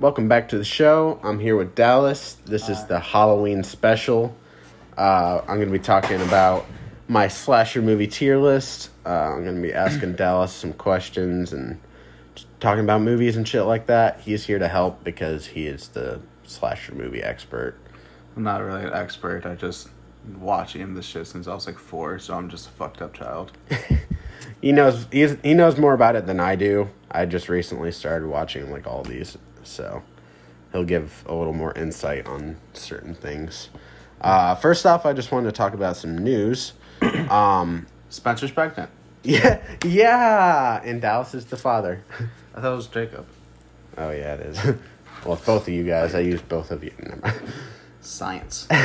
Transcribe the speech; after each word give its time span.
Welcome 0.00 0.28
back 0.28 0.48
to 0.48 0.56
the 0.56 0.64
show. 0.64 1.20
I'm 1.22 1.38
here 1.38 1.56
with 1.56 1.74
Dallas. 1.74 2.38
This 2.46 2.70
is 2.70 2.86
the 2.86 2.98
Halloween 2.98 3.62
special. 3.62 4.34
Uh, 4.96 5.42
I'm 5.46 5.56
going 5.56 5.68
to 5.68 5.72
be 5.72 5.78
talking 5.78 6.22
about 6.22 6.64
my 7.06 7.28
slasher 7.28 7.82
movie 7.82 8.06
tier 8.06 8.38
list. 8.38 8.88
Uh, 9.04 9.10
I'm 9.10 9.44
going 9.44 9.56
to 9.56 9.60
be 9.60 9.74
asking 9.74 10.14
Dallas 10.14 10.54
some 10.54 10.72
questions 10.72 11.52
and 11.52 11.78
talking 12.60 12.82
about 12.82 13.02
movies 13.02 13.36
and 13.36 13.46
shit 13.46 13.64
like 13.64 13.88
that. 13.88 14.20
He's 14.20 14.46
here 14.46 14.58
to 14.58 14.68
help 14.68 15.04
because 15.04 15.48
he 15.48 15.66
is 15.66 15.88
the 15.88 16.22
slasher 16.44 16.94
movie 16.94 17.22
expert. 17.22 17.76
I'm 18.34 18.42
not 18.42 18.62
really 18.62 18.84
an 18.84 18.94
expert. 18.94 19.44
I 19.44 19.54
just 19.54 19.90
watch 20.38 20.40
watching 20.40 20.94
this 20.94 21.04
shit 21.04 21.26
since 21.26 21.46
I 21.46 21.54
was 21.54 21.66
like 21.66 21.78
four, 21.78 22.18
so 22.18 22.34
I'm 22.38 22.48
just 22.48 22.68
a 22.68 22.70
fucked 22.70 23.02
up 23.02 23.12
child. 23.12 23.52
He 24.60 24.72
knows 24.72 25.06
he's, 25.10 25.36
he 25.42 25.54
knows 25.54 25.78
more 25.78 25.94
about 25.94 26.16
it 26.16 26.26
than 26.26 26.38
I 26.38 26.54
do. 26.56 26.90
I 27.10 27.26
just 27.26 27.48
recently 27.48 27.92
started 27.92 28.28
watching 28.28 28.70
like 28.70 28.86
all 28.86 29.02
these, 29.02 29.38
so 29.70 30.02
he'll 30.72 30.84
give 30.84 31.24
a 31.26 31.34
little 31.34 31.52
more 31.52 31.72
insight 31.76 32.26
on 32.26 32.56
certain 32.72 33.14
things. 33.14 33.70
Uh, 34.20 34.54
first 34.54 34.84
off, 34.84 35.06
I 35.06 35.12
just 35.12 35.32
wanted 35.32 35.46
to 35.46 35.52
talk 35.52 35.74
about 35.74 35.96
some 35.96 36.18
news. 36.18 36.72
Um, 37.30 37.86
Spencer's 38.08 38.50
pregnant. 38.50 38.90
yeah, 39.22 39.62
yeah, 39.84 40.82
and 40.84 41.00
Dallas 41.00 41.32
is 41.32 41.46
the 41.46 41.56
father. 41.56 42.02
I 42.54 42.60
thought 42.60 42.72
it 42.72 42.76
was 42.76 42.88
Jacob. 42.88 43.26
Oh 43.96 44.10
yeah, 44.10 44.34
it 44.34 44.40
is. 44.40 44.64
well, 45.24 45.34
it's 45.34 45.46
both 45.46 45.68
of 45.68 45.72
you 45.72 45.84
guys. 45.84 46.14
I 46.14 46.20
used 46.20 46.48
both 46.48 46.72
of 46.72 46.82
you. 46.84 46.92
Science. 48.00 48.66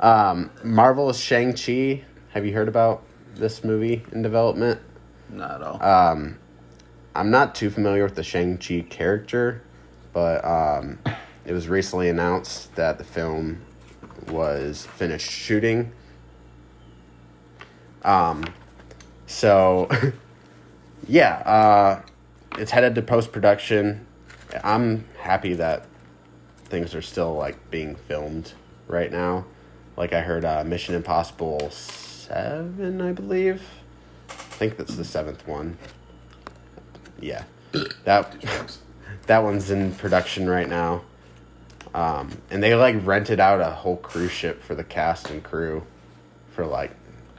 Um, 0.00 0.50
Marvel's 0.62 1.18
Shang 1.18 1.54
Chi. 1.54 2.04
Have 2.30 2.46
you 2.46 2.52
heard 2.52 2.68
about 2.68 3.02
this 3.34 3.64
movie 3.64 4.04
in 4.12 4.22
development? 4.22 4.80
not 5.30 5.56
at 5.56 5.62
all. 5.62 5.82
Um, 5.82 6.38
I'm 7.18 7.32
not 7.32 7.56
too 7.56 7.68
familiar 7.68 8.04
with 8.04 8.14
the 8.14 8.22
Shang 8.22 8.58
Chi 8.58 8.86
character, 8.88 9.64
but 10.12 10.44
um, 10.44 11.00
it 11.44 11.52
was 11.52 11.66
recently 11.66 12.08
announced 12.08 12.76
that 12.76 12.96
the 12.96 13.02
film 13.02 13.60
was 14.28 14.86
finished 14.86 15.28
shooting. 15.28 15.90
Um, 18.04 18.44
so 19.26 19.88
yeah, 21.08 21.38
uh, 21.38 22.02
it's 22.56 22.70
headed 22.70 22.94
to 22.94 23.02
post 23.02 23.32
production. 23.32 24.06
I'm 24.62 25.04
happy 25.18 25.54
that 25.54 25.86
things 26.66 26.94
are 26.94 27.02
still 27.02 27.34
like 27.34 27.68
being 27.68 27.96
filmed 27.96 28.52
right 28.86 29.10
now. 29.10 29.44
Like 29.96 30.12
I 30.12 30.20
heard, 30.20 30.44
uh, 30.44 30.62
Mission 30.62 30.94
Impossible 30.94 31.68
Seven, 31.72 33.00
I 33.00 33.10
believe. 33.10 33.60
I 34.30 34.34
think 34.34 34.76
that's 34.76 34.94
the 34.94 35.04
seventh 35.04 35.48
one. 35.48 35.78
Yeah, 37.20 37.44
that 38.04 38.34
that 39.26 39.42
one's 39.42 39.70
in 39.70 39.94
production 39.94 40.48
right 40.48 40.68
now. 40.68 41.02
Um, 41.94 42.30
and 42.50 42.62
they 42.62 42.74
like 42.74 42.96
rented 43.04 43.40
out 43.40 43.60
a 43.60 43.70
whole 43.70 43.96
cruise 43.96 44.30
ship 44.30 44.62
for 44.62 44.74
the 44.74 44.84
cast 44.84 45.30
and 45.30 45.42
crew, 45.42 45.84
for 46.52 46.66
like 46.66 46.92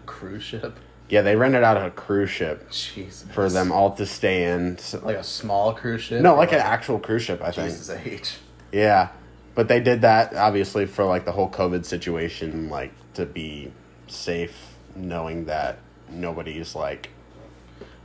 Cruise 0.05 0.43
ship. 0.43 0.75
yeah, 1.07 1.21
they 1.21 1.35
rented 1.35 1.63
out 1.63 1.77
a 1.77 1.91
cruise 1.91 2.31
ship 2.31 2.69
Jesus. 2.71 3.25
for 3.31 3.47
them 3.49 3.71
all 3.71 3.91
to 3.95 4.05
stay 4.05 4.45
in. 4.51 4.77
So- 4.79 4.99
Like 5.03 5.17
a 5.17 5.23
small 5.23 5.73
cruise 5.73 6.01
ship. 6.01 6.21
no, 6.21 6.33
or 6.33 6.37
like 6.37 6.51
an 6.51 6.59
actual 6.59 6.99
cruise 6.99 7.21
ship, 7.23 7.41
I 7.43 7.51
think. 7.51 7.69
Jesus 7.69 7.89
H. 7.91 8.37
Yeah, 8.71 9.09
but 9.55 9.67
they 9.67 9.79
did 9.79 10.01
that 10.01 10.33
obviously 10.35 10.85
for 10.87 11.05
like 11.05 11.25
the 11.25 11.31
whole 11.31 11.49
COVID 11.49 11.85
situation, 11.85 12.69
like 12.69 12.91
to 13.13 13.25
be 13.27 13.71
safe, 14.07 14.73
knowing 14.95 15.45
that 15.45 15.77
nobody's 16.09 16.75
like. 16.75 17.09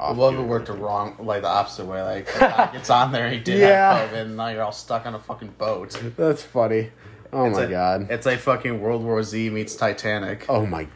Off 0.01 0.17
Well, 0.17 0.31
if 0.31 0.39
it 0.39 0.43
worked 0.43 0.67
the 0.67 0.73
wrong, 0.73 1.17
like 1.21 1.43
the 1.43 1.49
opposite 1.49 1.87
way, 1.87 2.03
like 2.03 2.29
it's 2.75 2.91
on 2.91 3.13
there, 3.13 3.31
he 3.31 3.39
did 3.39 3.61
Yeah. 3.61 3.97
have 3.99 4.11
COVID, 4.11 4.21
and 4.23 4.37
now 4.37 4.49
you're 4.49 4.63
all 4.63 4.73
stuck 4.73 5.07
on 5.07 5.15
a 5.15 5.19
fucking 5.19 5.55
boat. 5.59 5.91
That's 6.17 6.43
funny. 6.43 6.91
Oh 7.33 7.47
It's 7.47 7.55
my 7.57 7.61
like- 7.63 7.71
god. 7.71 8.07
It's 8.11 8.27
like 8.27 8.39
fucking 8.39 8.81
World 8.81 9.03
War 9.05 9.23
Z 9.23 9.51
meets 9.51 9.75
Titanic. 9.77 10.47
Oh 10.49 10.65
my, 10.67 10.87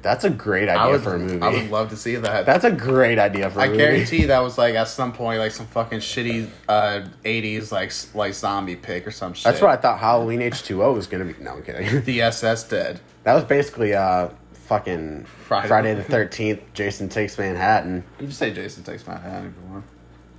that's 0.00 0.22
a 0.22 0.30
great 0.30 0.68
idea 0.68 0.92
would, 0.92 1.02
for 1.02 1.16
a 1.16 1.18
movie. 1.18 1.42
I 1.42 1.48
would 1.50 1.70
love 1.72 1.90
to 1.90 1.96
see 1.96 2.14
that. 2.14 2.46
that's 2.46 2.64
a 2.64 2.70
great 2.70 3.18
idea 3.18 3.50
for 3.50 3.58
a. 3.58 3.62
I 3.64 3.76
guarantee 3.76 4.26
that 4.26 4.38
was 4.40 4.56
like 4.56 4.76
at 4.76 4.86
some 4.86 5.12
point 5.12 5.40
like 5.40 5.50
some 5.50 5.66
fucking 5.66 5.98
shitty 5.98 6.48
uh, 6.68 7.00
'80s 7.24 7.72
like 7.72 7.92
like 8.14 8.32
zombie 8.34 8.76
pick 8.76 9.06
or 9.08 9.10
some 9.10 9.32
shit. 9.34 9.44
That's 9.44 9.60
what 9.60 9.70
I 9.70 9.76
thought 9.76 9.98
Halloween 9.98 10.40
H 10.40 10.62
two 10.62 10.84
O 10.84 10.92
was 10.92 11.08
gonna 11.08 11.24
be. 11.24 11.34
No, 11.42 11.54
I'm 11.54 11.62
kidding. 11.64 12.02
The 12.04 12.22
SS 12.22 12.68
dead. 12.68 13.00
that 13.24 13.34
was 13.34 13.42
basically 13.44 13.92
uh 13.94 14.28
fucking 14.68 15.24
Friday. 15.46 15.68
Friday, 15.68 15.94
the 15.94 16.02
Thirteenth. 16.04 16.60
Jason 16.74 17.08
takes 17.08 17.36
Manhattan. 17.38 18.04
You 18.20 18.26
just 18.26 18.38
say 18.38 18.52
Jason 18.52 18.84
Takes 18.84 19.06
Manhattan 19.06 19.46
if 19.48 19.52
you 19.64 19.72
want. 19.72 19.84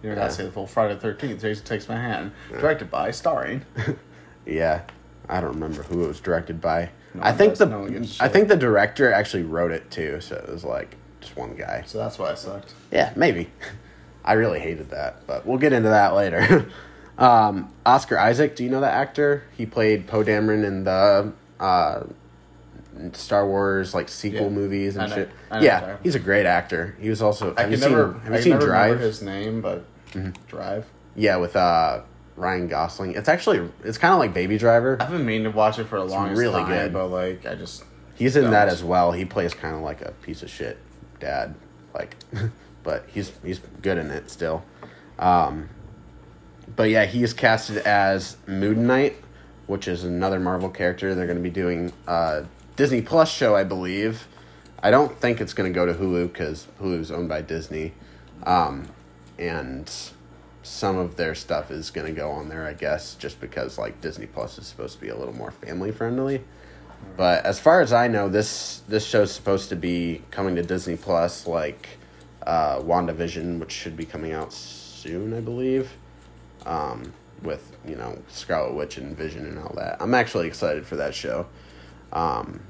You 0.01 0.09
don't 0.09 0.17
Yeah. 0.17 0.23
gotta 0.23 0.33
say 0.33 0.45
the 0.45 0.51
full 0.51 0.67
Friday 0.67 0.93
the 0.93 0.99
Thirteenth. 1.01 1.41
Jason 1.41 1.65
Takes 1.65 1.89
Manhattan, 1.89 2.31
directed 2.51 2.89
by, 2.91 3.11
starring. 3.11 3.65
Yeah, 4.45 4.81
I 5.27 5.41
don't 5.41 5.53
remember 5.53 5.83
who 5.83 6.05
it 6.05 6.07
was 6.07 6.19
directed 6.19 6.59
by. 6.59 6.89
No 7.13 7.21
I 7.23 7.33
think 7.33 7.51
does. 7.51 7.59
the 7.59 7.65
No 7.67 7.79
one 7.81 7.91
gives 7.91 8.19
a 8.19 8.23
I 8.23 8.29
think 8.29 8.47
the 8.47 8.55
director 8.55 9.11
actually 9.11 9.43
wrote 9.43 9.71
it 9.71 9.91
too, 9.91 10.21
so 10.21 10.35
it 10.37 10.49
was 10.51 10.63
like 10.63 10.95
just 11.21 11.35
one 11.37 11.55
guy. 11.55 11.83
So 11.85 11.99
that's 11.99 12.17
why 12.17 12.31
I 12.31 12.35
sucked. 12.35 12.73
Yeah, 12.91 13.13
maybe. 13.15 13.49
I 14.25 14.33
really 14.33 14.59
hated 14.59 14.89
that, 14.89 15.27
but 15.27 15.45
we'll 15.45 15.59
get 15.59 15.71
into 15.73 15.89
that 15.89 16.15
later. 16.15 16.67
um, 17.19 17.71
Oscar 17.85 18.17
Isaac, 18.17 18.55
do 18.55 18.63
you 18.63 18.69
know 18.71 18.81
that 18.81 18.93
actor? 18.93 19.43
He 19.55 19.65
played 19.67 20.07
Poe 20.07 20.23
Dameron 20.23 20.65
in 20.65 20.83
the 20.83 21.31
uh, 21.59 22.03
Star 23.13 23.47
Wars 23.47 23.93
like 23.93 24.09
sequel 24.09 24.43
Yeah, 24.43 24.49
movies 24.49 24.95
and 24.97 25.11
shit. 25.11 25.29
Yeah, 25.61 25.97
he's 26.03 26.15
a 26.15 26.19
great 26.19 26.45
actor. 26.45 26.95
He 26.99 27.09
was 27.09 27.21
also. 27.21 27.53
I 27.57 27.61
have 27.61 27.71
you 27.71 27.77
seen? 27.77 27.89
never. 27.91 28.13
have 28.19 28.33
I 28.33 28.37
you 28.37 28.41
seen 28.43 28.53
Drive? 28.59 28.65
remember 28.91 29.03
his 29.05 29.21
name, 29.21 29.61
but 29.61 29.85
Mm-hmm. 30.11 30.31
Drive. 30.47 30.87
Yeah, 31.15 31.35
with 31.37 31.55
uh, 31.55 32.01
Ryan 32.35 32.67
Gosling. 32.67 33.13
It's 33.13 33.29
actually 33.29 33.69
it's 33.83 33.97
kind 33.99 34.11
of 34.13 34.19
like 34.19 34.33
Baby 34.33 34.57
Driver. 34.57 34.97
I've 34.99 35.11
been 35.11 35.25
meaning 35.25 35.43
to 35.51 35.51
watch 35.55 35.77
it 35.77 35.85
for 35.85 35.97
a 35.97 36.03
long 36.03 36.29
time. 36.29 36.37
Really 36.37 36.61
time, 36.63 36.67
good. 36.67 36.93
but 36.93 37.07
like 37.07 37.45
I 37.45 37.53
just 37.55 37.83
He's 38.15 38.35
in 38.35 38.43
Don't. 38.43 38.51
that 38.51 38.69
as 38.69 38.83
well. 38.83 39.11
He 39.11 39.23
plays 39.25 39.53
kind 39.53 39.75
of 39.75 39.81
like 39.81 40.01
a 40.01 40.11
piece 40.23 40.41
of 40.43 40.49
shit 40.49 40.77
dad, 41.19 41.53
like, 41.93 42.15
but 42.83 43.05
he's 43.13 43.31
he's 43.43 43.59
good 43.81 43.97
in 43.99 44.09
it 44.11 44.29
still. 44.31 44.63
Um, 45.19 45.69
but 46.75 46.89
yeah, 46.89 47.05
he's 47.05 47.33
casted 47.33 47.77
as 47.77 48.35
Moon 48.47 48.87
Knight, 48.87 49.15
which 49.67 49.87
is 49.87 50.03
another 50.03 50.39
Marvel 50.39 50.69
character. 50.69 51.13
They're 51.13 51.25
going 51.27 51.37
to 51.37 51.43
be 51.43 51.49
doing 51.49 51.93
a 52.07 52.45
Disney 52.79 53.01
Plus 53.01 53.29
show, 53.29 53.57
I 53.57 53.65
believe. 53.65 54.25
I 54.81 54.89
don't 54.89 55.19
think 55.19 55.41
it's 55.41 55.51
going 55.51 55.69
to 55.69 55.75
go 55.77 55.85
to 55.85 55.93
Hulu 55.93 56.31
because 56.31 56.65
Hulu's 56.79 57.11
owned 57.11 57.27
by 57.27 57.41
Disney, 57.41 57.91
um, 58.43 58.87
and 59.37 59.91
some 60.63 60.97
of 60.97 61.17
their 61.17 61.35
stuff 61.35 61.71
is 61.71 61.91
going 61.91 62.07
to 62.07 62.13
go 62.13 62.31
on 62.31 62.47
there, 62.47 62.65
I 62.65 62.71
guess, 62.71 63.15
just 63.15 63.41
because 63.41 63.77
like 63.77 63.99
Disney 63.99 64.27
Plus 64.27 64.57
is 64.57 64.65
supposed 64.65 64.95
to 64.95 65.01
be 65.01 65.09
a 65.09 65.17
little 65.17 65.35
more 65.35 65.51
family 65.51 65.91
friendly. 65.91 66.41
But 67.17 67.45
as 67.45 67.59
far 67.59 67.81
as 67.81 67.91
I 67.91 68.07
know, 68.07 68.29
this 68.29 68.81
this 68.87 69.05
show's 69.05 69.33
supposed 69.33 69.67
to 69.67 69.75
be 69.75 70.21
coming 70.31 70.55
to 70.55 70.63
Disney 70.63 70.95
Plus, 70.95 71.47
like 71.47 71.85
uh, 72.47 72.79
WandaVision, 72.79 73.59
which 73.59 73.73
should 73.73 73.97
be 73.97 74.05
coming 74.05 74.31
out 74.31 74.53
soon, 74.53 75.33
I 75.33 75.41
believe. 75.41 75.91
Um, 76.65 77.11
with 77.43 77.75
you 77.85 77.97
know 77.97 78.17
Scarlet 78.29 78.73
Witch 78.73 78.97
and 78.97 79.17
Vision 79.17 79.45
and 79.45 79.59
all 79.59 79.73
that. 79.75 79.97
I'm 79.99 80.13
actually 80.13 80.47
excited 80.47 80.85
for 80.85 80.95
that 80.95 81.13
show. 81.13 81.45
Um, 82.13 82.61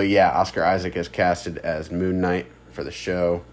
but 0.00 0.08
yeah, 0.08 0.30
Oscar 0.30 0.64
Isaac 0.64 0.96
is 0.96 1.08
casted 1.08 1.58
as 1.58 1.90
Moon 1.90 2.22
Knight 2.22 2.46
for 2.70 2.82
the 2.82 2.90
show. 2.90 3.44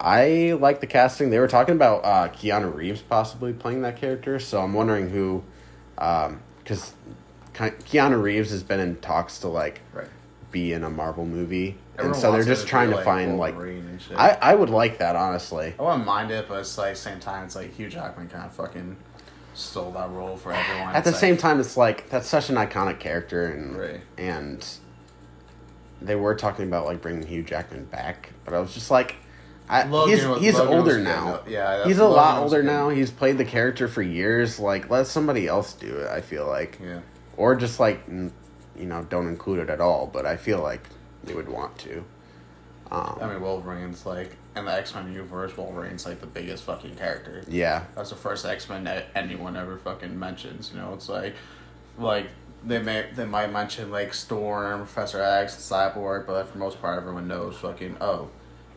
I 0.00 0.56
like 0.58 0.80
the 0.80 0.86
casting. 0.86 1.28
They 1.28 1.38
were 1.38 1.48
talking 1.48 1.74
about 1.74 2.02
uh, 2.02 2.28
Keanu 2.28 2.74
Reeves 2.74 3.02
possibly 3.02 3.52
playing 3.52 3.82
that 3.82 3.96
character, 3.96 4.38
so 4.38 4.62
I'm 4.62 4.72
wondering 4.72 5.10
who, 5.10 5.44
because 5.94 6.94
Keanu 7.52 8.22
Reeves 8.22 8.52
has 8.52 8.62
been 8.62 8.80
in 8.80 8.96
talks 9.02 9.38
to 9.40 9.48
like 9.48 9.82
right. 9.92 10.08
be 10.50 10.72
in 10.72 10.82
a 10.82 10.88
Marvel 10.88 11.26
movie, 11.26 11.76
Everyone 11.98 12.14
and 12.14 12.22
so 12.22 12.32
they're 12.32 12.42
just 12.42 12.66
trying 12.66 12.88
to 12.88 12.96
like, 12.96 13.04
find 13.04 13.36
like. 13.36 13.52
Wolverine 13.54 13.98
shit. 13.98 14.16
I 14.16 14.38
I 14.40 14.54
would 14.54 14.70
like 14.70 14.96
that 15.00 15.14
honestly. 15.14 15.74
I 15.78 15.82
wouldn't 15.82 16.06
mind 16.06 16.30
it, 16.30 16.48
but 16.48 16.60
it's 16.60 16.78
like 16.78 16.96
same 16.96 17.20
time, 17.20 17.44
it's 17.44 17.54
like 17.54 17.74
Hugh 17.74 17.90
Jackman 17.90 18.30
kind 18.30 18.46
of 18.46 18.52
fucking 18.54 18.96
stole 19.52 19.92
that 19.92 20.08
role 20.08 20.38
for 20.38 20.54
everyone. 20.54 20.94
At 20.96 21.04
the 21.04 21.10
It's 21.10 21.20
same 21.20 21.34
like, 21.34 21.40
time, 21.40 21.60
it's 21.60 21.76
like 21.76 22.08
that's 22.08 22.28
such 22.28 22.48
an 22.48 22.56
iconic 22.56 22.98
character, 22.98 23.44
and 23.44 23.76
Right. 23.78 24.00
and 24.16 24.66
they 26.02 26.14
were 26.16 26.34
talking 26.34 26.66
about 26.66 26.86
like 26.86 27.00
bringing 27.02 27.26
Hugh 27.26 27.42
Jackman 27.42 27.84
back, 27.86 28.30
but 28.44 28.54
I 28.54 28.60
was 28.60 28.72
just 28.74 28.90
like, 28.90 29.16
I, 29.68 29.84
Logan 29.84 30.14
he's 30.16 30.26
was- 30.26 30.40
he's 30.40 30.54
Logan 30.54 30.74
older 30.78 30.98
now. 31.00 31.40
Yeah, 31.48 31.84
he's 31.86 31.98
a 31.98 32.04
lot 32.06 32.34
Logan 32.36 32.44
was 32.44 32.52
older 32.52 32.62
good. 32.62 32.72
now. 32.72 32.88
He's 32.90 33.10
played 33.10 33.38
the 33.38 33.44
character 33.44 33.88
for 33.88 34.02
years. 34.02 34.58
Like, 34.60 34.90
let 34.90 35.06
somebody 35.06 35.46
else 35.48 35.72
do 35.72 35.96
it. 35.98 36.08
I 36.08 36.20
feel 36.20 36.46
like, 36.46 36.78
Yeah. 36.82 37.00
or 37.36 37.56
just 37.56 37.80
like, 37.80 38.02
n- 38.08 38.32
you 38.78 38.86
know, 38.86 39.02
don't 39.04 39.26
include 39.26 39.58
it 39.60 39.70
at 39.70 39.80
all. 39.80 40.06
But 40.06 40.24
I 40.26 40.36
feel 40.36 40.60
like 40.60 40.82
they 41.24 41.34
would 41.34 41.48
want 41.48 41.78
to. 41.78 42.04
Um, 42.90 43.18
I 43.20 43.26
mean, 43.26 43.40
Wolverine's 43.40 44.06
like 44.06 44.36
in 44.54 44.64
the 44.66 44.72
X 44.72 44.94
Men 44.94 45.12
universe. 45.12 45.56
Wolverine's 45.56 46.06
like 46.06 46.20
the 46.20 46.26
biggest 46.28 46.62
fucking 46.64 46.94
character. 46.94 47.42
yeah, 47.48 47.84
That's 47.96 48.10
the 48.10 48.16
first 48.16 48.46
X 48.46 48.68
Men 48.68 48.84
that 48.84 49.06
anyone 49.16 49.56
ever 49.56 49.76
fucking 49.78 50.16
mentions. 50.16 50.70
You 50.72 50.80
know, 50.80 50.92
it's 50.94 51.08
like, 51.08 51.34
like 51.98 52.28
they 52.66 52.80
may 52.80 53.06
they 53.14 53.24
might 53.24 53.52
mention 53.52 53.90
like 53.90 54.12
Storm, 54.12 54.80
Professor 54.80 55.22
X, 55.22 55.54
Cyborg, 55.56 56.26
but 56.26 56.48
for 56.48 56.58
most 56.58 56.80
part, 56.80 56.98
everyone 56.98 57.28
knows 57.28 57.56
fucking 57.56 57.96
oh, 58.00 58.28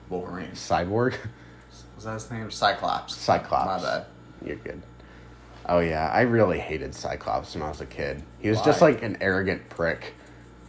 Wolverine. 0.10 0.52
Cyborg, 0.52 1.18
Was 1.96 2.06
that 2.06 2.14
his 2.14 2.32
name? 2.32 2.52
Cyclops. 2.52 3.16
Cyclops. 3.16 3.84
My 3.84 3.90
bad. 3.90 4.06
You're 4.46 4.56
good. 4.58 4.82
Oh 5.66 5.80
yeah, 5.80 6.10
I 6.10 6.22
really 6.22 6.60
hated 6.60 6.96
Cyclops 6.96 7.54
when 7.54 7.64
I 7.64 7.70
was 7.70 7.82
a 7.82 7.86
kid. 7.86 8.24
He 8.40 8.50
was 8.50 8.62
just 8.62 8.82
like 8.82 9.04
an 9.04 9.18
arrogant 9.22 9.70
prick. 9.70 10.14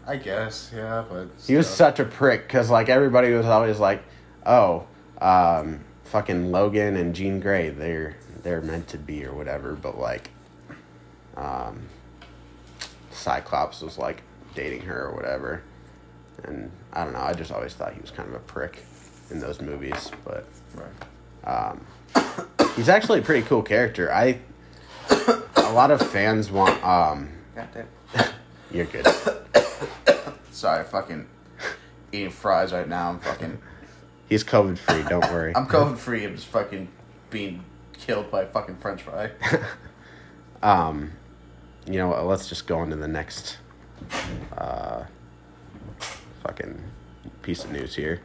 I 0.06 0.16
guess, 0.16 0.72
yeah, 0.74 1.04
but 1.08 1.28
He 1.46 1.54
was 1.56 1.68
such 1.68 2.00
a 2.00 2.04
prick 2.04 2.46
because 2.46 2.68
like 2.68 2.88
everybody 2.88 3.32
was 3.32 3.46
always 3.46 3.78
like, 3.78 4.02
"Oh, 4.44 4.86
um, 5.20 5.84
fucking 6.04 6.50
Logan 6.50 6.96
and 6.96 7.14
Jean 7.14 7.38
Grey, 7.38 7.68
they're 7.68 8.16
they're 8.42 8.60
meant 8.60 8.88
to 8.88 8.98
be 8.98 9.24
or 9.24 9.32
whatever." 9.34 9.74
But 9.74 9.98
like, 9.98 10.30
um, 11.36 11.82
Cyclops 13.20 13.82
was 13.82 13.98
like 13.98 14.22
dating 14.54 14.82
her 14.82 15.06
or 15.08 15.14
whatever, 15.14 15.62
and 16.44 16.70
I 16.92 17.04
don't 17.04 17.12
know. 17.12 17.20
I 17.20 17.32
just 17.34 17.52
always 17.52 17.74
thought 17.74 17.92
he 17.94 18.00
was 18.00 18.10
kind 18.10 18.28
of 18.28 18.34
a 18.34 18.40
prick 18.40 18.82
in 19.30 19.38
those 19.40 19.60
movies, 19.60 20.10
but 20.24 20.46
Right. 20.74 21.70
um, 21.70 21.86
he's 22.76 22.88
actually 22.88 23.20
a 23.20 23.22
pretty 23.22 23.46
cool 23.46 23.62
character. 23.62 24.12
I 24.12 24.38
a 25.56 25.72
lot 25.72 25.90
of 25.90 26.00
fans 26.10 26.50
want. 26.50 26.82
Um, 26.84 27.28
Goddamn. 27.54 27.88
you're 28.72 28.86
good. 28.86 29.06
Sorry, 30.50 30.84
fucking 30.84 31.26
eating 32.12 32.30
fries 32.30 32.72
right 32.72 32.88
now. 32.88 33.10
I'm 33.10 33.20
fucking. 33.20 33.58
He's 34.28 34.44
COVID 34.44 34.78
free. 34.78 35.02
Don't 35.08 35.24
worry. 35.30 35.54
I'm 35.56 35.66
COVID 35.66 35.98
free. 35.98 36.24
I'm 36.24 36.34
just 36.36 36.46
fucking 36.48 36.88
being 37.30 37.64
killed 37.92 38.30
by 38.30 38.42
a 38.42 38.46
fucking 38.46 38.76
French 38.78 39.02
fry. 39.02 39.30
Um, 40.62 41.12
you 41.86 41.98
know 41.98 42.08
what? 42.08 42.26
Let's 42.26 42.48
just 42.48 42.66
go 42.66 42.82
into 42.82 42.96
the 42.96 43.08
next 43.08 43.58
uh, 44.56 45.04
fucking 46.42 46.82
piece 47.42 47.64
of 47.64 47.72
news 47.72 47.94
here. 47.94 48.20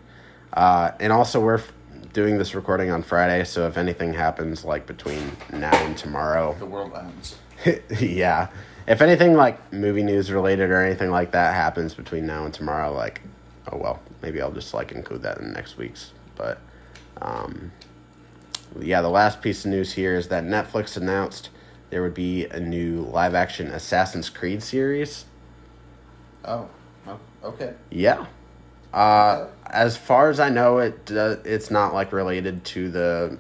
Uh, 0.54 0.92
and 1.00 1.12
also, 1.12 1.40
we're 1.40 1.56
f- 1.56 1.74
doing 2.14 2.38
this 2.38 2.56
recording 2.56 2.92
on 2.92 3.04
Friday, 3.04 3.44
so 3.44 3.68
if 3.68 3.78
anything 3.78 4.14
happens 4.14 4.64
like 4.64 4.86
between 4.88 5.36
now 5.52 5.76
and 5.86 5.98
tomorrow, 5.98 6.56
the 6.60 6.66
world 6.66 6.94
ends. 6.96 7.36
yeah, 8.00 8.48
if 8.88 9.02
anything 9.02 9.34
like 9.34 9.74
movie 9.74 10.04
news 10.04 10.32
related 10.32 10.70
or 10.70 10.82
anything 10.82 11.12
like 11.12 11.32
that 11.32 11.54
happens 11.56 11.94
between 11.94 12.26
now 12.26 12.46
and 12.46 12.54
tomorrow, 12.54 12.94
like, 12.94 13.22
oh 13.72 13.78
well, 13.78 14.00
maybe 14.22 14.42
I'll 14.42 14.52
just 14.52 14.74
like 14.74 14.92
include 14.92 15.24
that 15.24 15.40
in 15.40 15.52
next 15.54 15.78
week's. 15.78 16.12
But, 16.36 16.60
um, 17.22 17.72
yeah, 18.80 19.02
the 19.02 19.10
last 19.10 19.42
piece 19.42 19.66
of 19.66 19.72
news 19.72 19.94
here 19.94 20.16
is 20.16 20.28
that 20.30 20.44
Netflix 20.44 20.98
announced 20.98 21.50
there 21.96 22.02
would 22.02 22.14
be 22.14 22.44
a 22.48 22.60
new 22.60 23.04
live 23.04 23.34
action 23.34 23.68
Assassin's 23.68 24.30
Creed 24.30 24.62
series. 24.62 25.24
Oh, 26.44 26.68
oh, 27.08 27.18
okay. 27.42 27.74
Yeah. 27.90 28.26
Uh, 28.94 29.48
as 29.68 29.96
far 29.96 30.30
as 30.30 30.42
I 30.42 30.50
know, 30.50 30.80
it 30.80 31.10
uh, 31.10 31.38
it's 31.46 31.72
not 31.72 31.94
like 31.94 32.12
related 32.12 32.66
to 32.66 32.92
the 32.92 33.38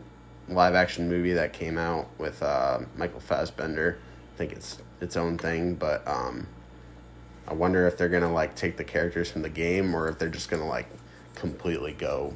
live 0.48 0.74
action 0.74 1.10
movie 1.10 1.34
that 1.34 1.52
came 1.52 1.78
out 1.78 2.07
with 2.18 2.42
uh, 2.42 2.80
Michael 2.96 3.19
Fassbender. 3.19 3.98
I 4.34 4.38
think 4.38 4.54
it's 4.54 4.78
its 5.02 5.18
own 5.18 5.38
thing, 5.38 5.75
but 5.75 6.07
um, 6.07 6.48
I 7.50 7.54
wonder 7.56 7.86
if 7.88 7.98
they're 7.98 8.07
gonna 8.07 8.31
like 8.31 8.56
take 8.56 8.78
the 8.78 8.86
characters 8.86 9.30
from 9.30 9.42
the 9.42 9.50
game 9.50 9.94
or 9.94 10.07
if 10.07 10.18
they're 10.18 10.30
just 10.30 10.50
gonna 10.50 10.66
like 10.66 10.88
completely 11.36 11.92
go, 11.92 12.34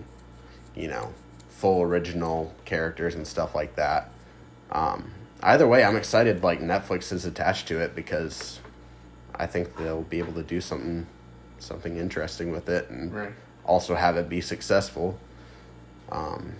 you 0.75 0.89
know, 0.89 1.13
full 1.47 1.81
original 1.81 2.53
characters 2.65 3.15
and 3.15 3.25
stuff 3.25 3.55
like 3.55 3.77
that. 3.77 4.11
Um, 4.73 5.13
either 5.41 5.67
way, 5.67 5.83
I'm 5.83 5.95
excited. 5.95 6.43
Like 6.43 6.61
Netflix 6.61 7.11
is 7.11 7.25
attached 7.25 7.67
to 7.69 7.79
it 7.79 7.95
because 7.95 8.59
I 9.35 9.45
think 9.47 9.75
they'll 9.77 10.03
be 10.03 10.19
able 10.19 10.33
to 10.33 10.43
do 10.43 10.61
something 10.61 11.07
something 11.59 11.97
interesting 11.97 12.51
with 12.51 12.69
it 12.69 12.89
and 12.89 13.13
Right. 13.13 13.33
also 13.65 13.93
have 13.95 14.15
it 14.15 14.29
be 14.29 14.39
successful. 14.41 15.19
Um, 16.09 16.53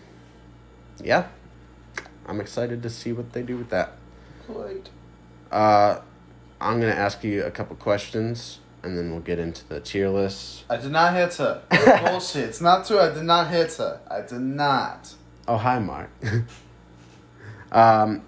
yeah, 1.02 1.28
I'm 2.26 2.42
excited 2.42 2.84
to 2.84 2.90
see 2.90 3.14
what 3.14 3.32
they 3.34 3.42
do 3.42 3.58
with 3.58 3.70
that. 3.70 3.94
Quite. 4.46 4.90
Uh, 5.52 6.00
I'm 6.60 6.80
gonna 6.82 6.92
ask 6.92 7.24
you 7.24 7.44
a 7.46 7.52
couple 7.52 7.76
questions 7.78 8.60
and 8.84 8.98
then 8.98 9.12
we'll 9.12 9.22
get 9.22 9.40
into 9.40 9.68
the 9.68 9.80
tier 9.80 10.10
list. 10.10 10.64
I 10.70 10.78
did 10.78 10.92
not 10.92 11.14
hit 11.14 11.34
her. 11.36 11.62
Bullshit. 12.10 12.50
It's 12.50 12.62
not 12.62 12.86
true. 12.86 13.00
I 13.00 13.10
did 13.14 13.24
not 13.24 13.48
hit 13.48 13.74
her. 13.76 14.00
I 14.10 14.22
did 14.22 14.40
not. 14.42 15.14
Oh, 15.48 15.58
hi, 15.58 15.80
Mark. 15.80 16.10
um, 17.72 18.22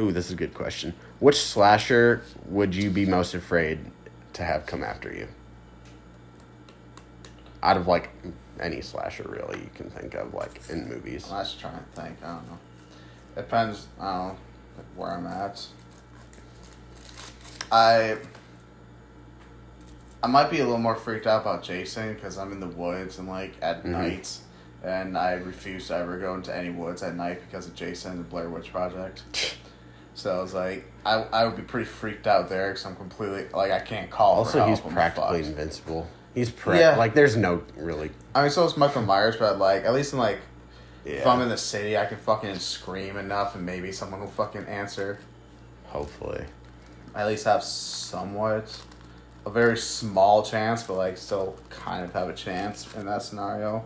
ooh, 0.00 0.12
this 0.12 0.26
is 0.26 0.32
a 0.32 0.36
good 0.36 0.54
question. 0.54 0.94
Which 1.20 1.40
slasher 1.40 2.22
would 2.46 2.74
you 2.74 2.90
be 2.90 3.06
most 3.06 3.34
afraid 3.34 3.78
to 4.34 4.42
have 4.44 4.66
come 4.66 4.82
after 4.84 5.12
you? 5.12 5.28
Out 7.62 7.76
of 7.76 7.86
like 7.88 8.10
any 8.60 8.80
slasher, 8.80 9.24
really, 9.28 9.58
you 9.60 9.70
can 9.74 9.90
think 9.90 10.14
of 10.14 10.32
like 10.34 10.60
in 10.70 10.88
movies. 10.88 11.30
I'm 11.30 11.42
just 11.44 11.58
trying 11.60 11.78
to 11.78 12.00
think. 12.00 12.16
I 12.22 12.34
don't 12.34 12.48
know. 12.48 12.58
Depends. 13.34 13.86
I 14.00 14.04
don't 14.16 14.28
know 14.28 14.36
where 14.96 15.10
I'm 15.12 15.26
at. 15.26 15.66
I. 17.70 18.16
I 20.20 20.26
might 20.26 20.50
be 20.50 20.58
a 20.58 20.64
little 20.64 20.78
more 20.80 20.96
freaked 20.96 21.28
out 21.28 21.42
about 21.42 21.62
Jason 21.62 22.14
because 22.14 22.38
I'm 22.38 22.50
in 22.50 22.58
the 22.58 22.66
woods 22.66 23.18
and 23.18 23.28
like 23.28 23.54
at 23.62 23.84
Mhm. 23.84 23.90
night, 23.90 24.38
and 24.82 25.16
I 25.16 25.34
refuse 25.34 25.86
to 25.88 25.96
ever 25.96 26.18
go 26.18 26.34
into 26.34 26.54
any 26.54 26.70
woods 26.70 27.04
at 27.04 27.14
night 27.14 27.40
because 27.48 27.68
of 27.68 27.74
Jason 27.76 28.12
and 28.12 28.20
the 28.20 28.24
Blair 28.24 28.48
Witch 28.48 28.72
Project. 28.72 29.22
So 30.18 30.36
I 30.36 30.42
was 30.42 30.52
like, 30.52 30.84
I, 31.06 31.22
I 31.32 31.44
would 31.44 31.54
be 31.54 31.62
pretty 31.62 31.86
freaked 31.86 32.26
out 32.26 32.48
there 32.48 32.70
because 32.70 32.84
I'm 32.84 32.96
completely 32.96 33.46
like 33.52 33.70
I 33.70 33.78
can't 33.78 34.10
call. 34.10 34.38
Also, 34.38 34.66
he's 34.66 34.84
I'm 34.84 34.92
practically 34.92 35.38
fucked. 35.42 35.50
invincible. 35.50 36.08
He's 36.34 36.50
pre- 36.50 36.80
Yeah. 36.80 36.96
like 36.96 37.14
there's 37.14 37.36
no 37.36 37.62
really. 37.76 38.10
I 38.34 38.42
mean, 38.42 38.50
so 38.50 38.64
is 38.64 38.76
Michael 38.76 39.02
Myers, 39.02 39.36
but 39.36 39.58
like 39.60 39.84
at 39.84 39.94
least 39.94 40.12
in 40.12 40.18
like 40.18 40.40
Yeah. 41.04 41.12
if 41.18 41.26
I'm 41.28 41.40
in 41.40 41.48
the 41.48 41.56
city, 41.56 41.96
I 41.96 42.04
can 42.06 42.18
fucking 42.18 42.56
scream 42.58 43.16
enough, 43.16 43.54
and 43.54 43.64
maybe 43.64 43.92
someone 43.92 44.18
will 44.18 44.26
fucking 44.26 44.64
answer. 44.64 45.20
Hopefully, 45.86 46.44
I 47.14 47.20
at 47.22 47.28
least 47.28 47.44
have 47.44 47.62
somewhat 47.62 48.76
a 49.46 49.50
very 49.50 49.76
small 49.78 50.42
chance, 50.42 50.82
but 50.82 50.94
like 50.96 51.16
still 51.16 51.54
kind 51.70 52.02
of 52.04 52.12
have 52.14 52.28
a 52.28 52.34
chance 52.34 52.92
in 52.96 53.06
that 53.06 53.22
scenario. 53.22 53.84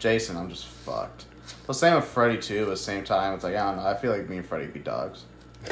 Jason, 0.00 0.36
I'm 0.36 0.48
just 0.50 0.66
fucked. 0.66 1.26
The 1.68 1.72
same 1.72 1.94
with 1.94 2.04
Freddy 2.04 2.38
too. 2.38 2.64
But 2.64 2.72
at 2.72 2.78
the 2.78 2.82
same 2.82 3.04
time, 3.04 3.34
it's 3.34 3.44
like 3.44 3.54
I 3.54 3.64
don't 3.68 3.76
know. 3.76 3.86
I 3.86 3.94
feel 3.94 4.10
like 4.10 4.28
me 4.28 4.38
and 4.38 4.46
Freddy 4.46 4.66
be 4.66 4.80
dogs. 4.80 5.24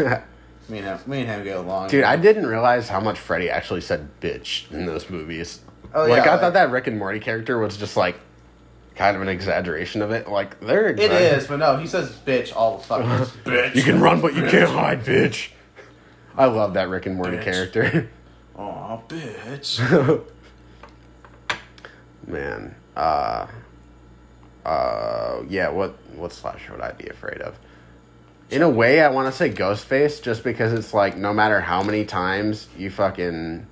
Me 0.68 0.78
and 0.78 0.86
him, 0.86 0.98
me 1.06 1.20
and 1.20 1.28
him 1.28 1.44
get 1.44 1.56
along. 1.58 1.90
dude, 1.90 2.02
I 2.02 2.16
didn't 2.16 2.46
realize 2.46 2.88
how 2.88 2.98
much 2.98 3.20
Freddy 3.20 3.48
actually 3.48 3.80
said 3.82 4.08
"bitch" 4.20 4.68
in 4.72 4.84
those 4.84 5.08
movies. 5.08 5.60
Oh, 5.94 6.06
like 6.06 6.24
yeah, 6.24 6.34
I 6.34 6.38
thought 6.38 6.54
that 6.54 6.72
Rick 6.72 6.88
and 6.88 6.98
Morty 6.98 7.20
character 7.20 7.56
was 7.56 7.76
just 7.76 7.96
like 7.96 8.18
kind 8.96 9.14
of 9.14 9.22
an 9.22 9.28
exaggeration 9.28 10.02
of 10.02 10.10
it. 10.10 10.28
Like 10.28 10.58
they're 10.58 10.88
It 10.88 10.98
exa- 10.98 11.46
but 11.48 11.58
no, 11.58 11.76
he 11.76 11.86
says 11.86 12.10
bitch 12.26 12.52
all 12.56 12.78
the 12.78 12.82
fucking 12.84 13.06
bitch. 13.44 13.76
You 13.76 13.82
can 13.84 14.00
run, 14.00 14.20
but 14.20 14.34
you 14.34 14.42
can't 14.42 14.68
hide, 14.70 15.04
bitch. 15.04 15.50
I 16.36 16.46
love 16.46 16.74
that 16.74 16.88
Rick 16.88 17.06
and 17.06 17.14
Morty 17.14 17.36
Bitch. 17.36 17.44
character. 17.44 18.10
Aw, 18.56 18.98
bitch. 19.08 20.24
Man, 22.26 22.74
uh, 22.96 23.46
uh, 24.64 25.42
yeah. 25.48 25.68
What 25.68 25.90
what 26.16 26.32
slasher 26.32 26.72
would 26.72 26.80
I 26.80 26.90
be 26.92 27.06
afraid 27.08 27.40
of? 27.40 27.56
In 28.50 28.62
a 28.62 28.68
way, 28.70 29.00
I 29.00 29.08
want 29.08 29.30
to 29.32 29.36
say 29.36 29.50
Ghostface, 29.50 30.22
just 30.22 30.44
because 30.44 30.72
it's 30.72 30.94
like 30.94 31.16
no 31.16 31.32
matter 31.32 31.60
how 31.60 31.82
many 31.82 32.04
times 32.04 32.68
you 32.78 32.90
fucking, 32.90 33.66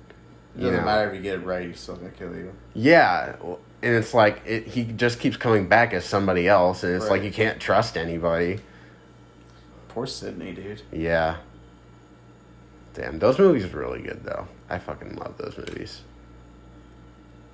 you 0.55 0.61
doesn't 0.61 0.79
know, 0.79 0.85
matter 0.85 1.09
if 1.09 1.15
you 1.15 1.21
get 1.21 1.35
it 1.35 1.45
right, 1.45 1.65
he's 1.65 1.79
still 1.79 1.95
gonna 1.95 2.09
kill 2.09 2.35
you. 2.35 2.53
yeah, 2.73 3.35
and 3.81 3.95
it's 3.95 4.13
like 4.13 4.41
it, 4.45 4.67
he 4.67 4.83
just 4.83 5.19
keeps 5.19 5.37
coming 5.37 5.67
back 5.69 5.93
as 5.93 6.03
somebody 6.05 6.47
else, 6.47 6.83
and 6.83 6.93
it's 6.95 7.09
like 7.09 7.23
you 7.23 7.31
can't 7.31 7.59
trust 7.59 7.95
anybody. 7.97 8.59
Poor 9.89 10.05
Sidney, 10.05 10.51
dude. 10.53 10.81
Yeah. 10.91 11.37
Damn, 12.93 13.19
those 13.19 13.39
movies 13.39 13.65
are 13.65 13.77
really 13.77 14.01
good 14.01 14.23
though. 14.23 14.47
I 14.69 14.79
fucking 14.79 15.15
love 15.15 15.37
those 15.37 15.57
movies. 15.57 16.01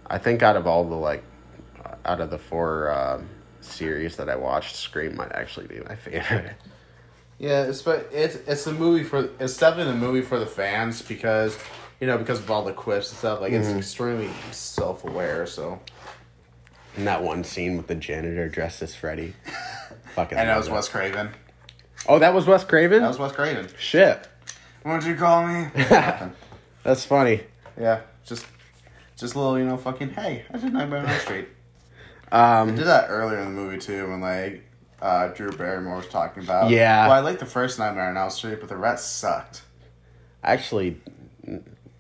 I 0.08 0.18
think 0.18 0.42
out 0.42 0.56
of 0.56 0.66
all 0.68 0.84
the 0.90 0.96
like, 0.96 1.24
out 2.06 2.20
of 2.20 2.30
the 2.32 2.38
four 2.40 2.92
um, 2.92 3.30
series 3.62 4.16
that 4.18 4.30
I 4.30 4.36
watched, 4.36 4.76
Scream 4.76 5.16
might 5.16 5.32
actually 5.34 5.68
be 5.68 5.80
my 5.82 5.96
favorite. 6.08 6.56
Yeah, 7.42 7.64
it's 7.64 7.82
but 7.82 8.08
it's 8.14 8.36
it's 8.36 8.68
a 8.68 8.72
movie 8.72 9.04
for 9.04 9.28
it's 9.40 9.58
definitely 9.58 9.94
the 9.94 9.98
movie 9.98 10.22
for 10.22 10.38
the 10.38 10.46
fans 10.46 11.02
because 11.02 11.58
you 12.00 12.06
know, 12.06 12.20
because 12.20 12.38
of 12.38 12.52
all 12.52 12.64
the 12.64 12.72
quips 12.72 13.10
and 13.10 13.18
stuff. 13.18 13.42
Like 13.42 13.52
it's 13.52 13.68
extremely 13.68 14.30
self 14.52 15.04
aware. 15.04 15.48
So 15.48 15.80
And 16.96 17.08
that 17.08 17.24
one 17.24 17.44
scene 17.44 17.78
with 17.78 17.88
the 17.88 17.96
janitor 17.96 18.48
dressed 18.48 18.84
as 18.84 18.94
Freddy. 18.94 19.34
Fucking. 20.14 20.38
and 20.38 20.50
that 20.50 20.54
love 20.56 20.66
was 20.66 20.70
Wes 20.70 20.90
Craven. 20.90 21.32
Oh, 22.08 22.20
that 22.20 22.32
was 22.36 22.46
Wes 22.46 22.64
Craven. 22.64 23.02
That 23.02 23.08
was 23.08 23.18
Wes 23.18 23.32
Craven. 23.32 23.68
Shit. 23.80 24.28
What'd 24.84 25.08
you 25.08 25.16
call 25.16 25.48
me? 25.48 25.68
Nothing. 25.76 26.34
That's 26.84 27.06
funny. 27.06 27.42
Yeah, 27.80 28.02
just 28.24 28.46
just 29.16 29.34
a 29.34 29.40
little, 29.40 29.58
you 29.58 29.66
know, 29.66 29.78
fucking. 29.78 30.12
Hey, 30.12 30.46
I 30.54 30.58
did 30.60 30.74
Nightmare 30.74 31.00
on 31.00 31.06
Elm 31.08 31.20
Street. 31.22 31.48
Um, 32.32 32.70
I 32.70 32.76
did 32.76 32.86
that 32.86 33.08
earlier 33.10 33.40
in 33.40 33.46
the 33.46 33.52
movie 33.62 33.80
too, 33.80 34.10
when 34.10 34.22
like 34.22 34.64
uh, 35.02 35.28
Drew 35.30 35.52
Barrymore 35.52 35.98
was 35.98 36.08
talking 36.08 36.44
about. 36.44 36.70
Yeah. 36.70 37.08
Well, 37.08 37.18
I 37.18 37.20
liked 37.20 37.40
the 37.40 37.46
first 37.46 37.80
Nightmare 37.80 38.10
on 38.10 38.18
Elm 38.18 38.30
Street, 38.30 38.60
but 38.60 38.70
the 38.70 38.78
rest 38.78 39.18
sucked. 39.18 39.64
actually, 40.44 40.98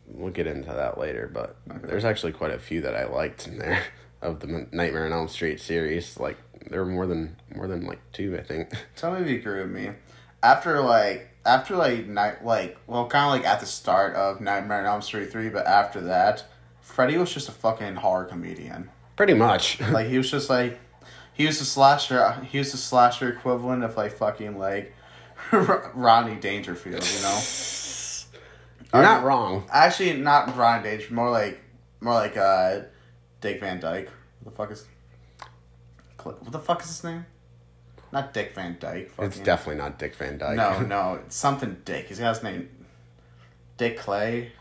we'll 0.08 0.31
get 0.31 0.48
into 0.48 0.70
that 0.72 0.98
later, 0.98 1.29
but 1.34 1.55
there's 1.84 2.05
actually 2.05 2.31
quite 2.34 2.51
a 2.51 2.60
few 2.60 2.81
that 2.81 2.96
I 2.96 3.05
liked 3.05 3.48
in 3.48 3.58
there 3.58 3.81
of 4.22 4.39
the 4.39 4.67
Nightmare 4.72 5.05
on 5.05 5.13
Elm 5.13 5.27
Street 5.27 5.60
series. 5.60 6.20
Like 6.20 6.38
there 6.70 6.84
were 6.84 6.91
more 6.91 7.08
than 7.08 7.36
more 7.55 7.67
than 7.67 7.86
like 7.86 8.00
two, 8.13 8.38
I 8.38 8.43
think. 8.43 8.72
Tell 8.96 9.13
me 9.13 9.22
if 9.22 9.27
you 9.27 9.38
agree 9.38 9.62
with 9.62 9.72
me. 9.72 9.91
After 10.43 10.79
like 10.81 11.29
after 11.46 11.75
like 11.75 12.08
night 12.08 12.46
like 12.46 12.77
well 12.88 13.08
kind 13.08 13.25
of 13.25 13.31
like 13.31 13.51
at 13.51 13.60
the 13.60 13.65
start 13.65 14.15
of 14.15 14.41
Nightmare 14.41 14.79
on 14.79 14.86
Elm 14.86 15.01
Street 15.01 15.31
three, 15.31 15.50
but 15.50 15.65
after 15.65 16.01
that, 16.01 16.43
Freddy 16.81 17.17
was 17.17 17.34
just 17.34 17.50
a 17.50 17.51
fucking 17.51 17.96
horror 17.96 18.25
comedian. 18.25 18.89
Pretty 19.15 19.34
much. 19.34 19.79
Like 19.91 20.08
he 20.08 20.17
was 20.17 20.29
just 20.31 20.50
like 20.50 20.79
he 21.33 21.45
was 21.45 21.59
the 21.59 21.65
slasher. 21.65 22.33
He 22.50 22.57
was 22.59 22.71
the 22.71 22.77
slasher 22.77 23.29
equivalent 23.29 23.83
of 23.83 23.97
like 23.97 24.13
fucking 24.13 24.57
like 24.57 24.93
Rodney 25.51 26.35
Dangerfield. 26.35 27.03
You 27.03 27.21
know. 27.21 27.41
You're 28.93 29.03
not 29.03 29.23
wrong. 29.23 29.65
Actually, 29.71 30.17
not 30.17 30.55
Rodney 30.57 30.89
Dangerfield. 30.89 31.15
More 31.15 31.31
like, 31.31 31.61
more 32.01 32.13
like 32.13 32.35
uh, 32.35 32.81
Dick 33.39 33.61
Van 33.61 33.79
Dyke. 33.79 34.09
What 34.41 34.51
the 34.51 34.57
fuck 34.57 34.71
is? 34.71 34.85
What 36.23 36.51
the 36.51 36.59
fuck 36.59 36.81
is 36.81 36.88
his 36.88 37.03
name? 37.03 37.25
Not 38.11 38.33
Dick 38.33 38.53
Van 38.53 38.77
Dyke. 38.79 39.11
It's 39.19 39.39
definitely 39.39 39.81
not 39.81 39.97
Dick 39.97 40.15
Van 40.15 40.38
Dyke. 40.38 40.57
No, 40.57 40.81
no, 40.85 41.19
it's 41.25 41.35
something 41.35 41.77
Dick. 41.85 42.07
He's 42.07 42.19
got 42.19 42.35
his 42.35 42.43
name. 42.43 42.69
Dick 43.77 43.97
Clay, 43.97 44.51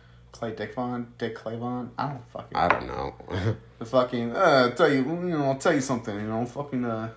Clay 0.41 0.53
Dick 0.55 0.75
Von, 0.75 1.13
Dick 1.19 1.37
Clayvon. 1.37 1.91
I 1.99 2.09
don't 2.09 2.31
fucking. 2.33 2.57
I 2.57 2.67
don't 2.67 2.87
know. 2.87 3.15
the 3.79 3.85
fucking. 3.85 4.35
Uh, 4.35 4.39
I'll 4.39 4.73
tell 4.73 4.91
you, 4.91 5.05
you 5.05 5.37
know, 5.37 5.45
I'll 5.45 5.59
tell 5.59 5.75
you 5.75 5.83
something. 5.83 6.15
You 6.15 6.27
know, 6.27 6.47
fucking. 6.47 6.83
Uh, 6.83 7.11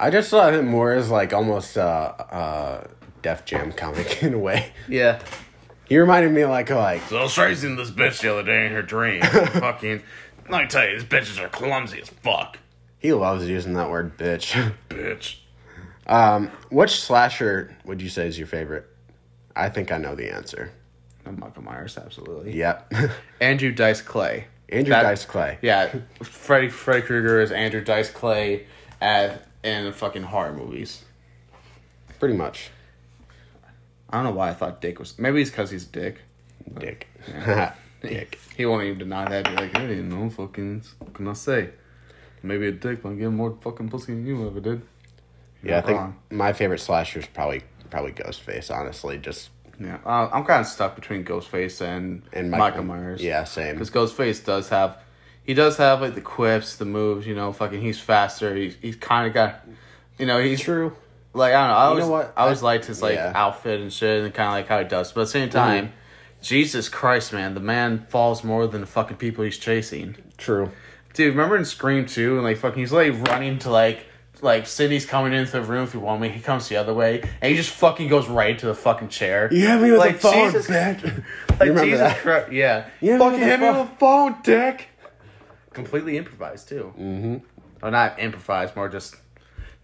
I 0.00 0.08
just 0.08 0.30
saw 0.30 0.50
him 0.50 0.66
more 0.66 0.94
as 0.94 1.10
like 1.10 1.34
almost 1.34 1.76
uh 1.76 2.14
uh 2.30 2.86
Def 3.20 3.44
Jam 3.44 3.72
comic 3.72 4.22
in 4.22 4.32
a 4.32 4.38
way. 4.38 4.72
yeah. 4.88 5.20
He 5.86 5.98
reminded 5.98 6.32
me 6.32 6.46
like 6.46 6.70
like 6.70 7.02
So 7.02 7.18
I 7.18 7.22
was 7.24 7.36
raising 7.36 7.76
this 7.76 7.90
bitch 7.90 8.22
the 8.22 8.32
other 8.32 8.42
day 8.42 8.64
in 8.64 8.72
her 8.72 8.82
dream. 8.82 9.20
fucking, 9.22 10.02
let 10.48 10.62
me 10.62 10.68
tell 10.68 10.88
you, 10.88 10.98
these 10.98 11.04
bitches 11.04 11.38
are 11.38 11.48
clumsy 11.50 12.00
as 12.00 12.08
fuck, 12.08 12.58
he 12.98 13.12
loves 13.12 13.46
using 13.46 13.74
that 13.74 13.90
word 13.90 14.16
bitch. 14.16 14.72
bitch. 14.88 15.36
Um, 16.06 16.50
which 16.70 17.02
slasher 17.02 17.76
would 17.84 18.00
you 18.00 18.08
say 18.08 18.26
is 18.26 18.38
your 18.38 18.46
favorite? 18.48 18.86
I 19.54 19.68
think 19.68 19.92
I 19.92 19.98
know 19.98 20.14
the 20.14 20.32
answer. 20.34 20.72
Michael 21.32 21.62
Myers, 21.62 21.96
absolutely. 21.98 22.56
Yep. 22.56 22.92
Andrew 23.40 23.72
Dice 23.72 24.00
Clay. 24.02 24.46
Andrew 24.68 24.90
That- 24.90 25.02
Dice 25.02 25.24
Clay. 25.24 25.58
Yeah, 25.62 25.94
Freddy 26.22 26.68
Freddy 26.68 27.02
Krueger 27.02 27.40
is 27.40 27.52
Andrew 27.52 27.82
Dice 27.82 28.10
Clay 28.10 28.66
at 29.00 29.46
in 29.62 29.92
fucking 29.92 30.22
horror 30.24 30.52
movies. 30.52 31.04
Pretty 32.18 32.34
much. 32.36 32.70
I 34.10 34.16
don't 34.18 34.24
know 34.24 34.30
why 34.38 34.50
I 34.50 34.54
thought 34.54 34.80
Dick 34.80 34.98
was. 34.98 35.18
Maybe 35.18 35.40
it's 35.40 35.50
because 35.50 35.70
he's 35.70 35.84
a 35.86 35.90
dick. 35.90 36.20
Dick. 36.78 37.08
Dick. 38.02 38.38
He 38.56 38.64
won't 38.66 38.84
even 38.84 38.98
deny 38.98 39.28
that. 39.28 39.44
Be 39.46 39.50
like, 39.52 39.76
hey, 39.76 39.96
no 39.96 40.30
fucking. 40.30 40.82
What 40.98 41.14
can 41.14 41.26
I 41.28 41.32
say? 41.32 41.70
Maybe 42.42 42.68
a 42.68 42.72
dick, 42.72 43.02
but 43.02 43.08
I'm 43.10 43.18
getting 43.18 43.34
more 43.34 43.56
fucking 43.60 43.88
pussy 43.88 44.12
than 44.14 44.24
you 44.26 44.46
ever 44.46 44.60
did. 44.60 44.82
You're 45.62 45.72
Yeah, 45.72 45.78
I 45.78 45.80
think 45.80 45.98
wrong. 45.98 46.16
my 46.30 46.52
favorite 46.52 46.78
slasher 46.80 47.18
is 47.20 47.26
probably 47.26 47.62
probably 47.90 48.12
Ghostface. 48.12 48.70
Honestly, 48.74 49.18
just 49.18 49.50
Yeah, 49.78 49.98
uh, 50.04 50.28
I'm 50.32 50.44
kind 50.44 50.60
of 50.60 50.66
stuck 50.66 50.94
between 50.94 51.24
Ghostface 51.24 51.80
and 51.80 52.22
and 52.32 52.50
Michael, 52.50 52.84
Myers. 52.84 53.22
Yeah, 53.22 53.44
same. 53.44 53.74
because 53.74 53.90
Ghostface 53.90 54.44
does 54.44 54.70
have, 54.70 54.98
he 55.42 55.54
does 55.54 55.76
have 55.76 56.00
like 56.00 56.14
the 56.14 56.20
quips, 56.20 56.76
the 56.76 56.84
moves. 56.84 57.26
You 57.26 57.34
know, 57.34 57.52
fucking, 57.52 57.82
he's 57.82 58.00
faster. 58.00 58.54
He's 58.54 58.76
he's 58.80 58.96
kind 58.96 59.26
of 59.26 59.34
got, 59.34 59.66
you 60.18 60.26
know, 60.26 60.40
he's 60.40 60.60
True. 60.60 60.96
Like 61.34 61.52
I 61.52 61.66
don't 61.66 61.68
know, 61.68 61.74
I 61.74 61.84
You 61.84 61.88
always 61.90 62.04
know 62.04 62.10
what? 62.10 62.32
I 62.36 62.42
always 62.44 62.62
liked 62.62 62.86
his 62.86 63.02
like 63.02 63.16
yeah. 63.16 63.32
outfit 63.34 63.80
and 63.80 63.92
shit, 63.92 64.24
and 64.24 64.32
kind 64.32 64.48
of 64.48 64.52
like 64.52 64.68
how 64.68 64.78
he 64.78 64.88
does. 64.88 65.12
But 65.12 65.22
at 65.22 65.24
the 65.24 65.30
same 65.30 65.50
time, 65.50 65.92
Jesus 66.40 66.88
Christ, 66.88 67.32
man, 67.32 67.52
the 67.54 67.60
man 67.60 68.06
falls 68.08 68.42
more 68.42 68.66
than 68.66 68.80
the 68.80 68.86
fucking 68.86 69.18
people 69.18 69.44
he's 69.44 69.58
chasing. 69.58 70.16
True. 70.38 70.70
Dude, 71.12 71.30
remember 71.30 71.56
in 71.56 71.64
Scream 71.66 72.06
two, 72.06 72.36
and 72.36 72.44
like 72.44 72.56
fucking, 72.56 72.78
he's 72.78 72.92
like 72.92 73.12
running 73.28 73.58
to 73.60 73.70
like 73.70 74.05
like 74.42 74.66
Sidney's 74.66 75.06
coming 75.06 75.32
into 75.32 75.52
the 75.52 75.62
room 75.62 75.86
through 75.86 76.00
one 76.00 76.20
way, 76.20 76.28
he 76.28 76.40
comes 76.40 76.68
the 76.68 76.76
other 76.76 76.92
way, 76.94 77.22
and 77.40 77.50
he 77.50 77.56
just 77.56 77.70
fucking 77.70 78.08
goes 78.08 78.28
right 78.28 78.58
to 78.58 78.66
the 78.66 78.74
fucking 78.74 79.08
chair. 79.08 79.48
You 79.52 79.66
hit 79.66 79.80
me 79.80 79.90
with 79.92 80.00
Like, 80.00 80.14
the 80.14 80.18
phone, 80.20 80.52
Jesus- 80.52 80.66
bitch. 80.68 81.24
Like 81.58 81.68
you 81.68 81.74
Jesus 81.84 82.00
that? 82.00 82.18
Christ, 82.18 82.52
yeah. 82.52 82.86
You 83.00 83.16
fucking 83.18 83.32
with 83.32 83.40
the 83.40 83.46
hit 83.46 83.60
me 83.60 83.66
with 83.70 83.90
the 83.90 83.96
phone, 83.96 84.36
dick. 84.42 84.88
Completely 85.72 86.16
improvised 86.18 86.68
too. 86.68 86.92
Mm-hmm. 86.98 87.36
Or 87.82 87.90
not 87.90 88.18
improvised, 88.18 88.74
more 88.76 88.88
just 88.88 89.16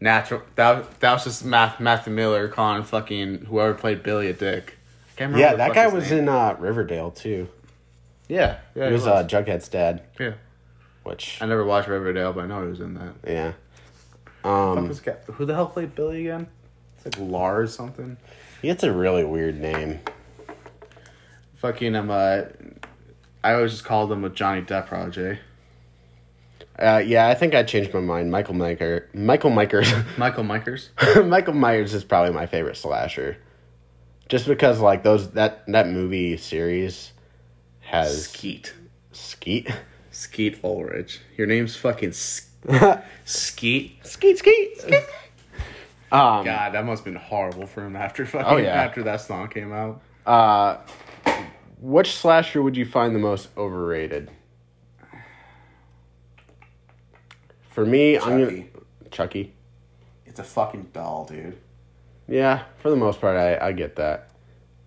natural. 0.00 0.42
That 0.56 1.00
that 1.00 1.12
was 1.12 1.24
just 1.24 1.44
Math 1.44 1.80
Matthew 1.80 2.12
Miller 2.12 2.48
calling 2.48 2.82
fucking 2.82 3.46
whoever 3.46 3.74
played 3.74 4.02
Billy 4.02 4.28
a 4.28 4.32
dick. 4.32 4.78
Can't 5.16 5.32
remember 5.32 5.38
Yeah, 5.38 5.54
that 5.56 5.74
guy 5.74 5.86
was 5.88 6.10
name. 6.10 6.20
in 6.20 6.28
uh, 6.28 6.56
Riverdale 6.58 7.10
too. 7.10 7.48
Yeah, 8.28 8.58
yeah, 8.74 8.86
He 8.86 8.92
was 8.94 9.06
uh, 9.06 9.24
Jughead's 9.24 9.68
dad, 9.68 10.02
yeah. 10.18 10.32
which 11.02 11.36
I 11.42 11.46
never 11.46 11.64
watched 11.64 11.88
Riverdale, 11.88 12.32
but 12.32 12.44
I 12.44 12.46
know 12.46 12.62
he 12.62 12.70
was 12.70 12.80
in 12.80 12.94
that. 12.94 13.12
yeah. 13.26 13.52
Fuck 14.42 14.50
Um, 14.78 14.88
this 14.88 15.00
guy- 15.00 15.16
Who 15.32 15.44
the 15.46 15.54
hell 15.54 15.66
played 15.66 15.94
Billy 15.94 16.20
again? 16.26 16.46
It's 16.96 17.04
like 17.18 17.30
Lars 17.30 17.74
something. 17.74 18.16
he 18.60 18.68
gets 18.68 18.82
a 18.84 18.92
really 18.92 19.24
weird 19.24 19.60
name. 19.60 20.00
Fucking 21.56 21.94
um, 21.94 22.10
uh, 22.10 22.42
I 23.44 23.54
always 23.54 23.72
just 23.72 23.84
called 23.84 24.10
him 24.10 24.24
a 24.24 24.30
Johnny 24.30 24.62
Depp 24.62 24.86
project. 24.86 25.40
Uh, 26.78 27.02
yeah, 27.04 27.28
I 27.28 27.34
think 27.34 27.54
I 27.54 27.62
changed 27.62 27.92
my 27.94 28.00
mind. 28.00 28.30
Michael 28.30 28.54
Myers. 28.54 29.02
Michael 29.12 29.50
Myers. 29.50 29.92
Michael 30.16 30.44
Mikers. 30.44 30.88
Michael 31.26 31.54
Myers 31.54 31.94
is 31.94 32.02
probably 32.02 32.32
my 32.32 32.46
favorite 32.46 32.76
slasher, 32.76 33.36
just 34.28 34.46
because 34.46 34.80
like 34.80 35.02
those 35.02 35.30
that 35.32 35.64
that 35.68 35.88
movie 35.88 36.36
series 36.36 37.12
has 37.80 38.24
Skeet. 38.28 38.72
Skeet. 39.12 39.68
Skeet 40.10 40.58
Ulrich. 40.64 41.20
Your 41.36 41.46
name's 41.46 41.76
fucking 41.76 42.12
Sk- 42.12 42.48
Skeet. 43.24 44.04
Skeet, 44.06 44.38
skeet, 44.38 44.80
skeet. 44.80 45.04
Um, 46.12 46.44
God, 46.44 46.72
that 46.74 46.84
must 46.84 47.04
have 47.04 47.12
been 47.12 47.20
horrible 47.22 47.66
for 47.66 47.84
him 47.84 47.96
after 47.96 48.26
fucking 48.26 48.46
Oh, 48.46 48.56
yeah. 48.58 48.82
after 48.82 49.02
that 49.04 49.20
song 49.22 49.48
came 49.48 49.72
out. 49.72 50.02
uh, 50.26 50.76
which 51.80 52.14
slasher 52.16 52.62
would 52.62 52.76
you 52.76 52.84
find 52.86 53.14
the 53.14 53.18
most 53.18 53.48
overrated? 53.56 54.30
For 57.70 57.86
me, 57.86 58.18
I'm 58.18 58.38
gonna 58.38 58.46
Chucky. 58.50 58.70
Chucky. 59.10 59.54
It's 60.26 60.38
a 60.38 60.44
fucking 60.44 60.90
doll, 60.92 61.24
dude. 61.24 61.56
Yeah, 62.28 62.64
for 62.78 62.90
the 62.90 62.96
most 62.96 63.20
part, 63.20 63.36
I, 63.36 63.58
I 63.68 63.72
get 63.72 63.96
that. 63.96 64.28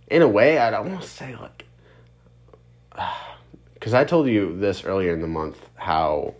In 0.08 0.22
a 0.22 0.27
way, 0.27 0.58
I'd 0.58 0.74
almost 0.74 1.13
say 1.15 1.36
like, 1.36 1.65
because 3.74 3.94
I 3.94 4.03
told 4.03 4.27
you 4.27 4.58
this 4.60 4.84
earlier 4.86 5.13
in 5.13 5.22
the 5.22 5.27
month 5.27 5.58
how 5.75 6.36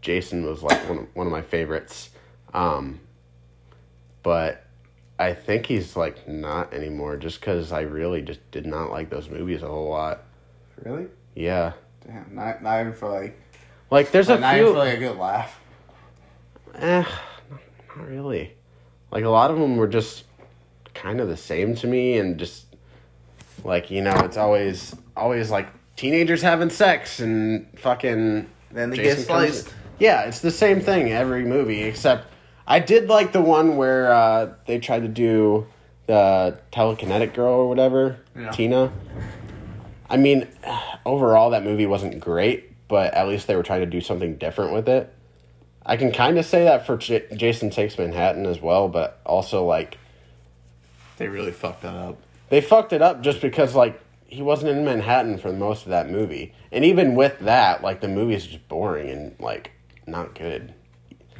Jason 0.00 0.44
was 0.44 0.62
like 0.62 0.88
one 0.88 0.98
of, 0.98 1.06
one 1.14 1.26
of 1.26 1.32
my 1.32 1.42
favorites, 1.42 2.10
um, 2.54 3.00
but 4.22 4.64
I 5.18 5.34
think 5.34 5.66
he's 5.66 5.96
like 5.96 6.28
not 6.28 6.72
anymore 6.72 7.16
just 7.16 7.40
because 7.40 7.72
I 7.72 7.80
really 7.80 8.22
just 8.22 8.48
did 8.50 8.66
not 8.66 8.90
like 8.90 9.10
those 9.10 9.28
movies 9.28 9.62
a 9.62 9.68
whole 9.68 9.88
lot. 9.88 10.22
Really? 10.84 11.06
Yeah, 11.34 11.72
Damn, 12.06 12.34
not 12.34 12.62
not 12.62 12.80
even 12.80 12.92
for 12.94 13.08
like 13.08 13.38
like 13.90 14.10
there's 14.12 14.28
a 14.28 14.38
not 14.38 14.54
even 14.54 14.66
few. 14.66 14.72
for 14.74 14.78
like 14.78 14.94
a 14.94 14.98
good 14.98 15.18
laugh. 15.18 15.60
Eh, 16.74 17.04
not 17.96 18.08
really. 18.08 18.54
Like 19.10 19.24
a 19.24 19.28
lot 19.28 19.50
of 19.50 19.58
them 19.58 19.76
were 19.76 19.88
just 19.88 20.24
kind 20.94 21.20
of 21.20 21.28
the 21.28 21.36
same 21.36 21.74
to 21.76 21.86
me, 21.86 22.18
and 22.18 22.38
just 22.38 22.66
like 23.64 23.90
you 23.90 24.00
know, 24.02 24.14
it's 24.20 24.36
always 24.36 24.94
always 25.16 25.50
like 25.50 25.68
teenagers 25.96 26.42
having 26.42 26.70
sex 26.70 27.20
and 27.20 27.66
fucking. 27.78 28.48
Then 28.70 28.90
they 28.90 28.96
Jason 28.96 29.18
get 29.18 29.26
sliced. 29.26 29.74
Yeah, 29.98 30.22
it's 30.22 30.40
the 30.40 30.50
same 30.50 30.80
thing 30.80 31.10
every 31.12 31.44
movie, 31.44 31.82
except 31.82 32.26
I 32.66 32.78
did 32.78 33.08
like 33.08 33.32
the 33.32 33.40
one 33.40 33.76
where 33.76 34.12
uh, 34.12 34.52
they 34.66 34.78
tried 34.78 35.00
to 35.02 35.08
do 35.08 35.66
the 36.06 36.58
telekinetic 36.72 37.34
girl 37.34 37.54
or 37.54 37.68
whatever, 37.68 38.18
Yeah. 38.38 38.50
Tina. 38.50 38.92
I 40.10 40.16
mean, 40.16 40.46
overall 41.04 41.50
that 41.50 41.64
movie 41.64 41.86
wasn't 41.86 42.18
great, 42.20 42.72
but 42.88 43.12
at 43.14 43.28
least 43.28 43.46
they 43.46 43.56
were 43.56 43.62
trying 43.62 43.80
to 43.80 43.86
do 43.86 44.00
something 44.00 44.36
different 44.36 44.72
with 44.72 44.88
it. 44.88 45.12
I 45.84 45.96
can 45.96 46.12
kind 46.12 46.38
of 46.38 46.44
say 46.46 46.64
that 46.64 46.86
for 46.86 46.96
J- 46.96 47.26
Jason 47.34 47.70
Takes 47.70 47.98
Manhattan 47.98 48.46
as 48.46 48.60
well, 48.60 48.88
but 48.88 49.20
also 49.26 49.64
like 49.64 49.98
They 51.16 51.28
really 51.28 51.52
fucked 51.52 51.82
that 51.82 51.94
up. 51.94 52.18
they 52.50 52.60
fucked 52.60 52.92
it 52.92 53.02
up 53.02 53.20
just 53.22 53.40
because 53.40 53.74
like 53.74 54.00
he 54.26 54.42
wasn't 54.42 54.70
in 54.70 54.84
Manhattan 54.84 55.38
for 55.38 55.52
most 55.52 55.84
of 55.84 55.90
that 55.90 56.10
movie, 56.10 56.52
and 56.70 56.84
even 56.84 57.14
with 57.14 57.38
that, 57.40 57.82
like 57.82 58.00
the 58.00 58.08
movie 58.08 58.34
is 58.34 58.46
just 58.46 58.66
boring 58.68 59.08
and 59.10 59.34
like 59.40 59.70
not 60.10 60.34
good. 60.34 60.74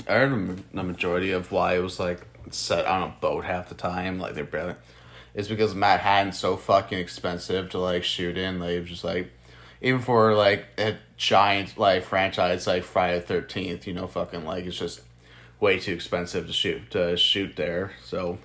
I 0.06 0.14
heard 0.14 0.62
the- 0.72 0.82
majority 0.82 1.32
of 1.32 1.50
why 1.50 1.76
it 1.76 1.80
was 1.80 1.98
like 1.98 2.26
set 2.50 2.86
on 2.86 3.02
a 3.02 3.14
boat 3.20 3.44
half 3.44 3.68
the 3.68 3.74
time, 3.74 4.18
like 4.18 4.34
they're 4.34 4.44
barely. 4.44 4.74
It's 5.34 5.48
because 5.48 5.74
Manhattan's 5.74 6.38
so 6.38 6.56
fucking 6.56 6.98
expensive 6.98 7.70
to 7.70 7.78
like 7.78 8.04
shoot 8.04 8.38
in. 8.38 8.58
Like 8.58 8.84
just 8.84 9.04
like, 9.04 9.30
even 9.80 10.00
for 10.00 10.34
like 10.34 10.66
a 10.78 10.96
giant 11.16 11.78
like 11.78 12.04
franchise 12.04 12.66
like 12.66 12.84
Friday 12.84 13.20
Thirteenth, 13.20 13.86
you 13.86 13.94
know, 13.94 14.06
fucking 14.06 14.44
like 14.44 14.64
it's 14.64 14.78
just 14.78 15.02
way 15.60 15.78
too 15.78 15.92
expensive 15.92 16.46
to 16.46 16.52
shoot 16.52 16.90
to 16.92 17.16
shoot 17.16 17.56
there. 17.56 17.92
So, 18.04 18.38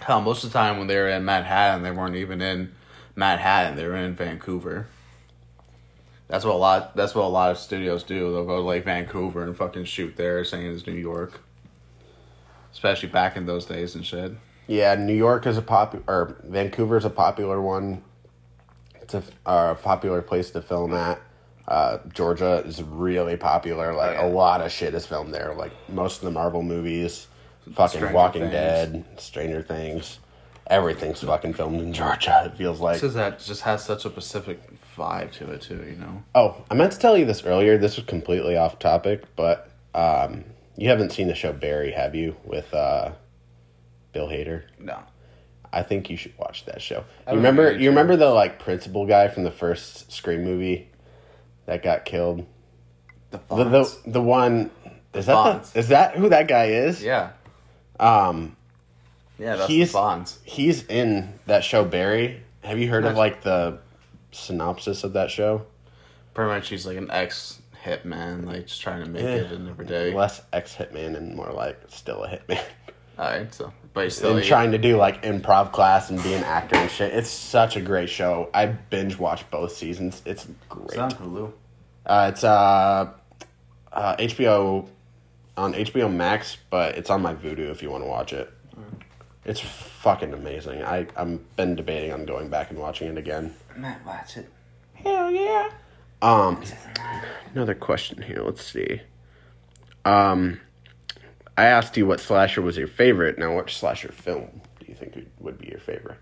hell, 0.00 0.20
most 0.20 0.44
of 0.44 0.52
the 0.52 0.58
time 0.58 0.78
when 0.78 0.86
they 0.86 0.96
were 0.96 1.08
in 1.08 1.24
Manhattan, 1.24 1.82
they 1.82 1.90
weren't 1.90 2.16
even 2.16 2.40
in 2.40 2.72
Manhattan. 3.16 3.76
They 3.76 3.86
were 3.86 3.96
in 3.96 4.14
Vancouver. 4.14 4.86
That's 6.34 6.44
what 6.44 6.56
a 6.56 6.58
lot. 6.58 6.96
That's 6.96 7.14
what 7.14 7.26
a 7.26 7.28
lot 7.28 7.52
of 7.52 7.58
studios 7.58 8.02
do. 8.02 8.32
They'll 8.32 8.44
go 8.44 8.56
to 8.56 8.62
like 8.62 8.84
Vancouver 8.84 9.44
and 9.44 9.56
fucking 9.56 9.84
shoot 9.84 10.16
there, 10.16 10.42
saying 10.44 10.66
it's 10.66 10.84
New 10.84 10.94
York. 10.94 11.40
Especially 12.72 13.08
back 13.08 13.36
in 13.36 13.46
those 13.46 13.66
days 13.66 13.94
and 13.94 14.04
shit. 14.04 14.32
Yeah, 14.66 14.96
New 14.96 15.14
York 15.14 15.46
is 15.46 15.56
a 15.56 15.62
popular, 15.62 16.04
or 16.08 16.36
Vancouver 16.42 16.96
is 16.96 17.04
a 17.04 17.10
popular 17.10 17.62
one. 17.62 18.02
It's 19.00 19.14
a 19.14 19.22
uh, 19.46 19.74
popular 19.74 20.22
place 20.22 20.50
to 20.50 20.60
film 20.60 20.92
at. 20.92 21.22
Uh, 21.68 21.98
Georgia 22.12 22.64
is 22.66 22.82
really 22.82 23.36
popular. 23.36 23.94
Like 23.94 24.18
a 24.18 24.26
lot 24.26 24.60
of 24.60 24.72
shit 24.72 24.92
is 24.92 25.06
filmed 25.06 25.32
there. 25.32 25.54
Like 25.54 25.70
most 25.88 26.16
of 26.16 26.24
the 26.24 26.32
Marvel 26.32 26.64
movies, 26.64 27.28
fucking 27.74 27.98
Stranger 27.98 28.12
Walking 28.12 28.42
Things. 28.42 28.52
Dead, 28.52 29.04
Stranger 29.18 29.62
Things, 29.62 30.18
everything's 30.66 31.20
fucking 31.20 31.52
filmed 31.52 31.80
in 31.80 31.92
Georgia. 31.92 32.42
It 32.46 32.58
feels 32.58 32.80
like. 32.80 32.96
Because 32.96 33.14
that 33.14 33.38
just 33.38 33.62
has 33.62 33.84
such 33.84 34.04
a 34.04 34.10
Pacific 34.10 34.60
vibe 34.96 35.32
to 35.32 35.50
it 35.52 35.62
too. 35.62 35.84
You 35.88 35.96
know. 35.96 36.22
Oh, 36.34 36.64
I 36.70 36.74
meant 36.74 36.92
to 36.92 36.98
tell 36.98 37.16
you 37.16 37.24
this 37.24 37.44
earlier. 37.44 37.76
This 37.78 37.96
was 37.96 38.06
completely 38.06 38.56
off 38.56 38.78
topic, 38.78 39.24
but 39.36 39.70
um, 39.94 40.44
you 40.76 40.88
haven't 40.88 41.12
seen 41.12 41.28
the 41.28 41.34
show 41.34 41.52
Barry, 41.52 41.92
have 41.92 42.14
you? 42.14 42.36
With 42.44 42.72
uh, 42.74 43.12
Bill 44.12 44.28
Hader. 44.28 44.62
No. 44.78 44.98
I 45.72 45.82
think 45.82 46.08
you 46.08 46.16
should 46.16 46.36
watch 46.38 46.64
that 46.66 46.80
show. 46.80 47.04
You 47.28 47.34
remember? 47.36 47.72
You 47.76 47.88
remember 47.90 48.16
the 48.16 48.30
like 48.30 48.58
principal 48.60 49.06
guy 49.06 49.26
from 49.28 49.42
the 49.42 49.50
first 49.50 50.12
Scream 50.12 50.44
movie 50.44 50.88
that 51.66 51.82
got 51.82 52.04
killed? 52.04 52.46
The 53.30 53.40
The 53.48 53.64
the, 53.64 53.98
the 54.06 54.22
one 54.22 54.70
is 55.12 55.26
that 55.26 55.64
the, 55.72 55.78
is 55.80 55.88
that 55.88 56.14
who 56.16 56.28
that 56.28 56.46
guy 56.46 56.66
is? 56.66 57.02
yeah. 57.02 57.30
Um, 57.98 58.56
Yeah, 59.38 59.56
that's 59.56 59.68
He's- 59.68 59.90
the 59.92 59.98
Fonz. 59.98 60.38
he's 60.44 60.84
in 60.86 61.34
that 61.46 61.64
show 61.64 61.84
Barry. 61.84 62.42
Have 62.62 62.78
you 62.78 62.88
heard 62.88 63.04
of 63.04 63.16
like 63.16 63.42
the 63.42 63.78
synopsis 64.34 65.04
of 65.04 65.12
that 65.14 65.30
show? 65.30 65.64
Pretty 66.34 66.50
much, 66.50 66.68
he's 66.68 66.86
like 66.86 66.96
an 66.96 67.10
ex 67.10 67.60
hitman, 67.84 68.46
like 68.46 68.66
just 68.66 68.80
trying 68.80 69.04
to 69.04 69.10
make 69.10 69.22
it 69.22 69.52
in 69.52 69.68
every 69.68 69.86
day. 69.86 70.12
Less 70.14 70.42
ex 70.52 70.74
hitman 70.74 71.16
and 71.16 71.34
more 71.34 71.52
like 71.52 71.80
still 71.88 72.24
a 72.24 72.28
hitman. 72.28 72.62
All 73.18 73.26
right, 73.26 73.54
so 73.54 73.72
but 73.92 74.04
he's 74.04 74.16
still 74.16 74.36
and 74.36 74.44
trying 74.44 74.72
to 74.72 74.78
do 74.78 74.96
like 74.96 75.22
improv 75.22 75.70
class 75.70 76.10
and 76.10 76.20
be 76.22 76.34
an 76.34 76.42
actor 76.42 76.74
and 76.76 76.90
shit. 76.90 77.14
It's 77.14 77.30
such 77.30 77.76
a 77.76 77.80
great 77.80 78.10
show. 78.10 78.50
I 78.52 78.66
binge 78.66 79.16
watched 79.18 79.48
both 79.52 79.72
seasons. 79.72 80.20
It's 80.26 80.48
great. 80.68 80.88
It's 80.88 80.98
on 80.98 81.10
Hulu. 81.12 81.52
Uh, 82.04 82.30
it's 82.32 82.42
uh, 82.42 83.12
uh, 83.92 84.16
HBO 84.16 84.88
on 85.56 85.74
HBO 85.74 86.12
Max, 86.12 86.56
but 86.70 86.98
it's 86.98 87.08
on 87.08 87.22
my 87.22 87.34
Vudu 87.34 87.70
if 87.70 87.82
you 87.82 87.90
want 87.90 88.02
to 88.02 88.08
watch 88.08 88.32
it. 88.32 88.50
It's 89.44 89.60
fucking 89.60 90.32
amazing. 90.32 90.82
I 90.82 91.06
I'm 91.16 91.44
been 91.56 91.76
debating 91.76 92.12
on 92.12 92.24
going 92.24 92.48
back 92.48 92.70
and 92.70 92.78
watching 92.78 93.08
it 93.08 93.18
again. 93.18 93.54
Might 93.76 94.04
watch 94.06 94.36
it. 94.36 94.50
Hell 94.94 95.30
yeah. 95.30 95.70
Um, 96.22 96.62
another 97.54 97.74
question 97.74 98.22
here. 98.22 98.40
Let's 98.42 98.64
see. 98.64 99.00
Um, 100.04 100.60
I 101.58 101.64
asked 101.64 101.96
you 101.96 102.06
what 102.06 102.20
slasher 102.20 102.62
was 102.62 102.76
your 102.76 102.86
favorite. 102.88 103.38
Now, 103.38 103.54
what 103.54 103.68
slasher 103.70 104.12
film 104.12 104.60
do 104.80 104.86
you 104.86 104.94
think 104.94 105.14
would- 105.14 105.30
would 105.40 105.58
be 105.58 105.68
your 105.68 105.80
favorite? 105.80 106.18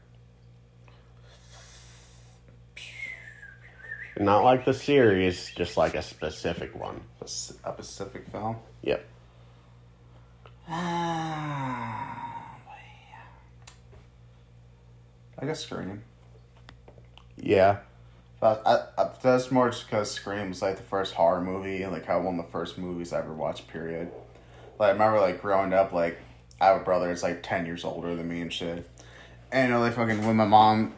Not 4.18 4.44
like 4.44 4.64
the 4.64 4.74
series, 4.74 5.50
just 5.54 5.76
like 5.76 5.94
a 5.94 6.02
specific 6.02 6.74
one. 6.74 7.02
A 7.22 7.26
specific 7.28 8.28
film. 8.28 8.56
Yep. 8.82 9.04
I 15.38 15.46
guess 15.46 15.60
Scream. 15.60 16.02
Yeah. 17.42 17.78
But 18.40 18.62
I, 18.64 19.02
I, 19.02 19.10
that's 19.22 19.50
more 19.50 19.70
just 19.70 19.86
because 19.86 20.10
Scream 20.10 20.48
was 20.48 20.62
like 20.62 20.76
the 20.76 20.82
first 20.82 21.14
horror 21.14 21.40
movie 21.40 21.84
like 21.86 22.06
how 22.06 22.20
one 22.20 22.38
of 22.38 22.46
the 22.46 22.50
first 22.50 22.78
movies 22.78 23.12
I 23.12 23.18
ever 23.18 23.32
watched. 23.34 23.68
Period. 23.68 24.10
Like 24.78 24.88
I 24.88 24.92
remember 24.92 25.20
like 25.20 25.42
growing 25.42 25.72
up, 25.72 25.92
like 25.92 26.18
I 26.60 26.66
have 26.66 26.80
a 26.80 26.84
brother 26.84 27.08
that's 27.08 27.22
like 27.22 27.42
ten 27.42 27.66
years 27.66 27.84
older 27.84 28.16
than 28.16 28.28
me 28.28 28.40
and 28.40 28.52
shit. 28.52 28.88
And 29.52 29.68
you 29.68 29.74
know, 29.74 29.80
like 29.80 29.94
fucking 29.94 30.26
when 30.26 30.36
my 30.36 30.46
mom 30.46 30.94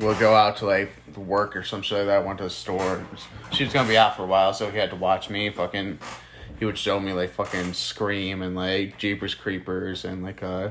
would 0.00 0.18
go 0.18 0.34
out 0.34 0.56
to 0.58 0.66
like 0.66 0.92
work 1.16 1.54
or 1.54 1.62
some 1.62 1.82
shit 1.82 1.98
like 1.98 2.06
that, 2.08 2.26
went 2.26 2.38
to 2.38 2.44
the 2.44 2.50
store. 2.50 3.06
She 3.52 3.64
was 3.64 3.72
gonna 3.72 3.88
be 3.88 3.96
out 3.96 4.16
for 4.16 4.24
a 4.24 4.26
while, 4.26 4.52
so 4.52 4.70
he 4.70 4.78
had 4.78 4.90
to 4.90 4.96
watch 4.96 5.30
me. 5.30 5.48
Fucking, 5.50 5.98
he 6.58 6.64
would 6.64 6.76
show 6.76 6.98
me 7.00 7.12
like 7.12 7.30
fucking 7.30 7.74
Scream 7.74 8.42
and 8.42 8.54
like 8.56 8.98
Jeepers 8.98 9.34
Creepers 9.34 10.04
and 10.04 10.22
like 10.22 10.42
uh, 10.42 10.70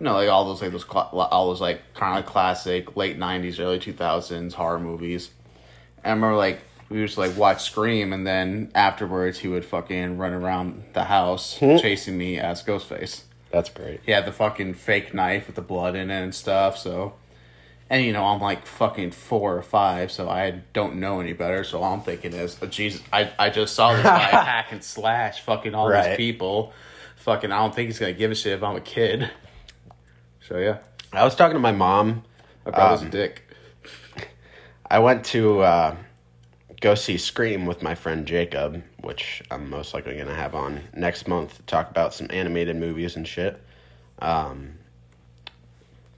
you 0.00 0.04
know, 0.04 0.14
like 0.14 0.28
all 0.28 0.44
those 0.44 0.62
like 0.62 0.72
those 0.72 0.84
all 0.88 1.48
those 1.48 1.60
like 1.60 1.94
kind 1.94 2.18
of 2.18 2.26
classic 2.26 2.96
late 2.96 3.18
'90s, 3.18 3.58
early 3.60 3.78
2000s 3.78 4.52
horror 4.54 4.78
movies. 4.78 5.30
And 6.04 6.06
I 6.06 6.10
remember 6.14 6.36
like 6.36 6.60
we 6.88 6.98
used 6.98 7.14
to 7.14 7.20
like 7.20 7.36
watch 7.36 7.62
Scream, 7.64 8.12
and 8.12 8.26
then 8.26 8.70
afterwards 8.74 9.40
he 9.40 9.48
would 9.48 9.64
fucking 9.64 10.18
run 10.18 10.32
around 10.32 10.84
the 10.94 11.04
house 11.04 11.58
hmm. 11.58 11.76
chasing 11.76 12.16
me 12.16 12.38
as 12.38 12.62
Ghostface. 12.62 13.22
That's 13.50 13.70
great. 13.70 14.00
He 14.04 14.12
had 14.12 14.26
the 14.26 14.32
fucking 14.32 14.74
fake 14.74 15.14
knife 15.14 15.46
with 15.46 15.56
the 15.56 15.62
blood 15.62 15.96
in 15.96 16.10
it 16.10 16.22
and 16.22 16.34
stuff. 16.34 16.76
So, 16.76 17.14
and 17.90 18.04
you 18.04 18.12
know 18.12 18.24
I'm 18.24 18.40
like 18.40 18.66
fucking 18.66 19.10
four 19.12 19.56
or 19.56 19.62
five, 19.62 20.12
so 20.12 20.28
I 20.28 20.62
don't 20.72 20.96
know 20.96 21.20
any 21.20 21.32
better. 21.32 21.64
So 21.64 21.82
all 21.82 21.94
I'm 21.94 22.02
thinking 22.02 22.32
is, 22.34 22.56
oh, 22.62 22.66
Jesus, 22.66 23.02
I 23.12 23.30
I 23.38 23.50
just 23.50 23.74
saw 23.74 23.94
this 23.94 24.02
guy 24.04 24.18
hack 24.30 24.68
and 24.70 24.84
slash 24.84 25.40
fucking 25.42 25.74
all 25.74 25.88
Right. 25.88 26.10
these 26.10 26.16
people. 26.16 26.72
Fucking, 27.16 27.50
I 27.52 27.58
don't 27.58 27.74
think 27.74 27.88
he's 27.88 27.98
gonna 27.98 28.12
give 28.12 28.30
a 28.30 28.34
shit 28.34 28.52
if 28.52 28.62
I'm 28.62 28.76
a 28.76 28.80
kid. 28.80 29.30
So 30.48 30.56
yeah, 30.56 30.78
I 31.12 31.24
was 31.24 31.34
talking 31.34 31.54
to 31.54 31.60
my 31.60 31.72
mom. 31.72 32.24
my 32.64 32.70
brother's 32.70 33.02
Um, 33.02 33.08
a 33.08 33.10
dick. 33.10 33.42
I 34.90 34.98
went 34.98 35.24
to 35.26 35.60
uh, 35.60 35.96
go 36.80 36.94
see 36.94 37.18
Scream 37.18 37.66
with 37.66 37.82
my 37.82 37.94
friend 37.94 38.24
Jacob, 38.26 38.82
which 39.02 39.42
I'm 39.50 39.68
most 39.68 39.92
likely 39.92 40.14
going 40.14 40.28
to 40.28 40.34
have 40.34 40.54
on 40.54 40.80
next 40.94 41.28
month 41.28 41.56
to 41.56 41.62
talk 41.64 41.90
about 41.90 42.14
some 42.14 42.28
animated 42.30 42.76
movies 42.76 43.14
and 43.16 43.28
shit. 43.28 43.62
Um, 44.20 44.78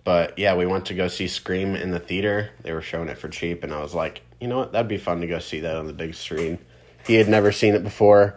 but 0.04 0.38
yeah, 0.38 0.54
we 0.54 0.64
went 0.64 0.86
to 0.86 0.94
go 0.94 1.08
see 1.08 1.26
Scream 1.26 1.74
in 1.74 1.90
the 1.90 1.98
theater. 1.98 2.50
They 2.62 2.72
were 2.72 2.82
showing 2.82 3.08
it 3.08 3.18
for 3.18 3.28
cheap, 3.28 3.64
and 3.64 3.74
I 3.74 3.80
was 3.80 3.94
like, 3.94 4.22
you 4.40 4.46
know 4.46 4.58
what? 4.58 4.70
That'd 4.70 4.86
be 4.86 4.96
fun 4.96 5.20
to 5.22 5.26
go 5.26 5.40
see 5.40 5.58
that 5.60 5.74
on 5.74 5.88
the 5.88 5.92
big 5.92 6.14
screen. 6.14 6.58
He 7.04 7.14
had 7.14 7.28
never 7.28 7.50
seen 7.50 7.74
it 7.74 7.82
before. 7.82 8.36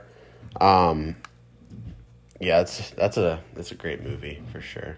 Um, 0.59 1.17
yeah, 2.39 2.61
it's 2.61 2.89
that's 2.91 3.17
a 3.17 3.41
that's 3.53 3.71
a 3.71 3.75
great 3.75 4.03
movie 4.03 4.41
for 4.51 4.59
sure. 4.59 4.97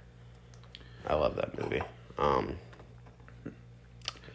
I 1.07 1.15
love 1.15 1.35
that 1.35 1.59
movie. 1.61 1.81
Um, 2.17 2.55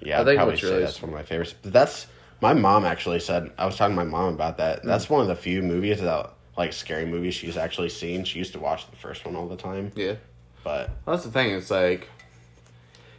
yeah, 0.01 0.21
I 0.21 0.25
think 0.25 0.37
probably 0.39 0.53
what's 0.53 0.63
say 0.63 0.69
really- 0.71 0.83
that's 0.83 1.03
one 1.03 1.11
of 1.11 1.15
my 1.15 1.23
favorites. 1.23 1.55
But 1.61 1.73
that's 1.73 2.07
my 2.41 2.55
mom 2.55 2.85
actually 2.85 3.21
said. 3.21 3.51
I 3.59 3.67
was 3.67 3.77
talking 3.77 3.97
to 3.97 4.05
my 4.05 4.11
mom 4.11 4.35
about 4.35 4.57
that. 4.59 4.83
That's 4.85 5.07
Hmm. 5.07 5.15
one 5.15 5.23
of 5.23 5.29
the 5.29 5.37
few 5.37 5.63
movies 5.63 6.01
that 6.01 6.31
like 6.57 6.73
scary 6.73 7.07
movies 7.07 7.35
she's 7.35 7.57
actually 7.57 7.89
seen. 7.89 8.25
She 8.25 8.39
used 8.39 8.53
to 8.53 8.59
watch 8.61 8.89
the 8.91 8.97
first 8.97 9.25
one 9.25 9.37
all 9.37 9.47
the 9.49 9.57
time, 9.57 9.93
Yeah. 9.95 10.15
but 10.65 10.91
That's 11.07 11.25
the 11.25 11.31
thing. 11.31 11.51
It's 11.55 11.71
like 11.71 12.09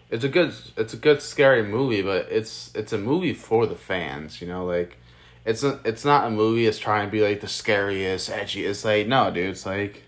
it's 0.09 0.23
a 0.23 0.29
good 0.29 0.53
it's 0.77 0.93
a 0.93 0.97
good 0.97 1.21
scary 1.21 1.63
movie, 1.63 2.01
but 2.01 2.27
it's 2.31 2.71
it's 2.75 2.93
a 2.93 2.97
movie 2.97 3.33
for 3.33 3.65
the 3.67 3.75
fans. 3.75 4.41
You 4.41 4.47
know, 4.47 4.65
like 4.65 4.97
it's 5.45 5.63
a, 5.63 5.79
it's 5.85 6.05
not 6.05 6.27
a 6.27 6.29
movie 6.29 6.65
that's 6.65 6.77
trying 6.79 7.07
to 7.07 7.11
be 7.11 7.21
like 7.21 7.41
the 7.41 7.47
scariest, 7.47 8.29
edgy. 8.29 8.65
It's 8.65 8.83
like 8.85 9.07
no, 9.07 9.31
dude. 9.31 9.49
It's 9.51 9.65
like 9.65 10.03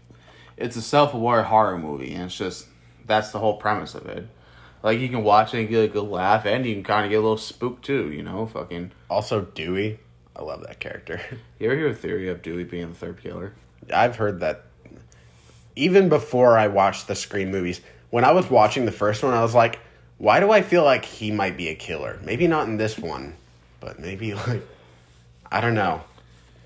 it's 0.58 0.76
a 0.76 0.82
self 0.82 1.14
aware 1.14 1.44
horror 1.44 1.78
movie, 1.78 2.14
and 2.14 2.26
it's 2.26 2.38
just 2.38 2.68
that's 3.06 3.32
the 3.32 3.40
whole 3.40 3.58
premise 3.58 3.96
of 3.96 4.06
it. 4.08 4.28
Like 4.82 5.00
you 5.00 5.08
can 5.10 5.24
watch 5.24 5.54
it 5.54 5.60
and 5.60 5.70
get 5.70 5.86
a 5.86 5.88
good 5.88 6.08
laugh, 6.10 6.46
and 6.46 6.66
you 6.66 6.74
can 6.76 6.84
kind 6.84 7.06
of 7.06 7.10
get 7.10 7.18
a 7.18 7.22
little 7.22 7.38
spooked 7.38 7.86
too. 7.86 8.12
You 8.12 8.24
know, 8.24 8.46
fucking. 8.46 8.92
also 9.10 9.42
Dewey. 9.42 10.00
I 10.36 10.42
love 10.42 10.62
that 10.64 10.80
character. 10.80 11.22
You 11.60 11.70
ever 11.70 11.78
hear 11.78 11.90
a 11.90 11.94
theory 11.94 12.28
of 12.28 12.42
Dewey 12.42 12.66
being 12.66 12.90
the 12.90 12.96
third 12.96 13.22
killer? 13.22 13.54
I've 13.94 14.18
heard 14.18 14.42
that 14.42 14.66
even 15.76 16.10
before 16.10 16.58
I 16.58 16.68
watched 16.68 17.08
the 17.08 17.16
Scream 17.16 17.52
movies. 17.52 17.80
When 18.10 18.26
I 18.26 18.32
was 18.32 18.50
watching 18.50 18.86
the 18.86 18.92
first 18.92 19.24
one, 19.24 19.34
I 19.34 19.42
was 19.42 19.56
like, 19.56 19.80
why 20.18 20.40
do 20.40 20.52
I 20.52 20.62
feel 20.62 20.84
like 20.84 21.06
he 21.06 21.32
might 21.32 21.58
be 21.58 21.70
a 21.70 21.76
killer? 21.76 22.20
Maybe 22.24 22.48
not 22.48 22.68
in 22.68 22.78
this 22.78 22.98
one, 22.98 23.36
but 23.80 24.00
maybe 24.00 24.34
like 24.48 24.62
I 25.52 25.62
don't 25.62 25.74
know. 25.76 26.02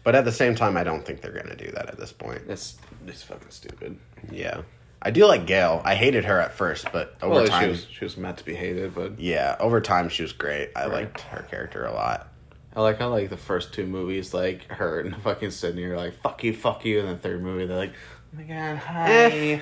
But 0.03 0.15
at 0.15 0.25
the 0.25 0.31
same 0.31 0.55
time, 0.55 0.77
I 0.77 0.83
don't 0.83 1.05
think 1.05 1.21
they're 1.21 1.31
gonna 1.31 1.55
do 1.55 1.69
that 1.71 1.87
at 1.87 1.97
this 1.97 2.11
point. 2.13 2.43
It's 2.47 2.77
it's 3.05 3.23
fucking 3.23 3.51
stupid. 3.51 3.97
Yeah. 4.31 4.61
I 5.01 5.11
do 5.11 5.25
like 5.25 5.45
Gail. 5.45 5.81
I 5.85 5.95
hated 5.95 6.25
her 6.25 6.39
at 6.39 6.53
first, 6.53 6.87
but 6.91 7.15
over 7.21 7.35
Well, 7.35 7.45
she 7.45 7.51
time, 7.51 7.69
was 7.69 7.85
she 7.89 8.03
was 8.03 8.17
meant 8.17 8.37
to 8.37 8.45
be 8.45 8.55
hated, 8.55 8.95
but 8.95 9.19
yeah, 9.19 9.55
over 9.59 9.79
time 9.79 10.09
she 10.09 10.23
was 10.23 10.33
great. 10.33 10.71
I 10.75 10.83
Right. 10.83 10.91
liked 10.93 11.21
her 11.21 11.43
character 11.43 11.85
a 11.85 11.93
lot. 11.93 12.27
I 12.75 12.81
like 12.81 12.99
how 12.99 13.09
like 13.09 13.29
the 13.29 13.37
first 13.37 13.73
two 13.73 13.85
movies, 13.85 14.33
like 14.33 14.63
her 14.71 14.99
and 15.01 15.15
fucking 15.23 15.51
Sidney 15.51 15.83
are 15.85 15.97
like 15.97 16.13
fuck 16.21 16.43
you, 16.43 16.53
fuck 16.53 16.83
you, 16.85 16.99
and 16.99 17.09
the 17.09 17.15
third 17.17 17.41
movie 17.43 17.65
they're 17.65 17.77
like, 17.77 17.93
oh 18.33 18.37
my 18.37 18.43
god, 18.43 18.77
hi. 18.77 19.11
Eh. 19.13 19.59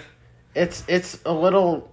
It's 0.55 0.83
it's 0.87 1.19
a 1.25 1.33
little 1.33 1.91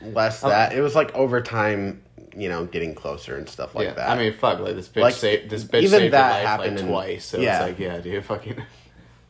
less 0.00 0.42
Oh. 0.44 0.48
that. 0.48 0.72
It 0.72 0.80
was 0.80 0.94
like 0.94 1.12
over 1.14 1.40
time, 1.40 2.02
you 2.36 2.48
know, 2.48 2.64
getting 2.64 2.94
closer 2.94 3.36
and 3.36 3.48
stuff 3.48 3.74
like 3.74 3.88
yeah, 3.88 3.94
that. 3.94 4.08
I 4.08 4.16
mean, 4.16 4.32
fuck, 4.32 4.60
like 4.60 4.76
this 4.76 4.88
bitch 4.88 5.02
Like, 5.02 5.14
saved 5.14 5.50
this 5.50 5.64
bitch 5.64 5.82
even 5.82 5.98
saved 5.98 6.14
that 6.14 6.30
life 6.30 6.46
happened 6.46 6.76
like 6.80 6.88
twice. 6.88 7.24
So 7.24 7.38
yeah. 7.40 7.58
it's 7.66 7.68
like, 7.70 7.78
yeah, 7.80 7.98
dude, 7.98 8.24
fucking. 8.24 8.62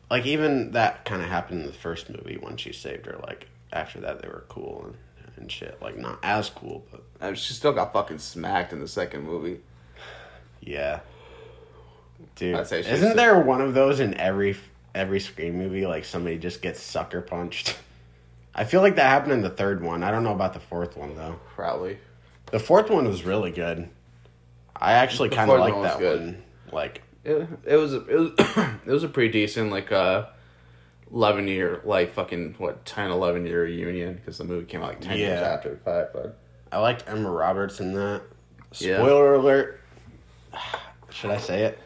Like 0.09 0.25
even 0.25 0.71
that 0.71 1.05
kind 1.05 1.21
of 1.21 1.27
happened 1.29 1.61
in 1.61 1.67
the 1.67 1.73
first 1.73 2.09
movie 2.09 2.37
when 2.39 2.57
she 2.57 2.73
saved 2.73 3.05
her. 3.05 3.19
Like 3.23 3.47
after 3.71 3.99
that, 4.01 4.21
they 4.21 4.27
were 4.27 4.45
cool 4.49 4.85
and, 4.85 5.31
and 5.37 5.51
shit. 5.51 5.81
Like 5.81 5.97
not 5.97 6.19
as 6.23 6.49
cool, 6.49 6.85
but 6.91 7.03
I 7.21 7.27
mean, 7.27 7.35
she 7.35 7.53
still 7.53 7.73
got 7.73 7.93
fucking 7.93 8.19
smacked 8.19 8.73
in 8.73 8.79
the 8.79 8.87
second 8.87 9.23
movie. 9.23 9.59
yeah. 10.61 11.01
Dude, 12.35 12.55
isn't 12.59 13.11
a- 13.11 13.15
there 13.15 13.39
one 13.39 13.61
of 13.61 13.73
those 13.73 13.99
in 13.99 14.13
every 14.15 14.57
every 14.93 15.19
Scream 15.19 15.57
movie? 15.57 15.85
Like 15.85 16.05
somebody 16.05 16.37
just 16.37 16.61
gets 16.61 16.81
sucker 16.81 17.21
punched. 17.21 17.77
I 18.55 18.65
feel 18.65 18.81
like 18.81 18.95
that 18.95 19.07
happened 19.07 19.33
in 19.33 19.41
the 19.41 19.49
third 19.49 19.81
one. 19.81 20.03
I 20.03 20.11
don't 20.11 20.23
know 20.23 20.33
about 20.33 20.53
the 20.53 20.59
fourth 20.59 20.97
one 20.97 21.15
though. 21.15 21.39
Probably. 21.55 21.97
The 22.47 22.59
fourth 22.59 22.89
one 22.89 23.07
was 23.07 23.23
really 23.23 23.51
good. 23.51 23.89
I 24.75 24.93
actually 24.93 25.29
kind 25.29 25.49
of 25.51 25.59
like 25.59 25.81
that 25.83 25.99
good. 25.99 26.19
one. 26.19 26.43
Like, 26.71 27.01
It, 27.23 27.47
it 27.65 27.75
was 27.75 27.93
it 27.93 28.07
was 28.07 28.31
it 28.85 28.91
was 28.91 29.03
a 29.03 29.09
pretty 29.09 29.31
decent 29.31 29.71
like 29.71 29.91
uh 29.91 30.27
11 31.11 31.47
year 31.47 31.81
like 31.83 32.13
fucking 32.13 32.55
what 32.57 32.85
10 32.85 33.11
11 33.11 33.45
year 33.45 33.63
reunion 33.63 34.13
because 34.15 34.37
the 34.37 34.43
movie 34.43 34.65
came 34.65 34.81
out 34.81 34.89
like 34.89 35.01
10 35.01 35.17
years 35.17 35.39
after 35.39 35.71
the 35.71 35.77
fact 35.77 36.13
but 36.13 36.37
I 36.71 36.77
liked 36.79 37.03
Emma 37.07 37.31
Roberts 37.31 37.79
in 37.79 37.93
that. 37.93 38.21
Yeah. 38.77 38.97
Spoiler 38.97 39.33
alert. 39.33 39.79
Should 41.09 41.31
I 41.31 41.37
say 41.37 41.63
it? 41.63 41.79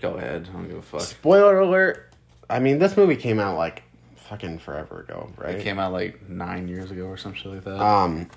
go 0.00 0.14
ahead 0.18 0.46
I 0.50 0.52
don't 0.52 0.68
give 0.68 0.76
a 0.76 0.82
fuck 0.82 1.00
Spoiler 1.00 1.60
alert. 1.60 2.12
I 2.50 2.58
mean, 2.58 2.78
this 2.78 2.94
movie 2.96 3.16
came 3.16 3.40
out 3.40 3.56
like 3.56 3.82
fucking 4.16 4.58
forever 4.58 5.00
ago, 5.00 5.30
right? 5.38 5.54
it 5.54 5.62
came 5.62 5.78
out 5.78 5.92
like 5.92 6.28
nine 6.28 6.68
years 6.68 6.90
ago 6.90 7.06
or 7.06 7.16
some 7.16 7.32
shit 7.32 7.46
like 7.46 7.64
that 7.64 7.80
Um, 7.80 8.28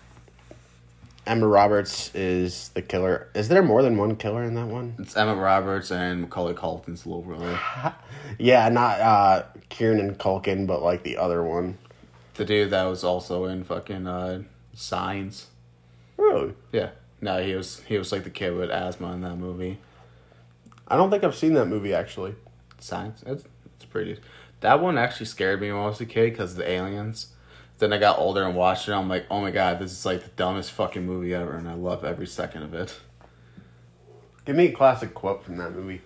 Emma 1.27 1.47
Roberts 1.47 2.13
is 2.15 2.69
the 2.69 2.81
killer. 2.81 3.27
Is 3.35 3.49
there 3.49 3.61
more 3.61 3.81
than 3.81 3.97
one 3.97 4.15
killer 4.15 4.43
in 4.43 4.55
that 4.55 4.67
one? 4.67 4.95
it's 4.99 5.15
Emma 5.17 5.35
Roberts 5.35 5.91
and 5.91 6.21
Macaulay 6.21 6.53
Culkin's 6.53 7.05
little 7.05 7.21
brother 7.21 7.59
Yeah, 8.39 8.69
not 8.69 8.99
uh, 8.99 9.43
Kieran 9.69 10.15
Culkin, 10.15 10.65
but 10.67 10.81
like 10.81 11.03
the 11.03 11.17
other 11.17 11.43
one. 11.43 11.77
the 12.35 12.45
dude 12.45 12.69
that 12.71 12.83
was 12.85 13.03
also 13.03 13.45
in 13.45 13.63
fucking 13.63 14.07
uh 14.07 14.43
Signs 14.73 15.47
Really? 16.17 16.53
yeah 16.71 16.89
no 17.21 17.41
he 17.43 17.55
was 17.55 17.81
he 17.87 17.97
was 17.97 18.11
like 18.11 18.23
the 18.23 18.29
kid 18.29 18.55
with 18.55 18.69
asthma 18.69 19.11
in 19.13 19.21
that 19.21 19.35
movie 19.37 19.79
I 20.87 20.95
don't 20.95 21.09
think 21.09 21.23
I've 21.23 21.35
seen 21.35 21.53
that 21.53 21.65
movie 21.65 21.93
actually. 21.93 22.35
Signs 22.79 23.23
it's 23.25 23.43
it's 23.75 23.85
pretty 23.85 24.19
that 24.61 24.79
one 24.79 24.97
actually 24.97 25.25
scared 25.27 25.61
me 25.61 25.71
when 25.71 25.81
I 25.81 25.85
was 25.87 25.99
a 26.01 26.05
kid 26.05 26.31
because 26.31 26.55
the 26.55 26.67
aliens. 26.69 27.27
Then 27.79 27.93
I 27.93 27.97
got 27.99 28.17
older 28.17 28.43
and 28.43 28.55
watched 28.55 28.87
it. 28.87 28.93
I'm 28.93 29.07
like, 29.07 29.25
oh 29.29 29.39
my 29.41 29.51
god, 29.51 29.79
this 29.79 29.91
is 29.91 30.05
like 30.05 30.23
the 30.23 30.29
dumbest 30.29 30.71
fucking 30.71 31.05
movie 31.05 31.33
ever, 31.33 31.55
and 31.55 31.69
I 31.69 31.73
love 31.75 32.03
every 32.03 32.25
second 32.27 32.63
of 32.63 32.73
it. 32.73 32.97
Give 34.45 34.55
me 34.55 34.65
a 34.67 34.71
classic 34.71 35.13
quote 35.13 35.43
from 35.43 35.57
that 35.57 35.71
movie. 35.71 36.01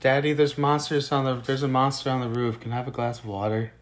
Daddy, 0.00 0.32
there's 0.32 0.58
monsters 0.58 1.10
on 1.12 1.24
the 1.24 1.36
there's 1.36 1.62
a 1.62 1.68
monster 1.68 2.10
on 2.10 2.20
the 2.20 2.28
roof. 2.28 2.60
Can 2.60 2.72
I 2.72 2.76
have 2.76 2.88
a 2.88 2.90
glass 2.90 3.20
of 3.20 3.26
water? 3.26 3.72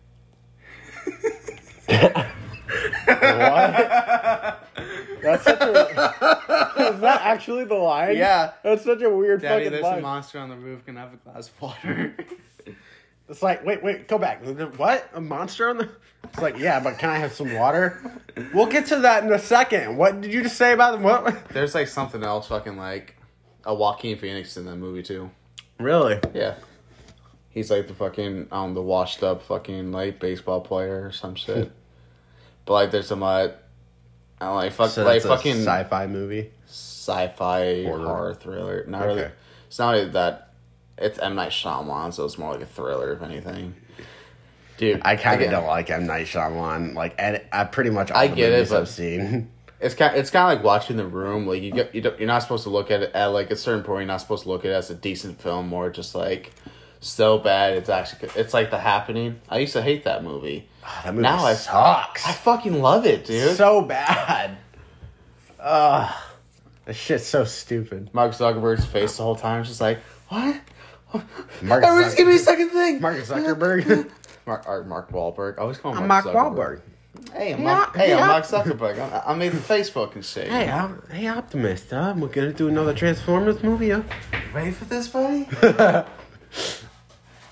What? 3.06 4.68
That's 5.22 5.44
such 5.44 5.60
a. 5.60 6.94
Is 6.94 7.00
that 7.00 7.20
actually 7.22 7.64
the 7.64 7.74
line? 7.74 8.16
Yeah. 8.16 8.52
That's 8.62 8.84
such 8.84 9.02
a 9.02 9.10
weird 9.10 9.42
Daddy, 9.42 9.64
fucking 9.64 9.72
there's 9.72 9.82
line. 9.82 9.98
a 9.98 10.02
monster 10.02 10.38
on 10.38 10.48
the 10.48 10.56
roof. 10.56 10.84
Can 10.86 10.96
I 10.96 11.00
have 11.00 11.14
a 11.14 11.16
glass 11.16 11.48
of 11.48 11.60
water? 11.60 12.16
It's 13.30 13.42
like, 13.42 13.64
wait, 13.64 13.82
wait, 13.82 14.08
go 14.08 14.18
back. 14.18 14.44
What? 14.76 15.08
A 15.14 15.20
monster 15.20 15.70
on 15.70 15.78
the. 15.78 15.88
It's 16.24 16.40
like, 16.42 16.58
yeah, 16.58 16.80
but 16.80 16.98
can 16.98 17.08
I 17.10 17.16
have 17.16 17.32
some 17.32 17.54
water? 17.54 17.98
We'll 18.52 18.66
get 18.66 18.86
to 18.86 18.96
that 19.00 19.24
in 19.24 19.32
a 19.32 19.38
second. 19.38 19.96
What 19.96 20.20
did 20.20 20.32
you 20.32 20.42
just 20.42 20.56
say 20.56 20.72
about 20.72 21.00
what? 21.00 21.48
there's 21.50 21.74
like 21.74 21.88
something 21.88 22.22
else, 22.24 22.48
fucking 22.48 22.76
like 22.76 23.16
a 23.64 23.74
Joaquin 23.74 24.18
Phoenix 24.18 24.56
in 24.56 24.64
that 24.66 24.76
movie 24.76 25.02
too. 25.02 25.30
Really? 25.78 26.18
Yeah. 26.34 26.56
He's 27.50 27.70
like 27.70 27.86
the 27.88 27.94
fucking 27.94 28.48
um 28.52 28.74
the 28.74 28.82
washed 28.82 29.22
up 29.22 29.42
fucking 29.42 29.92
like 29.92 30.20
baseball 30.20 30.60
player 30.60 31.06
or 31.06 31.12
some 31.12 31.34
shit. 31.36 31.70
but 32.64 32.72
like 32.74 32.90
there's 32.90 33.06
some 33.06 33.22
uh 33.22 33.48
I 34.40 34.46
don't 34.46 34.56
like 34.56 34.72
fuck 34.72 34.90
So 34.90 35.04
like 35.04 35.22
fucking 35.22 35.56
sci-fi 35.64 36.06
movie. 36.06 36.50
sci-fi 36.66 37.84
Horror. 37.84 38.06
horror, 38.06 38.34
thriller. 38.34 38.84
Not 38.86 39.06
really. 39.06 39.28
It's 39.68 39.78
not 39.78 39.92
really 39.92 40.10
that. 40.10 40.49
It's 41.00 41.18
M 41.18 41.34
Night 41.34 41.50
Shyamalan, 41.50 42.12
so 42.12 42.24
it's 42.24 42.38
more 42.38 42.52
like 42.52 42.60
a 42.62 42.66
thriller, 42.66 43.12
if 43.12 43.22
anything. 43.22 43.74
Dude, 44.76 45.00
I 45.04 45.16
kind 45.16 45.42
of 45.42 45.50
don't 45.50 45.66
like 45.66 45.90
M 45.90 46.06
Night 46.06 46.26
Shyamalan. 46.26 46.94
Like, 46.94 47.14
and 47.18 47.40
I 47.52 47.64
pretty 47.64 47.90
much 47.90 48.10
all 48.10 48.18
I 48.18 48.28
the 48.28 48.36
get 48.36 48.52
it, 48.52 48.56
movies 48.56 48.70
but- 48.70 48.80
I've 48.82 48.88
seen. 48.88 49.50
It's 49.82 49.94
kind. 49.94 50.14
It's 50.14 50.28
kind 50.28 50.52
of 50.52 50.58
like 50.58 50.62
watching 50.62 50.98
The 50.98 51.06
Room. 51.06 51.46
Like 51.46 51.62
you 51.62 51.70
get, 51.72 51.94
you 51.94 52.02
don't, 52.02 52.18
you're 52.18 52.26
not 52.26 52.42
supposed 52.42 52.64
to 52.64 52.68
look 52.68 52.90
at 52.90 53.00
it 53.02 53.14
at 53.14 53.28
like 53.28 53.50
a 53.50 53.56
certain 53.56 53.82
point. 53.82 54.00
You're 54.00 54.08
not 54.08 54.20
supposed 54.20 54.42
to 54.42 54.50
look 54.50 54.66
at 54.66 54.72
it 54.72 54.74
as 54.74 54.90
a 54.90 54.94
decent 54.94 55.40
film 55.40 55.72
or 55.72 55.88
just 55.88 56.14
like 56.14 56.52
so 57.00 57.38
bad. 57.38 57.72
It's 57.78 57.88
actually. 57.88 58.28
It's 58.36 58.52
like 58.52 58.70
The 58.70 58.78
Happening. 58.78 59.40
I 59.48 59.56
used 59.56 59.72
to 59.72 59.80
hate 59.80 60.04
that 60.04 60.22
movie. 60.22 60.68
Ah, 60.84 61.00
that 61.06 61.14
movie 61.14 61.22
now 61.22 61.42
I- 61.46 61.54
sucks. 61.54 62.26
I 62.28 62.32
fucking 62.32 62.82
love 62.82 63.06
it, 63.06 63.24
dude. 63.24 63.56
so 63.56 63.80
bad. 63.80 64.58
Ugh. 65.58 66.14
This 66.84 66.96
shit's 66.98 67.26
so 67.26 67.44
stupid. 67.44 68.10
Mark 68.12 68.32
Zuckerberg's 68.32 68.84
face 68.84 69.16
the 69.16 69.22
whole 69.22 69.36
time 69.36 69.62
is 69.62 69.68
just 69.68 69.80
like, 69.80 70.00
what? 70.30 70.60
Mark 71.62 71.84
Everyone's 71.84 72.14
Zuck- 72.14 72.16
give 72.16 72.28
me 72.28 72.36
a 72.36 72.38
second 72.38 72.70
thing. 72.70 73.00
Mark 73.00 73.16
Zuckerberg. 73.18 74.10
Mark, 74.46 74.66
or 74.66 74.84
Mark 74.84 75.10
Wahlberg. 75.12 75.58
I 75.58 75.62
always 75.62 75.76
call 75.78 75.92
him 75.92 75.98
I'm 76.02 76.08
Mark, 76.08 76.24
Mark 76.24 76.36
Zuckerberg. 76.36 76.56
Wahlberg. 76.56 76.80
Hey, 77.34 77.52
I'm 77.52 77.58
Hey, 77.58 77.64
Mark, 77.64 77.96
hey, 77.96 78.06
hey, 78.06 78.12
I'm 78.14 78.18
I'm- 78.20 78.28
Mark 78.28 78.44
Zuckerberg. 78.44 78.98
I, 78.98 79.22
I 79.26 79.34
made 79.34 79.52
the 79.52 79.58
Facebook 79.58 80.14
and 80.14 80.24
shit. 80.24 80.48
Hey, 80.48 80.68
I'm, 80.70 81.02
hey, 81.12 81.26
Optimus. 81.28 81.92
Uh, 81.92 82.14
we're 82.16 82.28
gonna 82.28 82.52
do 82.52 82.68
another 82.68 82.94
Transformers 82.94 83.62
movie. 83.62 83.90
Huh? 83.90 84.02
ready 84.54 84.70
for 84.70 84.84
this, 84.86 85.08
buddy? 85.08 85.46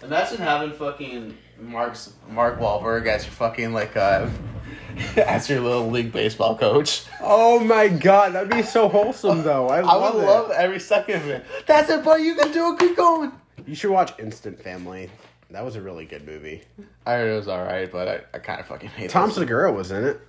Imagine 0.02 0.38
having 0.38 0.72
fucking 0.72 1.36
Mark's 1.60 2.12
Mark 2.30 2.58
Wahlberg 2.60 3.06
as 3.06 3.24
your 3.24 3.32
fucking 3.32 3.72
like 3.72 3.96
uh 3.96 4.28
as 5.16 5.48
your 5.48 5.60
little 5.60 5.88
league 5.90 6.12
baseball 6.12 6.56
coach. 6.56 7.04
Oh 7.20 7.58
my 7.60 7.88
god, 7.88 8.32
that'd 8.34 8.50
be 8.50 8.62
so 8.62 8.88
wholesome 8.88 9.42
though. 9.42 9.68
I, 9.68 9.78
I 9.78 9.82
love 9.82 10.14
would 10.14 10.22
it. 10.24 10.26
love 10.26 10.50
every 10.52 10.80
second 10.80 11.16
of 11.16 11.28
it. 11.28 11.44
That's 11.66 11.90
it, 11.90 12.04
buddy. 12.04 12.24
You 12.24 12.34
can 12.34 12.52
do 12.52 12.72
it. 12.72 12.78
Keep 12.78 12.96
going. 12.96 13.32
You 13.66 13.74
should 13.74 13.90
watch 13.90 14.18
Instant 14.18 14.62
Family. 14.62 15.10
That 15.50 15.64
was 15.64 15.76
a 15.76 15.80
really 15.80 16.04
good 16.04 16.26
movie. 16.26 16.62
I 17.06 17.14
heard 17.14 17.32
it 17.32 17.36
was 17.36 17.48
alright, 17.48 17.90
but 17.90 18.08
I, 18.08 18.20
I 18.36 18.38
kind 18.38 18.60
of 18.60 18.66
fucking 18.66 18.90
hate 18.90 19.10
Tom 19.10 19.30
Segura 19.30 19.72
was 19.72 19.90
in 19.90 20.04
it. 20.04 20.20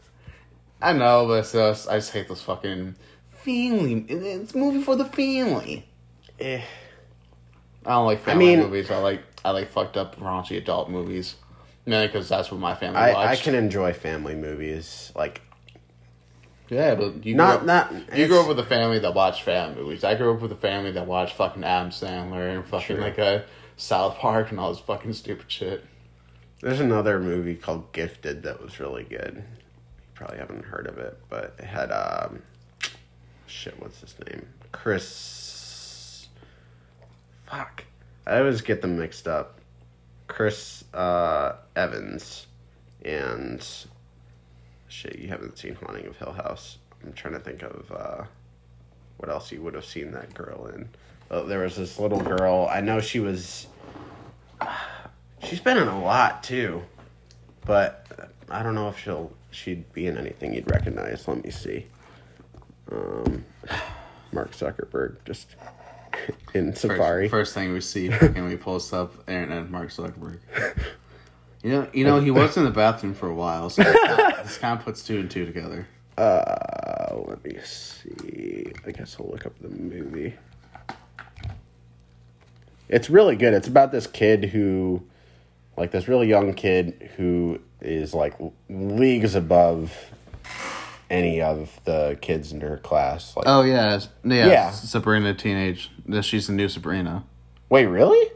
I 0.82 0.94
know, 0.94 1.28
but 1.28 1.40
it's 1.40 1.52
just, 1.52 1.90
I 1.90 1.98
just 1.98 2.12
hate 2.14 2.30
those 2.30 2.42
fucking 2.42 2.96
family. 3.44 4.06
It's 4.08 4.54
a 4.54 4.58
movie 4.58 4.82
for 4.82 4.96
the 4.96 5.04
family. 5.04 5.86
Eh. 6.40 6.62
I 7.86 7.90
don't 7.90 8.06
like 8.06 8.22
family 8.24 8.46
mean- 8.56 8.60
movies. 8.60 8.90
I 8.92 8.98
like 9.00 9.29
I 9.44 9.52
like 9.52 9.70
fucked 9.70 9.98
up 9.98 10.18
raunchy 10.18 10.58
adult 10.58 10.90
movies. 10.90 11.36
Mainly 11.86 12.08
because 12.08 12.30
that's 12.30 12.52
what 12.52 12.60
my 12.60 12.76
family 12.76 13.00
I, 13.00 13.14
watched. 13.14 13.42
I 13.42 13.44
can 13.44 13.56
enjoy 13.56 13.94
family 13.94 14.36
movies. 14.36 15.12
Like 15.16 15.42
Yeah, 16.70 16.96
but 16.96 17.26
you 17.26 17.36
not 17.36 17.62
grew 17.62 17.70
up, 17.70 17.92
not. 17.92 18.18
you 18.18 18.28
grew 18.28 18.42
up 18.42 18.48
with 18.48 18.60
a 18.60 18.66
family 18.66 19.00
that 19.00 19.14
watched 19.14 19.44
family 19.44 19.82
movies. 19.82 20.04
I 20.04 20.16
grew 20.16 20.34
up 20.34 20.42
with 20.42 20.52
a 20.52 20.56
family 20.58 20.92
that 20.92 21.08
watched 21.08 21.36
fucking 21.36 21.64
Adam 21.64 21.90
Sandler 21.92 22.56
and 22.56 22.66
fucking 22.66 22.98
Sure. 22.98 23.02
like 23.02 23.18
a 23.18 23.46
South 23.78 24.18
Park 24.18 24.52
and 24.52 24.60
all 24.60 24.72
this 24.74 24.82
fucking 24.82 25.14
stupid 25.14 25.50
shit. 25.50 25.86
There's 26.62 26.82
another 26.82 27.20
movie 27.20 27.56
called 27.56 27.92
Gifted 27.94 28.44
that 28.44 28.62
was 28.62 28.80
really 28.80 29.06
good. 29.06 29.36
You 29.38 30.06
probably 30.14 30.38
haven't 30.40 30.66
heard 30.66 30.86
of 30.88 30.98
it, 30.98 31.18
but 31.30 31.56
it 31.58 31.66
had 31.66 31.90
um, 31.92 32.42
shit. 33.48 33.80
What's 33.82 34.02
his 34.02 34.14
name? 34.28 34.46
Chris. 34.74 36.28
Fuck, 37.50 37.86
I 38.30 38.38
always 38.40 38.62
get 38.62 38.82
them 38.84 39.00
mixed 39.00 39.28
up. 39.28 39.60
Chris 40.28 40.84
uh, 40.94 41.56
Evans 41.76 42.46
and 43.04 43.66
shit. 44.88 45.18
You 45.18 45.30
haven't 45.30 45.58
seen 45.58 45.74
Haunting 45.74 46.06
of 46.06 46.16
Hill 46.16 46.34
House. 46.34 46.78
I'm 47.04 47.14
trying 47.14 47.34
to 47.34 47.40
think 47.40 47.64
of 47.64 47.92
uh, 47.92 48.24
what 49.18 49.32
else 49.32 49.52
you 49.52 49.64
would 49.64 49.74
have 49.74 49.86
seen 49.86 50.12
that 50.12 50.32
girl 50.36 50.68
in. 50.68 50.88
Oh, 51.32 51.44
there 51.46 51.60
was 51.60 51.76
this 51.76 51.98
little 51.98 52.22
girl. 52.22 52.70
I 52.72 52.82
know 52.82 53.02
she 53.02 53.20
was. 53.20 53.66
She's 55.44 55.60
been 55.60 55.78
in 55.78 55.88
a 55.88 56.00
lot 56.00 56.44
too, 56.44 56.84
but 57.66 58.32
I 58.50 58.62
don't 58.62 58.76
know 58.76 58.90
if 58.90 59.00
she'll 59.00 59.32
she'd 59.50 59.92
be 59.94 60.06
in 60.06 60.18
anything 60.18 60.54
you'd 60.54 60.70
recognize. 60.70 61.28
Let 61.28 61.44
me 61.44 61.50
see. 61.50 61.88
Um, 62.92 63.46
Mark 64.32 64.52
Zuckerberg 64.52 65.18
just 65.26 65.56
in 66.54 66.76
Safari. 66.76 67.28
First, 67.28 67.52
first 67.52 67.54
thing 67.54 67.74
we 67.74 67.82
see 67.82 68.10
when 68.10 68.46
we 68.46 68.58
post 68.58 68.94
up 68.94 69.14
and 69.28 69.70
Mark 69.70 69.90
Zuckerberg. 69.90 70.40
You 71.64 71.72
know, 71.72 71.88
you 71.94 72.06
know, 72.06 72.22
he 72.22 72.32
was 72.32 72.56
in 72.56 72.64
the 72.64 72.72
bathroom 72.72 73.14
for 73.14 73.28
a 73.28 73.34
while, 73.34 73.70
so 73.70 73.84
this 73.84 73.98
kind 74.06 74.34
of, 74.34 74.44
this 74.44 74.58
kind 74.58 74.80
of 74.80 74.86
puts 74.86 75.04
two 75.04 75.20
and 75.20 75.30
two 75.30 75.46
together. 75.46 75.88
Uh, 76.18 77.16
let 77.26 77.44
me 77.44 77.58
see. 77.64 78.72
I 78.86 78.92
guess 78.92 79.18
I'll 79.20 79.30
look 79.30 79.46
up 79.46 79.60
the 79.60 79.70
movie. 79.70 80.36
It's 82.88 83.10
really 83.10 83.36
good. 83.36 83.54
It's 83.54 83.68
about 83.68 83.92
this 83.92 84.08
kid 84.08 84.46
who, 84.46 85.04
like, 85.78 85.92
this 85.92 86.08
really 86.08 86.28
young 86.28 86.54
kid 86.54 87.12
who 87.18 87.60
is 87.82 88.14
like 88.14 88.34
leagues 88.70 89.36
above 89.36 89.94
any 91.10 91.42
of 91.42 91.80
the 91.86 92.18
kids 92.22 92.52
in 92.52 92.62
her 92.62 92.78
class. 92.78 93.36
Like, 93.36 93.46
Oh 93.48 93.62
yeah, 93.64 94.00
yeah. 94.24 94.48
Yeah. 94.48 94.72
Sabrina 94.72 95.34
teenage. 95.34 95.90
She's 96.22 96.48
the 96.48 96.54
new 96.54 96.70
Sabrina. 96.70 97.24
wait, 97.70 97.86
really? 97.88 98.32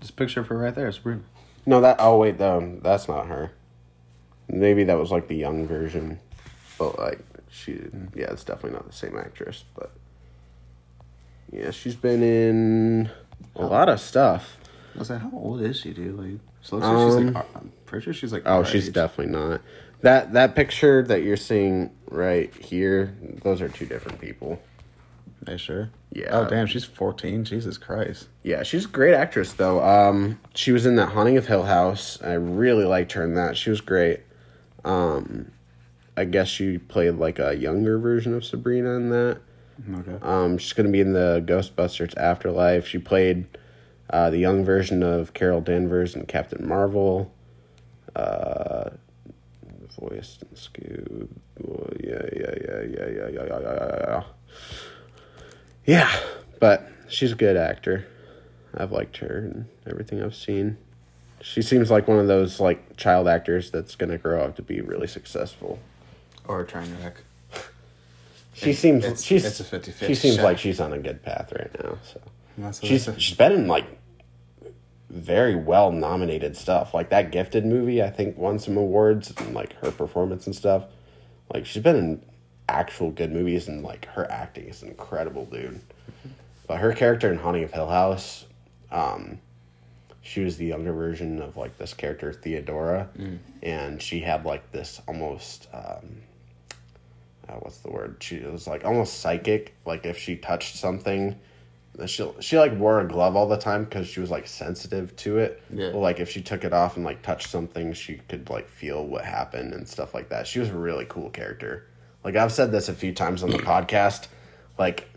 Just 0.00 0.16
picture 0.16 0.40
of 0.40 0.46
her 0.48 0.56
right 0.58 0.74
there, 0.74 0.90
Sabrina. 0.92 1.22
No, 1.66 1.80
that. 1.80 1.96
Oh 1.98 2.18
wait, 2.18 2.38
no, 2.38 2.78
that's 2.82 3.08
not 3.08 3.26
her. 3.26 3.52
Maybe 4.48 4.84
that 4.84 4.98
was 4.98 5.10
like 5.10 5.28
the 5.28 5.36
young 5.36 5.66
version, 5.66 6.20
but 6.78 6.98
like 6.98 7.20
she, 7.50 7.72
yeah, 8.14 8.30
it's 8.30 8.44
definitely 8.44 8.72
not 8.72 8.86
the 8.86 8.92
same 8.92 9.16
actress. 9.16 9.64
But 9.74 9.90
yeah, 11.52 11.70
she's 11.70 11.94
been 11.96 12.22
in 12.22 13.10
a 13.56 13.64
lot 13.64 13.88
of 13.88 14.00
stuff. 14.00 14.58
I 14.94 14.98
was 14.98 15.10
like, 15.10 15.20
how 15.20 15.30
old 15.32 15.60
is 15.62 15.80
she, 15.80 15.92
dude? 15.92 16.16
Like, 16.18 16.40
she 16.62 16.76
looks 16.76 16.86
like 16.86 17.06
she's 17.08 17.14
Um, 17.16 17.32
like. 17.32 17.46
I'm 17.56 17.72
pretty 17.86 18.04
sure 18.04 18.12
she's 18.12 18.32
like. 18.32 18.42
Oh, 18.46 18.62
she's 18.64 18.88
age. 18.88 18.94
definitely 18.94 19.32
not. 19.32 19.60
That 20.04 20.34
that 20.34 20.54
picture 20.54 21.02
that 21.02 21.22
you're 21.22 21.38
seeing 21.38 21.90
right 22.10 22.54
here, 22.56 23.16
those 23.42 23.62
are 23.62 23.70
two 23.70 23.86
different 23.86 24.20
people. 24.20 24.60
Are 25.46 25.52
you 25.52 25.58
sure? 25.58 25.90
Yeah. 26.12 26.28
Oh 26.30 26.46
damn, 26.46 26.66
she's 26.66 26.84
fourteen. 26.84 27.42
Jesus 27.42 27.78
Christ. 27.78 28.28
Yeah, 28.42 28.64
she's 28.64 28.84
a 28.84 28.88
great 28.88 29.14
actress 29.14 29.54
though. 29.54 29.82
Um, 29.82 30.38
she 30.54 30.72
was 30.72 30.84
in 30.84 30.96
that 30.96 31.06
Haunting 31.08 31.38
of 31.38 31.46
Hill 31.46 31.62
House. 31.62 32.20
I 32.22 32.34
really 32.34 32.84
liked 32.84 33.12
her 33.12 33.24
in 33.24 33.34
that. 33.36 33.56
She 33.56 33.70
was 33.70 33.80
great. 33.80 34.20
Um, 34.84 35.52
I 36.18 36.26
guess 36.26 36.48
she 36.48 36.76
played 36.76 37.12
like 37.12 37.38
a 37.38 37.56
younger 37.56 37.98
version 37.98 38.34
of 38.34 38.44
Sabrina 38.44 38.96
in 38.96 39.08
that. 39.08 39.40
Okay. 39.90 40.18
Um, 40.20 40.58
she's 40.58 40.74
gonna 40.74 40.90
be 40.90 41.00
in 41.00 41.14
the 41.14 41.42
Ghostbusters 41.46 42.14
Afterlife. 42.18 42.86
She 42.86 42.98
played 42.98 43.46
uh, 44.10 44.28
the 44.28 44.36
young 44.36 44.66
version 44.66 45.02
of 45.02 45.32
Carol 45.32 45.62
Danvers 45.62 46.14
and 46.14 46.28
Captain 46.28 46.68
Marvel. 46.68 47.32
Uh, 48.14 48.90
voiced 50.08 50.42
in 50.42 50.48
Scoob. 50.56 51.28
Oh, 51.66 51.88
yeah, 52.02 52.22
yeah, 52.32 52.54
yeah, 52.60 52.80
yeah, 52.82 53.08
yeah, 53.08 53.28
yeah, 53.28 53.44
yeah, 53.48 53.60
yeah, 53.60 54.06
yeah. 54.08 54.22
Yeah, 55.86 56.20
but 56.60 56.88
she's 57.08 57.32
a 57.32 57.36
good 57.36 57.56
actor. 57.56 58.06
I've 58.76 58.90
liked 58.92 59.18
her 59.18 59.38
and 59.38 59.66
everything 59.86 60.22
I've 60.22 60.34
seen. 60.34 60.78
She 61.40 61.62
seems 61.62 61.90
like 61.90 62.08
one 62.08 62.18
of 62.18 62.26
those 62.26 62.58
like 62.58 62.96
child 62.96 63.28
actors 63.28 63.70
that's 63.70 63.94
gonna 63.96 64.18
grow 64.18 64.42
up 64.42 64.56
to 64.56 64.62
be 64.62 64.80
really 64.80 65.06
successful. 65.06 65.78
Or 66.48 66.60
a 66.60 66.66
train 66.66 66.96
wreck. 67.02 67.16
She 68.54 68.70
It's- 68.70 68.78
seems 68.78 69.04
it's- 69.04 69.22
she's 69.22 69.44
it's 69.44 69.60
a 69.60 69.64
50-50 69.64 70.06
she 70.06 70.14
seems 70.14 70.36
shot. 70.36 70.44
like 70.44 70.58
she's 70.58 70.80
on 70.80 70.92
a 70.92 70.98
good 70.98 71.22
path 71.22 71.52
right 71.52 71.70
now. 71.82 71.98
So 72.72 72.86
she's 72.86 73.08
she's 73.18 73.36
been 73.36 73.52
in 73.52 73.66
like 73.66 73.84
very 75.14 75.54
well 75.54 75.92
nominated 75.92 76.56
stuff. 76.56 76.92
Like 76.92 77.10
that 77.10 77.30
Gifted 77.30 77.64
movie, 77.64 78.02
I 78.02 78.10
think 78.10 78.36
won 78.36 78.58
some 78.58 78.76
awards 78.76 79.32
and 79.38 79.54
like 79.54 79.74
her 79.74 79.90
performance 79.90 80.46
and 80.46 80.54
stuff. 80.54 80.84
Like 81.52 81.66
she's 81.66 81.82
been 81.82 81.96
in 81.96 82.22
actual 82.68 83.10
good 83.10 83.30
movies 83.32 83.68
and 83.68 83.82
like 83.82 84.06
her 84.06 84.30
acting 84.30 84.66
is 84.68 84.82
incredible, 84.82 85.46
dude. 85.46 85.80
But 86.66 86.78
her 86.78 86.92
character 86.92 87.30
in 87.30 87.38
Haunting 87.38 87.64
of 87.64 87.72
Hill 87.72 87.88
House, 87.88 88.46
um, 88.90 89.38
she 90.22 90.40
was 90.40 90.56
the 90.56 90.64
younger 90.66 90.92
version 90.92 91.42
of 91.42 91.56
like 91.56 91.76
this 91.76 91.92
character 91.94 92.32
Theodora, 92.32 93.08
and 93.62 94.00
she 94.00 94.20
had 94.20 94.44
like 94.44 94.72
this 94.72 95.00
almost 95.06 95.68
um, 95.74 96.22
uh, 97.48 97.54
what's 97.54 97.78
the 97.78 97.90
word? 97.90 98.16
She 98.20 98.38
was 98.40 98.66
like 98.66 98.84
almost 98.84 99.20
psychic. 99.20 99.74
Like 99.84 100.06
if 100.06 100.18
she 100.18 100.36
touched 100.36 100.76
something, 100.76 101.38
she 102.06 102.28
she 102.40 102.58
like 102.58 102.76
wore 102.76 103.00
a 103.00 103.06
glove 103.06 103.36
all 103.36 103.46
the 103.46 103.56
time 103.56 103.84
because 103.84 104.08
she 104.08 104.20
was 104.20 104.30
like 104.30 104.46
sensitive 104.46 105.14
to 105.16 105.38
it. 105.38 105.62
Yeah. 105.72 105.88
Like 105.88 106.20
if 106.20 106.30
she 106.30 106.42
took 106.42 106.64
it 106.64 106.72
off 106.72 106.96
and 106.96 107.04
like 107.04 107.22
touched 107.22 107.48
something, 107.48 107.92
she 107.92 108.20
could 108.28 108.50
like 108.50 108.68
feel 108.68 109.06
what 109.06 109.24
happened 109.24 109.72
and 109.72 109.88
stuff 109.88 110.14
like 110.14 110.28
that. 110.30 110.46
She 110.46 110.58
was 110.58 110.70
a 110.70 110.76
really 110.76 111.06
cool 111.08 111.30
character. 111.30 111.86
Like 112.24 112.36
I've 112.36 112.52
said 112.52 112.72
this 112.72 112.88
a 112.88 112.94
few 112.94 113.12
times 113.12 113.42
on 113.42 113.50
the 113.50 113.58
podcast, 113.58 114.26
like 114.78 115.08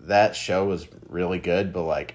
that 0.00 0.36
show 0.36 0.64
was 0.64 0.86
really 1.08 1.38
good, 1.38 1.72
but 1.72 1.82
like 1.84 2.14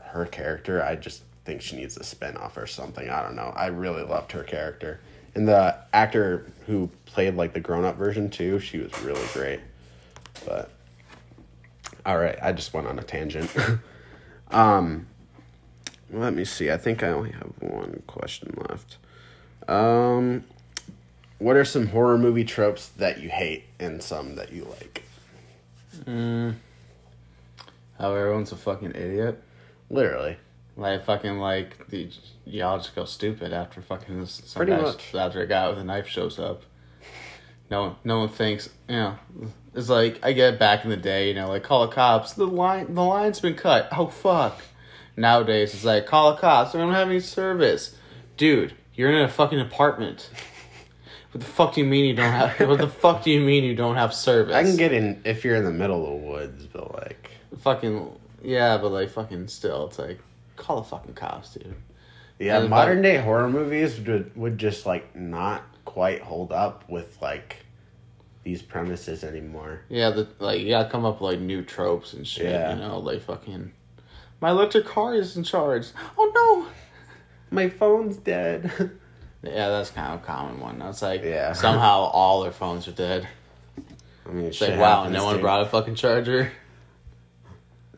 her 0.00 0.26
character, 0.26 0.82
I 0.82 0.96
just 0.96 1.22
think 1.44 1.62
she 1.62 1.76
needs 1.76 1.96
a 1.96 2.04
spin 2.04 2.36
off 2.36 2.56
or 2.56 2.66
something. 2.66 3.08
I 3.08 3.22
don't 3.22 3.36
know. 3.36 3.52
I 3.56 3.66
really 3.66 4.02
loved 4.02 4.32
her 4.32 4.44
character. 4.44 5.00
And 5.34 5.48
the 5.48 5.76
actor 5.94 6.46
who 6.66 6.90
played 7.06 7.36
like 7.36 7.54
the 7.54 7.60
grown 7.60 7.84
up 7.84 7.96
version 7.96 8.28
too, 8.28 8.58
she 8.58 8.78
was 8.78 8.92
really 9.02 9.26
great. 9.32 9.60
But 10.44 10.70
all 12.06 12.18
right, 12.18 12.38
I 12.42 12.52
just 12.52 12.72
went 12.74 12.86
on 12.86 12.98
a 12.98 13.02
tangent. 13.02 13.50
um 14.50 15.06
let 16.10 16.34
me 16.34 16.44
see. 16.44 16.70
I 16.70 16.76
think 16.76 17.02
I 17.02 17.08
only 17.08 17.32
have 17.32 17.52
one 17.60 18.02
question 18.06 18.54
left. 18.68 18.96
Um 19.68 20.44
what 21.38 21.56
are 21.56 21.64
some 21.64 21.88
horror 21.88 22.18
movie 22.18 22.44
tropes 22.44 22.88
that 22.90 23.20
you 23.20 23.28
hate 23.28 23.64
and 23.80 24.02
some 24.02 24.36
that 24.36 24.52
you 24.52 24.64
like? 24.64 25.02
How 27.98 28.14
everyone's 28.14 28.52
a 28.52 28.56
fucking 28.56 28.92
idiot. 28.94 29.42
Literally. 29.90 30.36
Like 30.76 31.04
fucking 31.04 31.38
like 31.38 31.88
the 31.88 32.08
y'all 32.46 32.78
just 32.78 32.94
go 32.94 33.04
stupid 33.04 33.52
after 33.52 33.82
fucking 33.82 34.20
this. 34.20 34.42
some 34.46 34.60
Pretty 34.60 34.72
guy- 34.72 34.82
much. 34.82 35.14
after 35.14 35.40
a 35.42 35.46
guy 35.46 35.68
with 35.68 35.78
a 35.78 35.84
knife 35.84 36.06
shows 36.08 36.38
up. 36.38 36.62
No, 37.70 37.82
one- 37.82 37.96
no 38.04 38.18
one 38.20 38.28
thinks. 38.30 38.68
You 38.88 38.96
know, 38.96 39.14
it's 39.74 39.88
like 39.88 40.20
I 40.22 40.32
get 40.32 40.58
back 40.58 40.84
in 40.84 40.90
the 40.90 40.96
day. 40.96 41.28
You 41.28 41.34
know, 41.34 41.48
like 41.48 41.62
call 41.62 41.86
the 41.86 41.92
cops. 41.92 42.34
The 42.34 42.46
line, 42.46 42.94
the 42.94 43.02
line's 43.02 43.40
been 43.40 43.54
cut. 43.54 43.88
Oh 43.96 44.06
fuck. 44.08 44.60
Nowadays, 45.16 45.74
it's 45.74 45.84
like 45.84 46.06
call 46.06 46.34
the 46.34 46.40
cops. 46.40 46.74
I 46.74 46.78
don't 46.78 46.92
have 46.92 47.08
any 47.08 47.20
service, 47.20 47.96
dude. 48.36 48.74
You're 48.94 49.10
in 49.10 49.22
a 49.22 49.28
fucking 49.28 49.60
apartment. 49.60 50.30
What 51.32 51.40
the 51.40 51.46
fuck 51.46 51.74
do 51.74 51.80
you 51.80 51.86
mean 51.86 52.04
you 52.04 52.14
don't 52.14 52.30
have? 52.32 52.68
what 52.68 52.78
the 52.78 52.88
fuck 52.88 53.22
do 53.24 53.30
you 53.30 53.40
mean 53.40 53.64
you 53.64 53.74
don't 53.74 53.96
have 53.96 54.12
service? 54.12 54.54
I 54.54 54.64
can 54.64 54.76
get 54.76 54.92
in 54.92 55.22
if 55.24 55.44
you're 55.44 55.56
in 55.56 55.64
the 55.64 55.70
middle 55.72 56.04
of 56.04 56.20
the 56.20 56.26
woods, 56.28 56.66
but 56.66 56.92
like 56.94 57.30
fucking 57.60 58.10
yeah, 58.42 58.76
but 58.76 58.90
like 58.90 59.08
fucking 59.08 59.48
still, 59.48 59.86
it's 59.86 59.98
like 59.98 60.18
call 60.56 60.82
the 60.82 60.88
fucking 60.88 61.14
cops, 61.14 61.54
dude. 61.54 61.74
Yeah, 62.38 62.58
And 62.60 62.68
modern 62.70 62.96
like- 62.98 63.02
day 63.04 63.18
horror 63.18 63.48
movies 63.48 63.98
would 64.00 64.36
would 64.36 64.58
just 64.58 64.84
like 64.84 65.16
not 65.16 65.62
quite 65.86 66.20
hold 66.22 66.52
up 66.52 66.84
with 66.90 67.16
like 67.22 67.64
these 68.44 68.62
premises 68.62 69.22
anymore. 69.24 69.82
Yeah, 69.88 70.10
the 70.10 70.28
like 70.38 70.60
you 70.60 70.70
gotta 70.70 70.88
come 70.90 71.04
up 71.04 71.20
with 71.20 71.32
like 71.32 71.40
new 71.40 71.62
tropes 71.62 72.12
and 72.12 72.26
shit. 72.26 72.46
Yeah. 72.46 72.74
You 72.74 72.80
know, 72.80 72.98
like 72.98 73.20
fucking 73.22 73.72
my 74.40 74.50
electric 74.50 74.84
car 74.86 75.14
is 75.14 75.36
in 75.36 75.44
charge. 75.44 75.86
Oh 76.18 76.30
no, 76.34 76.66
My 77.50 77.68
phone's 77.68 78.16
dead. 78.16 78.70
Yeah, 79.44 79.70
that's 79.70 79.90
kind 79.90 80.12
of 80.14 80.22
a 80.22 80.24
common 80.24 80.60
one. 80.60 80.80
It's 80.82 81.02
like 81.02 81.24
Yeah. 81.24 81.52
somehow 81.52 82.02
all 82.02 82.44
their 82.44 82.52
phones 82.52 82.86
are 82.86 82.92
dead. 82.92 83.26
I 84.24 84.30
mean, 84.30 84.46
It's 84.46 84.60
like 84.60 84.78
wow, 84.78 85.08
no 85.08 85.24
one 85.24 85.40
brought 85.40 85.62
a 85.62 85.66
fucking 85.66 85.96
charger. 85.96 86.52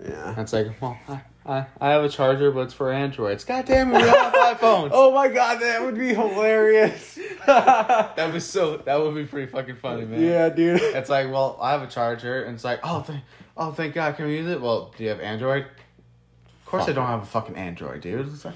Yeah. 0.02 0.40
It's 0.40 0.54
like 0.54 0.68
well, 0.80 0.98
I, 1.06 1.20
I 1.46 1.66
I 1.80 1.90
have 1.90 2.04
a 2.04 2.08
charger, 2.08 2.50
but 2.50 2.60
it's 2.60 2.74
for 2.74 2.90
androids. 2.92 3.44
God 3.44 3.66
damn 3.66 3.92
it, 3.94 4.02
we 4.02 4.08
all 4.08 4.16
have 4.30 4.32
iPhones. 4.60 4.90
Oh 4.92 5.12
my 5.12 5.28
god, 5.28 5.60
that 5.60 5.82
would 5.82 5.96
be 5.98 6.14
hilarious. 6.14 7.18
that 7.46 8.16
would 8.16 8.32
be 8.32 8.40
so. 8.40 8.78
That 8.78 8.96
would 9.00 9.14
be 9.14 9.24
pretty 9.24 9.50
fucking 9.50 9.76
funny, 9.76 10.04
man. 10.06 10.20
yeah, 10.22 10.48
dude. 10.48 10.80
It's 10.80 11.10
like, 11.10 11.30
well, 11.30 11.58
I 11.60 11.72
have 11.72 11.82
a 11.82 11.86
charger, 11.86 12.44
and 12.44 12.54
it's 12.54 12.64
like, 12.64 12.80
oh, 12.82 13.00
thank, 13.00 13.22
oh, 13.56 13.72
thank 13.72 13.94
God, 13.94 14.16
can 14.16 14.26
we 14.26 14.36
use 14.36 14.48
it? 14.48 14.60
Well, 14.60 14.94
do 14.96 15.04
you 15.04 15.10
have 15.10 15.20
Android? 15.20 15.64
Of 15.64 16.64
course, 16.66 16.88
I 16.88 16.92
don't 16.92 17.06
have 17.06 17.22
a 17.22 17.26
fucking 17.26 17.56
Android, 17.56 18.00
dude. 18.00 18.26
It's 18.28 18.44
like, 18.44 18.54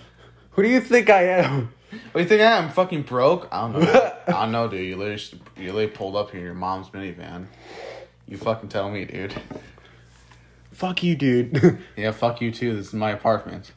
Who 0.52 0.62
do 0.62 0.68
you 0.68 0.80
think 0.80 1.10
I 1.10 1.24
am? 1.24 1.72
what 1.90 2.14
do 2.14 2.20
you 2.20 2.26
think 2.26 2.40
I 2.40 2.56
am? 2.56 2.70
Fucking 2.70 3.02
broke? 3.02 3.48
I 3.52 3.60
don't 3.70 3.80
know. 3.82 4.12
I 4.26 4.30
don't 4.32 4.52
know, 4.52 4.66
dude. 4.68 4.80
You 4.86 4.96
literally, 4.96 5.42
you 5.56 5.66
literally 5.72 5.86
pulled 5.88 6.16
up 6.16 6.30
here 6.30 6.40
in 6.40 6.46
your 6.46 6.54
mom's 6.54 6.88
minivan. 6.88 7.46
You 8.26 8.38
fucking 8.38 8.70
tell 8.70 8.90
me, 8.90 9.04
dude. 9.04 9.34
Fuck 10.78 11.02
you, 11.02 11.16
dude. 11.16 11.80
Yeah, 11.96 12.12
fuck 12.12 12.40
you 12.40 12.52
too. 12.52 12.76
This 12.76 12.86
is 12.86 12.92
my 12.94 13.10
apartment. 13.10 13.72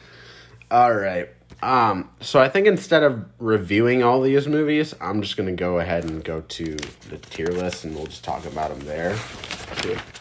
all 0.70 0.94
right. 0.94 1.28
Um, 1.62 2.08
so 2.22 2.40
I 2.40 2.48
think 2.48 2.66
instead 2.66 3.02
of 3.02 3.26
reviewing 3.38 4.02
all 4.02 4.22
these 4.22 4.48
movies, 4.48 4.94
I'm 4.98 5.20
just 5.20 5.36
gonna 5.36 5.52
go 5.52 5.78
ahead 5.78 6.04
and 6.04 6.24
go 6.24 6.40
to 6.40 6.64
the 7.10 7.18
tier 7.18 7.48
list, 7.48 7.84
and 7.84 7.94
we'll 7.94 8.06
just 8.06 8.24
talk 8.24 8.46
about 8.46 8.70
them 8.70 8.80
there. 8.86 9.14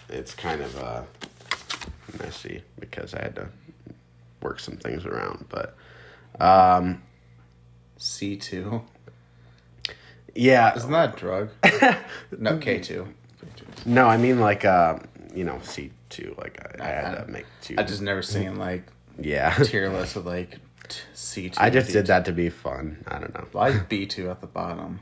It's 0.10 0.36
kind 0.36 0.60
of 0.60 0.78
uh, 0.78 1.04
messy 2.22 2.62
because 2.78 3.14
I 3.14 3.22
had 3.22 3.36
to 3.36 3.48
work 4.42 4.60
some 4.60 4.76
things 4.76 5.06
around, 5.06 5.46
but 5.48 5.78
um, 6.42 7.04
C 7.96 8.36
two. 8.36 8.82
yeah. 10.36 10.76
Isn't 10.76 10.92
that 10.92 11.14
a 11.14 11.18
drug? 11.18 11.50
no, 12.38 12.58
K 12.58 12.80
two. 12.80 13.08
No, 13.86 14.08
I 14.08 14.18
mean 14.18 14.42
like 14.42 14.66
uh, 14.66 15.00
you 15.34 15.44
know, 15.44 15.60
C 15.64 15.92
two. 16.10 16.36
Like 16.38 16.60
I, 16.80 16.84
I 16.84 16.88
had 16.88 17.26
to 17.26 17.32
make 17.32 17.46
two. 17.62 17.76
I 17.78 17.84
just 17.84 18.02
never 18.02 18.22
seen 18.22 18.58
like 18.58 18.84
yeah. 19.20 19.54
tier 19.64 19.90
list 19.90 20.16
with 20.16 20.26
like 20.26 20.60
C 21.14 21.50
two. 21.50 21.56
I 21.62 21.70
just 21.70 21.92
did 21.92 22.08
that 22.08 22.26
to 22.26 22.32
be 22.32 22.50
fun. 22.50 23.04
I 23.08 23.20
don't 23.20 23.34
know. 23.34 23.46
Why 23.52 23.78
B 23.78 24.06
two 24.06 24.30
at 24.30 24.42
the 24.42 24.48
bottom? 24.48 25.00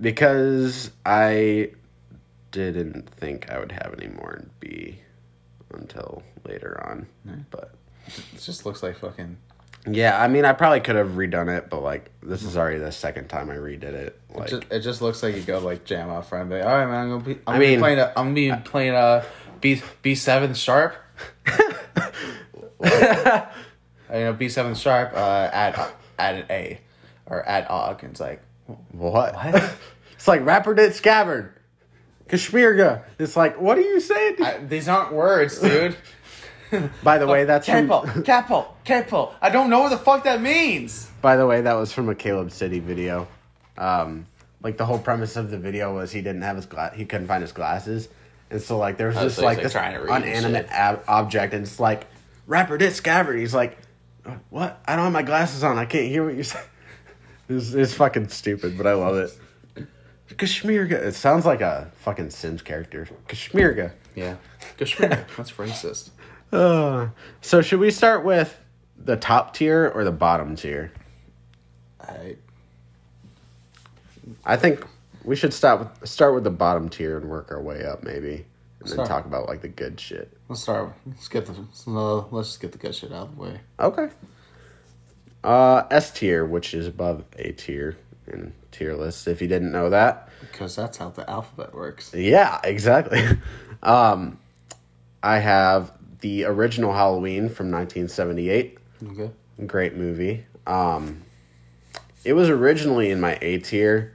Because 0.00 0.90
I 1.04 1.70
didn't 2.52 3.08
think 3.10 3.50
I 3.50 3.58
would 3.58 3.72
have 3.72 3.94
any 3.98 4.08
more 4.08 4.34
in 4.34 4.50
B 4.60 5.00
until 5.74 6.22
later 6.46 6.80
on. 6.88 7.06
But 7.50 7.74
It 8.06 8.40
just 8.40 8.64
looks 8.64 8.82
like 8.82 8.98
fucking. 8.98 9.36
Yeah, 9.86 10.20
I 10.22 10.28
mean, 10.28 10.44
I 10.44 10.52
probably 10.52 10.80
could 10.80 10.96
have 10.96 11.10
redone 11.10 11.56
it, 11.56 11.68
but 11.70 11.82
like 11.82 12.10
this 12.22 12.42
is 12.42 12.56
already 12.56 12.78
the 12.78 12.92
second 12.92 13.28
time 13.28 13.50
I 13.50 13.56
redid 13.56 13.82
it. 13.84 14.18
It 14.30 14.36
Like, 14.36 14.48
just, 14.50 14.62
it 14.70 14.80
just 14.80 15.02
looks 15.02 15.22
like 15.22 15.34
you 15.36 15.42
go 15.42 15.58
like 15.58 15.84
jam 15.84 16.10
off. 16.10 16.30
Like, 16.32 16.42
All 16.42 16.48
right, 16.48 16.86
man. 16.86 16.94
I'm 17.04 17.08
gonna 17.10 17.22
be. 17.24 17.32
I'm 17.32 17.40
I 17.46 17.52
gonna 17.52 17.58
be 17.60 17.66
mean- 17.70 17.78
playing. 17.80 17.98
A, 17.98 18.06
I'm 18.16 18.34
gonna 18.34 18.34
be 18.34 18.52
playing 18.64 18.94
a 18.94 19.24
B 19.60 19.82
B 20.02 20.14
seven 20.14 20.54
sharp. 20.54 20.94
you 22.84 22.88
know, 24.10 24.32
B 24.32 24.48
seven 24.48 24.74
sharp. 24.74 25.12
Uh, 25.14 25.50
at 25.52 25.92
at 26.18 26.34
an 26.36 26.44
A, 26.50 26.80
or 27.26 27.42
at 27.48 27.70
Og. 27.70 28.02
And 28.02 28.12
it's 28.12 28.20
like, 28.20 28.42
what? 28.92 29.34
it's 30.12 30.28
like 30.28 30.44
rapper 30.44 30.74
did 30.74 30.94
scabbard. 30.94 31.54
Kashmirga. 32.28 33.04
It's 33.18 33.36
like, 33.36 33.58
what 33.58 33.78
are 33.78 33.82
you 33.82 34.00
saying? 34.00 34.36
I, 34.42 34.58
these 34.58 34.86
aren't 34.86 35.12
words, 35.14 35.58
dude. 35.60 35.96
By 37.02 37.18
the 37.18 37.26
way, 37.26 37.44
that's 37.44 37.66
from, 37.66 37.88
Capo, 37.88 38.22
capo, 38.22 38.74
capo. 38.84 39.34
I 39.40 39.50
don't 39.50 39.70
know 39.70 39.80
what 39.80 39.90
the 39.90 39.98
fuck 39.98 40.24
that 40.24 40.40
means. 40.40 41.10
By 41.22 41.36
the 41.36 41.46
way, 41.46 41.60
that 41.62 41.74
was 41.74 41.92
from 41.92 42.08
a 42.08 42.14
Caleb 42.14 42.50
City 42.50 42.78
video. 42.80 43.26
Um, 43.76 44.26
like 44.62 44.76
the 44.76 44.84
whole 44.86 44.98
premise 44.98 45.36
of 45.36 45.50
the 45.50 45.58
video 45.58 45.94
was 45.94 46.10
he 46.12 46.20
didn't 46.20 46.42
have 46.42 46.56
his 46.56 46.66
glass, 46.66 46.94
he 46.94 47.04
couldn't 47.04 47.28
find 47.28 47.42
his 47.42 47.52
glasses, 47.52 48.08
and 48.50 48.60
so 48.60 48.76
like 48.76 48.96
there 48.96 49.08
was 49.08 49.16
Oh, 49.16 49.22
just 49.24 49.36
so 49.36 49.42
like 49.44 49.58
like, 49.58 49.62
this 49.64 49.72
trying 49.72 49.94
to 49.94 50.00
read 50.00 50.10
and 50.16 50.24
unanimate 50.24 50.66
ab- 50.70 51.04
object, 51.06 51.54
and 51.54 51.62
it's 51.64 51.78
like 51.78 52.06
rapper 52.46 52.76
did 52.76 52.92
scabbard. 52.92 53.38
He's 53.38 53.54
like, 53.54 53.78
what? 54.50 54.80
I 54.86 54.96
don't 54.96 55.04
have 55.04 55.12
my 55.12 55.22
glasses 55.22 55.62
on. 55.62 55.78
I 55.78 55.84
can't 55.84 56.06
hear 56.08 56.24
what 56.24 56.34
you're 56.34 56.44
saying. 56.44 56.64
It's, 57.50 57.72
it's 57.72 57.94
fucking 57.94 58.28
stupid, 58.28 58.76
but 58.76 58.86
I 58.86 58.92
love 58.92 59.16
it. 59.16 59.86
Kashmirga. 60.36 60.92
It 60.92 61.14
sounds 61.14 61.46
like 61.46 61.62
a 61.62 61.90
fucking 62.00 62.28
Sims 62.28 62.60
character. 62.60 63.08
Kashmirga. 63.26 63.92
Yeah, 64.14 64.36
Kashmir. 64.76 65.26
That's 65.34 65.52
racist. 65.52 66.10
Uh, 66.52 67.08
so 67.40 67.60
should 67.62 67.80
we 67.80 67.90
start 67.90 68.24
with 68.24 68.64
the 68.96 69.16
top 69.16 69.54
tier 69.54 69.90
or 69.94 70.04
the 70.04 70.12
bottom 70.12 70.56
tier? 70.56 70.92
I 72.00 72.36
I 74.44 74.56
think 74.56 74.84
we 75.24 75.36
should 75.36 75.52
start 75.52 75.80
with 75.80 76.08
start 76.08 76.34
with 76.34 76.44
the 76.44 76.50
bottom 76.50 76.88
tier 76.88 77.16
and 77.18 77.28
work 77.28 77.50
our 77.50 77.60
way 77.60 77.84
up, 77.84 78.02
maybe, 78.02 78.46
and 78.80 78.88
then 78.88 78.94
Start. 78.94 79.08
talk 79.08 79.26
about 79.26 79.46
like 79.48 79.60
the 79.62 79.68
good 79.68 80.00
shit. 80.00 80.32
let's 80.48 80.62
start. 80.62 80.92
Let's 81.06 81.28
get 81.28 81.46
the. 81.46 81.54
No, 81.86 82.28
let's 82.30 82.48
just 82.48 82.60
get 82.60 82.72
the 82.72 82.78
good 82.78 82.94
shit 82.94 83.12
out 83.12 83.28
of 83.28 83.36
the 83.36 83.42
way. 83.42 83.60
Okay. 83.78 84.08
Uh, 85.44 85.84
S 85.90 86.10
tier, 86.10 86.44
which 86.44 86.74
is 86.74 86.86
above 86.88 87.24
A 87.38 87.52
tier 87.52 87.96
in 88.26 88.52
tier 88.72 88.94
list. 88.96 89.28
If 89.28 89.40
you 89.40 89.48
didn't 89.48 89.70
know 89.72 89.90
that, 89.90 90.28
Because 90.40 90.74
that's 90.76 90.96
how 90.98 91.10
the 91.10 91.28
alphabet 91.28 91.74
works. 91.74 92.12
yeah, 92.14 92.60
exactly. 92.64 93.22
um, 93.82 94.38
I 95.22 95.38
have 95.38 95.92
the 96.20 96.44
original 96.44 96.92
Halloween 96.92 97.48
from 97.48 97.70
1978. 97.70 98.78
Okay. 99.06 99.30
Great 99.66 99.96
movie. 99.96 100.44
Um, 100.66 101.22
it 102.24 102.32
was 102.32 102.48
originally 102.48 103.10
in 103.10 103.20
my 103.20 103.38
A 103.40 103.58
tier, 103.58 104.14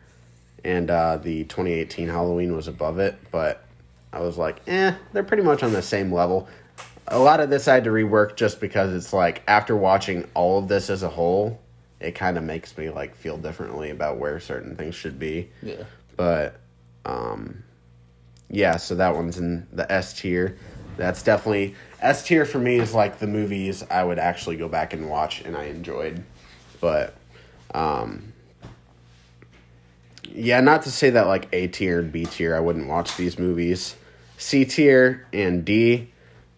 and 0.63 0.89
uh, 0.89 1.17
the 1.17 1.43
2018 1.45 2.07
Halloween 2.07 2.55
was 2.55 2.67
above 2.67 2.99
it, 2.99 3.15
but 3.31 3.65
I 4.11 4.19
was 4.19 4.37
like, 4.37 4.61
eh, 4.67 4.93
they're 5.11 5.23
pretty 5.23 5.43
much 5.43 5.63
on 5.63 5.73
the 5.73 5.81
same 5.81 6.13
level. 6.13 6.47
A 7.07 7.19
lot 7.19 7.39
of 7.39 7.49
this 7.49 7.67
I 7.67 7.73
had 7.73 7.83
to 7.85 7.89
rework 7.89 8.35
just 8.35 8.61
because 8.61 8.93
it's 8.93 9.11
like 9.11 9.43
after 9.47 9.75
watching 9.75 10.27
all 10.35 10.59
of 10.59 10.67
this 10.67 10.89
as 10.89 11.03
a 11.03 11.09
whole, 11.09 11.59
it 11.99 12.13
kind 12.13 12.37
of 12.37 12.43
makes 12.43 12.77
me 12.77 12.89
like 12.89 13.15
feel 13.15 13.37
differently 13.37 13.89
about 13.89 14.17
where 14.17 14.39
certain 14.39 14.75
things 14.75 14.95
should 14.95 15.19
be. 15.19 15.49
Yeah. 15.61 15.83
But 16.15 16.59
um 17.05 17.63
yeah, 18.49 18.77
so 18.77 18.95
that 18.95 19.15
one's 19.15 19.39
in 19.39 19.67
the 19.73 19.91
S 19.91 20.13
tier. 20.13 20.57
That's 20.97 21.23
definitely 21.23 21.75
S 21.99 22.23
tier 22.25 22.45
for 22.45 22.59
me 22.59 22.77
is 22.77 22.93
like 22.93 23.19
the 23.19 23.27
movies 23.27 23.83
I 23.89 24.03
would 24.03 24.19
actually 24.19 24.57
go 24.57 24.67
back 24.67 24.93
and 24.93 25.09
watch 25.09 25.41
and 25.41 25.55
I 25.55 25.65
enjoyed. 25.65 26.23
But 26.79 27.15
um 27.73 28.33
yeah, 30.29 30.61
not 30.61 30.83
to 30.83 30.91
say 30.91 31.11
that 31.11 31.27
like 31.27 31.47
A 31.53 31.67
tier 31.67 31.99
and 31.99 32.11
B 32.11 32.25
tier 32.25 32.55
I 32.55 32.59
wouldn't 32.59 32.87
watch 32.87 33.17
these 33.17 33.39
movies. 33.39 33.95
C 34.37 34.65
tier 34.65 35.25
and 35.33 35.65
D 35.65 36.11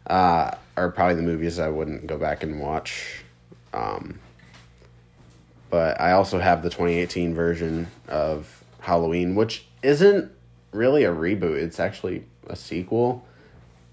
uh 0.08 0.52
are 0.78 0.90
probably 0.92 1.16
the 1.16 1.22
movies 1.22 1.60
I 1.60 1.70
wouldn't 1.70 2.08
go 2.08 2.18
back 2.18 2.44
and 2.44 2.60
watch. 2.60 3.24
Um 3.74 4.20
but 5.70 6.00
I 6.00 6.14
also 6.14 6.40
have 6.40 6.64
the 6.64 6.70
2018 6.70 7.34
version 7.34 7.88
of 8.08 8.64
Halloween, 8.80 9.36
which 9.36 9.66
isn't 9.82 10.32
really 10.72 11.04
a 11.04 11.12
reboot. 11.14 11.58
It's 11.58 11.80
actually 11.80 12.24
a 12.48 12.56
sequel, 12.56 13.26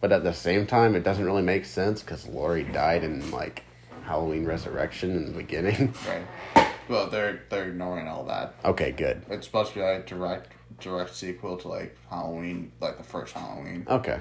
but 0.03 0.13
at 0.13 0.25
the 0.25 0.35
same 0.35 0.67
time, 0.67 0.95
it 0.95 1.05
doesn't 1.05 1.25
really 1.25 1.41
make 1.43 1.65
sense 1.65 2.03
because 2.03 2.27
Laurie 2.27 2.65
died 2.65 3.05
in 3.05 3.31
like 3.31 3.63
Halloween 4.05 4.45
Resurrection 4.45 5.17
in 5.17 5.25
the 5.27 5.33
beginning. 5.39 5.95
Right. 6.07 6.69
Well, 6.89 7.07
they're 7.09 7.45
they're 7.49 7.69
ignoring 7.69 8.09
all 8.09 8.25
that. 8.25 8.57
okay, 8.65 8.91
good. 8.91 9.23
It's 9.31 9.47
supposed 9.47 9.71
to 9.73 9.79
be 9.79 9.83
like 9.85 10.05
direct 10.07 10.49
direct 10.81 11.15
sequel 11.15 11.57
to 11.59 11.69
like 11.69 11.97
Halloween, 12.11 12.73
like 12.81 12.99
the 12.99 13.05
first 13.05 13.33
Halloween. 13.35 13.87
Okay, 13.89 14.21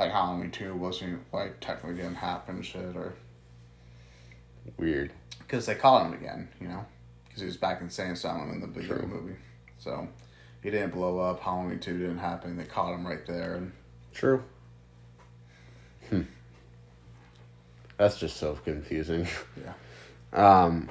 Like 0.00 0.10
Halloween 0.10 0.50
two 0.50 0.74
wasn't 0.74 1.20
like 1.32 1.60
technically 1.60 1.96
didn't 2.02 2.16
happen 2.16 2.62
shit 2.62 2.96
or 2.96 3.12
weird. 4.78 5.12
because 5.40 5.66
they 5.66 5.74
caught 5.74 6.06
him 6.06 6.14
again, 6.14 6.48
you 6.60 6.66
know, 6.68 6.84
because 7.26 7.40
he 7.42 7.46
was 7.46 7.58
back 7.58 7.82
in 7.82 7.90
San 7.90 8.12
Asylum 8.12 8.50
in 8.52 8.60
the 8.62 8.66
beginning 8.66 9.02
the 9.10 9.14
movie. 9.14 9.36
So 9.78 10.08
he 10.62 10.70
didn't 10.70 10.94
blow 10.94 11.18
up. 11.18 11.40
Halloween 11.40 11.78
two 11.78 11.98
didn't 11.98 12.18
happen. 12.18 12.56
They 12.56 12.64
caught 12.64 12.94
him 12.94 13.06
right 13.06 13.24
there, 13.26 13.54
and 13.56 13.72
True. 14.14 14.42
Hmm. 16.08 16.22
That's 17.98 18.18
just 18.18 18.36
so 18.38 18.58
confusing. 18.64 19.26
yeah, 19.62 19.72
Um, 20.64 20.88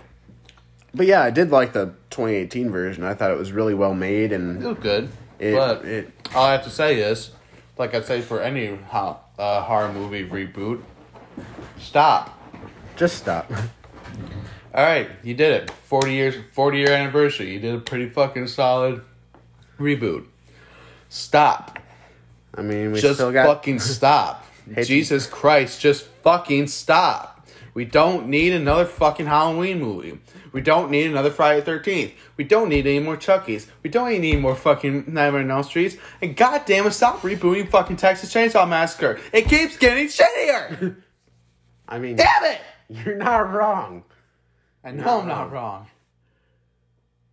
but 0.94 1.06
yeah, 1.08 1.22
I 1.24 1.30
did 1.32 1.50
like 1.52 1.74
the 1.74 1.94
2018 2.12 2.70
version. 2.70 3.04
I 3.04 3.14
thought 3.14 3.32
it 3.32 3.38
was 3.38 3.52
really 3.52 3.74
well 3.74 3.94
made 3.94 4.32
and 4.32 4.62
it 4.64 4.68
was 4.68 4.78
good. 4.80 5.10
it, 5.40 5.56
but 5.56 5.86
it 5.86 6.12
all 6.36 6.46
I 6.46 6.52
have 6.54 6.64
to 6.66 6.70
say 6.70 7.00
is, 7.00 7.32
like 7.78 7.94
I 7.96 8.02
say 8.02 8.22
for 8.22 8.42
any 8.42 8.76
ho- 8.76 9.18
uh, 9.40 9.62
horror 9.64 9.92
movie 9.94 10.28
reboot, 10.28 10.82
stop. 11.80 12.38
just 12.96 13.18
stop. 13.18 13.50
All 14.74 14.84
right, 14.84 15.10
you 15.24 15.34
did 15.34 15.64
it. 15.64 15.72
Forty 15.72 16.14
years, 16.14 16.36
forty 16.54 16.80
year 16.80 16.92
anniversary. 16.92 17.52
You 17.54 17.60
did 17.60 17.74
a 17.76 17.80
pretty 17.80 18.10
fucking 18.10 18.48
solid 18.48 19.02
reboot. 19.80 20.26
Stop. 21.10 21.80
I 22.56 22.62
mean, 22.64 22.92
we 22.92 23.00
just 23.00 23.16
still 23.16 23.32
got 23.32 23.46
fucking 23.46 23.80
stop. 23.80 24.46
Hate- 24.76 24.88
Jesus 24.88 25.28
Christ, 25.28 25.82
just 25.82 26.06
fucking 26.24 26.68
stop. 26.68 27.48
We 27.74 27.86
don't 27.86 28.28
need 28.28 28.54
another 28.54 28.86
fucking 28.86 29.28
Halloween 29.28 29.80
movie. 29.80 30.20
We 30.52 30.62
don't 30.62 30.90
need 30.90 31.06
another 31.06 31.30
Friday 31.30 31.62
Thirteenth. 31.62 32.14
We 32.36 32.44
don't 32.44 32.70
need 32.70 32.88
any 32.88 33.00
more 33.00 33.18
Chuckies. 33.18 33.68
We 33.84 33.90
don't 33.92 34.10
need 34.20 34.40
more 34.40 34.56
fucking 34.56 35.06
Nightmare 35.08 35.42
on 35.42 35.52
Elm 35.52 35.64
Streets. 35.64 35.98
And 36.22 36.36
goddamn 36.36 36.88
it, 36.88 36.92
stop 36.94 37.20
rebooting 37.22 37.70
fucking 37.70 37.98
Texas 37.98 38.34
Chainsaw 38.34 38.68
Massacre. 38.68 39.20
It 39.32 39.48
keeps 39.48 39.78
getting 39.78 40.08
shittier. 40.08 40.96
I 41.88 42.00
mean, 42.00 42.16
Damn 42.16 42.44
it! 42.46 42.62
you're 42.90 43.16
not 43.16 43.52
wrong. 43.54 44.04
I 44.84 44.92
know 44.92 45.22
I'm 45.22 45.28
not 45.28 45.52
wrong. 45.52 45.88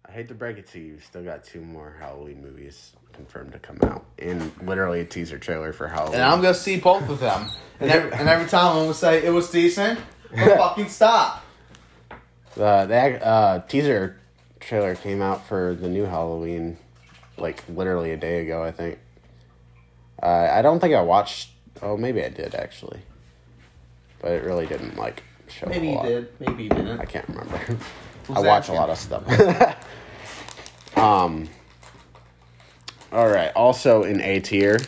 I 0.07 0.13
hate 0.13 0.29
to 0.29 0.35
break 0.35 0.59
it 0.59 0.67
to 0.69 0.79
you, 0.79 1.01
still 1.01 1.23
got 1.23 1.45
two 1.45 1.61
more 1.61 1.97
Halloween 1.99 2.43
movies 2.43 2.93
confirmed 3.15 3.53
to 3.53 3.59
come 3.59 3.79
out, 3.83 4.05
and 4.19 4.53
literally 4.63 5.01
a 5.01 5.05
teaser 5.05 5.39
trailer 5.39 5.73
for 5.73 5.89
Halloween. 5.89 6.15
And 6.15 6.23
I'm 6.23 6.41
gonna 6.41 6.55
see 6.55 6.79
both 6.79 7.09
of 7.09 7.21
them. 7.21 7.51
And 7.81 7.91
every, 7.91 8.13
and 8.13 8.29
every 8.29 8.49
time 8.49 8.77
I'm 8.77 8.83
gonna 8.85 8.95
say 8.95 9.25
it 9.25 9.31
was 9.31 9.51
decent, 9.51 9.99
but 10.31 10.57
fucking 10.59 10.89
stop. 10.89 11.45
the 12.55 12.87
the 12.87 13.27
uh, 13.27 13.61
teaser 13.67 14.19
trailer 14.61 14.95
came 14.95 15.23
out 15.23 15.47
for 15.47 15.75
the 15.75 15.89
new 15.89 16.05
Halloween, 16.05 16.77
like 17.37 17.63
literally 17.69 18.13
a 18.13 18.17
day 18.17 18.43
ago, 18.43 18.63
I 18.63 18.73
think. 18.73 18.99
Uh, 20.23 20.49
I 20.51 20.63
don't 20.63 20.81
think 20.81 20.95
I 20.95 21.03
watched. 21.03 21.51
Oh, 21.83 21.97
maybe 21.97 22.25
I 22.25 22.29
did 22.29 22.55
actually, 22.55 23.01
but 24.21 24.33
it 24.33 24.45
really 24.45 24.67
didn't 24.67 24.97
like 24.97 25.23
show. 25.49 25.67
Maybe 25.67 25.89
you 25.89 26.03
did, 26.03 26.29
maybe 26.41 26.65
you 26.65 26.69
didn't. 26.71 27.01
I 27.01 27.05
can't 27.05 27.29
remember. 27.29 27.61
I 28.31 28.41
watch 28.41 28.71
asking? 28.71 28.77
a 28.77 28.79
lot 28.79 28.91
of 28.91 28.99
stuff. 28.99 30.97
um. 30.97 31.49
All 33.15 33.31
right. 33.31 33.53
Also 33.55 34.03
in 34.03 34.21
A 34.21 34.41
tier. 34.41 34.81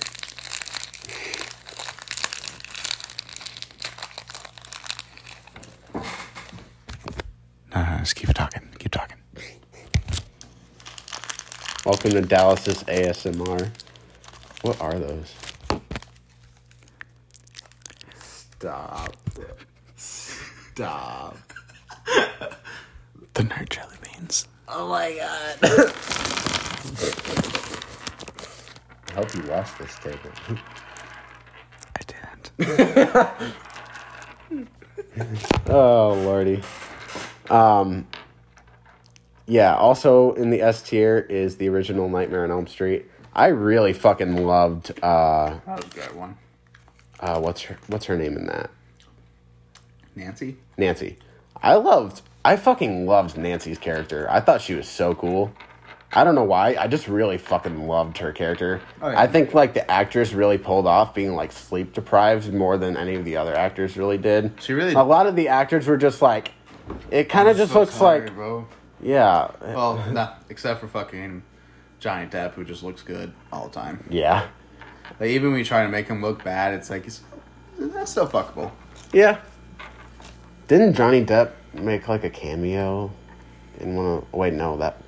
Just 8.00 8.16
keep 8.16 8.32
talking. 8.34 8.62
Keep 8.80 8.90
talking. 8.90 9.16
Welcome 11.84 12.10
to 12.12 12.20
Dallas's 12.20 12.82
ASMR. 12.84 13.70
What 14.62 14.80
are 14.80 14.98
those? 14.98 15.32
Stop. 18.20 19.16
Stop. 19.96 21.36
The 23.34 23.42
nerd 23.42 23.68
jelly 23.70 23.96
beans. 24.02 24.48
Oh 24.66 24.88
my 24.88 25.16
god. 25.62 25.92
I 29.16 29.20
hope 29.20 29.34
you 29.34 29.42
watched 29.50 29.78
this 29.78 29.96
table. 29.98 30.30
I 31.96 32.00
didn't. 32.06 32.50
Oh 35.68 36.12
lordy. 36.24 36.62
Um. 37.48 38.06
Yeah. 39.46 39.74
Also 39.74 40.32
in 40.34 40.50
the 40.50 40.60
S 40.60 40.82
tier 40.82 41.18
is 41.30 41.56
the 41.56 41.70
original 41.70 42.10
Nightmare 42.10 42.44
on 42.44 42.50
Elm 42.50 42.66
Street. 42.66 43.06
I 43.32 43.46
really 43.46 43.94
fucking 43.94 44.44
loved. 44.46 44.90
Uh, 45.02 45.58
That 45.64 45.76
was 45.76 45.84
a 45.86 45.94
good 45.94 46.14
one. 46.14 46.36
uh, 47.20 47.40
what's 47.40 47.62
her 47.62 47.78
What's 47.86 48.04
her 48.06 48.16
name 48.18 48.36
in 48.36 48.44
that? 48.46 48.68
Nancy? 50.14 50.58
Nancy. 50.76 51.16
I 51.62 51.76
loved. 51.76 52.20
I 52.44 52.56
fucking 52.56 53.06
loved 53.06 53.38
Nancy's 53.38 53.78
character. 53.78 54.26
I 54.30 54.40
thought 54.40 54.60
she 54.60 54.74
was 54.74 54.86
so 54.86 55.14
cool. 55.14 55.50
I 56.12 56.24
don't 56.24 56.34
know 56.34 56.44
why. 56.44 56.76
I 56.78 56.86
just 56.86 57.08
really 57.08 57.36
fucking 57.36 57.86
loved 57.86 58.18
her 58.18 58.32
character. 58.32 58.80
Oh, 59.02 59.10
yeah. 59.10 59.20
I 59.20 59.26
think 59.26 59.52
like 59.54 59.74
the 59.74 59.88
actress 59.90 60.32
really 60.32 60.56
pulled 60.56 60.86
off 60.86 61.14
being 61.14 61.34
like 61.34 61.52
sleep 61.52 61.92
deprived 61.92 62.52
more 62.54 62.78
than 62.78 62.96
any 62.96 63.16
of 63.16 63.24
the 63.24 63.36
other 63.36 63.54
actors 63.54 63.96
really 63.96 64.16
did. 64.18 64.52
She 64.60 64.72
really- 64.72 64.94
A 64.94 65.02
lot 65.02 65.26
of 65.26 65.36
the 65.36 65.48
actors 65.48 65.86
were 65.86 65.96
just 65.96 66.22
like. 66.22 66.52
It 67.10 67.28
kind 67.28 67.48
of 67.48 67.56
just 67.56 67.72
So 67.72 67.80
looks 67.80 67.98
tired, 67.98 68.26
like 68.26 68.34
bro. 68.34 68.68
yeah, 69.02 69.50
Well, 69.60 70.02
nah, 70.12 70.34
except 70.48 70.80
for 70.80 70.86
fucking 70.86 71.42
Johnny 71.98 72.26
Depp, 72.28 72.52
who 72.52 72.64
just 72.64 72.84
looks 72.84 73.02
good 73.02 73.32
all 73.52 73.66
the 73.66 73.74
time. 73.74 74.04
yeah, 74.08 74.46
Like 75.18 75.30
even 75.30 75.50
when 75.50 75.58
you 75.58 75.64
try 75.64 75.82
to 75.82 75.88
make 75.88 76.06
him 76.06 76.22
look 76.22 76.44
bad, 76.44 76.74
it's 76.74 76.88
like 76.88 77.02
he's 77.02 77.22
that's 77.78 78.12
still 78.12 78.28
fuckable. 78.28 78.70
yeah. 79.12 79.38
Didn't 80.68 80.94
Johnny 80.94 81.24
Depp 81.24 81.50
make 81.74 82.06
like 82.08 82.22
a 82.24 82.30
cameo 82.30 83.10
in 83.80 83.96
one 83.96 84.06
of? 84.06 84.32
Wait, 84.32 84.52
no, 84.52 84.76
that 84.78 85.00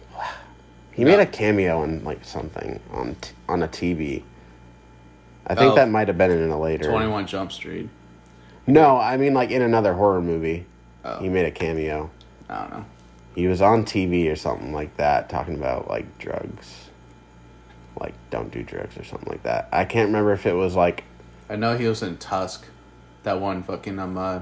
he 0.99 1.05
made 1.05 1.21
a 1.21 1.27
cameo 1.27 1.85
in 1.85 2.03
like 2.03 2.25
something 2.25 2.81
on 2.91 3.15
t- 3.21 3.31
on 3.49 3.63
a 3.63 3.69
TV. 3.69 4.25
I 5.47 5.55
think 5.55 5.73
Oh. 5.73 5.75
that 5.77 5.89
might 5.89 6.09
have 6.09 6.19
been 6.19 6.33
in 6.33 6.51
a 6.51 6.59
later. 6.61 6.91
Twenty 6.91 7.07
One 7.07 7.25
Jump 7.25 7.53
Street. 7.53 7.89
No, 8.67 8.99
I 8.99 9.17
mean 9.17 9.33
like 9.33 9.51
in 9.53 9.63
another 9.63 9.95
horror 9.95 10.21
movie. 10.21 10.67
Oh. 11.05 11.21
He 11.21 11.29
made 11.29 11.47
a 11.47 11.53
cameo. 11.53 12.11
I 12.49 12.59
don't 12.63 12.71
know. 12.73 12.85
He 13.37 13.47
was 13.47 13.63
on 13.63 13.85
TV 13.85 14.29
or 14.31 14.35
something 14.35 14.73
like 14.73 14.97
that, 14.97 15.29
talking 15.29 15.55
about 15.55 15.87
like 15.89 16.19
drugs, 16.19 16.91
like 18.01 18.15
don't 18.31 18.51
do 18.51 18.65
drugs 18.65 18.97
or 18.99 19.05
something 19.05 19.29
like 19.31 19.45
that. 19.45 19.69
I 19.73 19.85
can't 19.85 20.09
remember 20.09 20.33
if 20.33 20.47
it 20.47 20.55
was 20.55 20.75
like 20.75 21.05
I 21.49 21.55
know 21.55 21.79
he 21.79 21.87
was 21.87 22.03
in 22.03 22.17
Tusk. 22.19 22.67
That 23.23 23.41
one 23.41 23.63
fucking 23.63 23.99
um 24.01 24.19
uh, 24.19 24.41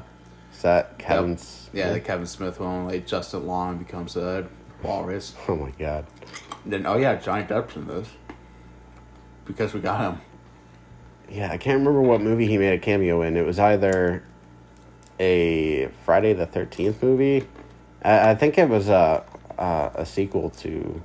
is 0.55 0.63
that 0.63 0.97
Kevin's. 0.99 1.69
yeah, 1.75 1.93
the 1.93 2.01
Kevin 2.01 2.27
Smith 2.27 2.59
one, 2.59 2.87
like 2.87 3.07
Justin 3.07 3.47
Long 3.47 3.77
becomes 3.77 4.17
a 4.17 4.49
walrus. 4.87 5.35
Oh 5.49 5.57
my 5.57 5.71
god. 5.73 6.07
Then 6.65 6.87
oh 6.87 6.97
yeah, 6.97 7.17
Johnny 7.17 7.45
Depp's 7.45 7.77
in 7.77 7.87
this 7.87 8.09
because 9.45 9.73
we 9.75 9.81
got 9.81 10.01
him. 10.01 10.21
Yeah, 11.29 11.51
I 11.51 11.59
can't 11.59 11.79
remember 11.79 12.03
what 12.03 12.21
movie 12.21 12.47
he 12.47 12.59
made 12.59 12.73
a 12.73 12.79
cameo 12.79 13.23
in. 13.23 13.37
It 13.37 13.45
was 13.45 13.59
either 13.59 14.25
a 15.19 15.89
Friday 16.05 16.33
the 16.33 16.47
Thirteenth 16.47 17.03
movie. 17.03 17.47
I, 18.03 18.31
I 18.31 18.35
think 18.35 18.59
it 18.59 18.69
was 18.69 18.89
a, 18.89 19.25
a 19.59 19.91
a 19.97 20.07
sequel 20.07 20.51
to 20.51 21.03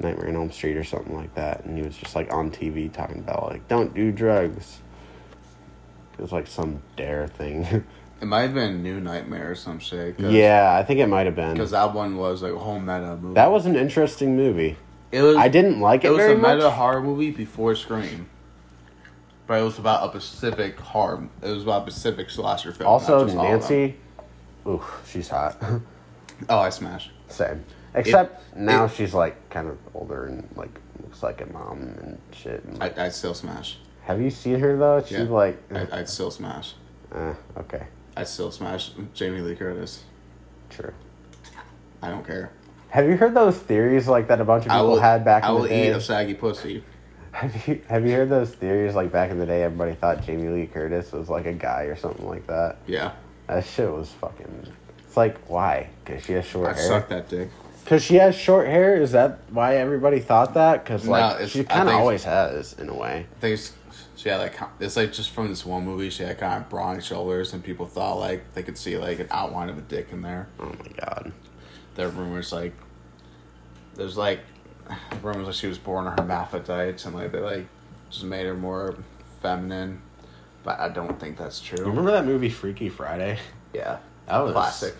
Nightmare 0.00 0.28
on 0.28 0.36
Elm 0.36 0.50
Street 0.50 0.76
or 0.76 0.84
something 0.84 1.14
like 1.14 1.34
that. 1.34 1.64
And 1.64 1.76
he 1.76 1.82
was 1.82 1.96
just 1.96 2.14
like 2.14 2.32
on 2.32 2.50
TV 2.50 2.92
talking 2.92 3.18
about 3.18 3.50
like 3.50 3.66
don't 3.68 3.94
do 3.94 4.12
drugs. 4.12 4.80
It 6.18 6.22
was 6.22 6.32
like 6.32 6.46
some 6.46 6.82
dare 6.96 7.28
thing. 7.28 7.84
It 8.20 8.24
might 8.26 8.42
have 8.42 8.54
been 8.54 8.82
New 8.82 8.98
Nightmare 9.00 9.50
or 9.50 9.54
some 9.54 9.78
shit. 9.78 10.18
Yeah, 10.18 10.74
I 10.78 10.82
think 10.82 11.00
it 11.00 11.06
might 11.06 11.26
have 11.26 11.36
been. 11.36 11.52
because 11.52 11.72
that 11.72 11.92
one 11.94 12.16
was 12.16 12.42
like 12.42 12.52
a 12.52 12.58
whole 12.58 12.80
meta 12.80 13.16
movie. 13.20 13.34
That 13.34 13.50
was 13.50 13.66
an 13.66 13.76
interesting 13.76 14.36
movie. 14.36 14.76
it 15.12 15.22
was. 15.22 15.36
I 15.36 15.48
didn't 15.48 15.80
like 15.80 16.04
it, 16.04 16.08
It 16.08 16.10
was 16.10 16.18
very 16.18 16.32
a 16.34 16.36
meta 16.36 16.70
horror 16.70 17.02
movie 17.02 17.30
before 17.30 17.74
Scream. 17.74 18.28
But 19.46 19.60
it 19.60 19.64
was 19.64 19.78
about 19.78 20.02
a 20.08 20.08
Pacific 20.10 20.80
horror. 20.80 21.28
It 21.42 21.50
was 21.50 21.62
about 21.62 21.82
a 21.82 21.84
Pacific 21.84 22.30
slasher 22.30 22.72
film. 22.72 22.88
Also, 22.88 23.18
not 23.18 23.24
just 23.26 23.36
all 23.36 23.44
of 23.44 23.50
them. 23.50 23.60
Nancy. 23.60 23.96
Ooh, 24.66 24.82
she's 25.06 25.28
hot. 25.28 25.56
Oh, 26.50 26.58
I 26.58 26.68
smash. 26.68 27.08
Same. 27.28 27.64
Except 27.94 28.54
now 28.54 28.84
it- 28.84 28.90
she's 28.92 29.14
like 29.14 29.48
kind 29.48 29.68
of 29.68 29.78
older 29.94 30.26
and 30.26 30.46
like 30.54 30.68
looks 31.02 31.22
like 31.22 31.40
a 31.40 31.46
mom 31.46 31.78
and 31.78 32.18
shit. 32.30 32.62
And- 32.64 32.82
I, 32.82 32.92
I'd 33.06 33.14
still 33.14 33.32
smash. 33.32 33.78
Have 34.02 34.20
you 34.20 34.28
seen 34.28 34.58
her 34.60 34.76
though? 34.76 35.00
She's 35.02 35.12
Yeah. 35.18 35.24
like, 35.24 35.56
I, 35.72 36.00
I'd 36.00 36.08
still 36.10 36.30
smash. 36.30 36.74
uh, 37.10 37.32
okay, 37.56 37.86
I'd 38.16 38.28
still 38.28 38.50
smash 38.50 38.90
Jamie 39.14 39.40
Lee 39.40 39.54
Curtis. 39.54 40.02
true. 40.70 40.92
I 42.02 42.08
don't 42.10 42.26
care. 42.26 42.50
Have 42.90 43.06
you 43.08 43.16
heard 43.16 43.34
those 43.34 43.58
theories 43.58 44.06
like 44.06 44.28
that 44.28 44.40
a 44.40 44.44
bunch 44.44 44.64
of 44.66 44.70
people 44.72 44.86
will 44.88 45.00
had 45.00 45.24
back 45.24 45.44
I 45.44 45.48
in 45.54 45.62
the 45.62 45.68
day? 45.68 45.74
I 45.74 45.88
will 45.88 45.94
eat 45.94 45.96
a 45.96 46.00
saggy 46.00 46.34
pussy. 46.34 46.84
Have 47.32 47.66
you 47.68 47.82
have 47.88 48.06
you 48.06 48.12
heard 48.14 48.28
those 48.30 48.50
theories 48.54 48.94
like 48.94 49.12
back 49.12 49.30
in 49.30 49.38
the 49.38 49.44
day? 49.46 49.62
Everybody 49.62 49.94
thought 49.94 50.24
Jamie 50.24 50.48
Lee 50.48 50.66
Curtis 50.66 51.12
was 51.12 51.28
like 51.28 51.44
a 51.46 51.52
guy 51.52 51.82
or 51.82 51.96
something 51.96 52.26
like 52.26 52.46
that. 52.46 52.76
Yeah, 52.86 53.12
That 53.48 53.64
shit 53.66 53.90
was 53.90 54.08
fucking. 54.12 54.72
It's 55.06 55.16
like 55.16 55.36
why? 55.48 55.88
Because 56.04 56.24
she 56.24 56.32
has 56.32 56.46
short 56.46 56.68
I've 56.70 56.76
hair. 56.76 56.86
sucked 56.86 57.10
that 57.10 57.28
dick. 57.28 57.50
Because 57.84 58.02
she 58.02 58.14
has 58.16 58.34
short 58.34 58.66
hair. 58.68 59.00
Is 59.00 59.12
that 59.12 59.40
why 59.50 59.76
everybody 59.76 60.20
thought 60.20 60.54
that? 60.54 60.84
Because 60.84 61.06
like 61.06 61.34
it's- 61.36 61.50
she 61.50 61.64
kind 61.64 61.88
of 61.88 61.94
always 61.96 62.24
has 62.24 62.72
in 62.74 62.88
a 62.88 62.94
way. 62.94 63.26
I 63.42 63.46
it's, 63.46 63.72
she 64.26 64.30
had 64.30 64.38
like 64.40 64.58
it's 64.80 64.96
like 64.96 65.12
just 65.12 65.30
from 65.30 65.46
this 65.46 65.64
one 65.64 65.84
movie. 65.84 66.10
She 66.10 66.24
had 66.24 66.36
kind 66.38 66.60
of 66.60 66.68
broad 66.68 67.04
shoulders, 67.04 67.52
and 67.52 67.62
people 67.62 67.86
thought 67.86 68.18
like 68.18 68.54
they 68.54 68.64
could 68.64 68.76
see 68.76 68.98
like 68.98 69.20
an 69.20 69.28
outline 69.30 69.68
of 69.68 69.78
a 69.78 69.82
dick 69.82 70.08
in 70.10 70.22
there. 70.22 70.48
Oh 70.58 70.64
my 70.64 70.90
god. 70.98 71.32
There 71.94 72.08
are 72.08 72.10
rumors 72.10 72.52
like 72.52 72.72
there's 73.94 74.16
like 74.16 74.40
rumors 75.22 75.46
like 75.46 75.54
she 75.54 75.68
was 75.68 75.78
born 75.78 76.08
a 76.08 76.10
hermaphrodite 76.10 77.04
and 77.06 77.14
like 77.14 77.30
they 77.30 77.38
like 77.38 77.66
just 78.10 78.24
made 78.24 78.46
her 78.46 78.54
more 78.54 78.96
feminine. 79.42 80.02
But 80.64 80.80
I 80.80 80.88
don't 80.88 81.20
think 81.20 81.38
that's 81.38 81.60
true. 81.60 81.86
Remember 81.86 82.10
that 82.10 82.24
movie 82.24 82.50
Freaky 82.50 82.88
Friday? 82.88 83.38
Yeah, 83.72 83.98
That 84.26 84.38
was 84.38 84.54
classic. 84.54 84.96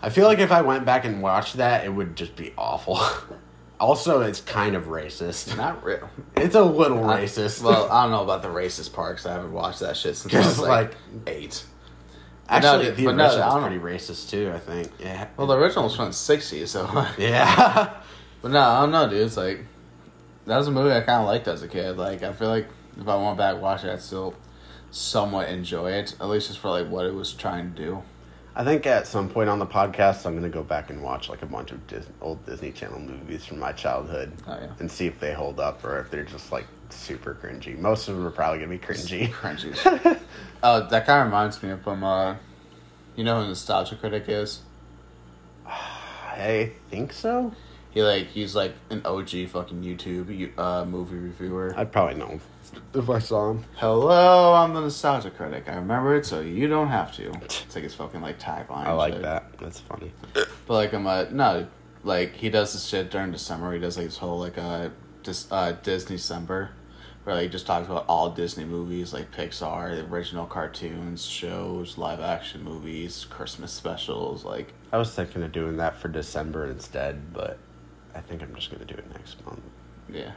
I 0.00 0.08
feel 0.08 0.26
like 0.26 0.38
if 0.38 0.50
I 0.50 0.62
went 0.62 0.86
back 0.86 1.04
and 1.04 1.20
watched 1.20 1.58
that, 1.58 1.84
it 1.84 1.90
would 1.90 2.16
just 2.16 2.36
be 2.36 2.54
awful. 2.56 2.98
also, 3.78 4.22
it's 4.22 4.40
kind 4.40 4.74
of 4.76 4.84
racist. 4.86 5.56
Not 5.56 5.84
real. 5.84 6.08
It's 6.36 6.54
a 6.54 6.62
little 6.64 7.08
I- 7.08 7.22
racist. 7.22 7.62
well, 7.62 7.90
I 7.90 8.02
don't 8.02 8.12
know 8.12 8.22
about 8.24 8.42
the 8.42 8.48
racist 8.48 8.92
part 8.92 9.16
'cause 9.16 9.26
I 9.26 9.32
haven't 9.34 9.52
watched 9.52 9.80
that 9.80 9.96
shit 9.96 10.16
since 10.16 10.34
I 10.34 10.38
was 10.38 10.58
like, 10.58 10.68
like- 10.90 10.96
eight. 11.26 11.64
actually, 12.48 12.84
no, 12.86 12.90
the 12.94 13.02
no, 13.02 13.10
original 13.24 13.42
I 13.42 13.54
was 13.54 13.64
pretty 13.66 13.78
racist 13.78 14.30
too. 14.30 14.52
I 14.54 14.58
think. 14.58 14.90
Yeah. 14.98 15.28
Well, 15.36 15.46
the 15.46 15.56
original 15.56 15.84
was 15.84 15.96
from 15.96 16.06
the 16.06 16.10
'60s, 16.12 16.68
so. 16.68 17.06
yeah. 17.18 17.90
But 18.42 18.52
no, 18.52 18.60
I 18.60 18.80
don't 18.82 18.92
know, 18.92 19.08
dude. 19.08 19.22
It's 19.22 19.36
like 19.36 19.64
that 20.46 20.56
was 20.58 20.68
a 20.68 20.70
movie 20.70 20.92
I 20.94 21.00
kind 21.00 21.22
of 21.22 21.26
liked 21.26 21.48
as 21.48 21.62
a 21.62 21.68
kid. 21.68 21.96
Like 21.96 22.22
I 22.22 22.32
feel 22.32 22.48
like 22.48 22.68
if 23.00 23.08
I 23.08 23.16
went 23.16 23.38
back 23.38 23.54
and 23.54 23.62
watched 23.62 23.84
it, 23.84 23.90
I'd 23.92 24.00
still 24.02 24.34
somewhat 24.92 25.48
enjoy 25.48 25.90
it, 25.92 26.14
at 26.20 26.28
least 26.28 26.48
just 26.48 26.60
for 26.60 26.70
like 26.70 26.86
what 26.88 27.06
it 27.06 27.14
was 27.14 27.32
trying 27.32 27.72
to 27.74 27.82
do. 27.82 28.02
I 28.58 28.64
think 28.64 28.86
at 28.86 29.06
some 29.06 29.28
point 29.28 29.50
on 29.50 29.58
the 29.58 29.66
podcast, 29.66 30.24
I'm 30.24 30.34
gonna 30.34 30.48
go 30.48 30.62
back 30.62 30.88
and 30.88 31.02
watch 31.02 31.28
like 31.28 31.42
a 31.42 31.46
bunch 31.46 31.72
of 31.72 31.86
Dis- 31.86 32.06
old 32.22 32.44
Disney 32.46 32.72
Channel 32.72 32.98
movies 33.00 33.44
from 33.44 33.58
my 33.58 33.70
childhood 33.72 34.32
Oh, 34.46 34.58
yeah. 34.58 34.68
and 34.80 34.90
see 34.90 35.06
if 35.06 35.20
they 35.20 35.34
hold 35.34 35.60
up 35.60 35.84
or 35.84 36.00
if 36.00 36.10
they're 36.10 36.24
just 36.24 36.50
like 36.50 36.64
super 36.88 37.34
cringy. 37.34 37.78
Most 37.78 38.08
of 38.08 38.16
them 38.16 38.26
are 38.26 38.30
probably 38.30 38.58
gonna 38.60 38.70
be 38.70 38.78
cringy. 38.78 39.28
Cringy. 39.30 40.18
Oh, 40.62 40.88
that 40.88 41.04
kind 41.06 41.20
of 41.20 41.26
reminds 41.26 41.62
me 41.62 41.70
of 41.70 41.86
um, 41.86 42.02
uh, 42.02 42.34
you 43.14 43.22
know 43.24 43.42
who 43.42 43.48
Nostalgia 43.48 43.94
Critic 43.94 44.24
is? 44.26 44.62
I 45.66 46.72
think 46.90 47.12
so. 47.12 47.52
He 47.90 48.02
like 48.02 48.28
he's 48.28 48.54
like 48.56 48.74
an 48.90 49.02
OG 49.04 49.48
fucking 49.48 49.82
YouTube 49.82 50.58
uh, 50.58 50.84
movie 50.84 51.16
reviewer. 51.16 51.74
I'd 51.76 51.92
probably 51.92 52.14
know 52.14 52.40
if 52.94 53.08
I 53.10 53.18
saw 53.18 53.50
him. 53.50 53.64
Hello, 53.76 54.54
I'm 54.54 54.74
the 54.74 54.80
Nostalgia 54.80 55.30
Critic. 55.30 55.64
I 55.68 55.76
remember 55.76 56.14
it, 56.16 56.26
so 56.26 56.40
you 56.40 56.68
don't 56.68 56.88
have 56.88 57.14
to. 57.16 57.32
It's 57.42 57.74
like 57.74 57.84
his 57.84 57.94
fucking 57.94 58.20
like 58.22 58.38
tagline. 58.38 58.86
I 58.86 58.90
and 58.90 58.98
like 58.98 59.12
shit. 59.14 59.22
that. 59.22 59.58
That's 59.58 59.80
funny. 59.80 60.12
But 60.34 60.48
like 60.68 60.92
I'm 60.92 61.06
a 61.06 61.28
no, 61.30 61.66
like 62.04 62.34
he 62.34 62.48
does 62.50 62.72
this 62.72 62.84
shit 62.86 63.10
during 63.10 63.32
December. 63.32 63.72
He 63.72 63.78
does 63.78 63.96
like 63.96 64.06
this 64.06 64.18
whole 64.18 64.38
like 64.38 64.58
uh 64.58 64.90
dis- 65.22 65.50
uh 65.50 65.72
Disney 65.82 66.16
December, 66.16 66.70
where 67.24 67.34
like 67.36 67.44
he 67.44 67.48
just 67.48 67.66
talks 67.66 67.86
about 67.86 68.04
all 68.08 68.30
Disney 68.30 68.64
movies 68.64 69.12
like 69.12 69.30
Pixar, 69.32 69.96
the 69.96 70.04
original 70.12 70.46
cartoons, 70.46 71.24
shows, 71.24 71.98
live 71.98 72.20
action 72.20 72.62
movies, 72.62 73.26
Christmas 73.28 73.72
specials. 73.72 74.44
Like 74.44 74.72
I 74.92 74.98
was 74.98 75.14
thinking 75.14 75.42
of 75.42 75.52
doing 75.52 75.76
that 75.78 75.98
for 75.98 76.08
December 76.08 76.66
instead, 76.66 77.32
but 77.32 77.58
I 78.14 78.20
think 78.20 78.42
I'm 78.42 78.54
just 78.54 78.70
gonna 78.70 78.84
do 78.84 78.94
it 78.94 79.10
next 79.12 79.44
month. 79.44 79.60
yeah, 80.08 80.32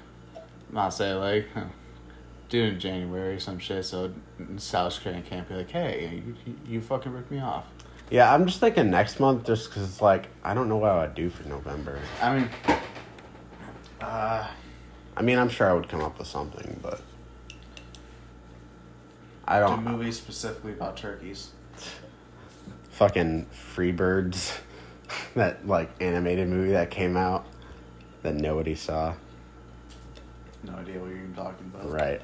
not 0.72 0.90
say 0.90 1.14
like. 1.14 1.48
huh, 1.54 1.66
Do 2.50 2.64
in 2.64 2.80
January 2.80 3.36
or 3.36 3.40
some 3.40 3.60
shit, 3.60 3.86
so 3.86 4.12
South 4.58 5.00
Korean 5.04 5.22
can't 5.22 5.48
be 5.48 5.54
like, 5.56 5.70
"Hey, 5.70 6.24
you, 6.26 6.36
you- 6.68 6.82
fucking 6.82 7.14
ripped 7.14 7.30
me 7.30 7.40
off." 7.40 7.66
Yeah, 8.10 8.34
I'm 8.34 8.48
just 8.48 8.60
thinking 8.60 8.90
next 8.90 9.20
month, 9.20 9.46
just 9.46 9.70
because 9.70 9.84
it's 9.88 10.02
like 10.02 10.30
I 10.44 10.56
don't 10.56 10.68
know 10.68 10.78
what 10.78 10.90
I 10.90 11.02
would 11.02 11.14
do 11.16 11.30
for 11.30 11.48
November. 11.48 12.00
I 12.22 12.36
mean, 12.40 12.50
uh, 14.02 14.48
I 15.16 15.22
mean, 15.22 15.38
I'm 15.38 15.50
sure 15.50 15.70
I 15.70 15.74
would 15.74 15.88
come 15.88 16.02
up 16.02 16.18
with 16.18 16.28
something, 16.28 16.80
but 16.82 17.02
I 19.48 19.60
do 19.60 19.66
don't. 19.68 19.84
movies 19.84 20.18
specifically 20.18 20.72
about 20.74 20.98
turkeys. 20.98 21.52
Fucking 22.92 23.46
Free 23.52 23.92
Birds. 23.92 24.58
that 25.36 25.68
like 25.68 25.90
animated 26.02 26.48
movie 26.48 26.72
that 26.72 26.90
came 26.92 27.16
out 27.18 27.46
that 28.24 28.36
nobody 28.36 28.76
saw. 28.76 29.14
No 30.64 30.74
idea 30.76 31.00
what 31.00 31.10
you're 31.10 31.18
even 31.18 31.34
talking 31.36 31.72
about. 31.74 31.90
Right. 31.92 32.22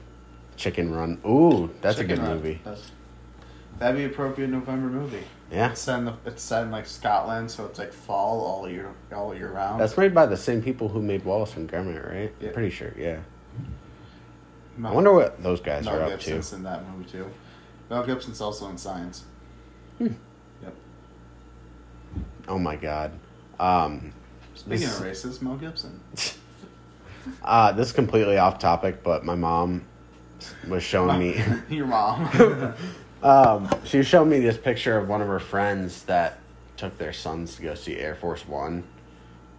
Chicken 0.56 0.94
Run. 0.94 1.20
Ooh, 1.26 1.70
that's 1.80 1.98
a 1.98 2.04
good 2.04 2.18
Run. 2.18 2.34
movie. 2.36 2.60
That's- 2.64 2.90
That'd 3.78 3.96
be 3.96 4.04
appropriate 4.04 4.48
November 4.48 4.86
movie. 4.86 5.24
Yeah. 5.50 5.70
It's 5.72 5.80
set 5.80 5.98
in 5.98 6.04
the, 6.04 6.14
it's 6.24 6.42
set 6.42 6.62
in 6.62 6.70
like 6.70 6.86
Scotland, 6.86 7.50
so 7.50 7.64
it's 7.66 7.78
like 7.80 7.92
fall 7.92 8.40
all 8.44 8.68
year 8.68 8.90
all 9.12 9.34
year 9.34 9.50
round. 9.50 9.80
That's 9.80 9.96
made 9.96 10.14
by 10.14 10.26
the 10.26 10.36
same 10.36 10.62
people 10.62 10.88
who 10.88 11.02
made 11.02 11.24
Wallace 11.24 11.56
and 11.56 11.68
Gromit, 11.68 12.08
right? 12.08 12.32
Yeah. 12.38 12.50
Pretty 12.52 12.70
sure, 12.70 12.92
yeah. 12.96 13.18
Mel, 14.76 14.92
I 14.92 14.94
wonder 14.94 15.12
what 15.12 15.42
those 15.42 15.60
guys 15.60 15.84
Mel 15.86 15.96
are 15.98 16.02
up 16.02 16.10
Gibson's 16.10 16.50
to. 16.50 16.56
in 16.56 16.62
that 16.62 16.88
movie 16.90 17.10
too. 17.10 17.26
Mel 17.90 18.04
Gibson's 18.04 18.40
also 18.40 18.68
in 18.68 18.78
Signs. 18.78 19.24
Hmm. 19.98 20.08
Yep. 20.62 20.74
Oh 22.48 22.58
my 22.58 22.76
god. 22.76 23.10
Um, 23.58 24.12
Speaking 24.54 24.80
This- 24.80 25.00
of 25.00 25.06
racist, 25.06 25.42
Mel 25.42 25.56
Gibson. 25.56 25.98
uh, 27.42 27.72
this 27.72 27.88
is 27.88 27.92
completely 27.92 28.38
off 28.38 28.58
topic, 28.58 29.02
but 29.02 29.24
my 29.24 29.34
mom 29.34 29.84
was 30.68 30.82
showing 30.82 31.18
me. 31.18 31.42
Your 31.74 31.86
mom. 31.86 32.74
Um, 33.22 33.70
she 33.84 33.98
was 33.98 34.08
showing 34.08 34.28
me 34.28 34.40
this 34.40 34.56
picture 34.56 34.98
of 34.98 35.08
one 35.08 35.22
of 35.22 35.28
her 35.28 35.38
friends 35.38 36.02
that 36.06 36.40
took 36.76 36.98
their 36.98 37.12
sons 37.12 37.54
to 37.54 37.62
go 37.62 37.74
see 37.76 37.96
Air 37.96 38.16
Force 38.16 38.46
One. 38.48 38.82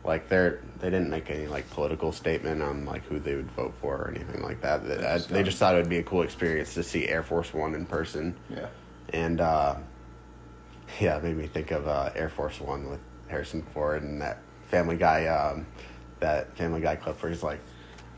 Like 0.03 0.27
they're 0.27 0.59
they 0.79 0.89
didn't 0.89 1.09
make 1.09 1.29
any 1.29 1.47
like 1.47 1.69
political 1.69 2.11
statement 2.11 2.61
on 2.61 2.85
like 2.85 3.05
who 3.05 3.19
they 3.19 3.35
would 3.35 3.49
vote 3.51 3.73
for 3.79 3.95
or 3.95 4.13
anything 4.13 4.41
like 4.41 4.59
that. 4.61 4.85
They, 4.85 4.97
just 4.97 5.29
they 5.29 5.43
just 5.43 5.57
thought 5.59 5.75
it 5.75 5.77
would 5.77 5.87
be 5.87 5.99
a 5.99 6.03
cool 6.03 6.23
experience 6.23 6.73
to 6.73 6.83
see 6.83 7.07
Air 7.07 7.23
Force 7.23 7.53
One 7.53 7.73
in 7.73 7.85
person. 7.85 8.35
yeah. 8.49 8.67
And 9.13 9.39
uh, 9.39 9.75
yeah, 10.99 11.15
it 11.17 11.23
made 11.23 11.37
me 11.37 11.47
think 11.47 11.71
of 11.71 11.87
uh, 11.87 12.09
Air 12.15 12.29
Force 12.29 12.59
One 12.59 12.89
with 12.89 12.99
Harrison 13.29 13.63
Ford 13.73 14.03
and 14.03 14.21
that 14.21 14.39
Family 14.67 14.97
Guy, 14.97 15.27
um, 15.27 15.65
that 16.23 16.57
Family 16.57 16.81
Guy 16.81 16.95
clip 16.95 17.21
where 17.21 17.31
he's 17.31 17.43
like, 17.43 17.59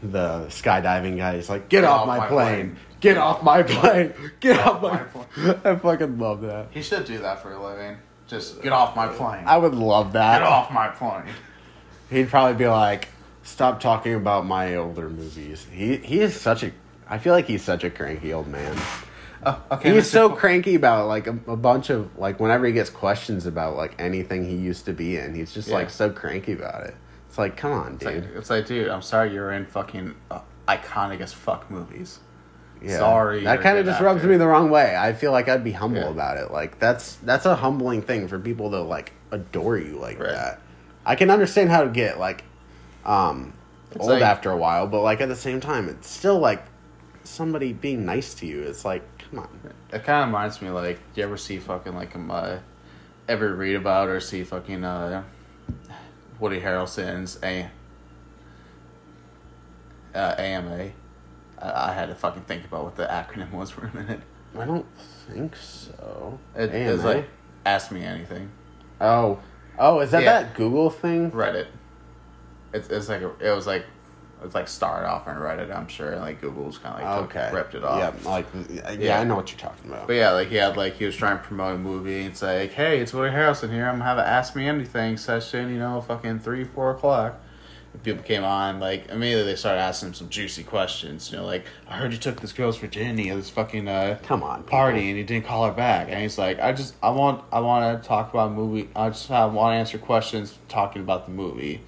the 0.04 0.46
skydiving 0.50 1.18
guy 1.18 1.36
He's 1.36 1.50
like, 1.50 1.68
get, 1.70 1.84
off, 1.84 2.06
my, 2.06 2.28
plane. 2.28 2.78
get 3.00 3.18
off 3.18 3.42
my 3.44 3.64
plane, 3.76 4.14
get 4.40 4.60
off 4.60 4.82
my. 4.82 4.98
plane. 4.98 5.60
I 5.64 5.76
fucking 5.76 6.20
love 6.20 6.42
that. 6.42 6.68
He 6.72 6.82
should 6.82 7.06
do 7.06 7.18
that 7.20 7.42
for 7.42 7.54
a 7.54 7.64
living. 7.64 7.98
Just 8.28 8.62
get 8.62 8.72
off 8.72 8.96
my 8.96 9.08
plane. 9.08 9.44
I 9.46 9.58
would 9.58 9.74
love 9.76 10.14
that. 10.14 10.40
Get 10.40 10.48
off 10.48 10.72
my 10.72 10.90
plane. 10.90 11.24
He'd 12.10 12.30
probably 12.30 12.56
be 12.56 12.68
like, 12.68 13.08
stop 13.44 13.80
talking 13.80 14.14
about 14.16 14.46
my 14.46 14.76
older 14.76 15.10
movies. 15.10 15.66
He 15.72 15.98
he 15.98 16.20
is 16.22 16.40
such 16.40 16.64
a. 16.64 16.72
I 17.08 17.18
feel 17.20 17.34
like 17.34 17.46
he's 17.46 17.64
such 17.64 17.84
a 17.84 17.90
cranky 17.90 18.34
old 18.34 18.48
man. 18.48 18.76
Oh, 19.46 19.62
okay. 19.72 19.94
He's 19.94 20.06
Mr. 20.06 20.12
so 20.12 20.30
cranky 20.30 20.74
about 20.76 21.08
like 21.08 21.28
a, 21.28 21.38
a 21.48 21.56
bunch 21.56 21.92
of 21.92 22.18
like 22.18 22.40
whenever 22.40 22.66
he 22.66 22.74
gets 22.74 22.90
questions 22.90 23.46
about 23.46 23.76
like 23.76 23.94
anything 24.00 24.44
he 24.48 24.56
used 24.56 24.86
to 24.86 24.94
be 24.94 25.18
in, 25.18 25.36
he's 25.36 25.54
just 25.54 25.68
Yeah. 25.68 25.76
like 25.76 25.90
so 25.92 26.10
cranky 26.10 26.54
about 26.54 26.84
it. 26.86 26.96
It's 27.36 27.38
like, 27.38 27.58
come 27.58 27.74
on, 27.74 27.96
It's 27.96 28.06
like, 28.06 28.14
dude. 28.24 28.38
it's 28.38 28.50
like, 28.50 28.66
dude, 28.66 28.88
I'm 28.88 29.02
sorry 29.02 29.34
you're 29.34 29.52
in 29.52 29.66
fucking 29.66 30.16
uh, 30.32 30.40
iconic 30.70 31.20
as 31.20 31.34
fuck 31.34 31.70
movies. 31.70 32.20
Yeah. 32.82 32.98
sorry, 32.98 33.44
That 33.44 33.60
kind 33.60 33.78
of 33.78 33.86
just 33.86 34.00
rubs 34.00 34.24
me 34.24 34.38
the 34.38 34.48
wrong 34.48 34.70
way. 34.70 34.96
I 34.96 35.12
feel 35.12 35.34
like 35.34 35.50
I'd 35.50 35.62
be 35.62 35.74
humble 35.74 36.00
Yeah. 36.00 36.10
about 36.12 36.38
it. 36.38 36.52
Like 36.52 36.80
that's 36.80 37.16
that's 37.18 37.46
a 37.46 37.54
humbling 37.58 38.04
thing 38.04 38.30
for 38.30 38.40
people 38.40 38.72
to 38.72 38.80
like 38.80 39.12
adore 39.32 39.78
you 39.78 39.98
like 40.00 40.18
Right. 40.18 40.32
that. 40.32 40.62
I 41.06 41.16
can 41.16 41.30
understand 41.30 41.72
how 41.72 41.84
to 41.84 41.90
get 41.90 42.20
like 42.20 42.46
um 43.06 43.52
It's 43.92 44.00
old 44.00 44.12
like- 44.12 44.22
after 44.22 44.50
a 44.50 44.56
while, 44.56 44.88
but 44.88 45.02
like 45.02 45.20
at 45.20 45.28
the 45.28 45.36
same 45.36 45.60
time, 45.60 45.90
it's 45.90 46.10
still 46.10 46.40
like 46.40 46.64
somebody 47.26 47.74
being 47.74 48.06
nice 48.06 48.34
to 48.36 48.46
you. 48.46 48.62
It's 48.62 48.86
like, 48.86 49.04
come 49.30 49.40
on. 49.40 49.50
It 49.92 50.06
kind 50.06 50.22
of 50.24 50.28
reminds 50.30 50.62
me, 50.62 50.70
like, 50.70 51.00
do 51.14 51.20
you 51.20 51.28
ever 51.28 51.36
see 51.36 51.58
fucking, 51.60 51.96
like, 51.96 52.16
um, 52.16 52.32
uh, 52.32 52.60
ever 53.28 53.54
read 53.54 53.76
about 53.76 54.08
or 54.08 54.22
see 54.22 54.46
fucking, 54.46 54.86
uh, 54.86 55.24
Woody 56.40 56.60
Harrelson's 56.62 57.40
A, 57.44 57.70
uh, 60.14 60.36
AMA? 60.38 60.92
I, 61.62 61.90
I 61.90 61.94
had 61.94 62.08
to 62.08 62.16
fucking 62.16 62.44
think 62.44 62.66
about 62.66 62.84
what 62.84 62.96
the 62.96 63.06
acronym 63.06 63.52
was 63.52 63.72
for 63.72 63.86
a 63.88 63.96
minute. 63.96 64.22
I 64.58 64.66
don't 64.66 64.86
think 65.28 65.56
so. 65.56 66.40
It, 66.56 66.72
AMA? 66.74 66.96
like, 67.04 67.30
ask 67.66 67.92
me 67.92 68.04
anything. 68.04 68.50
Oh, 69.02 69.40
oh, 69.78 70.00
is 70.00 70.12
that 70.12 70.24
Yeah. 70.24 70.44
that 70.44 70.54
Google 70.56 70.90
thing? 70.90 71.32
Reddit. 71.32 71.68
It's, 72.74 72.90
it's 72.90 73.10
like, 73.10 73.22
a, 73.22 73.32
it 73.40 73.54
was 73.56 73.68
like, 73.68 73.86
it's 74.44 74.54
like 74.54 74.68
started 74.68 75.08
off 75.08 75.28
on 75.28 75.38
Reddit, 75.38 75.76
I'm 75.76 75.88
sure, 75.88 76.12
and 76.12 76.22
like 76.22 76.40
Google's 76.42 76.78
kind 76.78 76.96
of 76.96 77.02
like 77.02 77.20
took- 77.30 77.36
Okay, 77.36 77.56
ripped 77.56 77.74
it 77.76 77.84
off. 77.84 77.98
Yeah, 78.24 78.30
like 78.30 78.46
yeah, 78.70 78.92
Yeah. 78.92 79.20
I 79.20 79.24
know 79.24 79.36
what 79.36 79.52
you're 79.52 79.60
talking 79.60 79.90
about. 79.90 80.08
But 80.08 80.14
yeah, 80.14 80.32
like 80.32 80.50
he 80.50 80.56
had 80.58 80.78
like 80.78 80.96
he 80.98 81.06
was 81.06 81.16
trying 81.16 81.38
to 81.38 81.44
promote 81.44 81.76
a 81.76 81.78
movie 81.80 82.22
and 82.24 82.36
say, 82.38 82.62
like, 82.62 82.74
"Hey, 82.74 83.00
it's 83.00 83.14
Woody 83.14 83.34
Harrelson 83.34 83.72
here. 83.72 83.86
I'm 83.88 83.94
gonna 83.96 84.04
have 84.06 84.18
an 84.18 84.26
Ask 84.26 84.56
Me 84.56 84.68
Anything 84.68 85.18
session. 85.18 85.70
You 85.72 85.80
know, 85.80 86.02
fucking 86.02 86.40
three, 86.40 86.64
four 86.64 86.92
o'clock." 86.92 87.40
And 87.94 88.04
people 88.04 88.24
came 88.24 88.44
on 88.44 88.80
like 88.82 89.08
immediately. 89.10 89.52
They 89.54 89.56
started 89.56 89.80
asking 89.80 90.10
him 90.10 90.14
some 90.16 90.30
juicy 90.30 90.64
questions. 90.64 91.32
You 91.32 91.38
know, 91.38 91.46
like, 91.46 91.66
"I 91.90 91.96
heard 91.96 92.12
you 92.12 92.18
took 92.20 92.42
this 92.42 92.52
girl's 92.52 92.78
virginity 92.78 93.30
at 93.30 93.38
this 93.38 93.50
fucking 93.50 93.88
uh, 93.88 94.20
Come 94.24 94.44
on, 94.44 94.58
people. 94.64 94.70
party 94.72 95.08
and 95.10 95.18
you 95.18 95.24
didn't 95.24 95.46
call 95.46 95.66
her 95.66 95.72
back." 95.72 96.08
And 96.10 96.22
he's 96.22 96.38
like, 96.38 96.60
"I 96.60 96.74
just 96.74 96.94
I 97.02 97.10
want 97.12 97.42
I 97.54 97.62
want 97.62 98.04
to 98.04 98.08
talk 98.08 98.32
about 98.34 98.50
a 98.50 98.54
movie. 98.54 98.90
I 98.96 99.08
just 99.10 99.32
I 99.32 99.46
want 99.46 99.72
to 99.74 99.78
answer 99.78 99.98
questions 99.98 100.58
talking 100.68 101.02
about 101.02 101.26
the 101.26 101.32
movie." 101.32 101.82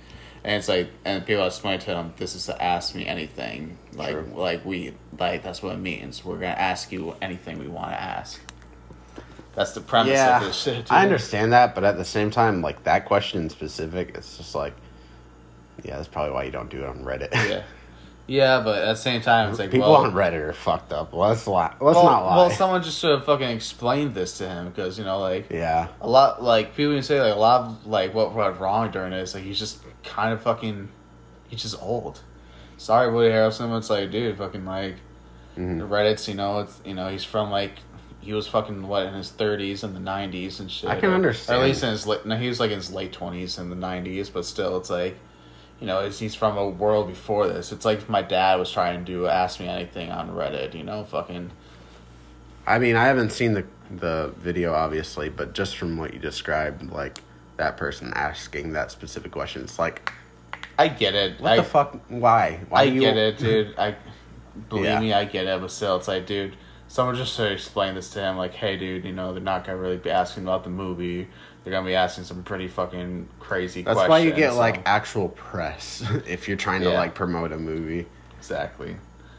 And 0.47 0.55
it's 0.55 0.69
like, 0.69 0.87
and 1.03 1.25
people 1.25 1.45
explain 1.45 1.77
to 1.79 1.93
him, 1.93 2.13
"This 2.15 2.33
is 2.33 2.45
to 2.45 2.63
ask 2.63 2.95
me 2.95 3.05
anything. 3.05 3.77
Like, 3.91 4.13
True. 4.13 4.31
like 4.33 4.63
we 4.63 4.93
like 5.19 5.43
that's 5.43 5.61
what 5.61 5.73
it 5.73 5.79
means. 5.79 6.23
We're 6.23 6.35
gonna 6.35 6.47
ask 6.53 6.89
you 6.89 7.15
anything 7.21 7.59
we 7.59 7.67
want 7.67 7.91
to 7.91 8.01
ask." 8.01 8.39
That's 9.55 9.73
the 9.73 9.81
premise 9.81 10.13
Yeah, 10.13 10.37
of 10.37 10.45
this 10.45 10.55
shit. 10.57 10.89
I 10.89 11.03
understand 11.03 11.51
that, 11.51 11.75
but 11.75 11.83
at 11.83 11.97
the 11.97 12.05
same 12.05 12.31
time, 12.31 12.61
like 12.61 12.85
that 12.85 13.03
question 13.03 13.41
in 13.41 13.49
specific, 13.49 14.11
it's 14.15 14.37
just 14.37 14.55
like, 14.55 14.73
yeah, 15.83 15.97
that's 15.97 16.07
probably 16.07 16.31
why 16.31 16.43
you 16.43 16.51
don't 16.51 16.69
do 16.69 16.83
it 16.83 16.87
on 16.87 16.99
Reddit. 16.99 17.33
Yeah, 17.33 17.63
yeah, 18.27 18.61
but 18.63 18.83
at 18.83 18.85
the 18.85 19.01
same 19.01 19.19
time, 19.19 19.49
it's 19.49 19.59
like 19.59 19.71
People 19.71 19.91
well, 19.91 20.05
on 20.05 20.13
Reddit 20.13 20.35
are 20.35 20.53
fucked 20.53 20.93
up. 20.93 21.11
Let's 21.11 21.45
lie. 21.45 21.75
Let's 21.81 21.95
well, 21.95 22.05
not 22.05 22.25
lie. 22.25 22.35
well, 22.37 22.49
someone 22.51 22.83
just 22.83 22.99
should 22.99 23.11
have 23.11 23.25
fucking 23.25 23.49
explained 23.49 24.15
this 24.15 24.37
to 24.37 24.47
him 24.47 24.69
because 24.69 24.97
you 24.97 25.03
know, 25.03 25.19
like 25.19 25.49
yeah, 25.49 25.89
a 25.99 26.07
lot, 26.07 26.41
like 26.41 26.73
people 26.73 26.93
can 26.93 27.03
say 27.03 27.19
like 27.19 27.35
a 27.35 27.39
lot 27.39 27.61
of 27.61 27.85
like 27.85 28.13
what 28.13 28.33
went 28.33 28.57
wrong 28.61 28.91
during 28.91 29.11
this. 29.11 29.33
Like 29.33 29.43
he's 29.43 29.59
just 29.59 29.79
kind 30.03 30.33
of 30.33 30.41
fucking, 30.41 30.89
he's 31.49 31.61
just 31.61 31.81
old. 31.81 32.21
Sorry, 32.77 33.11
Woody 33.11 33.29
Harrelson. 33.33 33.75
It's 33.77 33.89
like, 33.89 34.11
dude, 34.11 34.37
fucking 34.37 34.65
like 34.65 34.95
Mhm. 35.57 35.87
Reddit's. 35.89 36.27
You 36.27 36.35
know, 36.35 36.59
it's 36.59 36.79
you 36.85 36.93
know 36.93 37.07
he's 37.09 37.23
from 37.23 37.49
like. 37.51 37.73
He 38.19 38.33
was 38.33 38.47
fucking 38.47 38.87
what 38.87 39.05
in 39.05 39.13
his 39.13 39.29
thirties 39.31 39.83
and 39.83 39.95
the 39.95 39.99
nineties 40.01 40.59
and 40.59 40.69
shit. 40.69 40.89
I 40.89 40.99
can 40.99 41.11
Or- 41.11 41.15
understand. 41.15 41.59
Or 41.59 41.63
at 41.63 41.67
least 41.67 41.81
in 41.83 41.89
his 41.91 42.05
late, 42.05 42.25
no, 42.25 42.35
he 42.35 42.49
was 42.49 42.59
like 42.59 42.71
in 42.71 42.77
his 42.77 42.91
late 42.91 43.13
twenties 43.13 43.57
and 43.57 43.71
the 43.71 43.75
nineties, 43.75 44.29
but 44.29 44.43
still, 44.45 44.75
it's 44.77 44.89
like, 44.89 45.15
you 45.79 45.87
know, 45.87 46.09
he's 46.09 46.35
from 46.35 46.57
a 46.57 46.67
world 46.67 47.07
before 47.07 47.47
this. 47.47 47.71
It's 47.71 47.85
like 47.85 47.99
if 47.99 48.09
my 48.09 48.21
dad 48.21 48.59
was 48.59 48.69
trying 48.69 48.99
to 48.99 49.05
do 49.09 49.27
ask 49.27 49.59
me 49.61 49.67
anything 49.67 50.11
on 50.11 50.29
Reddit, 50.31 50.73
you 50.73 50.83
know, 50.83 51.05
fucking 51.05 51.51
I 52.65 52.79
mean, 52.79 52.95
I 52.97 53.05
haven't 53.05 53.31
seen 53.31 53.53
the 53.53 53.63
the 53.89 54.33
video 54.37 54.73
obviously, 54.73 55.29
but 55.29 55.53
just 55.53 55.77
from 55.77 55.95
what 55.97 56.13
you 56.13 56.19
described, 56.19 56.91
like 56.91 57.19
that 57.57 57.77
person 57.77 58.11
asking 58.15 58.73
that 58.73 58.91
specific 58.91 59.31
question, 59.31 59.63
it's 59.63 59.77
like, 59.79 60.11
I 60.79 60.87
get 60.87 61.15
it. 61.15 61.39
what 61.41 61.53
I, 61.53 61.55
the 61.57 61.63
fuck? 61.63 61.99
Why? 62.09 62.59
Why 62.69 62.81
I 62.81 62.83
you? 62.83 63.01
get 63.01 63.17
it, 63.17 63.37
dude. 63.39 63.75
I 63.77 63.95
believe 64.69 64.85
Yeah. 64.85 64.99
me, 64.99 65.13
I 65.13 65.25
get 65.25 65.47
it. 65.47 65.59
But 65.59 65.71
still, 65.71 65.97
it's 65.97 66.07
like, 66.07 66.25
dude, 66.27 66.55
someone 66.87 67.15
just 67.15 67.35
should 67.35 67.51
explain 67.51 67.95
this 67.95 68.11
to 68.11 68.19
him. 68.21 68.37
Like, 68.37 68.53
hey, 68.53 68.77
dude, 68.77 69.03
you 69.05 69.11
know, 69.11 69.33
they're 69.33 69.41
not 69.41 69.65
gonna 69.65 69.77
really 69.77 69.97
be 69.97 70.09
asking 70.11 70.43
about 70.43 70.63
the 70.63 70.69
movie. 70.69 71.27
They're 71.63 71.73
gonna 71.73 71.85
be 71.85 71.95
asking 71.95 72.23
some 72.25 72.43
pretty 72.43 72.67
fucking 72.67 73.27
crazy. 73.39 73.81
That's 73.81 73.95
questions, 73.95 74.09
why 74.09 74.19
you 74.19 74.31
get 74.31 74.51
so- 74.53 74.59
like 74.59 74.81
actual 74.85 75.29
press 75.29 76.03
if 76.27 76.47
you're 76.47 76.57
trying 76.57 76.81
to 76.81 76.89
Yeah. 76.91 76.97
like 76.99 77.13
promote 77.15 77.51
a 77.51 77.57
movie. 77.57 78.05
exactly. 78.37 78.95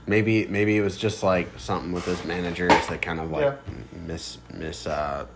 Maybe 0.06 0.46
maybe 0.46 0.76
it 0.76 0.80
was 0.80 0.96
just 0.96 1.22
like 1.22 1.48
something 1.58 1.92
with 1.92 2.04
his 2.06 2.24
managers 2.24 2.72
that 2.88 3.00
kind 3.02 3.20
of 3.20 3.30
like 3.30 3.42
Yeah. 3.44 3.56
miss 4.06 4.38
miss 4.52 4.86
uh 4.86 5.26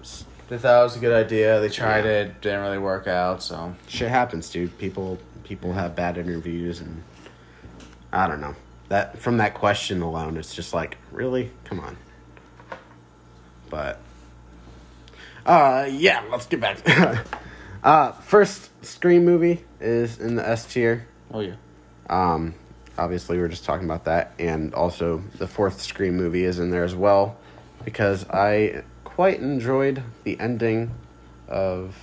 They 0.48 0.58
thought 0.58 0.80
it 0.80 0.84
was 0.84 0.96
a 0.96 1.00
good 1.00 1.12
idea. 1.12 1.60
They 1.60 1.68
tried 1.70 2.04
Yeah. 2.04 2.10
it, 2.22 2.40
didn't 2.40 2.60
really 2.60 2.78
work 2.78 3.06
out. 3.06 3.42
So 3.42 3.74
shit 3.88 4.08
happens, 4.08 4.50
dude. 4.50 4.76
People 4.78 5.18
people 5.44 5.72
have 5.72 5.94
bad 5.96 6.18
interviews 6.18 6.80
and 6.80 7.02
I 8.12 8.28
don't 8.28 8.40
know. 8.40 8.54
That 8.88 9.18
from 9.18 9.38
that 9.38 9.54
question 9.54 10.02
alone, 10.02 10.36
it's 10.36 10.54
just 10.54 10.74
like, 10.74 10.98
really? 11.10 11.50
Come 11.64 11.80
on. 11.80 11.96
But 13.70 13.98
uh 15.46 15.88
yeah, 15.90 16.22
let's 16.30 16.46
get 16.46 16.60
back. 16.60 16.78
uh 17.82 18.12
first 18.12 18.68
Scream 18.84 19.24
movie 19.24 19.64
is 19.80 20.18
in 20.18 20.36
the 20.36 20.46
S 20.46 20.66
tier. 20.66 21.06
oh 21.32 21.40
yeah, 21.40 21.54
Um, 22.10 22.54
obviously, 22.98 23.38
we 23.38 23.42
are 23.44 23.48
just 23.48 23.64
talking 23.64 23.84
about 23.84 24.04
that, 24.04 24.32
and 24.38 24.74
also 24.74 25.22
the 25.38 25.46
fourth 25.48 25.80
Scream 25.80 26.16
movie 26.16 26.44
is 26.44 26.58
in 26.58 26.70
there 26.70 26.84
as 26.84 26.94
well, 26.94 27.36
because 27.84 28.28
I 28.28 28.82
quite 29.14 29.40
enjoyed 29.40 30.02
the 30.24 30.38
ending 30.40 30.90
of 31.48 31.96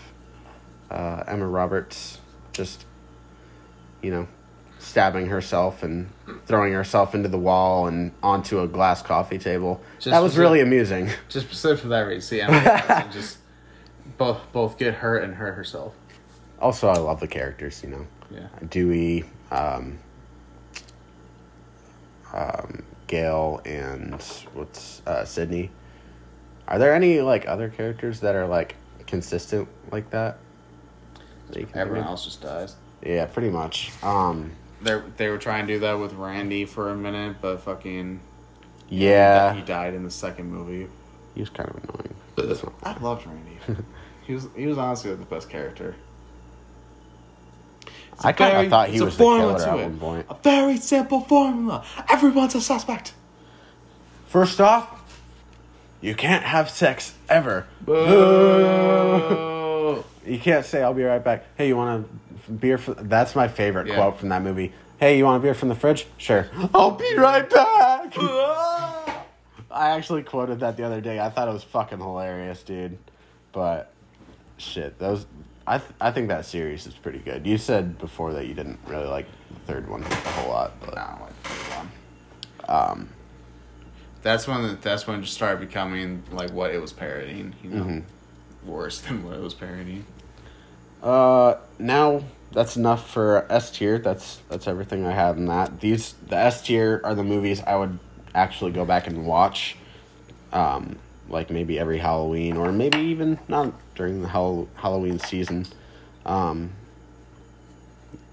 uh, 0.92 1.24
Emma 1.28 1.48
Roberts 1.48 2.20
just, 2.54 2.86
you 4.02 4.12
know, 4.12 4.28
stabbing 4.78 5.28
herself 5.28 5.82
and 5.84 6.10
throwing 6.46 6.74
herself 6.74 7.14
into 7.16 7.28
the 7.28 7.38
wall 7.38 7.88
and 7.88 8.12
onto 8.22 8.62
a 8.62 8.68
glass 8.68 9.02
coffee 9.02 9.38
table. 9.38 9.82
Just 10.00 10.12
that 10.12 10.22
was 10.22 10.38
really 10.38 10.62
amusing. 10.62 11.10
just 11.30 11.48
specific 11.48 11.82
for 11.82 11.88
that 11.90 12.02
reason. 12.02 12.22
See, 12.22 12.42
Emma 12.42 13.10
just 13.12 13.40
both 14.18 14.40
both 14.52 14.78
get 14.78 14.96
hurt 14.96 15.24
and 15.24 15.34
hurt 15.36 15.54
herself. 15.54 15.96
Also, 16.60 16.90
I 16.90 16.98
love 16.98 17.20
the 17.20 17.28
characters. 17.28 17.82
You 17.84 17.90
know, 17.90 18.08
Yeah. 18.30 18.48
Dewey, 18.70 19.26
um, 19.52 19.98
um, 22.34 22.84
Gail, 23.08 23.62
and 23.66 24.14
what's 24.54 25.02
uh, 25.08 25.26
Sidney. 25.26 25.72
Are 26.70 26.80
there 26.80 26.94
any 26.94 27.20
like 27.20 27.46
other 27.48 27.68
characters 27.68 28.22
that 28.22 28.36
are 28.36 28.48
like 28.48 28.76
consistent 29.08 29.68
like 29.92 30.12
that? 30.12 30.38
That 31.50 31.56
you 31.58 31.64
can 31.66 31.74
think 31.74 31.76
Everyone 31.78 32.08
else 32.08 32.24
just 32.24 32.42
dies. 32.42 32.76
Yeah, 33.06 33.26
pretty 33.26 33.50
much. 33.50 33.92
Um, 34.04 34.52
They 34.82 35.02
they 35.18 35.28
were 35.30 35.38
trying 35.40 35.68
to 35.68 35.74
do 35.74 35.80
that 35.80 35.94
with 36.00 36.14
Randy 36.14 36.66
for 36.66 36.90
a 36.92 36.96
minute, 36.96 37.38
but 37.42 37.62
fucking 37.62 38.22
yeah, 38.88 39.54
he 39.54 39.62
died 39.62 39.94
in 39.94 40.04
the 40.04 40.12
second 40.12 40.52
movie. 40.52 40.88
he 41.36 41.42
was 41.42 41.50
kind 41.50 41.70
of 41.70 41.76
annoying. 41.84 42.14
but 42.36 42.46
it's 42.46 42.64
not- 42.64 42.74
I 42.84 42.98
loved 43.00 43.26
Randy. 43.28 43.58
he 44.28 44.34
was 44.36 44.48
he 44.56 44.66
was 44.68 44.78
honestly 44.78 45.14
the 45.16 45.26
best 45.26 45.50
character. 45.50 45.96
It's 48.14 48.26
a 48.26 48.28
I 48.28 48.32
kind 48.34 48.58
of 48.66 48.70
thought 48.70 48.90
he 48.90 48.96
it's 48.96 49.02
a 49.02 49.06
was 49.06 49.18
the 49.18 49.24
killer 49.24 49.58
to 49.58 49.70
at 49.70 49.80
it. 49.80 49.84
one 49.84 49.98
point. 50.00 50.26
A 50.30 50.36
very 50.36 50.78
simple 50.78 51.22
formula. 51.22 51.84
Everyone's 52.10 52.54
a 52.56 52.62
suspect. 52.62 53.14
First 54.28 54.60
off, 54.62 54.99
you 56.02 56.16
can't 56.16 56.44
have 56.44 56.70
sex 56.70 57.14
ever. 57.28 57.66
Boo. 57.82 58.04
You 60.26 60.38
can't 60.38 60.64
say 60.64 60.84
I'll 60.84 60.94
be 60.94 61.02
right 61.04 61.24
back. 61.24 61.44
Hey, 61.58 61.68
you 61.70 61.76
want 61.76 62.06
a 62.48 62.52
beer? 62.52 62.78
For... 62.78 62.94
That's 62.94 63.36
my 63.36 63.48
favorite 63.48 63.88
Yeah. 63.88 63.96
quote 63.96 64.20
from 64.20 64.30
that 64.30 64.44
movie. 64.44 64.72
Hey, 65.00 65.18
you 65.18 65.26
want 65.26 65.38
a 65.38 65.40
beer 65.42 65.56
from 65.56 65.70
the 65.70 65.76
fridge? 65.76 66.06
Sure. 66.18 66.48
I'll 66.72 66.92
be 66.92 67.16
right 67.16 67.50
back. 67.50 68.14
I 69.72 69.90
actually 69.92 70.22
quoted 70.22 70.60
that 70.60 70.78
the 70.78 70.84
other 70.84 71.02
day. 71.02 71.20
I 71.20 71.30
thought 71.32 71.48
it 71.48 71.52
was 71.54 71.64
fucking 71.64 71.98
hilarious, 71.98 72.62
dude. 72.62 73.00
But 73.54 73.92
shit, 74.58 75.00
those 75.00 75.26
I 75.66 75.80
th- 75.80 75.90
I 76.00 76.12
think 76.12 76.28
that 76.28 76.46
series 76.46 76.86
is 76.86 76.94
pretty 76.94 77.20
good. 77.20 77.48
You 77.48 77.58
said 77.58 77.98
before 77.98 78.34
that 78.34 78.46
you 78.46 78.54
didn't 78.54 78.78
really 78.86 79.08
like 79.08 79.26
the 79.52 79.60
third 79.72 79.90
one 79.90 80.04
a 80.04 80.14
whole 80.14 80.50
lot, 80.52 80.74
but 80.80 80.94
Nah, 80.94 81.02
I 81.02 81.22
like 81.22 81.44
the 81.44 81.50
third 81.50 81.78
one. 81.78 81.90
um, 82.70 83.10
That's 84.22 84.48
when 84.48 84.62
the, 84.64 84.78
that's 84.82 85.08
when 85.08 85.20
it 85.20 85.22
just 85.24 85.34
started 85.34 85.60
becoming 85.62 86.24
like 86.32 86.52
what 86.52 86.72
it 86.72 86.82
was 86.82 86.92
parodying. 86.94 87.56
You 87.64 87.70
know, 87.70 87.84
Mhm. 87.84 88.04
worse 88.66 89.00
than 89.02 89.24
what 89.24 89.36
it 89.36 89.42
was 89.42 89.54
parodying. 89.54 90.06
Uh, 91.02 91.56
now 91.78 92.24
that's 92.52 92.76
enough 92.76 93.10
for 93.10 93.46
S 93.50 93.72
tier. 93.72 93.98
That's 93.98 94.40
that's 94.50 94.68
everything 94.68 95.06
I 95.06 95.14
have 95.14 95.38
in 95.38 95.46
that. 95.46 95.80
These 95.80 96.16
the 96.28 96.36
S 96.36 96.62
tier 96.62 97.00
are 97.04 97.16
the 97.16 97.24
movies 97.24 97.62
I 97.66 97.76
would 97.78 97.98
actually 98.36 98.72
go 98.72 98.84
back 98.86 99.08
and 99.08 99.26
watch, 99.26 99.78
um, 100.52 100.98
like 101.30 101.50
maybe 101.50 101.80
every 101.80 102.00
Halloween 102.00 102.58
or 102.58 102.72
maybe 102.72 103.00
even 103.00 103.40
not 103.48 103.74
during 103.96 104.22
the 104.22 104.28
Hall- 104.28 104.68
Halloween 104.76 105.20
season. 105.20 105.66
Um, 106.26 106.72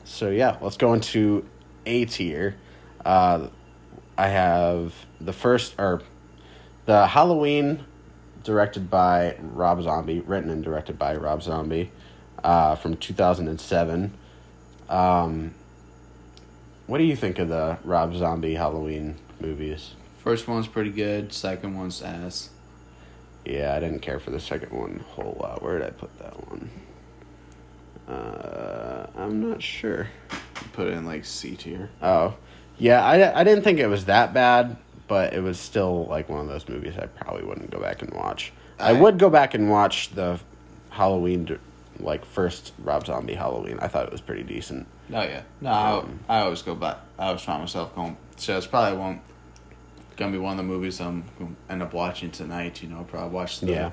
so 0.05 0.30
yeah, 0.30 0.57
let's 0.61 0.76
go 0.76 0.93
into 0.95 1.47
A 1.87 2.05
tier. 2.07 2.57
Uh, 3.05 3.49
I 4.18 4.28
have 4.28 4.94
the 5.20 5.32
first 5.32 5.74
or 5.78 6.02
the 6.86 7.06
Halloween 7.06 7.84
directed 8.44 8.90
by 8.90 9.36
Rob 9.40 9.82
Zombie, 9.82 10.20
written 10.20 10.50
and 10.50 10.62
directed 10.62 10.98
by 10.98 11.16
Rob 11.16 11.42
Zombie, 11.42 11.90
uh, 12.44 12.76
from 12.76 12.96
2007. 12.96 14.14
Um, 14.88 15.54
what 16.86 16.98
do 16.98 17.04
you 17.04 17.16
think 17.16 17.38
of 17.38 17.48
the 17.48 17.78
Rob 17.84 18.14
Zombie 18.14 18.54
Halloween 18.54 19.16
movies? 19.40 19.92
First 20.22 20.46
one's 20.46 20.68
pretty 20.68 20.90
good. 20.90 21.32
Second 21.32 21.76
one's 21.76 22.00
ass. 22.02 22.50
Yeah, 23.44 23.74
I 23.74 23.80
didn't 23.80 24.00
care 24.00 24.18
for 24.18 24.30
the 24.30 24.40
second 24.40 24.72
one 24.72 25.00
a 25.00 25.12
whole 25.14 25.36
lot. 25.40 25.62
Where 25.62 25.78
did 25.78 25.88
I 25.88 25.90
put 25.90 26.16
that 26.18 26.48
one? 26.48 26.70
Uh, 28.08 29.06
I'm 29.16 29.48
not 29.50 29.62
sure. 29.62 30.08
Put 30.72 30.88
it 30.88 30.92
in 30.94 31.04
like 31.04 31.24
C 31.24 31.56
tier. 31.56 31.90
Oh, 32.00 32.34
yeah, 32.78 33.04
I, 33.04 33.40
I 33.40 33.44
didn't 33.44 33.64
think 33.64 33.78
it 33.78 33.86
was 33.88 34.04
that 34.06 34.32
bad, 34.34 34.76
but 35.08 35.32
it 35.32 35.40
was 35.42 35.58
still 35.58 36.06
like 36.06 36.28
one 36.28 36.40
of 36.40 36.48
those 36.48 36.68
movies 36.68 36.94
I 36.98 37.06
probably 37.06 37.44
wouldn't 37.44 37.70
go 37.70 37.80
back 37.80 38.02
and 38.02 38.12
watch. 38.12 38.52
I, 38.78 38.90
I- 38.90 38.92
would 38.92 39.18
go 39.18 39.30
back 39.30 39.54
and 39.54 39.70
watch 39.70 40.10
the 40.14 40.38
Halloween, 40.90 41.58
like 42.00 42.24
first 42.24 42.72
Rob 42.78 43.06
Zombie 43.06 43.34
Halloween. 43.34 43.78
I 43.80 43.88
thought 43.88 44.06
it 44.06 44.12
was 44.12 44.20
pretty 44.20 44.42
decent. 44.42 44.86
Oh 45.12 45.22
yeah. 45.22 45.42
No, 45.60 45.70
Um, 45.72 46.20
I, 46.28 46.38
I 46.38 46.40
always 46.42 46.62
go 46.62 46.74
back. 46.74 46.98
I 47.18 47.26
always 47.28 47.42
find 47.42 47.60
myself 47.60 47.94
going. 47.94 48.16
So 48.36 48.56
it's 48.58 48.66
probably 48.66 48.98
one 48.98 49.20
gonna 50.16 50.32
be 50.32 50.38
one 50.38 50.52
of 50.52 50.56
the 50.58 50.62
movies 50.64 51.00
I'm 51.00 51.24
gonna 51.38 51.52
end 51.70 51.82
up 51.82 51.92
watching 51.94 52.30
tonight. 52.30 52.82
You 52.82 52.88
know, 52.88 53.04
probably 53.08 53.30
watch 53.30 53.60
the 53.60 53.66
Yeah. 53.70 53.90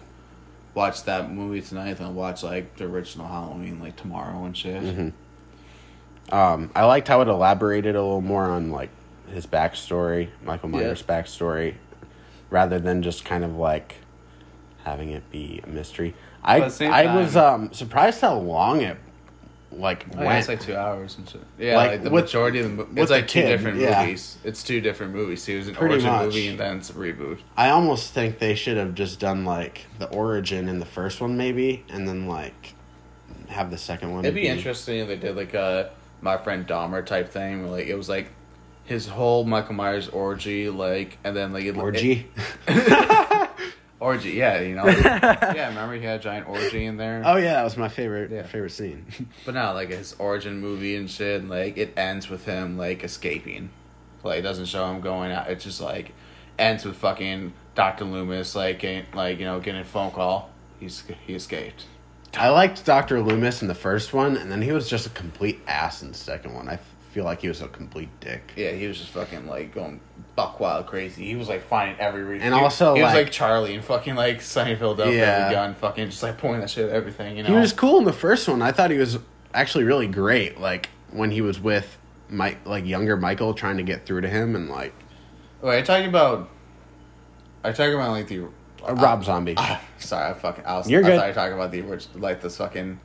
watch 0.73 1.03
that 1.03 1.31
movie 1.31 1.61
tonight, 1.61 1.95
then 1.95 2.15
watch 2.15 2.43
like 2.43 2.75
the 2.77 2.85
original 2.85 3.27
Halloween 3.27 3.79
like 3.79 3.95
tomorrow 3.95 4.43
and 4.45 4.55
shit. 4.57 4.81
Mm-hmm. 4.81 5.09
Um, 6.31 6.71
I 6.75 6.85
liked 6.85 7.07
how 7.07 7.21
it 7.21 7.27
elaborated 7.27 7.95
a 7.95 8.01
little 8.01 8.21
more 8.21 8.43
on 8.45 8.71
like 8.71 8.89
his 9.31 9.45
backstory, 9.45 10.29
Michael 10.43 10.69
Yeah. 10.71 10.77
Myers' 10.77 11.03
backstory, 11.03 11.75
rather 12.49 12.79
than 12.79 13.01
just 13.03 13.25
kind 13.25 13.43
of 13.43 13.55
like 13.57 13.95
having 14.83 15.11
it 15.11 15.29
be 15.31 15.61
a 15.63 15.67
mystery. 15.67 16.13
I 16.43 16.61
I 16.61 17.15
was 17.15 17.35
um, 17.37 17.71
surprised 17.73 18.21
how 18.21 18.35
long 18.35 18.81
it 18.81 18.97
like 19.71 20.05
Oh, 20.15 20.19
went. 20.25 20.37
it's 20.39 20.47
like 20.47 20.59
two 20.59 20.75
hours 20.75 21.17
and 21.17 21.27
shit. 21.27 21.41
Yeah, 21.57 21.77
Like, 21.77 21.89
like, 21.91 22.03
the 22.03 22.09
with- 22.11 22.25
majority 22.25 22.59
of 22.59 22.77
the 22.77 23.01
it's 23.01 23.09
like 23.09 23.23
the 23.23 23.27
two 23.33 23.41
kid, 23.41 23.47
different 23.47 23.77
yeah. 23.79 24.01
movies. 24.05 24.37
It's 24.43 24.61
two 24.63 24.81
different 24.81 25.13
movies. 25.13 25.47
It 25.49 25.57
was 25.57 25.67
an 25.67 25.73
Pretty 25.75 25.95
origin 25.95 26.11
much. 26.11 26.25
movie 26.25 26.47
and 26.49 26.59
then 26.59 26.77
it's 26.77 26.89
a 26.89 26.93
reboot. 26.93 27.39
I 27.57 27.69
almost 27.69 28.13
think 28.13 28.37
they 28.39 28.53
should 28.55 28.77
have 28.77 28.93
just 28.93 29.19
done 29.19 29.45
like 29.45 29.85
the 29.99 30.07
origin 30.09 30.69
in 30.69 30.79
the 30.79 30.85
first 30.85 31.21
one, 31.21 31.37
maybe, 31.37 31.83
and 31.89 32.07
then 32.07 32.27
like 32.27 32.75
have 33.47 33.71
the 33.71 33.77
second 33.77 34.11
one. 34.13 34.25
It'd 34.25 34.35
be 34.35 34.47
interesting 34.47 34.99
if 34.99 35.07
they 35.07 35.15
did 35.17 35.35
like 35.35 35.53
a 35.55 35.91
my 36.23 36.37
friend 36.37 36.65
Dahmer 36.67 37.05
type 37.05 37.29
thing. 37.29 37.69
Like 37.69 37.87
it 37.87 37.95
was 37.95 38.09
like 38.09 38.29
his 38.85 39.07
whole 39.07 39.43
Michael 39.45 39.75
Myers 39.75 40.07
orgy, 40.09 40.69
like, 40.69 41.17
and 41.23 41.35
then 41.35 41.53
like 41.53 41.65
it, 41.65 41.77
orgy. 41.77 42.27
orgy. 43.99 44.31
Yeah, 44.31 44.59
you 44.61 44.75
know. 44.75 44.85
yeah, 44.87 45.69
remember 45.69 45.95
he 45.95 46.03
had 46.03 46.19
a 46.19 46.23
giant 46.23 46.47
orgy 46.47 46.85
in 46.85 46.97
there. 46.97 47.21
oh 47.25 47.35
yeah, 47.37 47.53
that 47.53 47.63
was 47.63 47.77
my 47.77 47.89
favorite 47.89 48.31
Yeah. 48.31 48.43
favorite 48.43 48.71
scene. 48.71 49.05
But 49.45 49.53
now, 49.55 49.73
like 49.73 49.89
his 49.89 50.15
origin 50.19 50.59
movie 50.59 50.95
and 50.95 51.09
shit, 51.09 51.41
and, 51.41 51.49
like 51.49 51.77
it 51.77 51.93
ends 51.97 52.29
with 52.29 52.45
him 52.45 52.77
like 52.77 53.03
escaping. 53.03 53.69
Like 54.23 54.39
it 54.39 54.43
doesn't 54.43 54.65
show 54.65 54.89
him 54.91 55.01
going 55.01 55.31
out. 55.31 55.49
It 55.49 55.59
just 55.59 55.81
like 55.81 56.13
ends 56.57 56.85
with 56.85 56.95
fucking 56.97 57.53
Doctor 57.75 58.05
Loomis 58.05 58.55
like 58.55 58.79
getting, 58.79 59.05
like 59.13 59.39
you 59.39 59.45
know 59.45 59.59
getting 59.59 59.81
a 59.81 59.85
phone 59.85 60.11
call. 60.11 60.49
He's 60.79 61.03
he 61.25 61.33
escaped. 61.33 61.85
I 62.35 62.49
liked 62.49 62.83
Doctor 62.85 63.21
Loomis 63.21 63.61
in 63.61 63.67
the 63.67 63.75
first 63.75 64.13
one, 64.13 64.37
and 64.37 64.51
then 64.51 64.61
he 64.61 64.71
was 64.71 64.89
just 64.89 65.05
a 65.05 65.09
complete 65.11 65.61
ass 65.67 66.01
in 66.01 66.09
the 66.09 66.17
second 66.17 66.53
one. 66.53 66.67
I 66.67 66.79
feel 67.11 67.25
like 67.25 67.41
he 67.41 67.47
was 67.47 67.61
a 67.61 67.67
complete 67.67 68.09
dick. 68.19 68.53
Yeah, 68.55 68.71
he 68.71 68.87
was 68.87 68.97
just 68.97 69.11
fucking 69.11 69.45
like 69.47 69.73
going 69.75 69.99
buck 70.35 70.59
wild 70.59 70.87
crazy. 70.87 71.25
He 71.25 71.35
was 71.35 71.47
like 71.47 71.61
finding 71.61 71.99
every 71.99 72.23
reason. 72.23 72.47
And 72.47 72.55
he, 72.55 72.61
also, 72.61 72.95
he 72.95 73.03
was 73.03 73.13
like- 73.13 73.25
like 73.25 73.31
Charlie 73.31 73.75
and 73.75 73.83
fucking 73.83 74.15
like 74.15 74.41
Sunny 74.41 74.75
Philadelphia 74.75 75.15
Yeah. 75.19 75.43
with 75.47 75.53
gun, 75.53 75.75
fucking 75.75 76.09
just 76.09 76.23
like 76.23 76.39
pointing 76.39 76.61
that 76.61 76.71
shit 76.71 76.89
at 76.89 76.95
everything. 76.95 77.37
You 77.37 77.43
know, 77.43 77.49
He 77.49 77.55
was 77.55 77.71
cool 77.71 77.99
in 77.99 78.05
the 78.05 78.13
first 78.13 78.47
one. 78.47 78.63
I 78.63 78.71
thought 78.71 78.89
he 78.89 78.97
was 78.97 79.19
actually 79.53 79.83
really 79.83 80.07
great. 80.07 80.59
Like 80.59 80.89
when 81.11 81.29
he 81.29 81.41
was 81.41 81.59
with 81.59 81.99
Mike, 82.29 82.65
like 82.65 82.87
younger 82.87 83.15
Michael, 83.15 83.53
trying 83.53 83.77
to 83.77 83.83
get 83.83 84.07
through 84.07 84.21
to 84.21 84.27
him, 84.29 84.55
and 84.55 84.69
like 84.69 84.93
Wait, 85.61 85.79
you 85.79 85.85
talking 85.85 86.09
about? 86.09 86.49
Are 87.63 87.69
you 87.69 87.75
talking 87.75 87.93
about 87.93 88.09
like 88.11 88.27
the? 88.27 88.47
Uh, 88.87 88.93
Rob 88.95 89.23
Zombie. 89.23 89.53
Ah, 89.57 89.81
sorry, 89.97 90.31
I 90.31 90.33
fucking. 90.33 90.65
I 90.65 90.77
was, 90.77 90.89
You're 90.89 91.03
I 91.03 91.07
good. 91.09 91.27
were 91.27 91.33
talking 91.33 91.53
about 91.53 91.71
the 91.71 91.81
original, 91.81 92.19
like 92.19 92.41
this 92.41 92.57
fucking. 92.57 92.99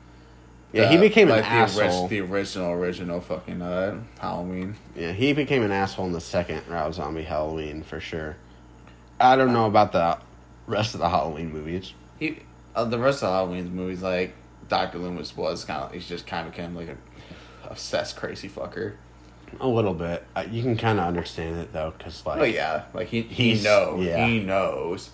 yeah, 0.73 0.89
he 0.89 0.97
uh, 0.97 1.01
became 1.01 1.29
like 1.29 1.43
an 1.45 1.49
the 1.67 1.73
orig- 1.79 1.87
asshole. 1.89 2.07
the 2.07 2.19
original, 2.21 2.71
original 2.71 3.21
fucking 3.21 3.61
uh, 3.61 4.01
Halloween. 4.19 4.75
Yeah, 4.95 5.11
he 5.13 5.33
became 5.33 5.63
an 5.63 5.71
asshole 5.71 6.05
in 6.07 6.11
the 6.11 6.21
second 6.21 6.63
Rob 6.67 6.93
Zombie 6.93 7.23
Halloween 7.23 7.83
for 7.83 7.99
sure. 7.99 8.35
I 9.19 9.35
don't 9.35 9.51
know 9.53 9.65
about 9.65 9.91
the 9.91 10.17
rest 10.67 10.93
of 10.93 10.99
the 11.01 11.09
Halloween 11.09 11.51
movies. 11.51 11.93
He, 12.19 12.39
uh, 12.75 12.85
the 12.85 12.99
rest 12.99 13.23
of 13.23 13.29
Halloween's 13.31 13.69
movies, 13.69 14.01
like 14.01 14.33
Doctor 14.67 14.97
Loomis 14.97 15.35
was 15.35 15.65
kind 15.65 15.83
of, 15.83 15.91
he's 15.91 16.07
just 16.07 16.25
kind 16.27 16.47
of 16.47 16.53
became 16.53 16.75
like 16.75 16.87
a 16.89 16.97
obsessed 17.69 18.15
crazy 18.15 18.47
fucker. 18.47 18.93
A 19.59 19.67
little 19.67 19.95
bit. 19.95 20.23
Uh, 20.35 20.45
you 20.49 20.61
can 20.61 20.77
kind 20.77 20.99
of 20.99 21.05
understand 21.07 21.59
it 21.59 21.73
though, 21.73 21.91
because 21.97 22.23
like 22.25 22.39
Oh 22.39 22.43
yeah, 22.43 22.83
like 22.93 23.07
he 23.07 23.23
he 23.23 23.55
knows, 23.61 24.05
yeah. 24.05 24.27
he 24.27 24.39
knows, 24.41 25.09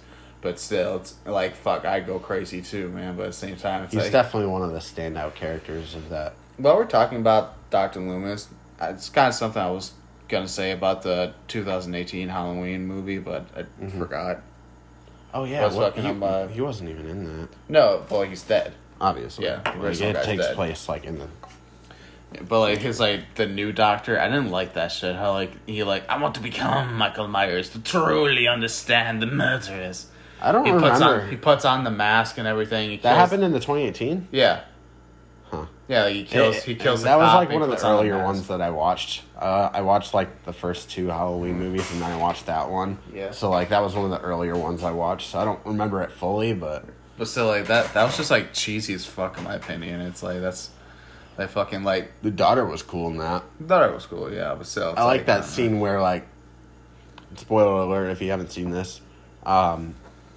but 0.45 0.59
still, 0.59 0.97
it's 0.97 1.15
like 1.25 1.55
fuck, 1.55 1.83
I 1.85 1.99
go 1.99 2.19
crazy 2.19 2.61
too, 2.61 2.89
man. 2.89 3.17
But 3.17 3.23
at 3.23 3.25
the 3.29 3.33
same 3.33 3.55
time, 3.57 3.83
it's 3.83 3.93
he's 3.93 4.03
like, 4.03 4.11
definitely 4.11 4.47
one 4.49 4.61
of 4.61 4.71
the 4.71 4.79
standout 4.79 5.33
characters 5.35 5.95
of 5.95 6.09
that. 6.09 6.33
while 6.57 6.75
we're 6.77 6.85
talking 6.85 7.17
about 7.17 7.69
Doctor 7.71 7.99
Loomis, 7.99 8.47
it's 8.79 9.09
kind 9.09 9.27
of 9.29 9.33
something 9.33 9.61
I 9.61 9.71
was 9.71 9.91
gonna 10.29 10.47
say 10.47 10.71
about 10.71 11.01
the 11.01 11.33
2018 11.47 12.29
Halloween 12.29 12.85
movie, 12.85 13.17
but 13.17 13.45
I 13.57 13.61
Mm-hmm. 13.63 13.97
forgot. 13.99 14.41
Oh 15.33 15.43
yeah, 15.43 15.67
what, 15.73 15.97
he, 15.97 16.07
uh, 16.07 16.47
he 16.47 16.61
wasn't 16.61 16.91
even 16.91 17.09
in 17.09 17.41
that. 17.41 17.49
No, 17.67 18.03
but 18.07 18.17
like 18.19 18.29
he's 18.29 18.43
dead. 18.43 18.73
Obviously, 19.01 19.45
Yeah, 19.45 19.59
like, 19.77 19.99
it 19.99 20.23
takes 20.23 20.45
dead. 20.45 20.55
place 20.55 20.87
like 20.87 21.03
in 21.03 21.19
the 21.19 21.27
But 22.47 22.59
like 22.61 22.77
his 22.79 22.99
like 22.99 23.35
the 23.35 23.45
new 23.47 23.73
Doctor, 23.73 24.17
I 24.19 24.27
didn't 24.29 24.51
like 24.51 24.75
that 24.75 24.89
shit. 24.93 25.15
How 25.15 25.33
like 25.33 25.51
he 25.67 25.83
like 25.83 26.07
I 26.07 26.21
want 26.21 26.35
to 26.35 26.41
become 26.41 26.93
Michael 26.95 27.27
Myers 27.27 27.69
to 27.71 27.79
truly 27.79 28.47
understand 28.47 29.21
the 29.21 29.25
murderers. 29.27 30.07
I 30.41 30.51
don't 30.51 30.65
he 30.65 30.71
puts 30.71 30.99
remember. 30.99 31.21
on 31.23 31.29
he 31.29 31.35
puts 31.37 31.65
on 31.65 31.83
the 31.83 31.91
mask 31.91 32.37
and 32.37 32.47
everything. 32.47 32.89
He 32.91 32.97
that 32.97 33.03
kills- 33.03 33.15
happened 33.17 33.43
in 33.43 33.51
the 33.51 33.59
2018. 33.59 34.27
Yeah. 34.31 34.61
Huh. 35.49 35.65
Yeah, 35.87 36.03
like 36.03 36.13
he 36.15 36.23
kills. 36.25 36.57
It- 36.57 36.63
he 36.63 36.75
kills. 36.75 37.03
That 37.03 37.13
the 37.13 37.23
was 37.23 37.33
like 37.33 37.49
one 37.51 37.61
of 37.61 37.69
puts 37.69 37.81
the 37.83 37.87
on 37.87 37.95
earlier 37.99 38.23
ones 38.23 38.47
that 38.47 38.61
I 38.61 38.69
watched. 38.71 39.23
Uh, 39.39 39.69
I 39.73 39.81
watched 39.81 40.13
like 40.13 40.43
the 40.43 40.53
first 40.53 40.89
two 40.89 41.07
Halloween 41.07 41.57
movies, 41.59 41.89
and 41.91 42.01
then 42.01 42.11
I 42.11 42.17
watched 42.17 42.47
that 42.47 42.69
one. 42.69 42.97
Yeah. 43.13 43.31
So 43.31 43.49
like 43.49 43.69
that 43.69 43.81
was 43.81 43.95
one 43.95 44.05
of 44.05 44.11
the 44.11 44.21
earlier 44.21 44.55
ones 44.57 44.83
I 44.83 44.91
watched. 44.91 45.29
So 45.31 45.39
I 45.39 45.45
don't 45.45 45.59
remember 45.65 46.01
it 46.03 46.11
fully, 46.11 46.53
but 46.53 46.85
But 47.17 47.27
still, 47.27 47.47
like 47.47 47.67
that. 47.67 47.93
That 47.93 48.03
was 48.03 48.17
just 48.17 48.31
like 48.31 48.53
cheesy 48.53 48.93
as 48.93 49.05
fuck 49.05 49.37
in 49.37 49.43
my 49.43 49.55
opinion. 49.55 50.01
It's 50.01 50.21
like 50.23 50.41
that's. 50.41 50.71
Like 51.37 51.49
fucking 51.49 51.83
like 51.83 52.13
the 52.21 52.31
daughter 52.31 52.65
was 52.65 52.81
cool 52.81 53.09
in 53.09 53.17
that. 53.17 53.43
thought 53.67 53.89
it 53.89 53.93
was 53.93 54.05
cool, 54.05 54.31
yeah, 54.33 54.55
but 54.55 54.65
still, 54.67 54.93
I 54.95 55.03
like 55.03 55.21
I 55.21 55.23
that 55.25 55.33
don't 55.33 55.41
know. 55.41 55.47
scene 55.47 55.79
where 55.81 55.99
like, 56.01 56.25
spoiler 57.35 57.81
alert 57.83 58.09
if 58.09 58.21
you 58.21 58.31
haven't 58.31 58.51
seen 58.53 58.71
this, 58.71 59.01
um, 59.45 59.95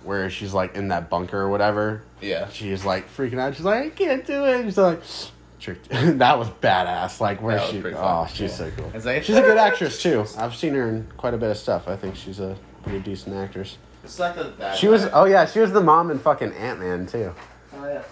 where 0.08 0.30
she's 0.30 0.54
like 0.54 0.74
in 0.74 0.88
that 0.88 1.10
bunker 1.10 1.38
or 1.38 1.50
whatever. 1.50 2.02
Yeah, 2.22 2.48
She's 2.48 2.82
like 2.84 3.14
freaking 3.14 3.38
out. 3.38 3.54
She's 3.54 3.64
like, 3.64 3.84
I 3.84 3.88
can't 3.90 4.26
do 4.26 4.46
it. 4.46 4.64
She's 4.64 4.78
like, 4.78 5.02
tricked. 5.60 5.88
that 5.90 6.38
was 6.38 6.48
badass. 6.48 7.20
Like 7.20 7.42
where 7.42 7.60
she, 7.66 7.78
oh, 7.84 7.92
fun. 7.92 8.28
she's 8.28 8.40
Yeah. 8.40 8.46
so 8.56 8.70
cool. 8.70 8.90
Like- 9.04 9.22
she's 9.22 9.36
a 9.36 9.42
good 9.42 9.58
actress 9.68 10.02
too. 10.02 10.24
I've 10.38 10.56
seen 10.56 10.72
her 10.74 10.88
in 10.88 11.06
quite 11.18 11.34
a 11.34 11.36
bit 11.36 11.50
of 11.50 11.58
stuff. 11.58 11.86
I 11.88 11.94
think 11.96 12.16
she's 12.16 12.40
a 12.40 12.56
pretty 12.82 13.00
decent 13.00 13.36
actress. 13.36 13.76
it's 14.02 14.18
a, 14.18 14.54
that 14.58 14.78
She 14.78 14.88
was. 14.88 15.06
Oh 15.12 15.26
yeah, 15.26 15.44
she 15.44 15.60
was 15.60 15.72
the 15.72 15.82
mom 15.82 16.10
in 16.10 16.18
fucking 16.18 16.52
Ant 16.54 16.80
Man 16.80 17.06
too. 17.06 17.34
Oh 17.76 17.86
yeah. 17.86 18.02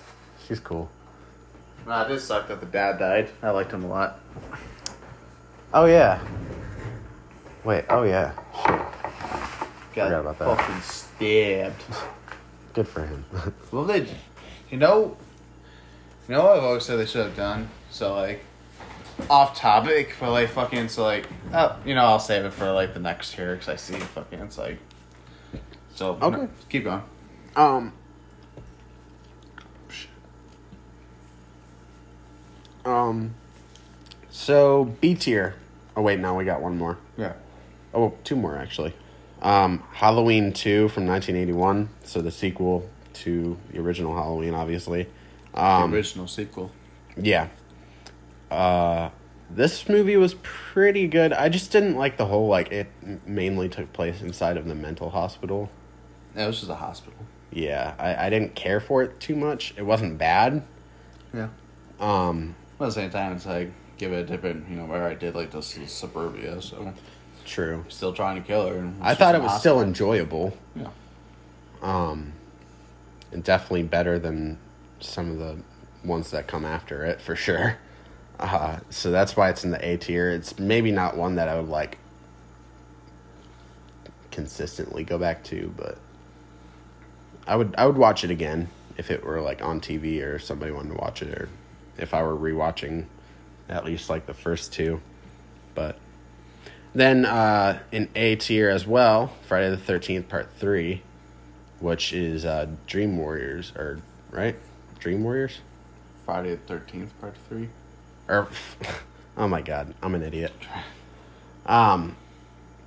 She's 0.46 0.60
cool. 0.60 0.90
Nah, 1.86 2.02
it 2.04 2.08
did 2.08 2.20
suck 2.20 2.46
that 2.48 2.60
the 2.60 2.66
dad 2.66 2.98
died. 2.98 3.30
I 3.42 3.50
liked 3.50 3.72
him 3.72 3.84
a 3.84 3.88
lot. 3.88 4.20
Oh 5.72 5.86
yeah. 5.86 6.20
Wait. 7.64 7.86
Oh 7.88 8.02
yeah. 8.02 8.32
Shit. 8.54 8.66
Got 9.94 10.08
Forgot 10.10 10.20
about 10.20 10.38
that. 10.58 11.05
Fucking 11.18 11.26
stabbed. 11.26 11.82
Good 12.74 12.88
for 12.88 13.06
him. 13.06 13.24
Well, 13.72 13.84
they, 13.84 14.06
you 14.70 14.78
know, 14.78 15.16
you 16.28 16.34
know 16.34 16.42
what 16.44 16.56
I've 16.58 16.62
always 16.64 16.84
said 16.84 16.98
they 16.98 17.06
should 17.06 17.26
have 17.26 17.36
done. 17.36 17.68
So 17.90 18.14
like, 18.14 18.44
off 19.30 19.56
topic, 19.56 20.14
but 20.20 20.30
like 20.30 20.50
fucking 20.50 20.88
so 20.88 21.02
like, 21.04 21.26
oh, 21.52 21.76
you 21.84 21.94
know, 21.94 22.04
I'll 22.04 22.18
save 22.20 22.44
it 22.44 22.52
for 22.52 22.70
like 22.72 22.94
the 22.94 23.00
next 23.00 23.36
year 23.36 23.54
because 23.54 23.68
I 23.68 23.76
see 23.76 23.94
fucking 23.98 24.38
it's 24.40 24.58
like. 24.58 24.78
So 25.94 26.18
Okay. 26.22 26.36
no, 26.36 26.48
keep 26.68 26.84
going. 26.84 27.02
Um. 27.56 27.92
Um. 32.84 33.34
So 34.30 34.84
B 35.00 35.14
tier. 35.14 35.54
Oh 35.96 36.02
wait, 36.02 36.20
now 36.20 36.36
we 36.36 36.44
got 36.44 36.60
one 36.60 36.76
more. 36.78 36.98
Yeah. 37.16 37.32
Oh, 37.94 38.14
two 38.24 38.36
more 38.36 38.56
actually. 38.56 38.94
Um, 39.42 39.82
Halloween 39.92 40.52
two 40.52 40.88
from 40.88 41.06
1981. 41.06 41.88
So 42.04 42.20
the 42.22 42.30
sequel 42.30 42.88
to 43.14 43.56
the 43.70 43.78
original 43.80 44.14
Halloween, 44.14 44.54
obviously. 44.54 45.08
Um, 45.54 45.90
the 45.90 45.96
original 45.96 46.26
sequel. 46.28 46.70
yeah. 47.16 47.48
Uh, 48.50 49.10
this 49.50 49.88
movie 49.88 50.16
was 50.16 50.34
pretty 50.42 51.06
good. 51.08 51.32
I 51.32 51.48
just 51.48 51.70
didn't 51.72 51.96
like 51.96 52.16
the 52.16 52.26
whole 52.26 52.48
like 52.48 52.70
it 52.72 52.88
mainly 53.26 53.68
took 53.68 53.92
place 53.92 54.20
inside 54.22 54.56
of 54.56 54.66
the 54.66 54.74
mental 54.74 55.10
hospital. 55.10 55.70
Yeah, 56.34 56.44
it 56.44 56.46
was 56.48 56.58
just 56.58 56.70
a 56.70 56.74
hospital. 56.76 57.18
Yeah, 57.50 57.94
I, 57.98 58.26
I 58.26 58.30
didn't 58.30 58.54
care 58.54 58.80
for 58.80 59.02
it 59.02 59.18
too 59.20 59.34
much. 59.36 59.72
It 59.76 59.82
wasn't 59.82 60.18
bad. 60.18 60.62
Yeah. 61.32 61.48
Um, 62.00 62.54
But 62.78 62.86
at 62.86 62.88
the 62.88 62.92
same 62.92 63.10
time, 63.10 63.32
it's 63.32 63.46
like 63.46 63.72
give 63.96 64.12
it 64.12 64.16
a 64.16 64.24
different, 64.24 64.68
you 64.68 64.76
know, 64.76 64.84
where 64.84 65.04
I 65.04 65.14
did 65.14 65.34
like 65.34 65.50
this 65.52 65.76
is 65.76 65.90
suburbia, 65.90 66.60
so 66.60 66.92
true. 67.46 67.84
still 67.88 68.12
trying 68.12 68.36
to 68.40 68.46
kill 68.46 68.68
her. 68.68 68.92
I 69.00 69.14
thought 69.14 69.34
it 69.34 69.42
was 69.42 69.58
still 69.58 69.80
enjoyable. 69.80 70.56
Yeah. 70.74 70.88
Um, 71.82 72.32
and 73.32 73.42
definitely 73.42 73.84
better 73.84 74.18
than 74.18 74.58
some 75.00 75.30
of 75.30 75.38
the 75.38 75.58
ones 76.04 76.30
that 76.30 76.46
come 76.46 76.64
after 76.64 77.04
it 77.04 77.20
for 77.20 77.36
sure. 77.36 77.78
Uh, 78.38 78.78
so 78.90 79.10
that's 79.10 79.36
why 79.36 79.48
it's 79.48 79.64
in 79.64 79.70
the 79.70 79.82
A 79.86 79.96
tier. 79.96 80.30
It's 80.30 80.58
maybe 80.58 80.90
not 80.90 81.16
one 81.16 81.36
that 81.36 81.48
I 81.48 81.58
would 81.58 81.70
like 81.70 81.98
consistently 84.30 85.04
go 85.04 85.16
back 85.16 85.42
to, 85.44 85.72
but 85.76 85.98
I 87.46 87.56
would 87.56 87.74
I 87.78 87.86
would 87.86 87.96
watch 87.96 88.24
it 88.24 88.30
again 88.30 88.68
if 88.98 89.10
it 89.10 89.24
were 89.24 89.40
like 89.40 89.62
on 89.62 89.80
TV 89.80 90.22
or 90.22 90.38
somebody 90.38 90.72
wanted 90.72 90.90
to 90.90 90.96
watch 90.96 91.22
it 91.22 91.28
or 91.28 91.48
if 91.96 92.12
I 92.12 92.22
were 92.22 92.36
rewatching 92.36 93.06
at 93.68 93.84
least 93.84 94.10
like 94.10 94.26
the 94.26 94.34
first 94.34 94.72
two. 94.72 95.00
But 95.74 95.98
then 96.96 97.26
uh, 97.26 97.80
in 97.92 98.08
A 98.14 98.36
tier 98.36 98.70
as 98.70 98.86
well, 98.86 99.32
Friday 99.46 99.70
the 99.70 99.76
Thirteenth 99.76 100.28
Part 100.28 100.48
Three, 100.58 101.02
which 101.78 102.12
is 102.12 102.44
uh, 102.44 102.66
Dream 102.86 103.18
Warriors, 103.18 103.72
or 103.76 104.00
right, 104.30 104.56
Dream 104.98 105.22
Warriors, 105.22 105.60
Friday 106.24 106.50
the 106.50 106.56
Thirteenth 106.56 107.12
Part 107.20 107.36
Three. 107.48 107.68
or 108.28 108.48
oh 109.36 109.46
my 109.46 109.60
god, 109.60 109.94
I'm 110.02 110.14
an 110.14 110.22
idiot. 110.22 110.52
Um, 111.66 112.16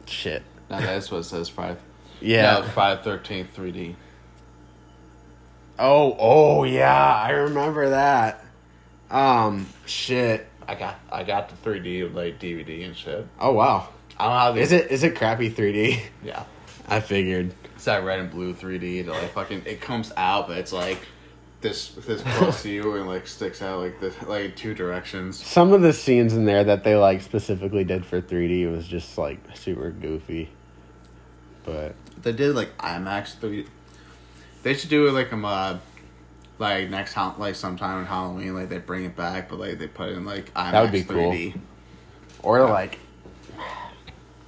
shit. 0.06 0.42
No, 0.70 0.80
that's 0.80 1.12
what 1.12 1.20
it 1.20 1.24
says. 1.26 1.50
Friday. 1.50 1.80
Yeah. 2.20 2.60
No, 2.60 2.64
Friday 2.68 3.02
Thirteenth 3.04 3.56
3D. 3.56 3.96
Oh, 5.78 6.16
oh 6.20 6.64
yeah, 6.64 7.14
I 7.16 7.30
remember 7.32 7.92
that. 7.92 8.44
Um, 9.12 9.68
shit. 9.86 10.48
I 10.68 10.76
got 10.76 11.00
I 11.12 11.24
got 11.24 11.50
the 11.50 11.70
3D 11.70 12.14
like 12.14 12.40
DVD 12.40 12.86
and 12.86 12.96
shit. 12.96 13.28
Oh 13.40 13.54
wow. 13.54 13.90
I 14.20 14.24
don't 14.26 14.34
know 14.34 14.40
how 14.40 14.56
Is 14.56 14.72
it 14.72 14.92
is 14.92 15.04
it 15.04 15.16
crappy 15.16 15.50
3D? 15.50 16.02
Yeah. 16.24 16.44
I 16.88 17.00
figured. 17.00 17.54
It's 17.76 17.86
that 17.86 18.04
red 18.04 18.20
and 18.20 18.30
blue 18.32 18.54
3D. 18.54 19.06
That 19.06 19.12
like 19.12 19.32
fucking 19.32 19.64
it 19.66 19.80
comes 19.80 20.12
out, 20.18 20.48
but 20.48 20.58
it's 20.58 20.74
like 20.74 21.00
this 21.62 21.90
this 21.90 22.22
close 22.22 22.64
to 22.64 22.70
you 22.70 22.96
and 22.96 23.08
like 23.08 23.28
sticks 23.28 23.62
out 23.62 23.80
like 23.80 24.00
this 24.00 24.16
like 24.24 24.56
two 24.56 24.74
directions. 24.74 25.44
Some 25.44 25.72
of 25.72 25.82
the 25.82 25.94
scenes 25.94 26.34
in 26.34 26.46
there 26.46 26.64
that 26.64 26.84
they 26.84 26.96
like 26.96 27.22
specifically 27.22 27.84
did 27.84 28.06
for 28.06 28.22
3D 28.22 28.70
was 28.72 28.88
just 28.88 29.18
like 29.18 29.40
super 29.56 29.92
goofy. 29.92 30.50
But 31.64 31.96
They 32.22 32.32
did 32.34 32.56
like 32.56 32.78
IMAX 32.78 33.36
3D. 33.38 33.68
They 34.64 34.74
should 34.74 34.90
do 34.90 35.08
it 35.08 35.12
like 35.12 35.32
a 35.32 35.38
uh, 35.38 35.80
like 36.58 36.90
next 36.90 37.16
like 37.38 37.56
sometime 37.56 38.00
in 38.00 38.06
Halloween 38.06 38.54
like 38.56 38.70
they 38.70 38.80
bring 38.80 39.06
it 39.06 39.16
back, 39.16 39.50
but 39.50 39.60
like 39.60 39.80
they 39.80 39.88
put 39.88 40.10
it 40.10 40.18
in 40.18 40.26
like 40.26 40.54
IMAX 40.54 40.72
That 40.72 40.82
would 40.82 40.92
be 40.92 41.04
3D. 41.04 41.60
or 42.44 42.66
like 42.70 43.00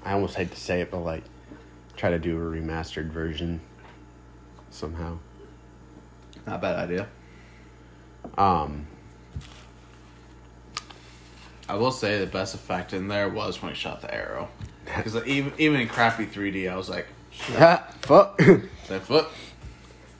I 0.03 0.13
almost 0.13 0.35
hate 0.35 0.51
to 0.51 0.59
say 0.59 0.81
it, 0.81 0.91
but 0.91 0.99
like 0.99 1.23
try 1.95 2.09
to 2.09 2.19
do 2.19 2.35
a 2.37 2.39
remastered 2.39 3.09
version 3.09 3.61
somehow. 4.69 5.17
Not 6.47 6.55
a 6.55 6.59
bad 6.59 6.75
idea. 6.79 7.07
Um 8.37 8.87
I 11.69 11.75
will 11.75 11.91
say 11.91 12.19
the 12.19 12.27
best 12.27 12.53
effect 12.55 12.93
in 12.93 13.07
there 13.07 13.29
was 13.29 13.61
when 13.61 13.73
he 13.73 13.77
shot 13.77 14.01
the 14.01 14.13
arrow. 14.13 14.49
Because 14.85 15.15
even 15.27 15.53
even 15.57 15.79
in 15.79 15.87
crappy 15.87 16.25
3D, 16.25 16.69
I 16.71 16.75
was 16.75 16.89
like, 16.89 17.07
fuck. 17.31 18.37
that 18.39 19.03
foot. 19.03 19.27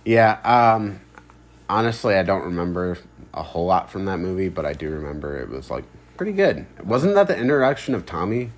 yeah, 0.05 0.39
um 0.43 1.01
honestly 1.69 2.15
I 2.15 2.23
don't 2.23 2.43
remember 2.43 2.97
a 3.33 3.43
whole 3.43 3.65
lot 3.65 3.89
from 3.89 4.05
that 4.05 4.17
movie, 4.19 4.49
but 4.49 4.65
I 4.65 4.73
do 4.73 4.89
remember 4.89 5.39
it 5.39 5.49
was 5.49 5.69
like 5.71 5.85
pretty 6.17 6.33
good. 6.33 6.65
Wasn't 6.83 7.15
that 7.15 7.27
the 7.27 7.37
introduction 7.37 7.95
of 7.95 8.05
Tommy? 8.05 8.51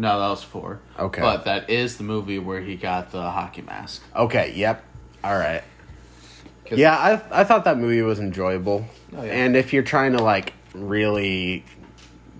No, 0.00 0.18
that 0.18 0.28
was 0.28 0.42
four. 0.42 0.80
Okay. 0.98 1.20
But 1.20 1.44
that 1.44 1.68
is 1.68 1.98
the 1.98 2.04
movie 2.04 2.38
where 2.38 2.62
he 2.62 2.74
got 2.74 3.12
the 3.12 3.20
hockey 3.20 3.60
mask. 3.60 4.02
Okay, 4.16 4.54
yep. 4.56 4.82
All 5.22 5.36
right. 5.36 5.62
Yeah, 6.72 6.96
I 6.96 7.40
I 7.40 7.44
thought 7.44 7.64
that 7.64 7.76
movie 7.76 8.00
was 8.00 8.18
enjoyable. 8.18 8.86
Oh, 9.14 9.22
yeah. 9.22 9.30
And 9.30 9.56
if 9.56 9.74
you're 9.74 9.82
trying 9.82 10.12
to 10.12 10.22
like 10.22 10.54
really 10.72 11.66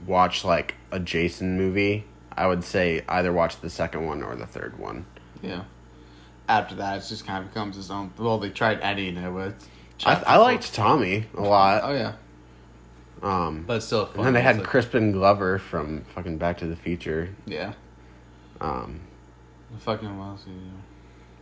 watch 0.07 0.43
like 0.43 0.77
a 0.91 0.99
Jason 0.99 1.59
movie, 1.59 2.07
I 2.35 2.47
would 2.47 2.65
say 2.65 3.05
either 3.07 3.31
watch 3.31 3.61
the 3.61 3.69
second 3.69 4.07
one 4.07 4.23
or 4.23 4.35
the 4.37 4.47
third 4.47 4.79
one. 4.79 5.05
Yeah. 5.43 5.65
After 6.49 6.75
that, 6.77 7.03
it 7.03 7.09
just 7.09 7.27
kind 7.27 7.45
of 7.45 7.51
becomes 7.53 7.77
his 7.77 7.91
own. 7.91 8.13
Well, 8.17 8.39
they 8.39 8.49
tried 8.49 8.81
editing 8.81 9.19
it 9.19 9.31
with. 9.31 9.69
I, 10.07 10.15
I 10.15 10.37
liked 10.39 10.73
Tommy 10.73 11.27
a 11.37 11.43
lot. 11.43 11.83
Oh 11.85 11.93
yeah, 11.93 12.15
Um, 13.23 13.65
but 13.67 13.77
it's 13.79 13.87
still 13.87 14.07
fun. 14.07 14.19
and 14.19 14.27
then 14.27 14.35
they 14.35 14.43
had 14.43 14.59
like- 14.59 14.67
Crispin 14.67 15.13
Glover 15.13 15.59
from 15.59 16.05
fucking 16.15 16.39
Back 16.39 16.59
to 16.59 16.67
the 16.67 16.77
Future. 16.77 17.35
Yeah. 17.47 17.75
Um, 18.61 19.01
The 19.73 19.79
fucking 19.79 20.09
else? 20.09 20.45
he 20.47 20.53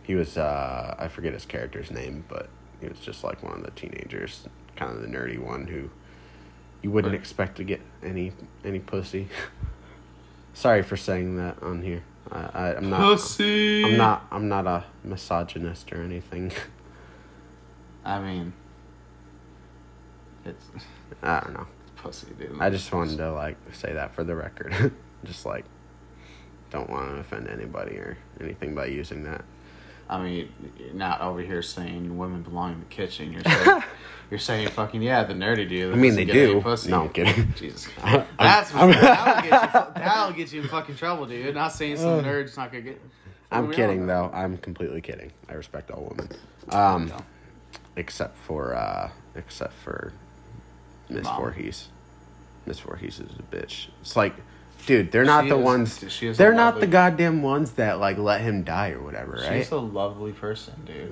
he 0.03 0.15
was 0.15 0.37
uh, 0.37 0.95
I 0.97 1.07
forget 1.07 1.33
his 1.33 1.45
character's 1.45 1.91
name, 1.91 2.25
but 2.27 2.49
he 2.81 2.87
was 2.87 2.99
just 2.99 3.23
like 3.23 3.43
one 3.43 3.53
of 3.53 3.63
the 3.63 3.71
teenagers, 3.71 4.47
kind 4.75 4.91
of 4.91 5.01
the 5.01 5.07
nerdy 5.07 5.37
one 5.39 5.67
who 5.67 5.89
you 6.81 6.91
wouldn't 6.91 7.11
Right. 7.13 7.19
expect 7.19 7.57
to 7.57 7.63
get 7.63 7.81
any 8.03 8.31
any 8.65 8.79
pussy. 8.79 9.27
Sorry 10.53 10.81
for 10.81 10.97
saying 10.97 11.37
that 11.37 11.61
on 11.61 11.81
here. 11.83 12.03
I, 12.31 12.39
I 12.53 12.75
I'm 12.75 12.89
not. 12.89 12.99
Pussy. 13.01 13.83
I'm 13.85 13.97
not. 13.97 14.25
I'm 14.31 14.49
not 14.49 14.67
a 14.67 14.83
misogynist 15.03 15.91
or 15.93 16.01
anything. 16.01 16.51
I 18.05 18.19
mean, 18.21 18.53
it's 20.45 20.65
I 21.21 21.39
don't 21.41 21.53
know. 21.53 21.67
pussy, 21.97 22.27
dude. 22.37 22.57
I 22.59 22.69
just 22.69 22.91
wanted 22.93 23.17
to 23.17 23.31
like 23.33 23.57
say 23.73 23.93
that 23.93 24.15
for 24.15 24.23
the 24.23 24.35
record. 24.35 24.93
just 25.25 25.45
like 25.45 25.65
don't 26.71 26.89
want 26.89 27.09
to 27.09 27.15
offend 27.19 27.47
anybody 27.47 27.95
or 27.97 28.17
anything 28.39 28.75
by 28.75 28.85
using 28.85 29.23
that. 29.23 29.43
I 30.09 30.21
mean, 30.23 30.49
you're 30.79 30.93
not 30.93 31.21
over 31.21 31.39
here 31.41 31.61
saying 31.61 32.17
women 32.17 32.41
belong 32.41 32.73
in 32.73 32.79
the 32.79 32.85
kitchen. 32.87 33.31
You're 33.31 33.43
saying, 33.45 33.83
you're 34.31 34.39
saying 34.39 34.67
fucking 34.69 35.01
yeah, 35.03 35.23
the 35.23 35.33
nerdy 35.35 35.69
dude. 35.69 35.93
I 35.93 35.97
mean, 35.97 36.15
they 36.15 36.25
do. 36.25 36.61
Pussy. 36.61 36.89
No, 36.89 37.03
I'm 37.03 37.09
kidding. 37.09 37.53
Jesus, 37.55 37.87
I'm- 38.03 38.25
that's 38.39 38.73
I'm- 38.73 38.91
that'll, 38.91 39.41
get 39.41 39.43
you, 39.45 39.93
that'll 40.01 40.33
get 40.33 40.53
you 40.53 40.61
in 40.61 40.67
fucking 40.67 40.95
trouble, 40.95 41.25
dude. 41.27 41.53
Not 41.53 41.73
saying 41.73 41.97
some 41.97 42.23
nerd's 42.23 42.57
not 42.57 42.71
gonna 42.71 42.83
get. 42.83 43.01
I'm 43.51 43.71
kidding 43.71 44.05
though. 44.07 44.29
though. 44.31 44.37
I'm 44.37 44.57
completely 44.57 45.01
kidding. 45.01 45.31
I 45.47 45.53
respect 45.53 45.89
all 45.91 46.13
women, 46.15 46.29
um, 46.69 47.11
except 47.95 48.37
for 48.37 48.75
uh, 48.75 49.09
except 49.35 49.73
for 49.73 50.13
Miss 51.09 51.23
Mom. 51.25 51.37
Voorhees. 51.41 51.87
Miss 52.65 52.79
Voorhees 52.79 53.19
is 53.19 53.31
a 53.39 53.55
bitch. 53.55 53.87
It's 54.01 54.15
like, 54.15 54.35
dude, 54.85 55.11
they're 55.11 55.25
not 55.25 55.45
She 55.45 55.49
the 55.49 55.57
is- 55.57 55.63
ones. 55.65 56.05
she 56.09 56.27
is 56.27 56.37
They're 56.37 56.53
not 56.53 56.75
lovely- 56.75 56.81
the 56.81 56.87
goddamn 56.91 57.41
ones 57.41 57.71
that 57.73 57.99
like 57.99 58.17
let 58.17 58.41
him 58.41 58.63
die 58.63 58.91
or 58.91 59.01
whatever, 59.01 59.33
right? 59.33 59.59
She's 59.63 59.71
a 59.71 59.77
lovely 59.77 60.31
person, 60.31 60.73
dude. 60.85 61.11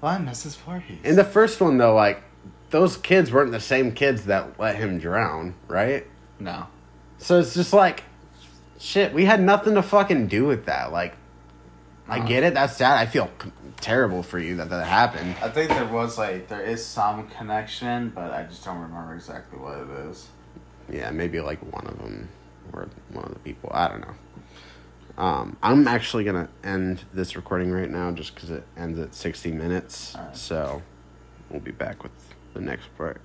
well, 0.00 0.12
I'm 0.12 0.26
Mrs. 0.26 0.56
Voorhees. 0.58 0.98
In 1.04 1.16
the 1.16 1.24
first 1.24 1.60
one 1.60 1.78
though, 1.78 1.94
like 1.94 2.22
those 2.70 2.96
kids 2.96 3.32
weren't 3.32 3.52
the 3.52 3.60
same 3.60 3.92
kids 3.92 4.26
that 4.26 4.58
let 4.58 4.76
him 4.76 4.98
drown, 4.98 5.54
right? 5.68 6.06
no, 6.38 6.66
So 7.18 7.38
it's 7.40 7.52
just 7.54 7.72
like, 7.72 8.04
shit. 8.78 9.12
We 9.12 9.24
had 9.26 9.40
nothing 9.42 9.74
to 9.74 9.82
fucking 9.82 10.28
do 10.28 10.46
with 10.46 10.64
that. 10.66 10.90
Like, 10.92 11.16
I 12.08 12.18
get 12.20 12.42
it. 12.44 12.54
That's 12.54 12.76
sad. 12.76 12.96
I 12.98 13.06
feel 13.06 13.28
terrible 13.80 14.22
for 14.22 14.38
you 14.38 14.56
that 14.56 14.70
that 14.70 14.86
happened. 14.86 15.36
I 15.42 15.48
think 15.48 15.70
there 15.70 15.86
was 15.86 16.18
like 16.18 16.48
there 16.48 16.62
is 16.62 16.84
some 16.84 17.28
connection, 17.28 18.10
but 18.14 18.32
I 18.32 18.44
just 18.44 18.64
don't 18.64 18.78
remember 18.78 19.14
exactly 19.14 19.58
what 19.58 19.78
it 19.78 19.90
is. 20.08 20.28
Yeah, 20.90 21.10
maybe 21.10 21.40
like 21.40 21.60
one 21.72 21.86
of 21.86 21.98
them 21.98 22.28
or 22.72 22.88
one 23.12 23.24
of 23.24 23.34
the 23.34 23.40
people. 23.40 23.70
I 23.72 23.88
don't 23.88 24.00
know. 24.00 24.14
Um, 25.18 25.56
I'm 25.62 25.86
actually 25.86 26.24
gonna 26.24 26.48
end 26.64 27.04
this 27.12 27.36
recording 27.36 27.70
right 27.70 27.90
now 27.90 28.10
just 28.10 28.34
because 28.34 28.50
it 28.50 28.64
ends 28.76 28.98
at 28.98 29.14
60 29.14 29.52
minutes. 29.52 30.14
Alright. 30.16 30.36
So 30.36 30.82
we'll 31.50 31.60
be 31.60 31.72
back 31.72 32.02
with 32.02 32.12
the 32.54 32.60
next 32.60 32.96
part. 32.96 33.20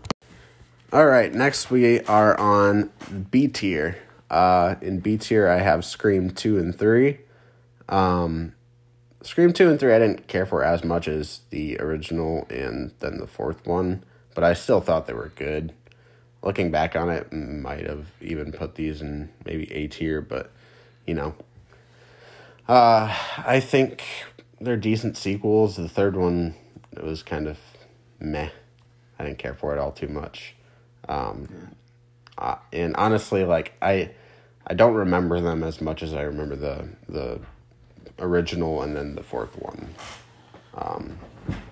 All 0.91 1.05
right, 1.05 1.33
next 1.33 1.71
we 1.71 2.01
are 2.01 2.39
on 2.39 2.91
B 3.31 3.47
tier. 3.47 3.97
Uh, 4.29 4.75
in 4.81 4.99
B 4.99 5.17
tier, 5.17 5.47
I 5.47 5.59
have 5.59 5.85
Scream 5.85 6.31
two 6.31 6.57
and 6.57 6.77
three. 6.77 7.19
Um, 7.87 8.54
Scream 9.25 9.53
two 9.53 9.71
and 9.71 9.79
three, 9.79 9.91
I 9.91 9.97
didn't 9.97 10.27
care 10.27 10.45
for 10.45 10.63
as 10.63 10.83
much 10.83 11.07
as 11.07 11.41
the 11.49 11.79
original 11.79 12.45
and 12.47 12.91
then 12.99 13.17
the 13.17 13.25
fourth 13.25 13.65
one, 13.65 14.03
but 14.35 14.43
I 14.43 14.53
still 14.53 14.81
thought 14.81 15.07
they 15.07 15.13
were 15.13 15.31
good 15.35 15.73
looking 16.43 16.69
back 16.69 16.95
on 16.95 17.09
it, 17.09 17.33
might 17.33 17.87
have 17.87 18.11
even 18.21 18.51
put 18.51 18.75
these 18.75 19.01
in 19.01 19.29
maybe 19.43 19.69
A 19.73 19.87
tier, 19.87 20.21
but 20.21 20.51
you 21.07 21.15
know, 21.15 21.33
uh, 22.67 23.17
I 23.39 23.59
think 23.61 24.03
they're 24.61 24.77
decent 24.77 25.17
sequels. 25.17 25.75
The 25.75 25.89
third 25.89 26.15
one 26.15 26.53
it 26.91 27.03
was 27.03 27.23
kind 27.23 27.47
of 27.47 27.57
meh. 28.19 28.49
I 29.17 29.23
didn't 29.25 29.39
care 29.39 29.55
for 29.55 29.75
it 29.75 29.79
all 29.79 29.91
too 29.91 30.07
much, 30.07 30.53
um, 31.09 31.75
uh, 32.37 32.57
and 32.71 32.95
honestly, 32.95 33.43
like 33.43 33.73
I, 33.81 34.11
I 34.67 34.75
don't 34.75 34.93
remember 34.93 35.41
them 35.41 35.63
as 35.63 35.81
much 35.81 36.03
as 36.03 36.13
I 36.13 36.21
remember 36.21 36.55
the 36.55 36.89
the 37.09 37.39
original 38.19 38.81
and 38.81 38.95
then 38.95 39.15
the 39.15 39.23
fourth 39.23 39.55
one. 39.61 39.93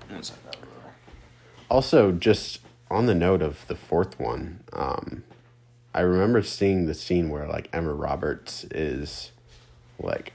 That. 0.09 0.57
Also, 1.69 2.11
just 2.11 2.59
on 2.91 3.05
the 3.07 3.15
note 3.15 3.41
of 3.41 3.65
the 3.67 3.75
fourth 3.75 4.19
one, 4.19 4.63
um, 4.73 5.23
I 5.93 6.01
remember 6.01 6.41
seeing 6.43 6.85
the 6.85 6.93
scene 6.93 7.29
where 7.29 7.47
like 7.47 7.69
Emma 7.73 7.93
Roberts 7.93 8.63
is 8.65 9.31
like 9.99 10.33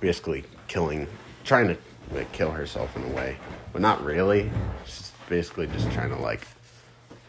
basically 0.00 0.44
killing, 0.68 1.06
trying 1.44 1.68
to 1.68 1.76
like 2.12 2.30
kill 2.32 2.50
herself 2.50 2.94
in 2.96 3.04
a 3.04 3.08
way, 3.14 3.36
but 3.72 3.80
not 3.82 4.04
really. 4.04 4.50
She's 4.84 5.12
basically 5.28 5.66
just 5.68 5.90
trying 5.92 6.10
to 6.10 6.16
like 6.16 6.46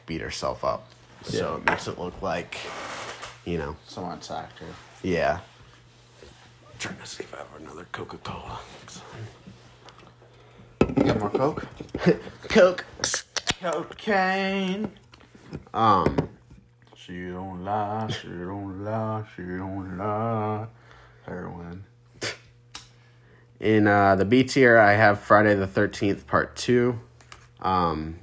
beat 0.05 0.21
herself 0.21 0.63
up. 0.65 0.89
So 1.23 1.55
it 1.57 1.65
makes 1.65 1.87
it 1.87 1.99
look 1.99 2.19
like, 2.21 2.57
you 3.45 3.57
know, 3.57 3.75
Someone 3.87 4.17
attacked 4.17 4.59
her. 4.59 4.65
yeah. 5.03 5.39
Trying 6.81 6.97
to 6.97 7.05
see 7.05 7.23
if 7.23 7.33
I 7.35 7.37
have 7.37 7.47
another 7.59 7.85
Coca 7.91 8.17
Cola. 8.17 8.59
You 10.97 11.03
got 11.03 11.19
more 11.19 11.29
coke? 11.29 11.67
Coke. 12.49 12.85
Cocaine. 13.61 14.91
Um. 15.75 16.29
She 16.95 17.27
don't 17.27 17.63
lie. 17.63 18.07
She 18.09 18.27
don't 18.29 18.83
lie. 18.83 19.23
She 19.35 19.43
don't 19.43 19.95
lie. 19.95 20.65
Heroin. 21.27 21.83
In 23.59 23.85
uh, 23.85 24.15
the 24.15 24.25
B 24.25 24.43
tier, 24.43 24.79
I 24.79 24.93
have 24.93 25.19
Friday 25.19 25.53
the 25.53 25.67
Thirteenth 25.67 26.25
Part 26.25 26.55
Two. 26.55 26.99
Um, 27.59 28.17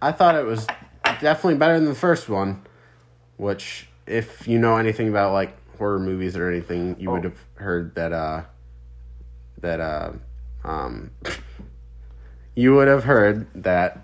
I 0.00 0.12
thought 0.12 0.34
it 0.34 0.46
was 0.46 0.66
definitely 1.20 1.56
better 1.56 1.78
than 1.78 1.90
the 1.90 1.94
first 1.94 2.30
one. 2.30 2.62
Which, 3.36 3.88
if 4.06 4.48
you 4.48 4.58
know 4.58 4.78
anything 4.78 5.10
about 5.10 5.34
like 5.34 5.54
horror 5.78 5.98
movies 5.98 6.36
or 6.36 6.50
anything, 6.50 6.96
you 6.98 7.10
would 7.10 7.24
Oh. 7.26 7.30
have 7.30 7.38
heard 7.56 7.94
that. 7.94 8.12
Uh, 8.12 8.42
that 9.60 9.80
uh, 9.80 10.12
um, 10.64 11.10
you 12.54 12.74
would 12.74 12.88
have 12.88 13.04
heard 13.04 13.46
that 13.54 14.00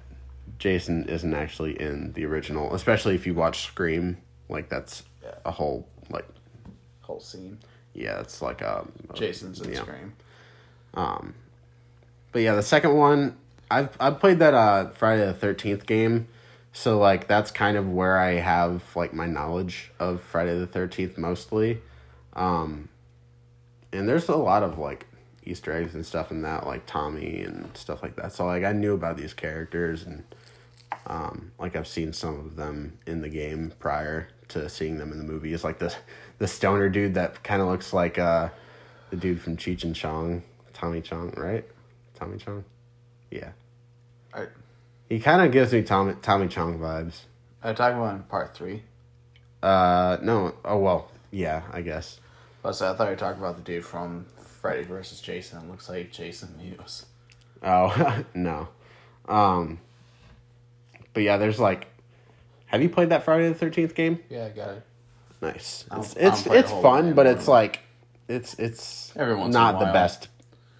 Jason 0.58 1.08
isn't 1.08 1.34
actually 1.34 1.80
in 1.80 2.12
the 2.14 2.24
original, 2.24 2.74
especially 2.74 3.14
if 3.14 3.26
you 3.26 3.34
watch 3.34 3.64
Scream. 3.66 4.18
Like 4.48 4.68
that's 4.68 5.02
Yeah. 5.22 5.34
a 5.44 5.50
whole 5.50 5.86
like 6.08 6.26
Whole 7.02 7.20
scene. 7.20 7.58
yeah, 7.94 8.20
it's 8.20 8.40
like 8.42 8.60
a 8.62 8.86
Jason's 9.14 9.60
in 9.60 9.72
yeah. 9.72 9.80
Scream. 9.82 10.14
Um, 10.94 11.34
but 12.32 12.42
yeah, 12.42 12.54
the 12.54 12.62
second 12.62 12.94
one, 12.94 13.36
I've 13.70 13.90
I've 14.00 14.18
played 14.18 14.38
that 14.38 14.54
uh 14.54 14.90
Friday 14.90 15.26
the 15.26 15.34
Thirteenth 15.34 15.86
game, 15.86 16.26
so 16.72 16.98
like 16.98 17.26
that's 17.26 17.50
kind 17.50 17.76
of 17.76 17.88
where 17.88 18.18
I 18.18 18.34
have 18.34 18.82
like 18.94 19.12
my 19.12 19.26
knowledge 19.26 19.90
of 19.98 20.22
Friday 20.22 20.58
the 20.58 20.66
Thirteenth 20.66 21.18
mostly, 21.18 21.80
um, 22.34 22.88
and 23.92 24.08
there's 24.08 24.28
a 24.28 24.36
lot 24.36 24.62
of 24.62 24.78
like 24.78 25.06
Easter 25.44 25.72
eggs 25.72 25.94
and 25.94 26.06
stuff 26.06 26.30
in 26.30 26.42
that, 26.42 26.66
like 26.66 26.86
Tommy 26.86 27.42
and 27.42 27.76
stuff 27.76 28.02
like 28.02 28.16
that. 28.16 28.32
So 28.32 28.46
like 28.46 28.64
I 28.64 28.72
knew 28.72 28.94
about 28.94 29.16
these 29.16 29.34
characters 29.34 30.04
and 30.04 30.22
um, 31.06 31.52
like 31.58 31.76
I've 31.76 31.88
seen 31.88 32.12
some 32.12 32.38
of 32.38 32.56
them 32.56 32.98
in 33.06 33.20
the 33.20 33.28
game 33.28 33.72
prior 33.78 34.28
to 34.48 34.68
seeing 34.68 34.98
them 34.98 35.12
in 35.12 35.18
the 35.18 35.24
movies, 35.24 35.64
like 35.64 35.78
the 35.78 35.94
the 36.38 36.46
stoner 36.46 36.88
dude 36.88 37.14
that 37.14 37.42
kind 37.42 37.60
of 37.60 37.68
looks 37.68 37.92
like 37.92 38.18
uh 38.18 38.48
the 39.10 39.16
dude 39.16 39.40
from 39.40 39.56
Cheech 39.56 39.82
and 39.82 39.94
Chong, 39.94 40.42
Tommy 40.72 41.00
Chong, 41.00 41.32
right? 41.36 41.64
Tommy 42.14 42.38
Chong, 42.38 42.64
yeah. 43.30 43.50
He 45.10 45.18
kind 45.18 45.42
of 45.42 45.50
gives 45.50 45.72
me 45.72 45.82
Tommy 45.82 46.14
Tommy 46.22 46.46
Chong 46.46 46.78
vibes. 46.78 47.22
I 47.62 47.72
talking 47.72 47.98
about 47.98 48.14
in 48.14 48.22
part 48.22 48.54
three. 48.54 48.84
Uh, 49.60 50.16
no, 50.22 50.54
oh 50.64 50.78
well, 50.78 51.10
yeah, 51.32 51.64
I 51.72 51.82
guess. 51.82 52.20
But 52.62 52.72
so 52.74 52.90
I 52.90 52.96
thought 52.96 53.04
you 53.04 53.10
were 53.10 53.16
talking 53.16 53.42
about 53.42 53.56
the 53.56 53.62
dude 53.62 53.84
from 53.84 54.26
Freddy 54.60 54.84
versus 54.84 55.20
Jason. 55.20 55.58
It 55.58 55.68
looks 55.68 55.88
like 55.88 56.12
Jason 56.12 56.54
Mewes. 56.56 57.06
Oh 57.60 58.24
no, 58.34 58.68
um, 59.28 59.80
but 61.12 61.24
yeah, 61.24 61.36
there's 61.38 61.58
like, 61.58 61.88
have 62.66 62.80
you 62.80 62.88
played 62.88 63.08
that 63.10 63.24
Friday 63.24 63.48
the 63.48 63.54
Thirteenth 63.54 63.96
game? 63.96 64.20
Yeah, 64.30 64.46
I 64.46 64.48
got 64.50 64.68
it. 64.70 64.82
Nice. 65.42 65.86
It's 65.92 66.14
it's, 66.16 66.46
it's 66.46 66.70
fun, 66.70 67.14
but 67.14 67.26
it's 67.26 67.48
like, 67.48 67.80
it's 68.28 68.54
it's 68.60 69.12
Every 69.16 69.34
once 69.34 69.52
not 69.52 69.80
the 69.80 69.86
best. 69.86 70.28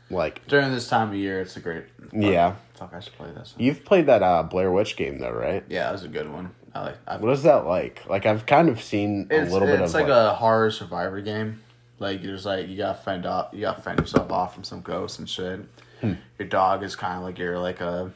Like, 0.08 0.46
During 0.46 0.72
this 0.72 0.88
time 0.88 1.10
of 1.10 1.14
year, 1.14 1.40
it's 1.40 1.56
a 1.56 1.60
great. 1.60 1.84
Yeah. 2.12 2.56
Fuck, 2.80 2.94
I 2.94 3.00
should 3.00 3.12
play 3.12 3.30
this. 3.30 3.54
One. 3.54 3.64
you've 3.66 3.84
played 3.84 4.06
that 4.06 4.22
uh 4.22 4.42
Blair 4.42 4.72
Witch 4.72 4.96
game 4.96 5.18
though, 5.18 5.30
right? 5.32 5.62
Yeah, 5.68 5.84
that 5.84 5.92
was 5.92 6.04
a 6.04 6.08
good 6.08 6.32
one. 6.32 6.50
I 6.74 6.82
like. 6.82 6.96
I've, 7.06 7.20
What 7.20 7.30
is 7.32 7.42
that 7.42 7.66
like? 7.66 8.02
Like 8.08 8.24
I've 8.24 8.46
kind 8.46 8.70
of 8.70 8.80
seen 8.80 9.28
a 9.30 9.42
little 9.42 9.68
bit 9.68 9.80
it's 9.80 9.92
like, 9.92 10.04
like, 10.04 10.12
a 10.12 10.34
horror 10.34 10.70
survivor 10.70 11.20
game. 11.20 11.60
Like 11.98 12.22
there's 12.22 12.46
like 12.46 12.68
you 12.68 12.78
gotta 12.78 12.98
fend 12.98 13.26
off, 13.26 13.50
you 13.52 13.60
gotta 13.60 13.82
fend 13.82 14.00
yourself 14.00 14.32
off 14.32 14.54
from 14.54 14.64
some 14.64 14.80
ghosts 14.80 15.18
and 15.18 15.28
shit. 15.28 15.60
Hmm. 16.00 16.14
Your 16.38 16.48
dog 16.48 16.82
is 16.82 16.96
kind 16.96 17.18
of 17.18 17.22
like 17.22 17.38
you're 17.38 17.58
like 17.58 17.82
a 17.82 18.10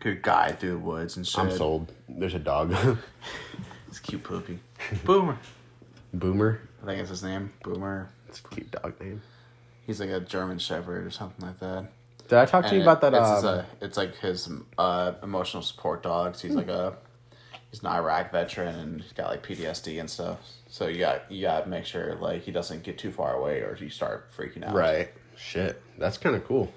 good 0.00 0.22
guy 0.22 0.50
through 0.50 0.70
the 0.72 0.78
woods 0.78 1.16
and 1.16 1.24
shit. 1.24 1.38
I'm 1.38 1.52
sold. 1.52 1.92
There's 2.08 2.34
a 2.34 2.40
dog, 2.40 2.74
It's 3.86 4.00
cute, 4.00 4.24
poopy. 4.24 4.58
Boomer. 5.04 5.38
Boomer. 6.12 6.60
I 6.82 6.86
think 6.86 7.00
it's 7.00 7.10
his 7.10 7.22
name. 7.22 7.52
Boomer. 7.62 8.10
It's 8.28 8.40
a 8.40 8.54
cute 8.54 8.72
dog 8.72 9.00
name. 9.00 9.22
He's 9.86 10.00
like 10.00 10.10
a 10.10 10.18
German 10.18 10.58
Shepherd 10.58 11.06
or 11.06 11.10
something 11.12 11.46
like 11.46 11.60
that. 11.60 11.86
Did 12.28 12.38
I 12.38 12.44
talk 12.46 12.66
to 12.66 12.74
you 12.74 12.82
about 12.82 13.00
that? 13.02 13.12
It's, 13.14 13.44
Um, 13.44 13.46
uh, 13.46 13.62
it's 13.80 13.96
like 13.96 14.16
his 14.16 14.48
uh, 14.78 15.12
emotional 15.22 15.62
support 15.62 16.02
dogs. 16.02 16.40
He's 16.40 16.54
like 16.54 16.68
a 16.68 16.96
he's 17.70 17.80
an 17.80 17.88
Iraq 17.88 18.32
veteran 18.32 18.74
and 18.74 19.00
he's 19.02 19.12
got 19.12 19.28
like 19.30 19.42
PTSD 19.46 20.00
and 20.00 20.08
stuff. 20.08 20.38
So 20.68 20.86
you 20.86 20.98
got 20.98 21.30
you 21.30 21.42
got 21.42 21.64
to 21.64 21.68
make 21.68 21.84
sure 21.84 22.14
like 22.16 22.42
he 22.42 22.50
doesn't 22.52 22.82
get 22.82 22.98
too 22.98 23.12
far 23.12 23.34
away 23.34 23.58
or 23.60 23.76
you 23.78 23.90
start 23.90 24.30
freaking 24.36 24.64
out. 24.66 24.74
right. 24.74 25.10
Shit, 25.36 25.82
that's 25.98 26.16
kind 26.18 26.34
of 26.36 26.44
cool. 26.46 26.72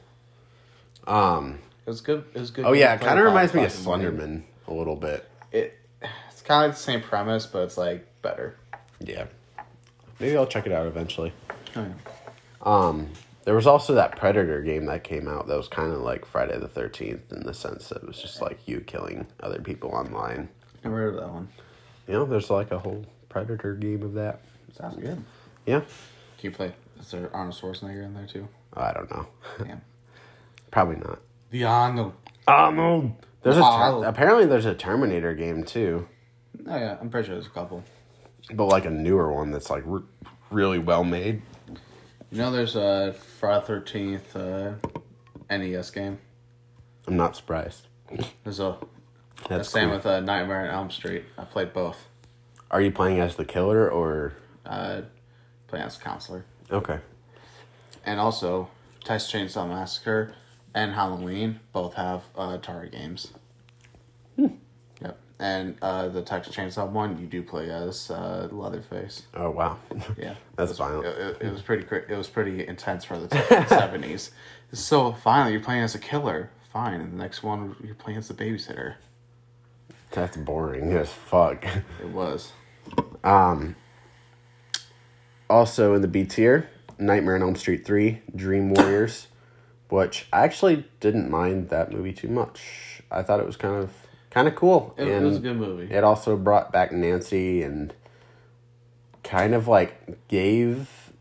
Um. 1.05 1.59
It 1.85 1.89
was 1.89 2.01
good. 2.01 2.25
It 2.33 2.39
was 2.39 2.51
good. 2.51 2.65
Oh 2.65 2.73
yeah, 2.73 2.95
it 2.95 3.01
kind 3.01 3.17
of 3.17 3.23
reminds 3.25 3.53
me 3.53 3.63
of. 3.63 3.71
Slenderman 3.71 4.43
a 4.67 4.73
little 4.73 4.97
bit. 4.97 5.29
It 5.53 5.73
it's 6.01 6.41
kind 6.41 6.65
of 6.65 6.69
like 6.71 6.77
the 6.77 6.83
same 6.83 7.01
premise, 7.01 7.45
but 7.45 7.59
it's 7.63 7.77
like 7.77 8.05
better. 8.21 8.57
Yeah. 8.99 9.27
Maybe 10.19 10.35
I'll 10.35 10.47
check 10.47 10.65
it 10.65 10.71
out 10.73 10.87
eventually. 10.87 11.31
Oh, 11.75 11.85
yeah. 11.85 11.93
Um, 12.63 13.09
There 13.47 13.55
was 13.55 13.65
also 13.65 13.93
that 13.93 14.17
Predator 14.17 14.61
game 14.61 14.87
that 14.87 15.05
came 15.05 15.25
out 15.25 15.47
that 15.47 15.55
was 15.55 15.69
kind 15.69 15.93
of 15.93 16.01
like 16.01 16.25
Friday 16.25 16.59
the 16.59 16.67
13th 16.67 17.31
in 17.31 17.43
the 17.43 17.53
sense 17.53 17.87
that 17.87 17.99
it 18.03 18.05
was 18.05 18.21
just 18.21 18.41
like 18.41 18.59
you 18.67 18.81
killing 18.81 19.25
other 19.39 19.61
people 19.61 19.89
online. 19.91 20.49
I 20.83 20.89
never 20.89 20.97
heard 20.97 21.13
of 21.15 21.21
that 21.21 21.31
one. 21.31 21.47
You 22.09 22.15
know, 22.15 22.25
there's 22.25 22.49
like 22.49 22.71
a 22.71 22.77
whole 22.79 23.05
Predator 23.29 23.75
game 23.75 24.03
of 24.03 24.15
that. 24.15 24.41
Sounds 24.77 24.97
good. 24.97 25.23
Yeah. 25.65 25.79
Can 25.79 25.87
you 26.41 26.51
play? 26.51 26.73
Is 26.99 27.09
there 27.11 27.33
Arnold 27.33 27.55
Schwarzenegger 27.55 28.03
in 28.03 28.13
there 28.13 28.27
too? 28.27 28.49
I 28.73 28.91
don't 28.91 29.09
know. 29.09 29.27
Damn. 29.63 29.81
Probably 30.71 30.97
not. 30.97 31.19
The 31.51 31.63
Arnold. 31.63 32.11
Arnold. 32.49 33.13
There's 33.43 33.55
a 33.55 33.61
ter- 33.61 33.65
Arnold. 33.65 34.03
apparently 34.03 34.45
there's 34.45 34.65
a 34.65 34.75
Terminator 34.75 35.33
game 35.33 35.63
too, 35.63 36.05
Oh 36.67 36.75
yeah, 36.77 36.97
I'm 36.99 37.09
pretty 37.09 37.27
sure 37.27 37.35
there's 37.35 37.47
a 37.47 37.51
couple. 37.51 37.81
but 38.53 38.65
like 38.65 38.83
a 38.83 38.89
newer 38.89 39.31
one 39.31 39.51
that's 39.51 39.69
like 39.69 39.83
re- 39.85 40.03
really 40.51 40.79
well 40.79 41.05
made. 41.05 41.41
You 42.31 42.39
know, 42.39 42.51
there's 42.51 42.75
a 42.75 43.15
Friday 43.39 43.65
Thirteenth 43.65 44.35
uh, 44.35 44.73
NES 45.49 45.91
game. 45.91 46.17
I'm 47.07 47.15
not 47.15 47.35
surprised. 47.35 47.87
There's 48.43 48.59
a 48.59 48.77
That's 49.47 49.69
same 49.69 49.87
cool. 49.89 49.97
with 49.97 50.05
uh, 50.05 50.19
Nightmare 50.19 50.67
on 50.67 50.73
Elm 50.73 50.91
Street. 50.91 51.23
I 51.37 51.45
played 51.45 51.73
both. 51.73 52.07
Are 52.69 52.81
you 52.81 52.91
playing 52.91 53.19
as 53.19 53.35
the 53.37 53.45
killer 53.45 53.89
or 53.89 54.33
Uh, 54.65 55.03
playing 55.67 55.85
as 55.85 55.97
counselor, 55.97 56.43
okay? 56.71 56.99
and 58.05 58.19
also 58.19 58.69
Texas 59.03 59.31
Chainsaw 59.31 59.67
Massacre 59.67 60.33
and 60.73 60.93
Halloween 60.93 61.59
both 61.73 61.93
have 61.95 62.23
uh, 62.37 62.57
Atari 62.57 62.91
games. 62.91 63.31
Yep, 64.37 64.51
and 65.39 65.77
uh, 65.81 66.07
the 66.07 66.21
Texas 66.21 66.55
Chainsaw 66.55 66.89
one 66.89 67.19
you 67.19 67.27
do 67.27 67.43
play 67.43 67.69
as 67.69 68.09
uh, 68.09 68.47
Leatherface. 68.51 69.23
Oh 69.35 69.49
wow. 69.51 69.77
Yeah, 70.17 70.35
That's 70.55 70.71
it 70.71 70.73
was, 70.73 70.77
violent. 70.77 71.05
It, 71.05 71.37
it- 71.41 71.51
was 71.51 71.61
pretty. 71.61 71.85
It 72.09 72.17
was 72.17 72.27
pretty 72.29 72.65
intense 72.67 73.05
for 73.05 73.17
the 73.19 73.65
seventies. 73.69 74.31
So 74.73 75.13
finally, 75.13 75.53
you're 75.53 75.61
playing 75.63 75.83
as 75.83 75.95
a 75.95 75.99
killer. 75.99 76.49
Fine, 76.73 76.99
and 77.01 77.13
the 77.13 77.17
next 77.17 77.43
one 77.43 77.75
you're 77.83 77.95
playing 77.95 78.19
as 78.19 78.27
the 78.27 78.33
babysitter. 78.33 78.95
That's 80.11 80.37
boring 80.37 80.91
as 80.93 81.09
fuck. 81.09 81.65
It 82.01 82.09
was. 82.09 82.51
Um. 83.23 83.75
Also 85.49 85.93
in 85.93 86.01
the 86.01 86.07
B 86.07 86.25
tier, 86.25 86.69
Nightmare 86.99 87.35
on 87.35 87.41
Elm 87.41 87.55
Street 87.55 87.85
three, 87.85 88.21
Dream 88.35 88.69
Warriors, 88.71 89.27
which 89.89 90.27
I 90.33 90.41
actually 90.43 90.85
didn't 90.99 91.29
mind 91.29 91.69
that 91.69 91.91
movie 91.91 92.11
too 92.13 92.27
much. 92.27 93.01
I 93.09 93.23
thought 93.23 93.39
it 93.39 93.45
was 93.45 93.55
kind 93.55 93.75
of 93.75 93.91
kind 94.37 94.47
of 94.47 94.55
cool. 94.55 94.93
It, 94.97 95.07
it 95.07 95.21
was 95.23 95.37
a 95.37 95.39
good 95.39 95.57
movie. 95.57 95.93
It 95.93 96.03
also 96.03 96.37
brought 96.37 96.71
back 96.71 96.91
Nancy 96.91 97.63
and 97.63 97.93
kind 99.23 99.53
of 99.55 99.67
like 99.67 100.27
gave 100.27 101.11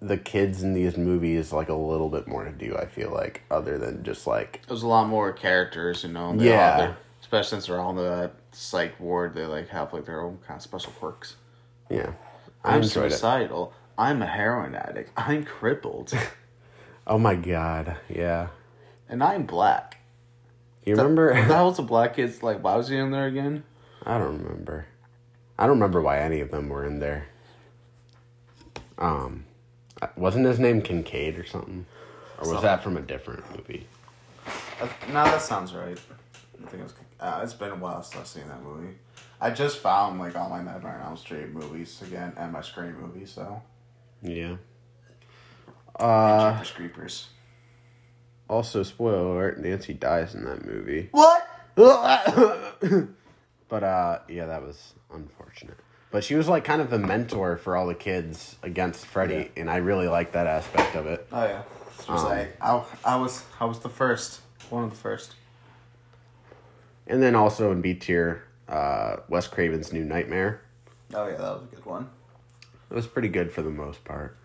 the 0.00 0.16
kids 0.18 0.62
in 0.62 0.74
these 0.74 0.96
movies 0.96 1.52
like 1.52 1.68
a 1.68 1.74
little 1.74 2.08
bit 2.08 2.26
more 2.26 2.44
to 2.44 2.50
do. 2.52 2.76
I 2.76 2.86
feel 2.86 3.10
like 3.10 3.42
other 3.50 3.78
than 3.78 4.02
just 4.02 4.26
like 4.26 4.60
There's 4.66 4.82
a 4.82 4.86
lot 4.88 5.06
more 5.08 5.32
characters, 5.32 6.02
you 6.04 6.10
know. 6.10 6.26
all- 6.26 6.42
Yeah. 6.42 6.94
especially 7.20 7.48
since 7.48 7.66
they're 7.66 7.80
all 7.80 7.90
in 7.90 7.96
the 7.96 8.10
uh, 8.10 8.28
psych 8.52 8.98
ward, 9.00 9.34
they 9.34 9.46
like 9.46 9.68
have 9.68 9.92
like 9.92 10.04
their 10.04 10.20
own 10.22 10.38
kind 10.46 10.58
of 10.58 10.62
special 10.62 10.92
quirks. 10.92 11.36
yeah. 11.90 12.12
I 12.64 12.76
I'm 12.76 12.82
enjoyed 12.82 13.06
it. 13.06 13.10
suicidal. 13.10 13.72
I'm 13.98 14.22
a 14.22 14.26
heroin 14.26 14.74
addict. 14.74 15.10
I'm 15.16 15.44
crippled, 15.44 16.12
Oh 17.06 17.18
my 17.18 17.34
god, 17.34 17.96
yeah. 18.08 18.48
and 19.08 19.22
I'm 19.22 19.44
black. 19.44 19.98
You 20.84 20.94
remember? 20.94 21.32
That 21.48 21.62
was 21.62 21.76
the 21.78 21.82
black 21.82 22.16
kids. 22.16 22.42
Like, 22.42 22.62
why 22.62 22.76
was 22.76 22.88
he 22.88 22.96
in 22.96 23.10
there 23.10 23.26
again? 23.26 23.64
I 24.04 24.18
don't 24.18 24.42
remember. 24.42 24.86
I 25.58 25.62
don't 25.66 25.76
remember 25.76 26.02
why 26.02 26.18
any 26.18 26.40
of 26.40 26.50
them 26.50 26.68
were 26.68 26.84
in 26.84 26.98
there. 26.98 27.28
Um, 28.98 29.44
wasn't 30.16 30.46
his 30.46 30.58
name 30.58 30.82
Kincaid 30.82 31.38
or 31.38 31.44
something, 31.46 31.86
or 32.36 32.40
was 32.40 32.48
Something. 32.48 32.62
that 32.64 32.82
from 32.82 32.96
a 32.96 33.00
different 33.02 33.44
movie? 33.56 33.86
Uh, 34.80 34.88
no, 35.08 35.24
that 35.24 35.40
sounds 35.42 35.72
right. 35.74 35.98
I 36.62 36.66
think 36.68 36.80
it 36.80 36.82
was. 36.84 36.94
Uh, 37.20 37.40
it's 37.42 37.54
been 37.54 37.70
a 37.70 37.76
while 37.76 38.02
since 38.02 38.20
I've 38.20 38.26
seen 38.26 38.48
that 38.48 38.62
movie. 38.62 38.94
I 39.40 39.50
just 39.50 39.78
found 39.78 40.18
like 40.18 40.36
all 40.36 40.48
my 40.50 40.62
Nightmare 40.62 41.00
on 41.00 41.06
Elm 41.08 41.16
Street 41.16 41.50
movies 41.50 42.02
again 42.02 42.32
and 42.36 42.52
my 42.52 42.60
Scream 42.60 42.96
movies. 43.00 43.30
So 43.30 43.62
Yeah. 44.22 44.56
uh, 45.98 46.02
Uh, 46.02 46.52
Jeepers 46.52 46.70
Creepers. 46.72 47.28
Also, 48.54 48.82
spoiler 48.82 49.18
alert: 49.18 49.60
Nancy 49.60 49.92
dies 49.92 50.34
in 50.34 50.44
that 50.44 50.64
movie. 50.64 51.08
What? 51.10 51.46
but 51.74 53.82
uh, 53.82 54.18
yeah, 54.28 54.46
that 54.46 54.62
was 54.62 54.94
unfortunate. 55.12 55.76
But 56.10 56.22
she 56.22 56.36
was 56.36 56.48
like 56.48 56.64
kind 56.64 56.80
of 56.80 56.90
the 56.90 56.98
mentor 56.98 57.56
for 57.56 57.76
all 57.76 57.88
the 57.88 57.94
kids 57.94 58.56
against 58.62 59.04
Freddy, 59.04 59.50
and 59.56 59.68
I 59.68 59.78
really 59.78 60.06
liked 60.06 60.34
that 60.34 60.46
aspect 60.46 60.94
of 60.94 61.06
it. 61.06 61.26
Oh 61.32 61.44
yeah. 61.44 61.62
She 62.04 62.12
was 62.12 62.22
Um, 62.22 62.28
like, 62.30 62.56
I, 62.60 62.84
I 63.04 63.16
was 63.16 63.44
I 63.60 63.64
was 63.64 63.80
the 63.80 63.88
first. 63.88 64.40
One 64.70 64.84
of 64.84 64.90
the 64.90 64.96
first. 64.96 65.34
And 67.06 67.22
then 67.22 67.34
also 67.34 67.70
in 67.70 67.82
B 67.82 67.94
tier, 67.94 68.44
uh, 68.68 69.16
Wes 69.28 69.46
Craven's 69.46 69.92
New 69.92 70.04
Nightmare. 70.04 70.62
Oh 71.12 71.26
yeah, 71.26 71.36
that 71.36 71.40
was 71.40 71.62
a 71.70 71.74
good 71.74 71.84
one. 71.84 72.08
It 72.90 72.94
was 72.94 73.06
pretty 73.06 73.28
good 73.28 73.52
for 73.52 73.62
the 73.62 73.70
most 73.70 74.04
part. 74.04 74.36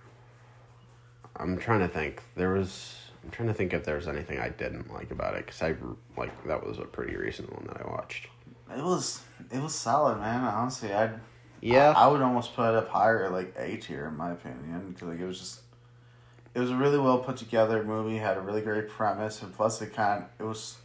I'm 1.36 1.58
trying 1.58 1.80
to 1.82 1.88
think. 1.88 2.22
There 2.36 2.54
was. 2.54 2.96
I'm 3.24 3.32
trying 3.32 3.48
to 3.50 3.54
think 3.54 3.74
if 3.74 3.84
there's 3.84 4.08
anything 4.08 4.40
I 4.40 4.50
didn't 4.50 4.94
like 4.94 5.12
about 5.12 5.36
it 5.36 5.46
because 5.46 5.62
I 5.62 5.76
like 6.18 6.32
that 6.46 6.66
was 6.66 6.80
a 6.80 6.86
pretty 6.86 7.16
recent 7.16 7.54
one 7.54 7.66
that 7.68 7.82
I 7.86 7.90
watched. 7.90 8.28
It 8.76 8.84
was 8.84 9.22
it 9.52 9.62
was 9.62 9.76
solid, 9.76 10.20
man. 10.20 10.44
Honestly, 10.44 10.94
I'd 10.94 11.20
Yeah. 11.62 11.92
I, 11.92 12.06
I 12.06 12.08
would 12.08 12.22
almost 12.22 12.56
put 12.56 12.70
it 12.70 12.76
up 12.76 12.90
higher, 12.90 13.30
like 13.30 13.54
A 13.58 13.78
tier, 13.78 14.08
in 14.08 14.16
my 14.18 14.32
opinion, 14.32 14.92
because 14.94 15.10
like 15.10 15.20
it 15.20 15.26
was 15.26 15.40
just, 15.40 15.62
it 16.54 16.60
was 16.60 16.72
a 16.72 16.76
really 16.76 16.98
well 16.98 17.20
put 17.20 17.38
together 17.38 17.84
movie. 17.84 18.18
Had 18.18 18.38
a 18.38 18.42
really 18.42 18.62
great 18.62 18.88
premise, 18.90 19.42
and 19.42 19.54
plus 19.54 19.82
it 19.82 19.94
kind 19.94 20.24
of, 20.24 20.30
it 20.40 20.48
was, 20.48 20.78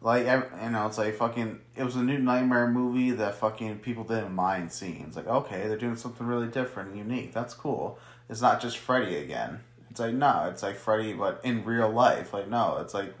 like 0.00 0.24
you 0.26 0.70
know, 0.70 0.86
it's 0.86 0.98
like 0.98 1.14
fucking. 1.14 1.60
It 1.76 1.84
was 1.84 1.96
a 1.96 2.02
new 2.02 2.18
nightmare 2.18 2.68
movie 2.68 3.12
that 3.12 3.36
fucking 3.36 3.78
people 3.80 4.04
didn't 4.04 4.34
mind 4.34 4.72
seeing. 4.72 5.04
It's 5.06 5.16
like 5.16 5.28
okay, 5.28 5.68
they're 5.68 5.78
doing 5.78 5.96
something 5.96 6.26
really 6.26 6.48
different 6.48 6.90
and 6.90 6.98
unique. 6.98 7.32
That's 7.32 7.54
cool. 7.54 7.98
It's 8.28 8.40
not 8.40 8.60
just 8.60 8.76
Freddy 8.78 9.16
again. 9.16 9.60
It's 9.96 10.00
like 10.02 10.12
no, 10.12 10.50
it's 10.52 10.62
like 10.62 10.76
Freddy, 10.76 11.14
but 11.14 11.40
in 11.42 11.64
real 11.64 11.88
life. 11.88 12.34
Like 12.34 12.50
no, 12.50 12.76
it's 12.82 12.92
like 12.92 13.14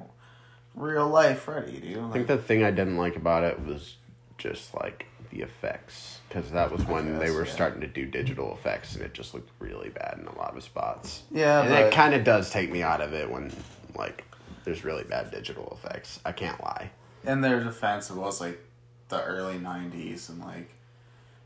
real 0.74 1.08
life 1.08 1.40
Freddy, 1.40 1.80
dude. 1.80 2.04
I 2.04 2.12
think 2.12 2.26
the 2.26 2.36
thing 2.36 2.62
I 2.62 2.70
didn't 2.70 2.98
like 2.98 3.16
about 3.16 3.44
it 3.44 3.64
was 3.64 3.96
just 4.36 4.74
like 4.74 5.06
the 5.30 5.40
effects 5.40 6.18
because 6.28 6.50
that 6.50 6.70
was 6.70 6.84
when 6.84 7.18
they 7.18 7.30
were 7.30 7.46
yeah. 7.46 7.50
starting 7.50 7.80
to 7.80 7.86
do 7.86 8.04
digital 8.04 8.52
effects 8.52 8.94
and 8.94 9.02
it 9.02 9.14
just 9.14 9.32
looked 9.32 9.50
really 9.58 9.88
bad 9.88 10.18
in 10.20 10.26
a 10.26 10.36
lot 10.36 10.54
of 10.54 10.62
spots. 10.62 11.22
Yeah, 11.30 11.62
and 11.62 11.70
but- 11.70 11.84
it 11.84 11.94
kind 11.94 12.12
of 12.12 12.24
does 12.24 12.50
take 12.50 12.70
me 12.70 12.82
out 12.82 13.00
of 13.00 13.14
it 13.14 13.30
when 13.30 13.50
like 13.96 14.26
there's 14.64 14.84
really 14.84 15.04
bad 15.04 15.30
digital 15.30 15.78
effects. 15.82 16.20
I 16.26 16.32
can't 16.32 16.62
lie. 16.62 16.90
in 17.24 17.40
their 17.40 17.64
defense, 17.64 18.10
it 18.10 18.16
was 18.16 18.38
like 18.38 18.62
the 19.08 19.24
early 19.24 19.56
'90s, 19.56 20.28
and 20.28 20.40
like 20.40 20.74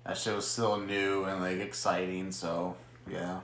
that 0.04 0.18
shit 0.18 0.34
was 0.34 0.48
still 0.48 0.76
new 0.80 1.22
and 1.22 1.40
like 1.40 1.58
exciting. 1.58 2.32
So 2.32 2.74
yeah, 3.08 3.38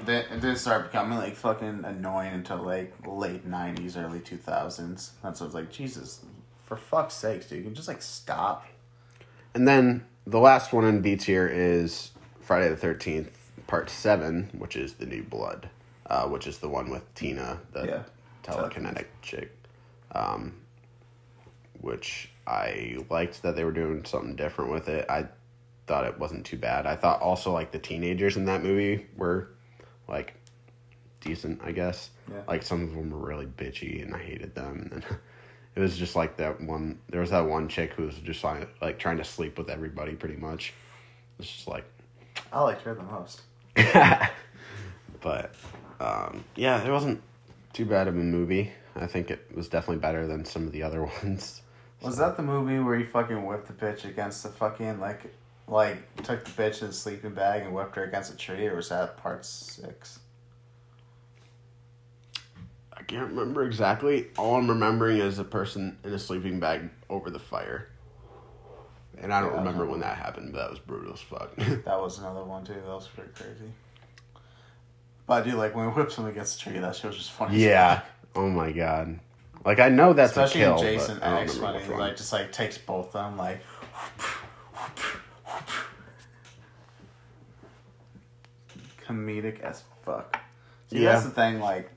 it 0.00 0.06
didn't, 0.06 0.32
it 0.32 0.40
didn't 0.40 0.56
start 0.56 0.90
becoming 0.90 1.18
like 1.18 1.34
fucking 1.36 1.84
annoying 1.84 2.32
until 2.34 2.58
like 2.58 2.92
late 3.06 3.48
'90s, 3.48 3.96
early 3.96 4.20
2000s. 4.20 5.10
That's 5.22 5.40
what 5.40 5.40
I 5.40 5.44
was 5.44 5.54
like, 5.54 5.70
Jesus, 5.72 6.24
for 6.64 6.76
fuck's 6.76 7.14
sakes, 7.14 7.46
dude, 7.46 7.58
you 7.58 7.64
can 7.64 7.74
just 7.74 7.88
like 7.88 8.02
stop. 8.02 8.66
And 9.54 9.68
then 9.68 10.04
the 10.26 10.38
last 10.38 10.72
one 10.72 10.84
in 10.84 11.00
B 11.02 11.16
tier 11.16 11.46
is 11.46 12.12
Friday 12.40 12.68
the 12.68 12.76
Thirteenth 12.76 13.52
Part 13.66 13.90
Seven, 13.90 14.50
which 14.56 14.76
is 14.76 14.94
the 14.94 15.06
New 15.06 15.22
Blood, 15.22 15.68
uh, 16.06 16.26
which 16.28 16.46
is 16.46 16.58
the 16.58 16.68
one 16.68 16.90
with 16.90 17.12
Tina, 17.14 17.60
the 17.72 17.86
Yeah. 17.86 18.02
telekinetic 18.42 19.06
chick. 19.22 19.56
Um, 20.12 20.56
which 21.80 22.30
I 22.46 22.98
liked 23.10 23.42
that 23.42 23.56
they 23.56 23.64
were 23.64 23.72
doing 23.72 24.04
something 24.04 24.36
different 24.36 24.70
with 24.70 24.88
it. 24.88 25.06
I 25.08 25.28
thought 25.86 26.04
it 26.04 26.18
wasn't 26.18 26.46
too 26.46 26.58
bad. 26.58 26.86
I 26.86 26.96
thought 26.96 27.20
also 27.20 27.50
like 27.52 27.72
the 27.72 27.78
teenagers 27.78 28.36
in 28.36 28.44
that 28.44 28.62
movie 28.62 29.06
were 29.16 29.48
like 30.08 30.34
decent, 31.20 31.60
I 31.62 31.72
guess. 31.72 32.10
Yeah. 32.30 32.42
Like 32.46 32.62
some 32.62 32.82
of 32.82 32.94
them 32.94 33.10
were 33.10 33.26
really 33.26 33.46
bitchy, 33.46 34.02
and 34.02 34.14
I 34.14 34.18
hated 34.18 34.54
them. 34.54 34.88
And 34.92 35.02
then 35.02 35.18
it 35.76 35.80
was 35.80 35.96
just 35.96 36.16
like 36.16 36.36
that 36.36 36.60
one. 36.60 36.98
There 37.08 37.20
was 37.20 37.30
that 37.30 37.46
one 37.46 37.68
chick 37.68 37.92
who 37.94 38.04
was 38.04 38.16
just 38.16 38.44
like, 38.44 38.68
like 38.80 38.98
trying 38.98 39.18
to 39.18 39.24
sleep 39.24 39.58
with 39.58 39.70
everybody, 39.70 40.14
pretty 40.14 40.36
much. 40.36 40.74
It's 41.38 41.50
just 41.50 41.68
like, 41.68 41.84
I 42.52 42.60
liked 42.60 42.82
her 42.82 42.94
the 42.94 43.02
most. 43.02 43.42
but 45.20 45.54
um, 46.00 46.44
yeah, 46.56 46.84
it 46.84 46.90
wasn't 46.90 47.22
too 47.72 47.86
bad 47.86 48.08
of 48.08 48.14
a 48.14 48.18
movie. 48.18 48.70
I 48.94 49.06
think 49.06 49.30
it 49.30 49.46
was 49.54 49.68
definitely 49.68 50.00
better 50.00 50.26
than 50.26 50.44
some 50.44 50.66
of 50.66 50.72
the 50.72 50.82
other 50.82 51.02
ones. 51.22 51.62
Was 52.02 52.16
that 52.18 52.36
the 52.36 52.42
movie 52.42 52.78
where 52.80 52.98
he 52.98 53.04
fucking 53.04 53.46
whipped 53.46 53.68
the 53.68 53.72
bitch 53.72 54.04
against 54.04 54.42
the 54.42 54.48
fucking 54.48 54.98
like, 54.98 55.32
like 55.68 56.22
took 56.22 56.44
the 56.44 56.50
bitch 56.50 56.82
in 56.82 56.88
a 56.88 56.92
sleeping 56.92 57.32
bag 57.34 57.62
and 57.62 57.74
whipped 57.74 57.96
her 57.96 58.04
against 58.04 58.32
a 58.32 58.36
tree, 58.36 58.66
or 58.66 58.76
was 58.76 58.88
that 58.90 59.16
part 59.16 59.44
six? 59.44 60.18
I 62.92 63.02
can't 63.04 63.30
remember 63.30 63.64
exactly. 63.66 64.28
All 64.38 64.54
I'm 64.56 64.68
remembering 64.68 65.18
is 65.18 65.38
a 65.38 65.44
person 65.44 65.98
in 66.04 66.12
a 66.12 66.18
sleeping 66.18 66.60
bag 66.60 66.88
over 67.10 67.30
the 67.30 67.38
fire. 67.38 67.88
And 69.18 69.32
I 69.32 69.40
don't 69.40 69.52
Yeah. 69.52 69.58
remember 69.58 69.86
when 69.86 70.00
that 70.00 70.16
happened, 70.16 70.52
but 70.52 70.58
that 70.60 70.70
was 70.70 70.78
brutal 70.78 71.12
as 71.12 71.20
fuck. 71.20 71.54
That 71.84 72.00
was 72.00 72.18
another 72.18 72.44
one 72.44 72.64
too. 72.64 72.74
That 72.74 72.86
was 72.86 73.08
pretty 73.08 73.30
crazy. 73.32 73.72
But 75.26 75.44
dude, 75.44 75.54
like 75.54 75.74
when 75.74 75.88
he 75.88 75.92
whips 75.94 76.16
him 76.16 76.26
against 76.26 76.62
the 76.64 76.70
tree, 76.70 76.80
that 76.80 76.94
shit 76.96 77.06
was 77.06 77.16
just 77.16 77.30
funny. 77.32 77.58
Yeah. 77.58 78.02
Oh 78.34 78.48
my 78.48 78.72
god. 78.72 79.18
Like 79.64 79.78
I 79.80 79.88
know 79.88 80.12
that's 80.12 80.32
Especially 80.32 80.62
a 80.62 80.66
kill. 80.66 80.76
in 80.78 80.82
Jason 80.82 81.22
I 81.22 81.42
X 81.42 81.56
when 81.58 81.80
he 81.80 81.88
like 81.92 82.16
just 82.16 82.32
like 82.32 82.52
takes 82.52 82.78
both 82.78 83.06
of 83.06 83.12
them 83.12 83.36
like. 83.36 83.60
Comedic 89.12 89.60
as 89.60 89.82
fuck. 90.04 90.38
See, 90.90 91.02
Yeah. 91.02 91.12
that's 91.12 91.24
the 91.24 91.30
thing. 91.30 91.60
Like, 91.60 91.90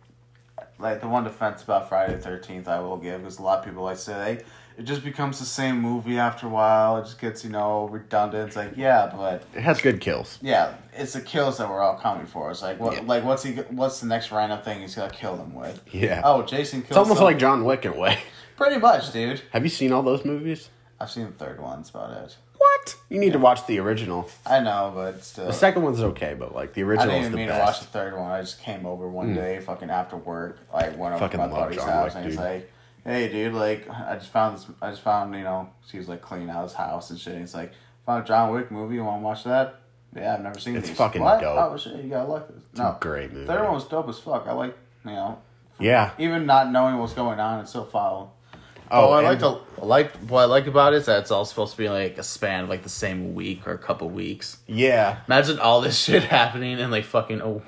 like 0.80 1.01
the 1.01 1.07
one 1.07 1.24
defense 1.24 1.63
about 1.63 1.89
Friday 1.89 2.13
the 2.13 2.20
Thirteenth, 2.22 2.68
I 2.68 2.80
will 2.80 2.97
give 2.97 3.26
is 3.26 3.39
a 3.39 3.41
lot 3.41 3.59
of 3.59 3.66
people 3.66 3.84
like 3.84 3.97
say 3.97 4.41
it 4.78 4.84
just 4.84 5.05
becomes 5.05 5.39
the 5.39 5.45
same 5.45 5.80
movie 5.82 6.20
after 6.20 6.47
a 6.47 6.49
while. 6.49 6.97
It 6.97 7.03
just 7.03 7.20
gets 7.20 7.43
you 7.45 7.49
know 7.49 7.88
redundant. 7.88 8.47
It's 8.47 8.55
like 8.57 8.74
yeah, 8.76 9.11
but 9.16 9.43
It 9.53 9.61
has 9.61 9.80
good 9.82 10.01
kills. 10.01 10.38
yeah, 10.41 10.74
it's 10.93 11.13
the 11.13 11.22
kills 11.22 11.57
that 11.59 11.70
we're 11.70 11.82
all 11.82 11.97
coming 11.97 12.26
for. 12.26 12.51
It's 12.51 12.61
like 12.61 12.80
what, 12.80 12.93
Yeah. 12.93 13.01
like 13.05 13.24
what's 13.24 13.43
he? 13.43 13.53
What's 13.53 13.99
the 14.01 14.07
next 14.07 14.32
random 14.32 14.61
thing 14.61 14.82
he's 14.82 14.95
gonna 14.95 15.09
kill 15.13 15.36
them 15.38 15.53
with? 15.55 15.82
Yeah. 15.91 16.22
Oh, 16.26 16.41
Jason 16.43 16.82
kills. 16.82 16.89
it's 16.91 16.97
almost 16.97 17.18
some- 17.20 17.26
like 17.26 17.39
John 17.39 17.63
Wick 17.63 17.86
in 17.86 17.93
a 17.93 17.97
way. 17.97 18.20
pretty 18.57 18.78
much, 18.80 19.11
dude. 19.13 19.41
Have 19.51 19.63
you 19.63 19.70
seen 19.70 19.91
all 19.93 20.01
those 20.03 20.26
movies? 20.26 20.70
I've 20.99 21.09
seen 21.11 21.26
the 21.26 21.32
third 21.32 21.59
one. 21.61 21.78
That's 21.80 21.89
about 21.89 22.11
it. 22.24 22.38
What? 22.86 22.95
You 23.09 23.19
need 23.19 23.33
to 23.33 23.39
watch 23.39 23.65
the 23.67 23.79
original. 23.79 24.29
I 24.45 24.59
know, 24.59 24.91
but 24.93 25.23
still. 25.23 25.47
The 25.47 25.53
second 25.53 25.83
one's 25.83 25.99
okay, 26.01 26.36
but 26.38 26.53
like 26.53 26.73
the 26.73 26.81
I 26.81 26.86
original 26.86 27.07
didn't 27.07 27.21
is 27.21 27.25
even 27.27 27.31
the 27.31 27.38
mean 27.38 27.47
to 27.47 27.53
watch 27.53 27.79
best. 27.79 27.81
the 27.81 27.88
third 27.88 28.13
one. 28.13 28.31
I 28.31 28.41
just 28.41 28.61
came 28.61 28.86
over 28.86 29.07
one 29.09 29.31
mm. 29.31 29.36
day, 29.36 29.59
fucking 29.59 29.89
after 29.89 30.17
work, 30.17 30.59
like 30.73 30.97
went 30.97 31.15
over 31.15 31.19
Fucking 31.19 31.39
to 31.39 31.47
my 31.47 31.51
love 31.51 31.63
buddy's 31.63 31.77
John 31.79 31.89
house, 31.89 32.05
Wick, 32.05 32.15
and 32.15 32.25
he's 32.25 32.36
dude. 32.36 32.45
like, 32.45 32.71
"Hey, 33.03 33.29
dude, 33.29 33.53
like, 33.53 33.89
I 33.89 34.15
just 34.15 34.29
found 34.31 34.57
this. 34.57 34.67
I 34.81 34.91
just 34.91 35.01
found, 35.01 35.33
you 35.33 35.43
know, 35.43 35.69
she 35.89 35.97
was 35.97 36.07
like 36.07 36.21
cleaning 36.21 36.49
out 36.49 36.63
his 36.63 36.73
house 36.73 37.09
and 37.09 37.19
shit. 37.19 37.33
And 37.33 37.41
he's 37.41 37.55
like, 37.55 37.71
found 38.05 38.23
a 38.23 38.27
John 38.27 38.53
Wick 38.53 38.71
movie. 38.71 38.95
You 38.95 39.03
want 39.03 39.21
to 39.21 39.23
watch 39.23 39.43
that? 39.45 39.81
Yeah, 40.15 40.36
I've 40.36 40.41
never 40.41 40.59
seen 40.59 40.75
it. 40.75 40.79
It's 40.79 40.89
these. 40.89 40.97
fucking 40.97 41.21
what? 41.21 41.41
dope. 41.41 41.57
Oh 41.57 41.77
shit, 41.77 42.03
you 42.03 42.09
gotta 42.09 42.29
like 42.29 42.47
this. 42.47 42.63
no, 42.77 42.83
a 42.86 42.97
great 43.01 43.33
movie. 43.33 43.47
Third 43.47 43.63
one 43.63 43.73
was 43.73 43.86
dope 43.86 44.07
as 44.07 44.19
fuck. 44.19 44.45
I 44.47 44.53
like, 44.53 44.77
you 45.03 45.11
know, 45.11 45.39
Yeah. 45.79 46.11
even 46.17 46.45
not 46.45 46.71
knowing 46.71 46.97
what's 46.97 47.13
going 47.13 47.39
on 47.39 47.59
and 47.59 47.67
still 47.67 47.86
follow. 47.86 48.31
Oh, 48.91 49.09
Oh, 49.09 49.11
I 49.13 49.21
like 49.21 49.39
to 49.39 49.59
like 49.83 50.11
what 50.29 50.41
I 50.41 50.45
like 50.45 50.67
about 50.67 50.93
it 50.93 50.97
is 50.97 51.05
that 51.07 51.19
it's 51.21 51.31
all 51.31 51.45
supposed 51.45 51.71
to 51.73 51.77
be 51.77 51.89
like 51.89 52.17
a 52.17 52.23
span 52.23 52.63
of 52.65 52.69
like 52.69 52.83
the 52.83 52.89
same 52.89 53.33
week 53.36 53.67
or 53.67 53.71
a 53.73 53.77
couple 53.77 54.09
weeks. 54.09 54.57
Yeah. 54.67 55.17
Imagine 55.27 55.59
all 55.59 55.81
this 55.81 55.97
shit 56.03 56.23
happening 56.23 56.79
in 56.79 56.91
like 56.91 57.03
fucking 57.05 57.41
oh, 57.41 57.61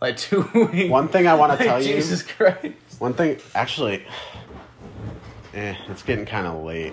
like 0.00 0.16
two 0.16 0.42
weeks. 0.72 0.90
One 0.90 1.08
thing 1.08 1.26
I 1.26 1.34
want 1.34 1.52
to 1.52 1.58
Like, 1.58 1.66
tell 1.66 1.82
you. 1.82 1.94
Jesus 1.94 2.22
Christ. 2.22 2.74
One 2.98 3.14
thing, 3.14 3.38
actually, 3.54 4.04
eh, 5.54 5.74
it's 5.88 6.02
getting 6.02 6.26
kind 6.26 6.46
of 6.46 6.62
late, 6.64 6.92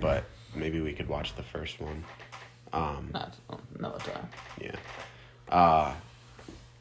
but 0.00 0.24
maybe 0.54 0.80
we 0.80 0.92
could 0.92 1.08
watch 1.08 1.36
the 1.36 1.42
first 1.44 1.80
one. 1.80 2.04
Um, 2.72 3.10
Not 3.12 3.36
another 3.78 3.98
time. 3.98 4.28
yeah. 4.60 4.74
Uh, 5.48 5.94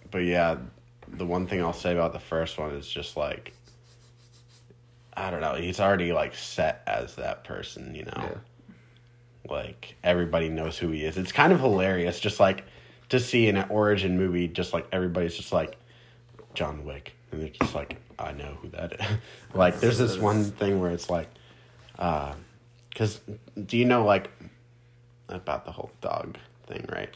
but 0.10 0.20
yeah, 0.24 0.58
the 1.08 1.26
one 1.26 1.46
thing 1.48 1.62
I'll 1.62 1.74
say 1.74 1.94
about 1.94 2.14
the 2.14 2.20
first 2.20 2.58
one 2.58 2.72
is 2.72 2.88
just 2.88 3.16
like, 3.18 3.54
I 5.22 5.30
don't 5.30 5.40
know, 5.42 5.54
he's 5.54 5.80
already 5.80 6.14
like 6.14 6.34
set 6.34 6.82
as 6.88 7.16
that 7.16 7.44
person, 7.44 7.94
you 7.94 8.06
know? 8.06 8.14
Yeah. 8.18 8.36
Like, 9.48 9.96
everybody 10.04 10.50
knows 10.50 10.80
who 10.80 10.90
he 10.90 11.06
is. 11.06 11.16
It's 11.16 11.32
kind 11.32 11.54
of 11.54 11.60
hilarious, 11.60 12.20
just 12.20 12.40
like 12.40 12.64
to 13.10 13.20
see 13.20 13.48
in 13.48 13.56
an 13.56 13.70
origin 13.70 14.18
movie, 14.18 14.48
just 14.48 14.74
like 14.74 14.88
everybody's 14.92 15.36
just 15.36 15.52
like, 15.52 15.78
John 16.56 16.86
Wick. 16.86 17.14
And 17.32 17.42
they're 17.42 17.50
just 17.50 17.76
like, 17.76 17.98
I 18.18 18.32
know 18.32 18.58
who 18.62 18.70
that 18.70 18.94
is. 18.94 19.06
like, 19.54 19.80
there's 19.80 20.00
this 20.00 20.18
one 20.18 20.46
thing 20.46 20.80
where 20.82 20.92
it's 20.92 21.10
like, 21.10 21.30
uh, 22.00 22.34
because 22.90 23.22
do 23.66 23.78
you 23.78 23.86
know, 23.86 24.04
like, 24.04 24.32
about 25.30 25.66
the 25.66 25.72
whole 25.72 25.92
dog 26.02 26.38
thing, 26.66 26.86
right? 26.92 27.10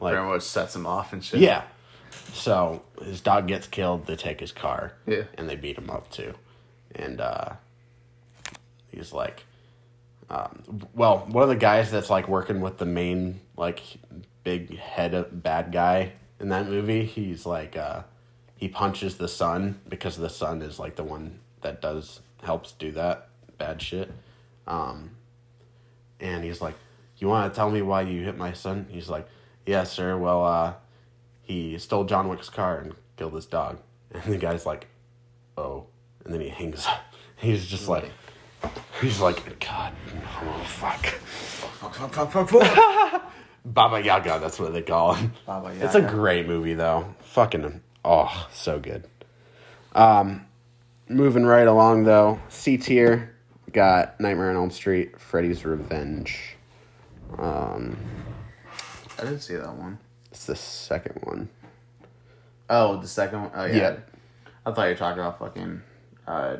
Like, 0.00 0.16
much 0.16 0.42
sets 0.42 0.74
him 0.74 0.86
off 0.86 1.12
and 1.12 1.24
shit. 1.24 1.40
yeah. 1.40 1.62
So 2.32 2.82
his 3.02 3.20
dog 3.20 3.46
gets 3.46 3.66
killed. 3.68 4.06
They 4.06 4.16
take 4.16 4.40
his 4.40 4.52
car. 4.52 4.94
Yeah. 5.06 5.24
And 5.38 5.48
they 5.48 5.56
beat 5.56 5.78
him 5.78 5.90
up 5.90 6.10
too. 6.10 6.34
And 6.94 7.20
uh, 7.20 7.54
he's 8.88 9.12
like, 9.12 9.44
um, 10.30 10.62
well, 10.94 11.26
one 11.28 11.42
of 11.42 11.48
the 11.48 11.56
guys 11.56 11.90
that's 11.90 12.10
like 12.10 12.28
working 12.28 12.60
with 12.60 12.78
the 12.78 12.86
main 12.86 13.40
like 13.56 13.82
big 14.44 14.78
head 14.78 15.42
bad 15.42 15.72
guy 15.72 16.12
in 16.40 16.48
that 16.48 16.66
movie, 16.68 17.04
he's 17.04 17.46
like, 17.46 17.76
uh, 17.76 18.02
he 18.56 18.68
punches 18.68 19.16
the 19.16 19.28
son 19.28 19.80
because 19.88 20.16
the 20.16 20.28
son 20.28 20.62
is 20.62 20.78
like 20.78 20.96
the 20.96 21.04
one 21.04 21.38
that 21.62 21.80
does 21.80 22.20
helps 22.42 22.72
do 22.72 22.90
that 22.92 23.28
bad 23.58 23.80
shit. 23.80 24.10
Um, 24.66 25.12
and 26.20 26.44
he's 26.44 26.60
like, 26.60 26.74
"You 27.18 27.28
want 27.28 27.52
to 27.52 27.56
tell 27.56 27.70
me 27.70 27.82
why 27.82 28.02
you 28.02 28.24
hit 28.24 28.36
my 28.36 28.52
son?" 28.52 28.86
He's 28.88 29.08
like, 29.08 29.28
"Yeah, 29.66 29.84
sir. 29.84 30.16
Well, 30.16 30.44
uh, 30.44 30.74
he 31.42 31.78
stole 31.78 32.04
John 32.04 32.28
Wick's 32.28 32.48
car 32.48 32.78
and 32.78 32.94
killed 33.16 33.34
his 33.34 33.46
dog." 33.46 33.78
And 34.14 34.32
the 34.32 34.38
guy's 34.38 34.66
like, 34.66 34.88
"Oh," 35.56 35.86
and 36.24 36.32
then 36.32 36.40
he 36.40 36.48
hangs 36.48 36.86
up. 36.86 37.02
He's 37.36 37.66
just 37.66 37.88
like, 37.88 38.10
he's 39.00 39.20
like, 39.20 39.58
"God, 39.60 39.92
oh 40.42 40.64
fuck." 40.66 41.04
Fuck, 41.82 41.94
fuck, 41.94 42.12
fuck, 42.12 42.30
fuck, 42.30 42.48
fuck. 42.48 43.32
Baba 43.64 44.00
Yaga, 44.00 44.38
that's 44.40 44.58
what 44.58 44.72
they 44.72 44.82
call 44.82 45.14
him. 45.14 45.32
Baba 45.46 45.72
It's 45.80 45.94
a 45.94 46.00
great 46.02 46.46
movie 46.46 46.74
though. 46.74 47.14
Fucking 47.20 47.80
oh, 48.04 48.48
so 48.52 48.78
good. 48.78 49.08
Um 49.94 50.46
moving 51.08 51.44
right 51.44 51.66
along 51.66 52.04
though, 52.04 52.40
C 52.48 52.76
tier 52.76 53.34
got 53.72 54.20
Nightmare 54.20 54.50
on 54.50 54.56
Elm 54.56 54.70
Street, 54.70 55.20
Freddy's 55.20 55.64
Revenge. 55.64 56.56
Um 57.38 57.96
I 59.18 59.24
didn't 59.24 59.40
see 59.40 59.56
that 59.56 59.74
one. 59.74 59.98
it's 60.30 60.46
the 60.46 60.56
second 60.56 61.20
one. 61.24 61.48
Oh, 62.70 63.00
the 63.00 63.08
second 63.08 63.42
one. 63.42 63.50
Oh 63.54 63.64
yeah. 63.64 63.76
Yeah. 63.76 63.96
I 64.64 64.72
thought 64.72 64.84
you 64.84 64.90
were 64.90 64.96
talking 64.96 65.20
about 65.20 65.38
fucking. 65.38 65.82
Uh, 66.32 66.56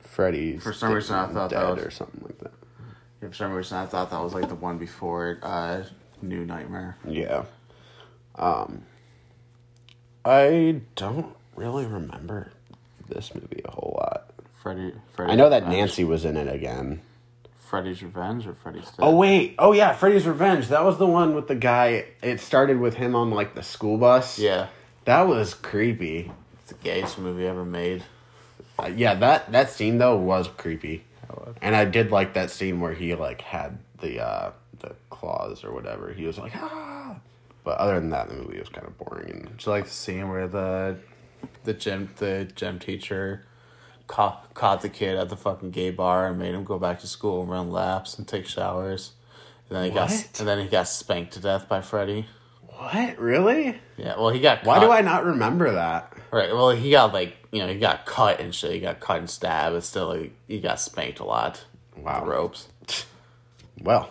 Freddy's 0.00 0.62
For 0.62 0.72
some 0.72 0.92
reason, 0.92 1.16
I 1.16 1.26
thought 1.26 1.50
that 1.50 1.60
dead 1.60 1.76
was- 1.76 1.84
or 1.86 1.90
something 1.90 2.20
like 2.22 2.38
that. 2.38 2.52
Yeah, 3.22 3.28
for 3.28 3.34
some 3.34 3.52
reason, 3.52 3.76
I 3.78 3.86
thought 3.86 4.10
that 4.10 4.22
was 4.22 4.34
like 4.34 4.48
the 4.48 4.54
one 4.54 4.78
before. 4.78 5.38
Uh, 5.42 5.82
New 6.22 6.44
Nightmare. 6.46 6.96
Yeah. 7.06 7.44
Um 8.36 8.82
I 10.24 10.80
don't 10.96 11.34
really 11.54 11.84
remember 11.86 12.50
this 13.08 13.34
movie 13.34 13.62
a 13.64 13.70
whole 13.70 13.96
lot. 14.00 14.30
Freddy. 14.62 14.92
Freddy 15.14 15.32
I 15.32 15.36
know 15.36 15.48
that 15.50 15.62
Revenge. 15.62 15.76
Nancy 15.78 16.04
was 16.04 16.24
in 16.24 16.36
it 16.36 16.52
again. 16.52 17.00
Freddy's 17.68 18.02
Revenge 18.02 18.46
or 18.46 18.54
Freddy's. 18.54 18.84
Dead? 18.84 18.96
Oh 18.98 19.14
wait, 19.16 19.54
oh 19.58 19.72
yeah, 19.72 19.92
Freddy's 19.92 20.26
Revenge. 20.26 20.68
That 20.68 20.84
was 20.84 20.98
the 20.98 21.06
one 21.06 21.34
with 21.34 21.48
the 21.48 21.54
guy. 21.54 22.06
It 22.22 22.40
started 22.40 22.80
with 22.80 22.94
him 22.94 23.14
on 23.14 23.30
like 23.30 23.54
the 23.54 23.62
school 23.62 23.98
bus. 23.98 24.38
Yeah. 24.38 24.68
that 25.04 25.22
was 25.28 25.52
creepy. 25.54 26.32
It's 26.62 26.72
the 26.72 26.78
gayest 26.78 27.18
movie 27.18 27.46
ever 27.46 27.64
made. 27.64 28.02
Uh, 28.78 28.90
yeah, 28.94 29.14
that 29.14 29.50
that 29.52 29.70
scene 29.70 29.98
though 29.98 30.16
was 30.16 30.48
creepy, 30.56 31.04
and 31.62 31.74
I 31.74 31.84
did 31.84 32.10
like 32.10 32.34
that 32.34 32.50
scene 32.50 32.80
where 32.80 32.92
he 32.94 33.14
like 33.14 33.40
had 33.40 33.78
the 34.00 34.20
uh 34.22 34.50
the 34.80 34.94
claws 35.10 35.64
or 35.64 35.72
whatever. 35.72 36.12
He 36.12 36.26
was 36.26 36.38
like 36.38 36.52
ah, 36.56 37.16
but 37.64 37.78
other 37.78 37.98
than 37.98 38.10
that, 38.10 38.28
the 38.28 38.34
movie 38.34 38.58
was 38.58 38.68
kind 38.68 38.86
of 38.86 38.96
boring. 38.98 39.30
And 39.30 39.56
Did 39.56 39.66
you 39.66 39.72
like 39.72 39.84
the 39.84 39.90
scene 39.90 40.28
where 40.28 40.46
the 40.46 40.98
the 41.64 41.72
gym 41.72 42.10
the 42.16 42.48
gym 42.54 42.78
teacher 42.78 43.44
caught 44.06 44.52
caught 44.54 44.82
the 44.82 44.88
kid 44.88 45.16
at 45.16 45.28
the 45.30 45.36
fucking 45.36 45.70
gay 45.70 45.90
bar 45.90 46.26
and 46.28 46.38
made 46.38 46.54
him 46.54 46.64
go 46.64 46.78
back 46.78 47.00
to 47.00 47.06
school 47.06 47.40
and 47.42 47.50
run 47.50 47.70
laps 47.70 48.18
and 48.18 48.28
take 48.28 48.46
showers, 48.46 49.12
and 49.68 49.76
then 49.76 49.84
he 49.84 49.90
got 49.90 50.10
and 50.38 50.46
then 50.46 50.58
he 50.60 50.66
got 50.66 50.86
spanked 50.86 51.32
to 51.32 51.40
death 51.40 51.66
by 51.68 51.80
Freddy. 51.80 52.26
what 52.66 53.18
really? 53.18 53.78
Yeah, 53.96 54.16
well 54.18 54.28
he 54.30 54.40
got 54.40 54.64
Why 54.64 54.76
caught- 54.78 54.84
do 54.84 54.90
I 54.90 55.00
not 55.00 55.24
remember 55.24 55.72
that? 55.72 56.12
right? 56.30 56.52
Well 56.52 56.70
he 56.72 56.90
got 56.90 57.14
like 57.14 57.36
you 57.56 57.62
know 57.62 57.72
he 57.72 57.78
got 57.78 58.06
cut 58.06 58.40
and 58.40 58.54
shit. 58.54 58.72
He 58.72 58.80
got 58.80 59.00
cut 59.00 59.18
and 59.18 59.30
stabbed, 59.30 59.74
but 59.74 59.82
still 59.84 60.08
like, 60.08 60.32
he 60.46 60.60
got 60.60 60.80
spanked 60.80 61.18
a 61.20 61.24
lot. 61.24 61.64
Wow. 61.96 62.24
ropes. 62.24 62.68
Well, 63.82 64.10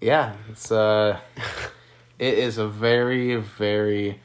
Yeah, 0.00 0.34
it's 0.50 0.70
uh, 0.72 1.18
it 2.18 2.34
is 2.38 2.58
a 2.58 2.66
very 2.68 3.36
very 3.36 4.20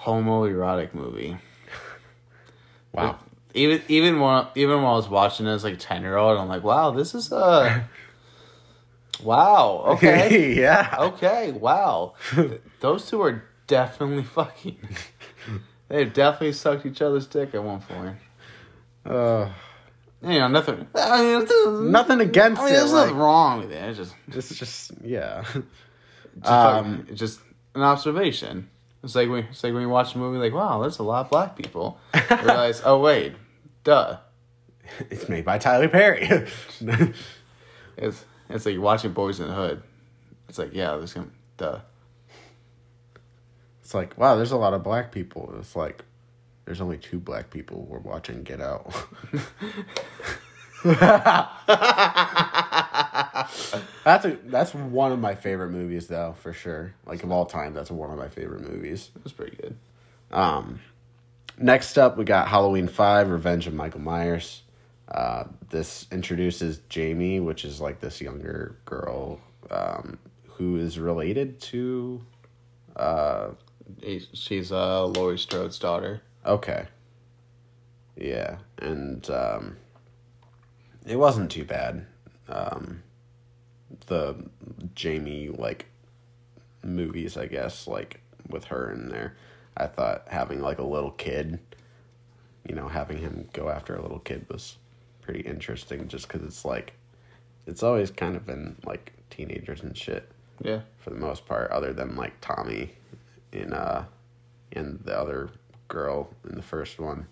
homoerotic 0.00 0.94
movie. 0.94 1.36
wow. 2.92 3.18
Even 3.54 3.82
even 3.88 4.20
while 4.20 4.50
even 4.54 4.82
while 4.82 4.94
I 4.94 4.96
was 4.96 5.08
watching 5.08 5.46
it 5.46 5.50
as 5.50 5.64
like 5.64 5.74
a 5.74 5.78
ten 5.78 6.02
year 6.02 6.16
old, 6.16 6.38
I'm 6.38 6.48
like, 6.48 6.62
wow, 6.62 6.90
this 6.90 7.14
is 7.14 7.32
uh 7.32 7.80
Wow, 9.22 9.82
okay. 9.86 10.54
yeah. 10.60 10.94
okay, 10.98 11.50
wow. 11.52 12.14
Those 12.80 13.08
two 13.08 13.22
are 13.22 13.44
definitely 13.66 14.24
fucking. 14.24 14.76
They 15.88 16.04
definitely 16.04 16.52
sucked 16.52 16.86
each 16.86 17.02
other's 17.02 17.26
dick 17.26 17.54
at 17.54 17.62
one 17.62 17.80
point. 17.80 18.16
Uh, 19.04 19.50
You 20.22 20.38
know, 20.40 20.48
nothing. 20.48 20.86
I 20.94 21.22
mean, 21.22 21.92
nothing 21.92 22.20
against 22.20 22.60
I 22.60 22.64
mean, 22.64 22.74
it. 22.74 22.76
there's 22.78 22.92
like, 22.92 23.04
nothing 23.06 23.18
wrong 23.18 23.58
with 23.60 23.70
it. 23.72 23.76
It's 23.76 23.98
just, 23.98 24.14
it's 24.28 24.58
just 24.58 24.92
yeah. 25.04 25.44
just, 26.40 26.46
um, 26.50 27.06
just 27.14 27.40
an 27.74 27.82
observation. 27.82 28.68
It's 29.04 29.14
like 29.14 29.28
when 29.28 29.44
it's 29.44 29.62
like 29.62 29.72
when 29.72 29.82
you 29.82 29.88
watch 29.88 30.14
a 30.14 30.18
movie, 30.18 30.38
like, 30.38 30.52
wow, 30.54 30.80
there's 30.80 30.98
a 30.98 31.04
lot 31.04 31.26
of 31.26 31.30
black 31.30 31.56
people. 31.56 31.98
You 32.30 32.36
realize, 32.38 32.82
oh 32.84 32.98
wait, 33.00 33.34
duh. 33.84 34.18
it's 35.10 35.28
made 35.28 35.44
by 35.44 35.58
Tyler 35.58 35.88
Perry. 35.88 36.28
It's 37.98 38.24
it's 38.50 38.66
like 38.66 38.74
you're 38.74 38.82
watching 38.82 39.12
Boys 39.12 39.38
in 39.40 39.48
the 39.48 39.54
Hood. 39.54 39.82
It's 40.48 40.58
like, 40.58 40.74
yeah, 40.74 40.96
there's 40.96 41.12
gonna 41.14 41.28
duh. 41.56 41.80
It's 43.86 43.94
like, 43.94 44.18
wow, 44.18 44.34
there's 44.34 44.50
a 44.50 44.56
lot 44.56 44.74
of 44.74 44.82
black 44.82 45.12
people. 45.12 45.54
It's 45.60 45.76
like, 45.76 46.02
there's 46.64 46.80
only 46.80 46.98
two 46.98 47.20
black 47.20 47.50
people 47.50 47.86
who 47.88 47.94
are 47.94 48.00
watching 48.00 48.42
Get 48.42 48.60
Out. 48.60 48.92
that's 54.02 54.24
a 54.24 54.38
that's 54.46 54.74
one 54.74 55.12
of 55.12 55.20
my 55.20 55.36
favorite 55.36 55.70
movies, 55.70 56.08
though, 56.08 56.34
for 56.40 56.52
sure. 56.52 56.94
Like 57.06 57.22
of 57.22 57.30
all 57.30 57.46
time, 57.46 57.74
that's 57.74 57.88
one 57.88 58.10
of 58.10 58.18
my 58.18 58.28
favorite 58.28 58.68
movies. 58.68 59.12
It 59.14 59.22
was 59.22 59.32
pretty 59.32 59.56
good. 59.56 59.76
Um, 60.32 60.80
next 61.56 61.96
up, 61.96 62.16
we 62.16 62.24
got 62.24 62.48
Halloween 62.48 62.88
Five: 62.88 63.30
Revenge 63.30 63.68
of 63.68 63.74
Michael 63.74 64.00
Myers. 64.00 64.62
Uh, 65.06 65.44
this 65.70 66.08
introduces 66.10 66.80
Jamie, 66.88 67.38
which 67.38 67.64
is 67.64 67.80
like 67.80 68.00
this 68.00 68.20
younger 68.20 68.74
girl 68.84 69.38
um, 69.70 70.18
who 70.48 70.76
is 70.76 70.98
related 70.98 71.60
to. 71.60 72.26
Uh, 72.96 73.50
She's 74.32 74.72
uh, 74.72 75.06
Laurie 75.06 75.38
Strode's 75.38 75.78
daughter. 75.78 76.22
okay. 76.44 76.86
Yeah, 78.18 78.56
and 78.78 79.28
um, 79.28 79.76
it 81.06 81.16
wasn't 81.16 81.50
too 81.50 81.64
bad. 81.64 82.06
Um, 82.48 83.02
the 84.06 84.36
Jamie 84.94 85.48
like 85.50 85.84
movies, 86.82 87.36
I 87.36 87.46
guess, 87.46 87.86
like 87.86 88.20
with 88.48 88.64
her 88.66 88.90
in 88.90 89.08
there. 89.10 89.36
I 89.76 89.86
thought 89.86 90.28
having 90.28 90.60
like 90.62 90.78
a 90.78 90.82
little 90.84 91.10
kid, 91.10 91.58
you 92.66 92.74
know, 92.74 92.88
having 92.88 93.18
him 93.18 93.48
go 93.52 93.68
after 93.68 93.94
a 93.94 94.00
little 94.00 94.20
kid 94.20 94.46
was 94.48 94.78
pretty 95.20 95.40
interesting 95.40 96.08
just 96.08 96.26
because 96.26 96.42
it's 96.42 96.64
like, 96.64 96.94
it's 97.66 97.82
always 97.82 98.10
kind 98.10 98.34
of 98.34 98.46
been 98.46 98.76
like 98.86 99.12
teenagers 99.28 99.82
and 99.82 99.94
shit 99.94 100.30
Yeah. 100.62 100.80
for 100.96 101.10
the 101.10 101.16
most 101.16 101.44
part, 101.46 101.70
other 101.70 101.92
than 101.92 102.16
like 102.16 102.32
Tommy 102.40 102.92
in 103.56 103.72
uh 103.72 104.04
and 104.72 105.00
the 105.04 105.18
other 105.18 105.50
girl 105.88 106.28
in 106.48 106.54
the 106.54 106.62
first 106.62 106.98
one. 106.98 107.26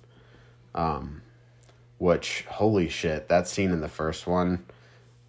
Um 0.74 1.22
which 1.98 2.44
holy 2.48 2.88
shit, 2.88 3.28
that 3.28 3.48
scene 3.48 3.70
in 3.70 3.80
the 3.80 3.88
first 3.88 4.26
one 4.26 4.64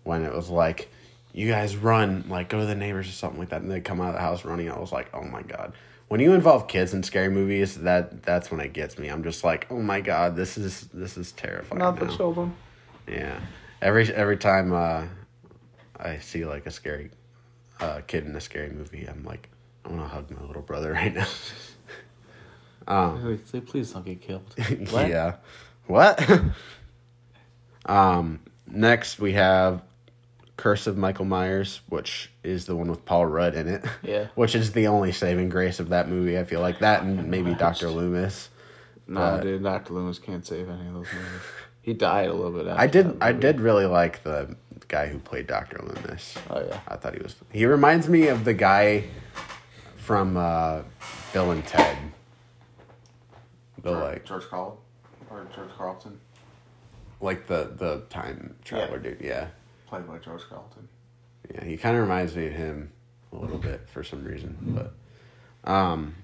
when 0.03 0.23
it 0.23 0.33
was 0.33 0.49
like 0.49 0.89
you 1.33 1.49
guys 1.49 1.75
run, 1.75 2.23
like 2.29 2.47
go 2.47 2.59
to 2.61 2.65
the 2.65 2.75
neighbors 2.75 3.09
or 3.09 3.11
something 3.11 3.39
like 3.39 3.49
that, 3.49 3.61
and 3.61 3.69
they 3.69 3.81
come 3.81 3.99
out 3.99 4.09
of 4.09 4.13
the 4.13 4.21
house 4.21 4.45
running. 4.45 4.71
I 4.71 4.79
was 4.79 4.93
like, 4.93 5.09
oh 5.13 5.23
my 5.23 5.41
god. 5.41 5.73
When 6.07 6.21
you 6.21 6.33
involve 6.33 6.67
kids 6.67 6.93
in 6.93 7.03
scary 7.03 7.29
movies, 7.29 7.79
that 7.79 8.23
that's 8.23 8.49
when 8.51 8.61
it 8.61 8.71
gets 8.71 8.97
me. 8.97 9.09
I'm 9.09 9.23
just 9.23 9.43
like, 9.43 9.67
oh 9.69 9.81
my 9.81 9.99
god, 10.01 10.35
this 10.35 10.57
is 10.57 10.87
this 10.93 11.17
is 11.17 11.33
terrifying. 11.33 11.79
Not 11.79 11.99
for 11.99 12.05
now. 12.05 12.15
children. 12.15 12.55
Yeah. 13.07 13.39
Every 13.81 14.13
every 14.13 14.37
time 14.37 14.71
uh, 14.71 15.05
I 15.99 16.19
see 16.19 16.45
like 16.45 16.65
a 16.67 16.71
scary 16.71 17.11
uh, 17.81 18.01
kid 18.07 18.25
in 18.25 18.35
a 18.35 18.41
scary 18.41 18.69
movie, 18.69 19.05
I'm 19.05 19.25
like, 19.25 19.49
I 19.85 19.89
want 19.89 20.01
to 20.01 20.07
hug 20.07 20.31
my 20.31 20.45
little 20.47 20.61
brother 20.63 20.91
right 20.93 21.13
now. 21.13 21.27
Wait, 23.23 23.47
say, 23.47 23.61
please 23.61 23.91
don't 23.91 24.05
get 24.05 24.21
killed. 24.21 24.53
What? 24.91 25.09
yeah. 25.09 25.35
What? 25.87 26.27
um. 27.85 28.39
Next, 28.67 29.19
we 29.19 29.33
have 29.33 29.83
Curse 30.57 30.87
of 30.87 30.97
Michael 30.97 31.25
Myers, 31.25 31.81
which 31.87 32.31
is 32.43 32.65
the 32.65 32.75
one 32.75 32.89
with 32.89 33.05
Paul 33.05 33.27
Rudd 33.27 33.53
in 33.55 33.67
it. 33.67 33.85
Yeah. 34.01 34.27
Which 34.33 34.55
is 34.55 34.71
the 34.71 34.87
only 34.87 35.11
saving 35.11 35.49
grace 35.49 35.79
of 35.79 35.89
that 35.89 36.09
movie. 36.09 36.37
I 36.39 36.45
feel 36.45 36.61
like 36.61 36.79
that 36.79 37.03
and 37.03 37.29
maybe 37.29 37.53
Doctor 37.53 37.89
Loomis. 37.89 38.49
No, 39.07 39.21
Uh, 39.21 39.39
dude, 39.41 39.61
Dr. 39.61 39.93
Loomis 39.93 40.17
can't 40.17 40.43
save 40.45 40.67
any 40.67 40.87
of 40.87 40.93
those 40.95 41.07
movies. 41.13 41.41
He 41.83 41.93
died 41.93 42.27
a 42.29 42.33
little 42.33 42.51
bit 42.51 42.65
after 42.65 42.81
I 42.81 42.87
did. 42.87 43.05
that 43.05 43.17
I 43.23 43.31
did 43.33 43.59
really 43.61 43.85
like 43.85 44.23
the 44.23 44.55
guy 44.87 45.05
who 45.07 45.19
played 45.19 45.45
Doctor 45.45 45.79
Loomis. 45.83 46.33
Oh, 46.49 46.65
yeah. 46.67 46.79
I 46.87 46.95
thought 46.95 47.13
he 47.13 47.21
was. 47.21 47.35
He 47.51 47.67
reminds 47.67 48.09
me 48.09 48.27
of 48.29 48.45
the 48.45 48.55
guy 48.55 49.03
from 50.05 50.37
uh, 50.37 50.83
Bill 51.33 51.49
and 51.51 51.65
Ted. 51.65 51.97
The 53.81 53.91
like, 53.91 54.25
George 54.25 54.43
Carl 54.49 54.79
or 55.29 55.45
George 55.55 55.69
Carlin, 55.77 56.19
like 57.21 57.45
the 57.47 57.71
the 57.77 58.03
time 58.09 58.55
traveler 58.63 58.97
Yeah. 58.97 59.03
dude. 59.09 59.21
Yeah, 59.21 59.47
played 59.87 60.07
by 60.07 60.17
George 60.19 60.41
Carlin. 60.49 60.87
yeah. 61.53 61.63
He 61.65 61.77
kind 61.77 61.95
of 61.95 62.01
reminds 62.03 62.35
me 62.35 62.47
of 62.47 62.53
him 62.53 62.91
a 63.33 63.35
little 63.35 63.57
bit 63.57 63.87
for 63.89 64.03
some 64.03 64.23
reason, 64.23 64.57
but 64.61 65.69
um, 65.71 66.15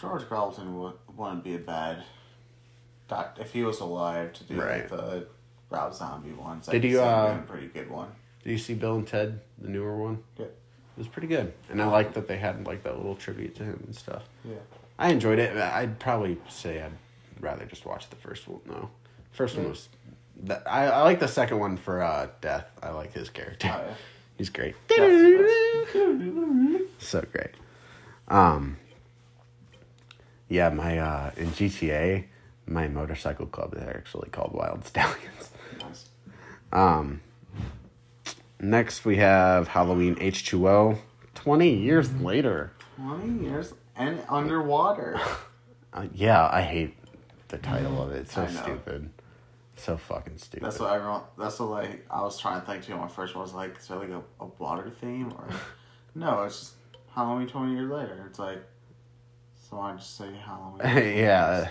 George 0.00 0.26
Carlin 0.28 0.78
would, 0.78 0.94
wouldn't 1.16 1.44
be 1.44 1.54
a 1.56 1.58
bad 1.58 2.04
doc 3.08 3.36
if 3.40 3.52
he 3.52 3.62
was 3.64 3.80
alive 3.80 4.32
to 4.34 4.44
do 4.44 4.60
Right. 4.60 4.88
the 4.88 5.26
Rob 5.68 5.92
Zombie 5.94 6.32
ones. 6.32 6.66
Did 6.68 6.84
you, 6.84 7.02
uh, 7.02 7.38
a 7.42 7.46
pretty 7.46 7.66
good 7.68 7.90
one? 7.90 8.08
do 8.44 8.50
you 8.50 8.56
see 8.58 8.72
Bill 8.74 8.96
and 8.96 9.06
Ted, 9.06 9.40
the 9.58 9.68
newer 9.68 9.96
one? 9.96 10.22
Yeah. 10.38 10.46
It 11.00 11.04
was 11.04 11.08
pretty 11.08 11.28
good, 11.28 11.54
and 11.70 11.80
I 11.80 11.86
like 11.86 12.12
that 12.12 12.28
they 12.28 12.36
had 12.36 12.66
like 12.66 12.82
that 12.82 12.94
little 12.94 13.16
tribute 13.16 13.54
to 13.54 13.64
him 13.64 13.82
and 13.86 13.96
stuff. 13.96 14.24
Yeah. 14.44 14.56
I 14.98 15.08
enjoyed 15.08 15.38
it. 15.38 15.56
I'd 15.56 15.98
probably 15.98 16.36
say 16.50 16.82
I'd 16.82 16.92
rather 17.40 17.64
just 17.64 17.86
watch 17.86 18.10
the 18.10 18.16
first 18.16 18.46
one. 18.46 18.60
No, 18.66 18.90
first 19.30 19.56
one 19.56 19.70
was. 19.70 19.88
That, 20.42 20.62
I 20.66 20.88
I 20.88 21.00
like 21.00 21.18
the 21.18 21.26
second 21.26 21.58
one 21.58 21.78
for 21.78 22.02
uh, 22.02 22.28
Death. 22.42 22.66
I 22.82 22.90
like 22.90 23.14
his 23.14 23.30
character. 23.30 23.70
Oh, 23.74 23.80
yeah. 23.82 23.94
He's 24.36 24.50
great. 24.50 24.74
So 26.98 27.24
great. 27.32 27.54
Um. 28.28 28.76
Yeah, 30.50 30.68
my 30.68 30.98
uh, 30.98 31.30
in 31.38 31.46
GTA, 31.52 32.26
my 32.66 32.88
motorcycle 32.88 33.46
club 33.46 33.74
is 33.74 33.82
actually 33.84 34.28
called 34.28 34.52
Wild 34.52 34.84
Stallions. 34.84 35.50
Nice. 35.80 36.10
Um. 36.74 37.22
Next, 38.60 39.04
we 39.06 39.16
have 39.16 39.68
Halloween 39.68 40.16
H 40.20 40.44
two 40.44 40.68
O. 40.68 40.98
Twenty 41.34 41.74
years 41.74 42.12
later. 42.14 42.72
Twenty 42.96 43.44
years 43.46 43.74
and 43.96 44.22
underwater. 44.28 45.20
Uh, 45.92 46.06
yeah, 46.14 46.48
I 46.52 46.62
hate 46.62 46.94
the 47.48 47.58
title 47.58 48.00
of 48.00 48.12
it. 48.12 48.18
It's 48.18 48.32
so 48.34 48.46
stupid. 48.46 49.10
So 49.74 49.96
fucking 49.96 50.38
stupid. 50.38 50.64
That's 50.64 50.78
what 50.78 50.92
everyone. 50.92 51.22
That's 51.36 51.58
what 51.58 51.70
like 51.70 52.06
I 52.08 52.22
was 52.22 52.38
trying 52.38 52.60
to 52.60 52.64
think 52.68 52.84
too. 52.84 52.94
My 52.96 53.08
first 53.08 53.34
one 53.34 53.42
was 53.42 53.54
like, 53.54 53.76
is 53.76 53.88
there 53.88 53.98
like 53.98 54.10
a, 54.10 54.22
a 54.38 54.46
water 54.60 54.88
theme 54.88 55.32
or? 55.36 55.48
no, 56.14 56.44
it's 56.44 56.60
just 56.60 56.74
Halloween 57.12 57.48
twenty 57.48 57.72
years 57.72 57.90
later. 57.90 58.24
It's 58.28 58.38
like, 58.38 58.62
so 59.68 59.80
I 59.80 59.96
just 59.96 60.16
say 60.16 60.32
Halloween. 60.32 61.16
Yeah. 61.16 61.68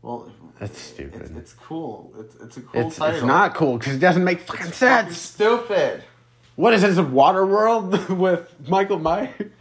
Well, 0.00 0.32
That's 0.58 0.78
stupid. 0.78 1.22
It's, 1.22 1.30
it's 1.30 1.52
cool. 1.52 2.12
It's 2.18 2.34
it's 2.36 2.56
a 2.56 2.60
cool 2.62 2.86
It's 2.86 2.96
title. 2.96 3.14
it's 3.16 3.24
not 3.24 3.54
cool 3.54 3.78
because 3.78 3.94
it 3.94 3.98
doesn't 4.00 4.24
make 4.24 4.40
fucking 4.40 4.58
Fucking 4.66 4.72
sense. 4.72 5.16
stupid. 5.18 6.02
What 6.56 6.74
is 6.74 6.82
this? 6.82 6.96
A 6.98 7.02
water 7.04 7.46
world 7.46 8.08
with 8.18 8.52
Michael 8.68 8.98
Myers? 8.98 9.52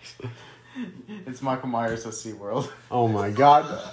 It's 1.28 1.41
Michael 1.41 1.69
Myers 1.69 2.06
at 2.06 2.14
SeaWorld. 2.14 2.72
Oh 2.90 3.07
my 3.07 3.30
god. 3.30 3.91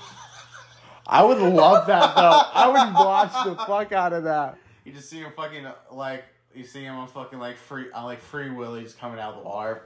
I 1.07 1.23
would 1.23 1.39
love 1.39 1.87
that 1.89 2.15
though. 2.15 2.43
I 2.55 2.69
would 2.69 2.95
watch 2.95 3.33
the 3.45 3.55
fuck 3.67 3.93
out 3.93 4.13
of 4.15 4.25
that. 4.25 4.57
You 4.85 4.93
just 4.93 5.11
see 5.11 5.19
him 5.19 5.33
fucking 5.37 5.67
like 5.93 6.25
you 6.55 6.65
see 6.65 6.83
him 6.85 6.95
on 6.97 7.09
fucking 7.09 7.39
like 7.39 7.57
free 7.59 7.91
on 7.93 8.05
like 8.05 8.21
free 8.23 8.49
willies 8.51 8.95
coming 8.95 9.19
out 9.19 9.35
of 9.35 9.43
the 9.43 9.49
water. 9.49 9.83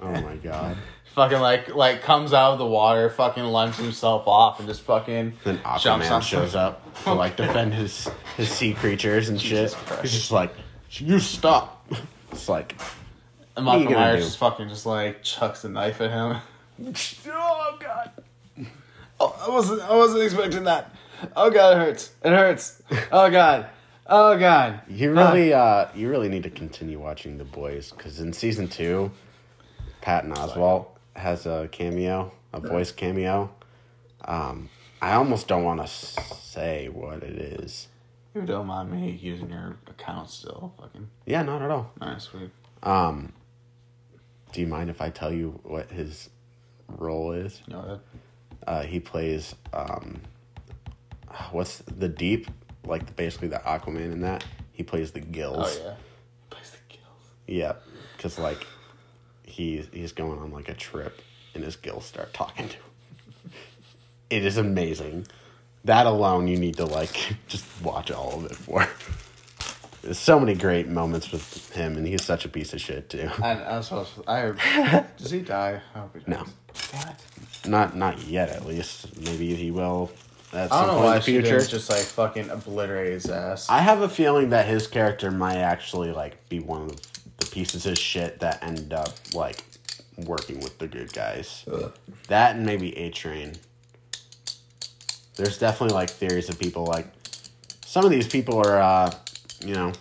Oh 0.00 0.20
my 0.22 0.36
god. 0.36 0.76
Fucking 1.14 1.38
like 1.38 1.74
like 1.74 2.02
comes 2.02 2.32
out 2.32 2.54
of 2.54 2.58
the 2.58 2.66
water, 2.66 3.08
fucking 3.08 3.44
lunges 3.44 3.78
himself 3.78 4.26
off, 4.26 4.58
and 4.58 4.68
just 4.68 4.80
fucking 4.82 5.34
Then 5.44 5.60
jumps 5.78 6.10
on 6.10 6.20
Aquaman 6.20 6.22
shows 6.22 6.54
up 6.56 7.04
to 7.04 7.12
like 7.14 7.36
defend 7.36 7.72
his 7.82 8.08
his 8.36 8.48
sea 8.48 8.74
creatures 8.74 9.28
and 9.28 9.38
Jesus 9.38 9.72
shit. 9.74 9.86
Christ. 9.86 10.02
He's 10.02 10.12
just 10.12 10.32
like, 10.32 10.52
you 10.90 11.18
stop. 11.20 11.86
It's 12.32 12.48
like, 12.48 12.74
And 13.56 13.68
are 13.68 13.78
you 13.78 13.88
Myers 13.90 14.18
do? 14.18 14.24
just 14.24 14.38
fucking 14.38 14.68
just 14.68 14.86
like 14.86 15.22
chucks 15.22 15.62
a 15.62 15.68
knife 15.68 16.00
at 16.00 16.10
him. 16.10 16.38
oh 17.28 17.78
god. 17.78 18.10
Oh, 19.20 19.36
I 19.40 19.48
wasn't 19.50 19.82
I 19.82 19.94
wasn't 19.94 20.24
expecting 20.24 20.64
that. 20.64 20.92
Oh 21.36 21.48
god, 21.50 21.76
it 21.76 21.80
hurts. 21.80 22.10
It 22.24 22.30
hurts. 22.30 22.82
Oh 23.12 23.30
god. 23.30 23.68
Oh 24.08 24.36
god. 24.36 24.80
You 24.88 25.12
really, 25.12 25.52
uh, 25.54 25.86
you 25.94 26.10
really 26.10 26.28
need 26.28 26.42
to 26.42 26.50
continue 26.50 26.98
watching 26.98 27.38
The 27.38 27.44
Boys 27.44 27.92
because 27.92 28.18
in 28.18 28.32
season 28.32 28.66
two, 28.66 29.12
Patton 30.00 30.32
Oswalt 30.34 30.86
has 31.16 31.46
a 31.46 31.68
cameo, 31.70 32.32
a 32.52 32.60
voice 32.60 32.92
cameo. 32.92 33.50
Um, 34.24 34.68
I 35.00 35.14
almost 35.14 35.48
don't 35.48 35.64
want 35.64 35.80
to 35.80 35.86
say 35.86 36.88
what 36.88 37.22
it 37.22 37.36
is. 37.38 37.88
You 38.34 38.42
don't 38.42 38.66
mind 38.66 38.90
me 38.90 39.10
using 39.12 39.50
your 39.50 39.76
account 39.86 40.28
still, 40.30 40.74
fucking 40.80 41.08
Yeah, 41.26 41.42
not 41.42 41.62
at 41.62 41.70
all. 41.70 41.92
nice, 42.00 42.24
sweet. 42.24 42.50
Um, 42.82 43.32
do 44.52 44.60
you 44.60 44.66
mind 44.66 44.90
if 44.90 45.00
I 45.00 45.10
tell 45.10 45.32
you 45.32 45.60
what 45.62 45.90
his 45.90 46.30
role 46.88 47.32
is? 47.32 47.60
That? 47.68 48.00
Uh, 48.66 48.82
he 48.82 48.98
plays 48.98 49.54
um, 49.72 50.20
what's 51.52 51.78
the 51.78 52.08
deep, 52.08 52.48
like 52.84 53.14
basically 53.16 53.48
the 53.48 53.58
Aquaman 53.64 54.12
in 54.12 54.20
that. 54.22 54.44
He 54.72 54.82
plays 54.82 55.12
the 55.12 55.20
gills. 55.20 55.78
Oh 55.80 55.84
yeah. 55.86 55.94
Plays 56.50 56.70
the 56.70 56.78
gills. 56.88 57.30
Yeah, 57.46 57.74
because 58.16 58.38
like 58.38 58.66
he 59.54 59.84
he's 59.92 60.12
going 60.12 60.38
on 60.38 60.52
like 60.52 60.68
a 60.68 60.74
trip, 60.74 61.20
and 61.54 61.62
his 61.64 61.76
gills 61.76 62.04
start 62.04 62.32
talking 62.34 62.68
to 62.68 62.74
him. 62.76 62.82
It 64.30 64.44
is 64.44 64.56
amazing. 64.56 65.26
That 65.84 66.06
alone, 66.06 66.48
you 66.48 66.56
need 66.56 66.76
to 66.78 66.86
like 66.86 67.36
just 67.46 67.64
watch 67.82 68.10
all 68.10 68.38
of 68.38 68.46
it 68.46 68.56
for. 68.56 68.88
There's 70.02 70.18
so 70.18 70.40
many 70.40 70.54
great 70.54 70.88
moments 70.88 71.30
with 71.30 71.72
him, 71.74 71.96
and 71.96 72.06
he's 72.06 72.24
such 72.24 72.44
a 72.44 72.48
piece 72.48 72.72
of 72.74 72.80
shit 72.80 73.08
too. 73.10 73.30
I, 73.42 73.52
I 73.52 73.76
was 73.76 73.86
supposed 73.88 74.14
to, 74.16 74.24
I 74.28 75.04
does 75.18 75.30
he 75.30 75.40
die? 75.40 75.80
I 75.94 75.98
hope 75.98 76.16
he 76.16 76.22
No. 76.30 76.42
it. 76.42 77.68
Not 77.68 77.96
not 77.96 78.26
yet, 78.26 78.48
at 78.50 78.66
least. 78.66 79.16
Maybe 79.20 79.54
he 79.54 79.70
will 79.70 80.10
at 80.52 80.72
I 80.72 80.86
don't 80.86 80.96
know 80.96 81.02
why 81.04 81.16
in 81.16 81.22
future. 81.22 81.60
just 81.60 81.90
like 81.90 82.02
fucking 82.02 82.50
obliterate 82.50 83.12
his 83.12 83.26
ass. 83.30 83.68
I 83.70 83.78
have 83.80 84.00
a 84.00 84.08
feeling 84.08 84.50
that 84.50 84.66
his 84.66 84.86
character 84.86 85.30
might 85.30 85.58
actually 85.58 86.12
like 86.12 86.48
be 86.48 86.60
one 86.60 86.82
of 86.82 86.90
the 86.96 87.13
pieces 87.54 87.86
of 87.86 87.96
shit 87.96 88.40
that 88.40 88.62
end 88.64 88.92
up 88.92 89.10
like 89.32 89.62
working 90.26 90.58
with 90.60 90.76
the 90.78 90.88
good 90.88 91.12
guys. 91.12 91.64
That 92.28 92.56
and 92.56 92.66
maybe 92.66 92.96
A 92.98 93.10
Train. 93.10 93.52
There's 95.36 95.56
definitely 95.58 95.94
like 95.94 96.10
theories 96.10 96.48
of 96.48 96.58
people 96.58 96.84
like 96.84 97.06
some 97.86 98.04
of 98.04 98.10
these 98.10 98.26
people 98.26 98.58
are 98.58 98.80
uh 98.80 99.14
you 99.64 99.74
know 99.74 99.92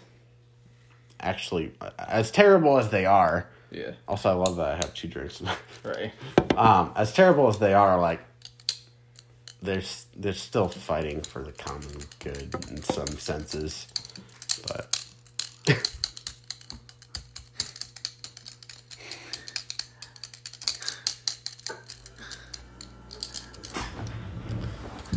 actually 1.20 1.72
as 2.00 2.32
terrible 2.32 2.78
as 2.80 2.90
they 2.90 3.06
are. 3.06 3.48
yeah. 3.72 3.92
Also, 4.08 4.30
I 4.30 4.34
love 4.34 4.56
that 4.58 4.68
I 4.68 4.76
have 4.76 4.94
two 4.96 5.08
drinks. 5.08 5.42
Right. 5.84 6.14
um, 6.58 6.94
as 6.96 7.12
terrible 7.14 7.50
as 7.50 7.60
they 7.60 7.74
are, 7.74 8.00
like 8.00 8.22
they're 9.62 9.82
they're 10.16 10.34
still 10.34 10.70
fighting 10.70 11.22
for 11.22 11.44
the 11.44 11.52
common 11.52 11.98
good 12.20 12.56
in 12.72 12.82
some 12.82 13.08
senses, 13.08 13.88
but. 14.68 15.06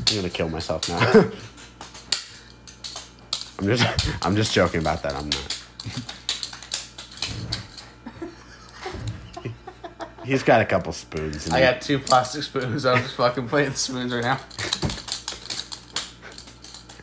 I'm 0.09 0.17
gonna 0.17 0.31
kill 0.31 0.49
myself 0.49 0.89
now. 0.89 0.99
I'm 3.59 3.67
just 3.67 4.25
I'm 4.25 4.37
just 4.37 4.53
joking 4.53 4.81
about 4.81 5.03
that. 5.03 5.15
I'm 5.15 5.29
not. 5.31 5.63
He's 10.25 10.43
got 10.43 10.61
a 10.61 10.65
couple 10.65 10.93
spoons. 10.93 11.49
I 11.51 11.61
got 11.61 11.81
two 11.81 12.01
plastic 12.01 12.43
spoons. 12.43 12.85
I'm 12.85 13.01
just 13.03 13.15
fucking 13.15 13.49
playing 13.49 13.71
the 13.71 13.77
spoons 13.77 14.13
right 14.13 14.25
now. 14.25 14.41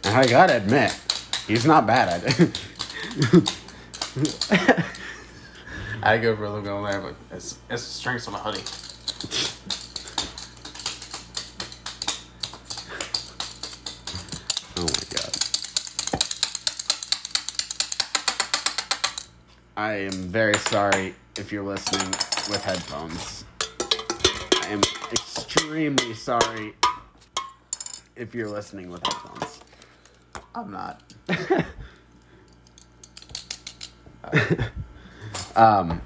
And 0.03 0.17
I 0.17 0.27
gotta 0.27 0.57
admit, 0.57 0.93
he's 1.47 1.65
not 1.65 1.87
bad 1.87 2.23
at 2.23 2.39
it. 2.39 2.61
I 6.03 6.17
go 6.17 6.35
for 6.35 6.43
a 6.43 6.49
little 6.51 6.81
bit 6.83 6.91
there, 6.91 7.01
but 7.01 7.15
it's 7.31 7.57
it's 7.69 7.81
strengths 7.81 8.27
on 8.27 8.33
my 8.33 8.39
hoodie. 8.39 8.61
oh 14.77 14.81
my 14.81 15.03
god. 15.15 15.33
I 19.83 19.95
am 19.95 20.13
very 20.13 20.57
sorry 20.59 21.13
if 21.37 21.51
you're 21.51 21.61
listening 21.61 22.07
with 22.49 22.63
headphones. 22.63 23.43
I 24.61 24.67
am 24.69 24.79
extremely 25.11 26.13
sorry 26.13 26.73
if 28.15 28.33
you're 28.33 28.47
listening 28.47 28.89
with 28.89 29.05
headphones. 29.05 29.59
I'm 30.55 30.71
not. 30.71 31.03
Um, 35.55 36.01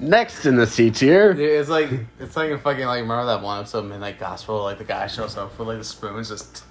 next 0.00 0.46
in 0.46 0.56
the 0.56 0.66
C 0.66 0.90
tier. 0.90 1.34
Dude, 1.34 1.50
it's 1.50 1.68
like 1.68 1.90
it's 2.18 2.34
like 2.34 2.50
a 2.50 2.58
fucking 2.58 2.86
like 2.86 3.02
remember 3.02 3.26
that 3.26 3.42
one 3.42 3.60
episode 3.60 3.80
of 3.80 3.90
Midnight 3.90 4.18
Gospel? 4.18 4.62
Like 4.62 4.78
the 4.78 4.84
guy 4.84 5.06
shows 5.06 5.36
up 5.36 5.56
with 5.56 5.68
like 5.68 5.78
the 5.78 5.84
spoons, 5.84 6.30
just 6.30 6.64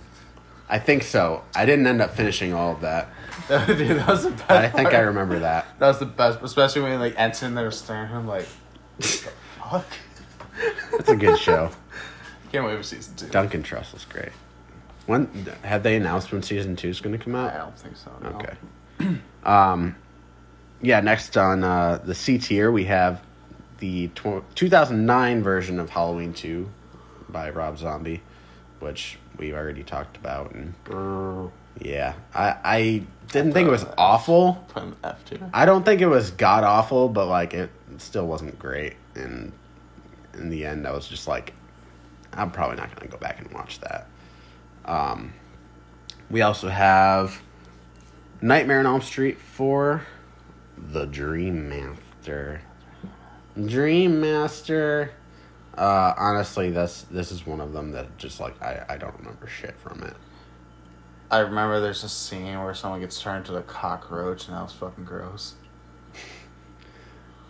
I 0.68 0.80
think 0.80 1.04
so. 1.04 1.44
I 1.56 1.66
didn't 1.66 1.88
end 1.88 2.02
up 2.02 2.16
finishing 2.16 2.54
all 2.54 2.74
of 2.74 2.82
that, 2.82 3.10
dude, 3.48 3.98
that 4.00 4.08
was 4.08 4.24
the 4.24 4.32
best. 4.32 4.52
I 4.52 4.70
think 4.70 4.94
I 4.94 5.00
remember 5.00 5.40
that. 5.40 5.68
that 5.80 5.88
was 5.88 6.00
the 6.00 6.06
best, 6.06 6.40
especially 6.42 6.82
when 6.82 7.00
like 7.00 7.16
Ensign 7.18 7.56
there 7.56 7.72
staring 7.72 8.06
at 8.06 8.12
him 8.12 8.28
like, 8.28 8.46
fuck. 9.00 9.86
It's 10.94 11.10
a 11.10 11.16
good 11.16 11.38
show. 11.38 11.72
Can't 12.52 12.66
wait 12.66 12.78
for 12.78 12.84
season 12.84 13.16
two. 13.16 13.28
Duncan 13.28 13.64
Trussell 13.64 13.96
is 13.96 14.06
great. 14.06 14.32
When 15.06 15.28
have 15.64 15.84
they 15.84 15.96
announced 15.96 16.32
when 16.32 16.42
season 16.44 16.76
two 16.76 16.90
is 16.90 17.00
going 17.00 17.18
to 17.18 17.24
come 17.24 17.36
out? 17.36 17.54
I 17.54 17.58
don't 17.58 17.78
think 17.78 17.96
so. 17.96 18.12
no. 18.22 18.30
Okay. 18.30 19.20
um, 19.44 19.96
yeah. 20.82 21.00
Next 21.00 21.38
on 21.38 21.64
uh, 21.64 22.02
the 22.04 22.16
C 22.16 22.38
tier, 22.38 22.72
we 22.72 22.86
have 22.86 23.22
the 23.80 24.08
tw- 24.10 24.44
2009 24.56 25.44
version 25.44 25.80
of 25.80 25.92
Halloween 25.92 26.34
2 26.34 26.70
by 27.30 27.50
Rob 27.50 27.78
Zombie, 27.78 28.22
which 28.80 29.18
we've 29.38 29.54
already 29.54 29.84
talked 29.84 30.18
about. 30.18 30.52
And 30.54 30.74
yeah, 31.80 32.14
I 32.34 32.56
I 32.64 33.04
didn't 33.32 33.54
think 33.54 33.68
it 33.68 33.72
was 33.72 33.86
awful. 33.98 34.66
Put 34.70 34.84
an 34.84 34.96
F 35.04 35.26
tier. 35.26 35.50
I 35.54 35.66
don't 35.66 35.84
think 35.84 36.02
it 36.02 36.08
was 36.08 36.32
god 36.32 36.64
awful, 36.64 37.10
but 37.10 37.28
like 37.28 37.54
it 37.54 37.70
still 37.98 38.28
wasn't 38.28 38.58
great. 38.58 38.96
And 39.16 39.52
in 40.34 40.50
the 40.50 40.66
end, 40.66 40.88
I 40.88 40.92
was 40.92 41.08
just 41.08 41.28
like, 41.28 41.54
I'm 42.34 42.52
probably 42.52 42.78
not 42.78 42.96
going 42.96 43.08
to 43.08 43.12
go 43.12 43.18
back 43.18 43.40
and 43.40 43.52
watch 43.52 43.80
that. 43.82 44.08
Um, 44.86 45.34
we 46.30 46.42
also 46.42 46.70
have 46.70 47.42
Nightmare 48.42 48.80
on 48.80 48.86
Elm 48.86 49.02
Street 49.02 49.40
for 49.40 50.06
The 50.78 51.06
Dream 51.06 51.70
Master. 51.70 52.62
Dream 53.66 54.22
Master. 54.22 55.12
Uh, 55.78 56.14
honestly, 56.18 56.72
this 56.72 57.06
this 57.12 57.32
is 57.32 57.46
one 57.46 57.62
of 57.62 57.74
them 57.74 57.92
that 57.92 58.18
just 58.18 58.40
like 58.40 58.60
I, 58.62 58.84
I 58.90 58.98
don't 58.98 59.16
remember 59.18 59.48
shit 59.48 59.78
from 59.80 60.04
it. 60.04 60.16
I 61.30 61.40
remember 61.40 61.82
there's 61.82 62.04
a 62.04 62.10
scene 62.10 62.58
where 62.64 62.74
someone 62.74 63.02
gets 63.02 63.22
turned 63.22 63.48
into 63.48 63.58
a 63.58 63.64
cockroach, 63.64 64.48
and 64.48 64.56
that 64.56 64.64
was 64.64 64.74
fucking 64.74 65.06
gross. 65.06 65.56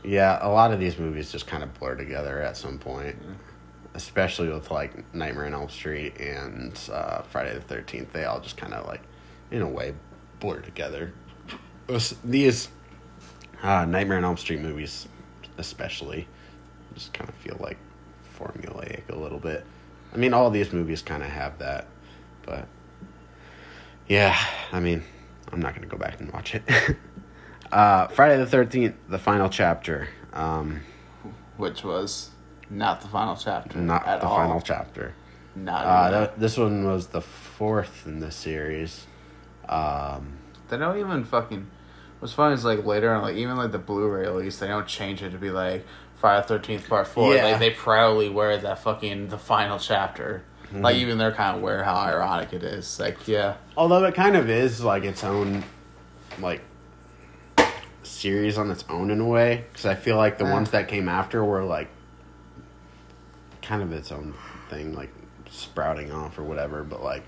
Yeah, 0.03 0.37
a 0.41 0.47
lot 0.47 0.71
of 0.71 0.79
these 0.79 0.97
movies 0.97 1.33
just 1.33 1.47
kind 1.47 1.63
of 1.63 1.73
blur 1.79 1.95
together 1.95 2.39
at 2.41 2.55
some 2.55 2.77
point, 2.77 3.17
especially 3.93 4.47
with 4.47 4.71
like 4.71 5.13
Nightmare 5.13 5.47
on 5.47 5.53
Elm 5.53 5.67
Street 5.67 6.17
and 6.21 6.79
uh, 6.93 7.23
Friday 7.23 7.53
the 7.55 7.61
Thirteenth. 7.61 8.13
They 8.13 8.23
all 8.23 8.39
just 8.39 8.55
kind 8.55 8.73
of 8.73 8.85
like, 8.85 9.01
in 9.51 9.61
a 9.61 9.67
way, 9.67 9.95
blur 10.39 10.61
together. 10.61 11.13
These 12.23 12.69
uh, 13.61 13.83
Nightmare 13.83 14.19
on 14.19 14.23
Elm 14.23 14.37
Street 14.37 14.61
movies, 14.61 15.09
especially, 15.57 16.27
just 16.93 17.11
kind 17.11 17.29
of 17.29 17.35
feel 17.35 17.57
like 17.59 17.77
formulaic 18.39 19.09
a 19.09 19.15
little 19.15 19.39
bit. 19.39 19.65
I 20.13 20.17
mean, 20.17 20.33
all 20.33 20.49
these 20.51 20.71
movies 20.71 21.01
kind 21.01 21.23
of 21.23 21.29
have 21.29 21.57
that, 21.57 21.87
but 22.45 22.67
yeah, 24.07 24.37
I 24.71 24.79
mean, 24.79 25.03
I'm 25.51 25.59
not 25.59 25.75
gonna 25.75 25.87
go 25.87 25.97
back 25.97 26.19
and 26.19 26.31
watch 26.31 26.55
it. 26.55 26.63
uh, 27.71 28.07
Friday 28.07 28.37
the 28.37 28.45
Thirteenth, 28.45 28.95
the 29.09 29.19
final 29.19 29.49
chapter. 29.49 30.07
Um, 30.33 30.81
Which 31.57 31.83
was 31.83 32.31
not 32.69 33.01
the 33.01 33.07
final 33.07 33.35
chapter. 33.35 33.79
not 33.79 34.05
at 34.05 34.21
the 34.21 34.27
all. 34.27 34.35
final 34.35 34.61
chapter. 34.61 35.13
Not 35.55 35.85
Uh, 35.85 36.31
this 36.37 36.57
one 36.57 36.85
was 36.85 37.07
the 37.07 37.21
fourth 37.21 38.05
in 38.05 38.19
the 38.19 38.31
series. 38.31 39.07
Um, 39.67 40.37
They 40.69 40.77
don't 40.77 40.97
even 40.99 41.23
fucking. 41.23 41.67
What's 42.19 42.33
funny 42.33 42.55
is 42.55 42.65
like 42.65 42.85
later 42.85 43.13
on, 43.13 43.21
like 43.21 43.35
even 43.35 43.57
like 43.57 43.71
the 43.71 43.77
Blu-ray 43.79 44.27
release, 44.27 44.57
they 44.59 44.67
don't 44.67 44.87
change 44.87 45.21
it 45.21 45.31
to 45.31 45.37
be 45.37 45.49
like 45.51 45.85
Friday 46.15 46.45
Thirteenth 46.47 46.87
Part 46.87 47.07
Four. 47.07 47.35
Yeah. 47.35 47.45
Like 47.45 47.59
they 47.59 47.71
proudly 47.71 48.29
wear 48.29 48.57
that 48.57 48.79
fucking 48.79 49.29
the 49.29 49.37
final 49.37 49.77
chapter. 49.79 50.43
Mm-hmm. 50.67 50.81
Like 50.81 50.95
even 50.97 51.17
they're 51.17 51.31
kind 51.31 51.55
of 51.55 51.61
aware 51.61 51.83
how 51.83 51.95
ironic 51.95 52.51
it 52.53 52.63
is. 52.63 52.99
Like 52.99 53.27
yeah, 53.27 53.55
although 53.77 54.03
it 54.05 54.15
kind 54.15 54.35
of 54.35 54.49
is 54.49 54.83
like 54.83 55.03
its 55.03 55.23
own, 55.23 55.63
like, 56.39 56.61
series 58.03 58.57
on 58.57 58.69
its 58.71 58.83
own 58.89 59.09
in 59.11 59.19
a 59.19 59.25
way. 59.27 59.65
Because 59.71 59.85
I 59.85 59.95
feel 59.95 60.17
like 60.17 60.37
the 60.37 60.45
Eh. 60.45 60.51
ones 60.51 60.71
that 60.71 60.87
came 60.87 61.07
after 61.09 61.43
were 61.43 61.63
like, 61.63 61.89
kind 63.61 63.81
of 63.81 63.91
its 63.93 64.11
own 64.11 64.33
thing, 64.69 64.93
like 64.95 65.11
sprouting 65.49 66.11
off 66.11 66.37
or 66.37 66.43
whatever. 66.43 66.83
But 66.83 67.03
like, 67.03 67.23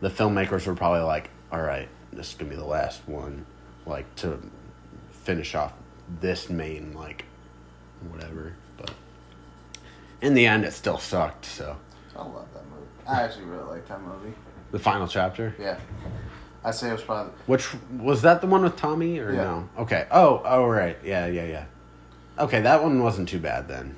the 0.00 0.08
filmmakers 0.10 0.66
were 0.66 0.74
probably 0.74 1.00
like, 1.02 1.30
"All 1.52 1.60
right, 1.62 1.88
this 2.12 2.30
is 2.30 2.34
gonna 2.34 2.50
be 2.50 2.56
the 2.56 2.64
last 2.64 3.06
one, 3.06 3.46
like 3.86 4.14
to 4.16 4.38
finish 5.10 5.54
off 5.54 5.72
this 6.20 6.48
main 6.50 6.92
like, 6.94 7.24
whatever." 8.10 8.54
But 8.76 8.90
in 10.24 10.34
the 10.34 10.46
end, 10.46 10.64
it 10.64 10.72
still 10.72 10.98
sucked. 10.98 11.44
So 11.44 11.76
I 12.16 12.22
love 12.22 12.48
that 12.54 12.64
movie. 12.70 12.86
I 13.06 13.22
actually 13.22 13.44
really 13.44 13.64
like 13.64 13.86
that 13.88 14.00
movie. 14.02 14.34
the 14.72 14.78
final 14.78 15.06
chapter. 15.06 15.54
Yeah, 15.58 15.78
I 16.64 16.70
say 16.70 16.88
it 16.88 16.92
was 16.92 17.02
probably 17.02 17.32
Which 17.46 17.68
was 17.98 18.22
that 18.22 18.40
the 18.40 18.46
one 18.46 18.62
with 18.62 18.76
Tommy 18.76 19.18
or 19.18 19.32
Yeah. 19.32 19.42
no? 19.44 19.68
Okay. 19.78 20.06
Oh, 20.10 20.42
oh 20.44 20.64
right. 20.66 20.96
Yeah, 21.04 21.26
yeah, 21.26 21.44
yeah. 21.44 21.64
Okay, 22.38 22.60
that 22.62 22.82
one 22.82 23.02
wasn't 23.02 23.28
too 23.28 23.38
bad 23.38 23.68
then. 23.68 23.94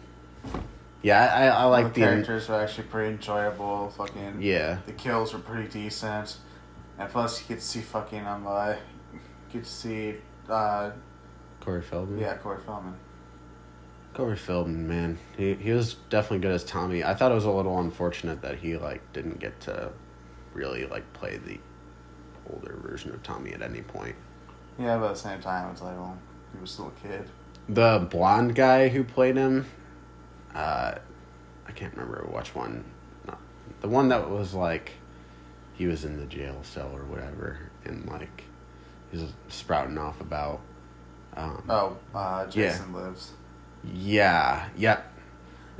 Yeah, 1.03 1.21
I, 1.25 1.45
I, 1.45 1.47
I 1.47 1.65
like 1.65 1.95
the 1.95 2.01
the, 2.01 2.07
characters 2.07 2.49
were 2.49 2.61
actually 2.61 2.89
pretty 2.89 3.15
enjoyable. 3.15 3.91
Fucking 3.91 4.43
Yeah. 4.43 4.79
the 4.87 4.93
kills 4.93 5.33
were 5.33 5.39
pretty 5.39 5.69
decent, 5.69 6.37
and 6.99 7.09
plus 7.09 7.41
you 7.41 7.47
get 7.49 7.61
to 7.61 7.67
see 7.67 7.81
fucking 7.81 8.27
um, 8.27 8.45
uh, 8.47 8.75
get 9.53 9.65
to 9.65 9.71
see 9.71 10.17
uh, 10.49 10.91
Corey 11.61 11.83
Feldman. 11.83 12.19
yeah 12.19 12.37
Corey 12.39 12.59
Feldman. 12.67 12.95
Corey 14.17 14.37
Feldman, 14.37 14.89
man, 14.89 15.19
he 15.37 15.53
he 15.57 15.73
was 15.73 15.95
definitely 16.09 16.39
good 16.39 16.53
as 16.53 16.65
Tommy. 16.65 17.05
I 17.05 17.13
thought 17.13 17.33
it 17.33 17.35
was 17.35 17.45
a 17.45 17.51
little 17.51 17.79
unfortunate 17.79 18.41
that 18.41 18.61
he 18.61 18.79
like 18.79 19.13
didn't 19.13 19.39
get 19.39 19.61
to 19.61 19.91
really 20.55 20.87
like 20.87 21.13
play 21.13 21.37
the 21.37 21.59
older 22.51 22.79
version 22.83 23.11
of 23.13 23.23
Tommy 23.23 23.53
at 23.53 23.61
any 23.61 23.83
point. 23.83 24.17
Yeah, 24.79 24.97
but 24.97 25.09
at 25.09 25.15
the 25.17 25.21
same 25.21 25.41
time, 25.43 25.71
it's 25.71 25.83
like, 25.83 25.97
well, 25.99 26.17
he 26.55 26.61
was 26.63 26.71
still 26.71 26.89
a 26.97 27.07
kid. 27.07 27.29
The 27.69 28.09
blonde 28.11 28.55
guy 28.55 28.89
who 28.89 29.05
played 29.05 29.37
him, 29.37 29.67
uh, 30.55 30.95
I 31.69 31.73
can't 31.73 31.93
remember 31.95 32.27
which 32.33 32.55
one. 32.55 32.85
The 33.83 33.89
one 33.89 34.09
that 34.09 34.31
was 34.31 34.55
like, 34.55 34.93
he 35.75 35.87
was 35.87 36.07
in 36.07 36.19
the 36.19 36.25
jail 36.25 36.63
cell 36.63 36.91
or 36.95 37.05
whatever, 37.05 37.59
and 37.85 38.07
like, 38.07 38.45
he 39.11 39.19
was 39.19 39.31
sprouting 39.49 39.99
off 39.99 40.23
about. 40.23 40.61
Um, 41.37 41.63
Oh, 41.69 41.99
uh, 42.15 42.47
Jason 42.47 42.95
lives. 42.95 43.33
Yeah, 43.93 44.69
yep. 44.77 45.13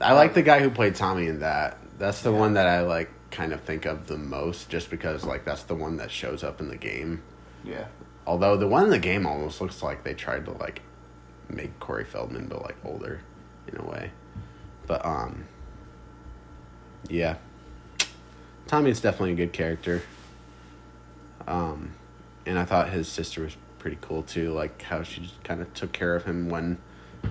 I 0.01 0.13
like 0.13 0.35
the 0.35 0.43
guy 0.43 0.61
who 0.61 0.71
played 0.71 0.95
Tommy 0.95 1.27
in 1.27 1.41
that. 1.41 1.79
That's 1.99 2.23
the 2.23 2.33
Yeah. 2.33 2.39
one 2.39 2.55
that 2.55 2.67
I 2.67 2.83
like 2.83 3.11
kind 3.31 3.53
of 3.53 3.61
think 3.63 3.85
of 3.87 4.07
the 4.07 4.17
most 4.17 4.69
just 4.69 4.91
because 4.91 5.25
like 5.25 5.45
that's 5.45 5.65
the 5.65 5.75
one 5.75 5.97
that 5.97 6.11
shows 6.11 6.45
up 6.45 6.61
in 6.61 6.69
the 6.69 6.77
game. 6.77 7.23
Yeah. 7.65 7.87
Although 8.27 8.57
the 8.57 8.69
one 8.69 8.85
in 8.85 8.91
the 8.91 8.99
game 8.99 9.27
almost 9.27 9.61
looks 9.61 9.83
like 9.83 10.05
they 10.05 10.15
tried 10.15 10.45
to 10.47 10.53
like 10.53 10.83
make 11.49 11.79
Corey 11.81 12.05
Feldman 12.05 12.47
but 12.47 12.63
like 12.63 12.77
older 12.85 13.21
in 13.69 13.79
a 13.79 13.85
way. 13.85 14.11
But 14.87 15.05
um 15.05 15.47
yeah. 17.09 17.37
Tommy's 18.67 19.01
definitely 19.01 19.33
a 19.33 19.37
good 19.37 19.53
character. 19.53 20.03
Um 21.47 21.93
and 22.45 22.59
I 22.59 22.65
thought 22.65 22.91
his 22.91 23.09
sister 23.09 23.43
was 23.43 23.57
pretty 23.79 23.99
cool 24.01 24.23
too, 24.23 24.53
like 24.53 24.83
how 24.83 25.03
she 25.03 25.23
just 25.23 25.43
kind 25.45 25.61
of 25.61 25.73
took 25.75 25.93
care 25.93 26.15
of 26.15 26.25
him 26.25 26.49
when 26.49 26.79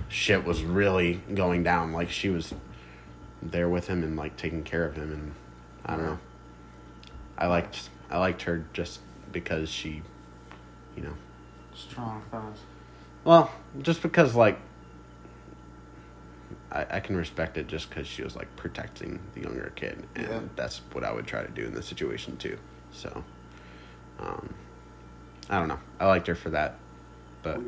shit 0.08 0.44
was 0.44 0.62
really 0.62 1.20
going 1.34 1.62
down. 1.62 1.92
Like 1.92 2.10
she 2.10 2.28
was 2.28 2.54
there 3.42 3.68
with 3.68 3.86
him 3.88 4.02
and 4.02 4.16
like 4.16 4.36
taking 4.36 4.62
care 4.62 4.84
of 4.84 4.96
him 4.96 5.12
and 5.12 5.32
I 5.84 5.96
don't 5.96 6.06
know. 6.06 6.18
I 7.38 7.46
liked 7.46 7.90
I 8.10 8.18
liked 8.18 8.42
her 8.42 8.64
just 8.72 9.00
because 9.32 9.68
she 9.70 10.02
you 10.96 11.02
know 11.02 11.14
Strong 11.74 12.22
feminist. 12.30 12.62
well, 13.24 13.50
just 13.82 14.00
because 14.02 14.34
like 14.34 14.58
I, 16.72 16.86
I 16.90 17.00
can 17.00 17.16
respect 17.16 17.56
it 17.58 17.66
just 17.68 17.88
because 17.90 18.06
she 18.06 18.22
was 18.22 18.34
like 18.36 18.54
protecting 18.56 19.20
the 19.34 19.42
younger 19.42 19.72
kid, 19.76 20.04
and 20.14 20.26
Yeah. 20.26 20.40
that's 20.56 20.80
what 20.92 21.04
I 21.04 21.12
would 21.12 21.26
try 21.26 21.42
to 21.42 21.50
do 21.50 21.64
in 21.64 21.74
this 21.74 21.86
situation 21.86 22.36
too. 22.38 22.58
So, 22.92 23.24
um, 24.20 24.54
I 25.50 25.58
don't 25.58 25.68
know. 25.68 25.78
I 26.00 26.06
liked 26.06 26.26
her 26.28 26.34
for 26.34 26.50
that, 26.50 26.76
but 27.42 27.60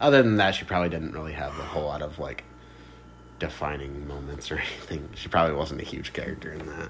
other 0.00 0.22
than 0.22 0.36
that, 0.36 0.54
she 0.54 0.64
probably 0.64 0.88
didn't 0.88 1.12
really 1.12 1.32
have 1.32 1.58
a 1.58 1.62
whole 1.64 1.86
lot 1.86 2.02
of 2.02 2.18
like 2.18 2.44
defining 3.38 4.06
moments 4.06 4.50
or 4.50 4.56
anything. 4.58 5.08
She 5.14 5.28
probably 5.28 5.54
wasn't 5.54 5.80
a 5.80 5.84
huge 5.84 6.12
character 6.12 6.52
in 6.52 6.66
that, 6.66 6.88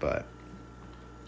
but 0.00 0.26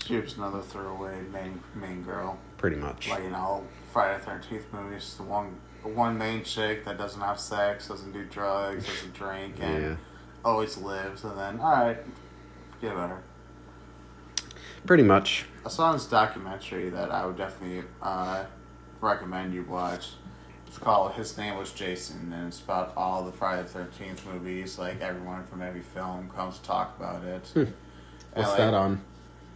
She 0.05 0.17
was 0.17 0.37
another 0.37 0.61
throwaway 0.61 1.21
main 1.33 1.61
main 1.75 2.03
girl. 2.03 2.39
pretty 2.57 2.77
much. 2.77 3.09
Like 3.09 3.25
in 3.25 3.35
all 3.35 3.65
Friday 3.93 4.19
the 4.19 4.25
Thirteenth 4.25 4.67
movies, 4.73 5.15
the 5.17 5.23
one 5.25 5.57
the 5.83 5.89
one 5.89 6.19
main 6.19 6.43
chick 6.45 6.85
that 6.85 6.99
doesn't 6.99 7.21
have 7.21 7.39
sex, 7.39 7.89
doesn't 7.89 8.13
do 8.13 8.25
drugs, 8.25 8.85
doesn't 8.87 9.15
drink, 9.15 9.57
and 9.61 9.83
Yeah. 9.83 9.97
always 10.45 10.77
lives. 10.77 11.23
And 11.25 11.39
then, 11.39 11.61
all 11.61 11.71
right, 11.71 11.99
forget 12.73 12.93
about 12.95 13.11
her. 13.11 13.23
Pretty 14.87 15.03
much. 15.05 15.47
I 15.65 15.69
saw 15.69 15.93
this 15.93 16.07
documentary 16.07 16.89
that 16.91 17.11
I 17.13 17.27
would 17.27 17.37
definitely 17.37 17.85
uh, 18.03 18.45
recommend 19.01 19.53
you 19.55 19.63
watch. 19.65 20.11
It's 20.69 20.77
called 20.77 21.13
His 21.15 21.37
Name 21.39 21.57
Was 21.57 21.73
Jason, 21.73 22.31
and 22.31 22.49
it's 22.49 22.61
about 22.61 22.93
all 22.95 23.25
the 23.25 23.33
Friday 23.33 23.63
the 23.63 23.69
Thirteenth 23.69 24.27
movies. 24.27 24.79
Like 24.79 25.01
everyone 25.01 25.45
from 25.45 25.63
every 25.63 25.81
film 25.81 26.29
comes 26.29 26.59
to 26.59 26.65
talk 26.65 26.95
about 26.99 27.25
it. 27.25 27.51
And, 27.55 27.73
What's 28.35 28.51
like, 28.51 28.59
that 28.59 28.75
on? 28.75 29.01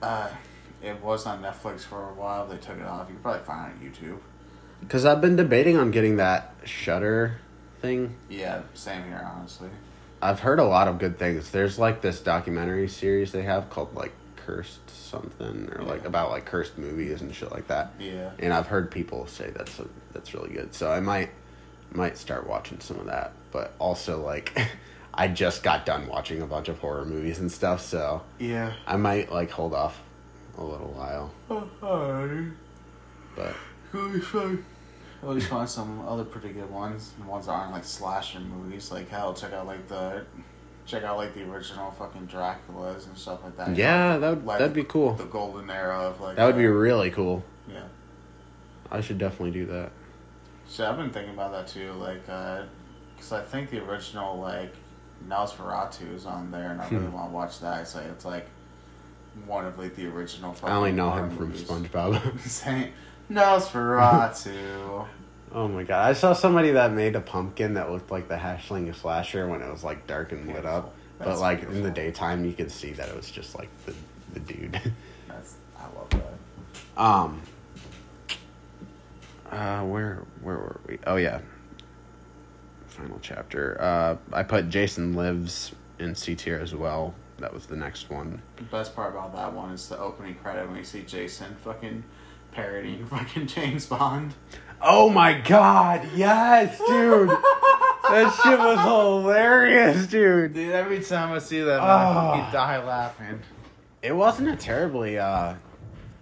Uh, 0.00 0.30
it 0.82 1.00
was 1.02 1.26
on 1.26 1.42
Netflix 1.42 1.80
for 1.80 2.08
a 2.08 2.14
while. 2.14 2.46
They 2.46 2.56
took 2.56 2.78
it 2.78 2.86
off. 2.86 3.08
You 3.08 3.14
can 3.14 3.22
probably 3.22 3.44
find 3.44 3.72
it 3.72 3.86
on 3.86 3.92
YouTube. 3.92 4.18
Because 4.80 5.04
I've 5.04 5.20
been 5.20 5.36
debating 5.36 5.76
on 5.76 5.90
getting 5.90 6.16
that 6.16 6.54
Shutter 6.64 7.38
thing. 7.82 8.16
Yeah, 8.30 8.62
same 8.72 9.04
here, 9.04 9.30
honestly. 9.36 9.68
I've 10.22 10.40
heard 10.40 10.58
a 10.58 10.64
lot 10.64 10.88
of 10.88 10.98
good 10.98 11.18
things. 11.18 11.50
There's 11.50 11.78
like 11.78 12.00
this 12.00 12.20
documentary 12.20 12.88
series 12.88 13.32
they 13.32 13.42
have 13.42 13.68
called 13.68 13.94
like 13.94 14.12
Cursed 14.46 14.90
something 14.90 15.70
or 15.72 15.82
like 15.84 16.04
about 16.04 16.30
like 16.30 16.44
cursed 16.46 16.76
movies 16.78 17.20
and 17.20 17.34
shit 17.34 17.52
like 17.52 17.68
that. 17.68 17.92
Yeah. 17.98 18.30
And 18.38 18.52
I've 18.52 18.66
heard 18.66 18.90
people 18.90 19.26
say 19.26 19.50
that's 19.50 19.78
a, 19.78 19.86
that's 20.12 20.34
really 20.34 20.50
good. 20.52 20.74
So 20.74 20.90
I 20.90 21.00
might 21.00 21.30
might 21.92 22.16
start 22.18 22.46
watching 22.46 22.80
some 22.80 22.98
of 22.98 23.06
that. 23.06 23.32
But 23.52 23.74
also 23.78 24.20
like 24.20 24.52
I 25.14 25.28
just 25.28 25.62
got 25.62 25.86
done 25.86 26.06
watching 26.08 26.42
a 26.42 26.46
bunch 26.46 26.68
of 26.68 26.78
horror 26.78 27.04
movies 27.04 27.38
and 27.38 27.52
stuff, 27.52 27.82
so 27.82 28.22
Yeah. 28.38 28.72
I 28.86 28.96
might 28.96 29.30
like 29.30 29.50
hold 29.50 29.74
off 29.74 30.00
a 30.58 30.64
little 30.64 30.88
while. 30.88 31.32
Alright. 31.82 32.52
But 33.36 33.54
At 35.22 35.28
least 35.28 35.46
find 35.48 35.68
some 35.68 36.00
other 36.08 36.24
pretty 36.24 36.52
good 36.52 36.68
ones. 36.70 37.12
The 37.18 37.26
ones 37.26 37.46
that 37.46 37.52
aren't 37.52 37.72
like 37.72 37.84
slasher 37.84 38.40
movies. 38.40 38.90
Like 38.90 39.08
hell, 39.08 39.34
check 39.34 39.52
out 39.52 39.66
like 39.66 39.86
the 39.86 40.24
check 40.86 41.02
out 41.04 41.16
like 41.16 41.34
the 41.34 41.42
original 41.48 41.90
fucking 41.92 42.26
Draculas 42.26 43.06
and 43.06 43.16
stuff 43.16 43.42
like 43.44 43.56
that. 43.56 43.76
yeah, 43.76 44.18
that 44.18 44.30
would 44.30 44.44
Like, 44.46 44.58
that'd 44.58 44.74
be 44.74 44.84
cool. 44.84 45.14
The 45.14 45.24
golden 45.24 45.70
era 45.70 45.98
of 46.00 46.20
like 46.20 46.36
That 46.36 46.46
would 46.46 46.56
be 46.58 46.66
uh, 46.66 46.70
really 46.70 47.10
cool. 47.10 47.44
yeah. 47.68 47.82
I 48.90 49.00
should 49.00 49.18
definitely 49.18 49.52
do 49.52 49.66
that. 49.66 49.90
So 50.66 50.88
I've 50.88 50.96
been 50.96 51.10
thinking 51.10 51.34
about 51.34 51.52
that 51.52 51.68
too, 51.68 51.92
like, 51.92 52.22
because 52.26 53.32
I 53.32 53.42
think 53.42 53.70
the 53.70 53.82
original 53.84 54.38
like 54.38 54.74
Nosferatu 55.28 56.12
is 56.14 56.26
on 56.26 56.50
there, 56.50 56.72
and 56.72 56.80
I 56.80 56.88
really 56.88 57.06
Hmm. 57.06 57.12
want 57.12 57.30
to 57.30 57.34
watch 57.34 57.60
that. 57.60 57.86
So 57.88 58.00
it's 58.00 58.24
like 58.24 58.46
one 59.46 59.64
of 59.64 59.78
like 59.78 59.94
the 59.96 60.06
original. 60.08 60.54
I 60.64 60.72
only 60.72 60.92
know 60.92 61.10
him 61.12 61.30
from 61.30 61.48
movies. 61.48 61.62
SpongeBob. 61.64 62.40
Saying 62.46 62.92
Nosferatu. 63.30 65.06
Oh 65.54 65.68
my 65.68 65.82
god! 65.82 66.08
I 66.08 66.12
saw 66.14 66.32
somebody 66.32 66.70
that 66.72 66.92
made 66.92 67.14
a 67.14 67.20
pumpkin 67.20 67.74
that 67.74 67.90
looked 67.90 68.10
like 68.10 68.28
the 68.28 68.38
Hash-Slinging 68.38 68.94
Slasher 68.94 69.46
when 69.48 69.60
it 69.60 69.70
was 69.70 69.84
like 69.84 70.06
dark 70.06 70.32
and 70.32 70.46
lit 70.46 70.64
up, 70.64 70.94
but 71.18 71.26
That's 71.26 71.40
like 71.40 71.62
in 71.64 71.82
the 71.82 71.90
daytime 71.90 72.44
you 72.44 72.52
could 72.52 72.70
see 72.70 72.92
that 72.92 73.08
it 73.08 73.14
was 73.16 73.30
just 73.30 73.56
like 73.56 73.68
the 73.84 73.94
the 74.32 74.40
dude. 74.40 74.72
That's 75.28 75.54
I 75.78 75.84
love 75.94 76.10
that. 76.10 77.00
um. 77.02 77.42
Uh, 79.50 79.84
where 79.84 80.22
where 80.40 80.56
were 80.56 80.80
we? 80.88 80.98
Oh 81.06 81.16
yeah. 81.16 81.40
Final 82.86 83.18
chapter. 83.20 83.76
Uh, 83.80 84.16
I 84.32 84.42
put 84.42 84.70
Jason 84.70 85.12
lives 85.14 85.72
in 85.98 86.14
C 86.14 86.34
tier 86.34 86.58
as 86.58 86.74
well. 86.74 87.14
That 87.38 87.52
was 87.52 87.66
the 87.66 87.76
next 87.76 88.08
one. 88.08 88.40
The 88.56 88.62
best 88.64 88.94
part 88.94 89.12
about 89.12 89.34
that 89.34 89.52
one 89.52 89.72
is 89.72 89.88
the 89.88 89.98
opening 89.98 90.34
credit 90.36 90.66
when 90.68 90.78
you 90.78 90.84
see 90.84 91.02
Jason 91.02 91.54
fucking 91.62 92.04
parodying 92.52 93.04
fucking 93.10 93.46
James 93.48 93.84
Bond. 93.86 94.34
Oh 94.84 95.08
my 95.08 95.34
god! 95.40 96.08
Yes, 96.14 96.76
dude. 96.78 97.28
that 97.28 98.40
shit 98.42 98.58
was 98.58 98.78
hilarious, 99.22 100.06
dude. 100.06 100.54
Dude, 100.54 100.72
every 100.72 101.00
time 101.00 101.32
I 101.32 101.38
see 101.38 101.60
that, 101.60 101.80
man, 101.80 101.82
I 101.82 102.10
I 102.10 102.14
fucking 102.14 102.40
fucking 102.40 102.52
die 102.52 102.84
laughing. 102.84 103.40
It 104.02 104.12
wasn't 104.16 104.48
a 104.48 104.56
terribly 104.56 105.18
uh, 105.18 105.54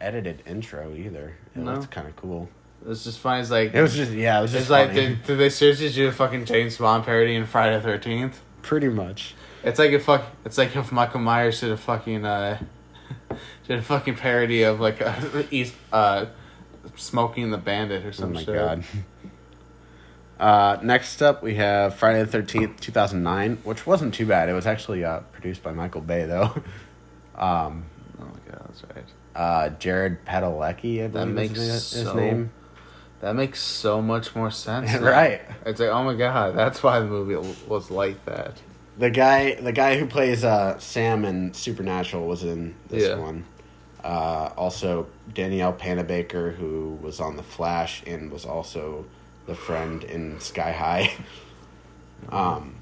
edited 0.00 0.42
intro 0.46 0.94
either. 0.94 1.34
It 1.56 1.60
No. 1.60 1.76
was 1.76 1.86
kind 1.86 2.06
of 2.06 2.16
cool. 2.16 2.48
It 2.82 2.88
was 2.88 3.04
just 3.04 3.18
funny. 3.18 3.40
It's 3.40 3.50
like 3.50 3.74
It 3.74 3.80
was 3.82 3.94
just 3.94 4.12
yeah, 4.12 4.38
it 4.38 4.42
was 4.42 4.52
just 4.52 4.62
It's 4.64 4.70
like, 4.70 4.88
funny. 4.88 5.00
did, 5.08 5.22
did 5.24 5.38
they 5.38 5.48
seriously 5.50 5.90
do 5.90 6.08
a 6.08 6.12
fucking 6.12 6.44
James 6.44 6.76
Bond 6.76 7.04
parody 7.04 7.34
in 7.34 7.46
Friday 7.46 7.76
the 7.76 7.82
Thirteenth? 7.82 8.40
pretty 8.62 8.88
much. 8.88 9.34
It's 9.64 9.78
like 9.78 9.90
if 9.92 10.04
fuck, 10.04 10.24
it's 10.44 10.58
like 10.58 10.74
if 10.76 10.92
Michael 10.92 11.20
Myers 11.20 11.60
did 11.60 11.70
a 11.72 11.76
fucking 11.78 12.24
uh, 12.26 12.58
did 13.66 13.78
a 13.78 13.82
fucking 13.82 14.16
parody 14.16 14.62
of 14.64 14.80
like 14.80 15.00
uh, 15.02 15.14
East 15.50 15.74
uh, 15.92 16.26
Smokey 16.96 17.42
and 17.42 17.52
the 17.52 17.58
Bandit 17.58 18.04
or 18.04 18.12
something. 18.12 18.48
Oh 18.48 18.52
my 18.52 18.78
shit. 18.80 18.84
god. 18.84 18.84
Uh, 20.38 20.78
next 20.82 21.20
up, 21.20 21.42
we 21.42 21.56
have 21.56 21.94
Friday 21.96 22.20
the 22.20 22.26
Thirteenth, 22.26 22.80
two 22.80 22.92
thousand 22.92 23.22
nine, 23.22 23.58
which 23.62 23.86
wasn't 23.86 24.14
too 24.14 24.24
bad. 24.24 24.48
It 24.48 24.54
was 24.54 24.66
actually 24.66 25.04
uh, 25.04 25.20
produced 25.32 25.62
by 25.62 25.72
Michael 25.72 26.00
Bay, 26.00 26.24
though. 26.24 26.44
um, 27.36 27.84
Oh 28.18 28.24
my 28.24 28.50
god, 28.50 28.62
that's 28.66 28.82
right. 28.94 29.04
uh, 29.36 29.68
Jared 29.78 30.24
Padalecki, 30.24 31.04
I 31.04 31.08
believe 31.08 31.12
That 31.12 31.26
makes 31.26 31.58
his, 31.58 31.92
his 31.92 32.02
so- 32.04 32.14
name. 32.14 32.52
That 33.20 33.36
makes 33.36 33.60
so 33.60 34.00
much 34.00 34.34
more 34.34 34.50
sense. 34.50 34.94
right. 35.02 35.42
It's 35.66 35.78
like, 35.78 35.90
oh 35.90 36.04
my 36.04 36.14
god, 36.14 36.56
that's 36.56 36.82
why 36.82 37.00
the 37.00 37.06
movie 37.06 37.36
was 37.68 37.90
like 37.90 38.24
that. 38.24 38.54
The 38.96 39.10
guy, 39.10 39.56
the 39.56 39.72
guy 39.72 39.98
who 39.98 40.06
plays 40.06 40.42
uh, 40.42 40.78
Sam 40.78 41.26
in 41.26 41.52
Supernatural 41.52 42.26
was 42.26 42.44
in 42.44 42.74
this 42.88 43.06
Yeah. 43.08 43.16
one. 43.16 43.44
Uh, 44.02 44.50
also, 44.56 45.06
Danielle 45.34 45.72
Panabaker, 45.74 46.54
who 46.54 46.98
was 47.02 47.20
on 47.20 47.36
The 47.36 47.42
Flash 47.42 48.02
and 48.06 48.30
was 48.30 48.44
also 48.46 49.04
the 49.46 49.54
friend 49.54 50.04
in 50.04 50.40
Sky 50.40 50.72
High. 50.72 51.12
um, 52.30 52.74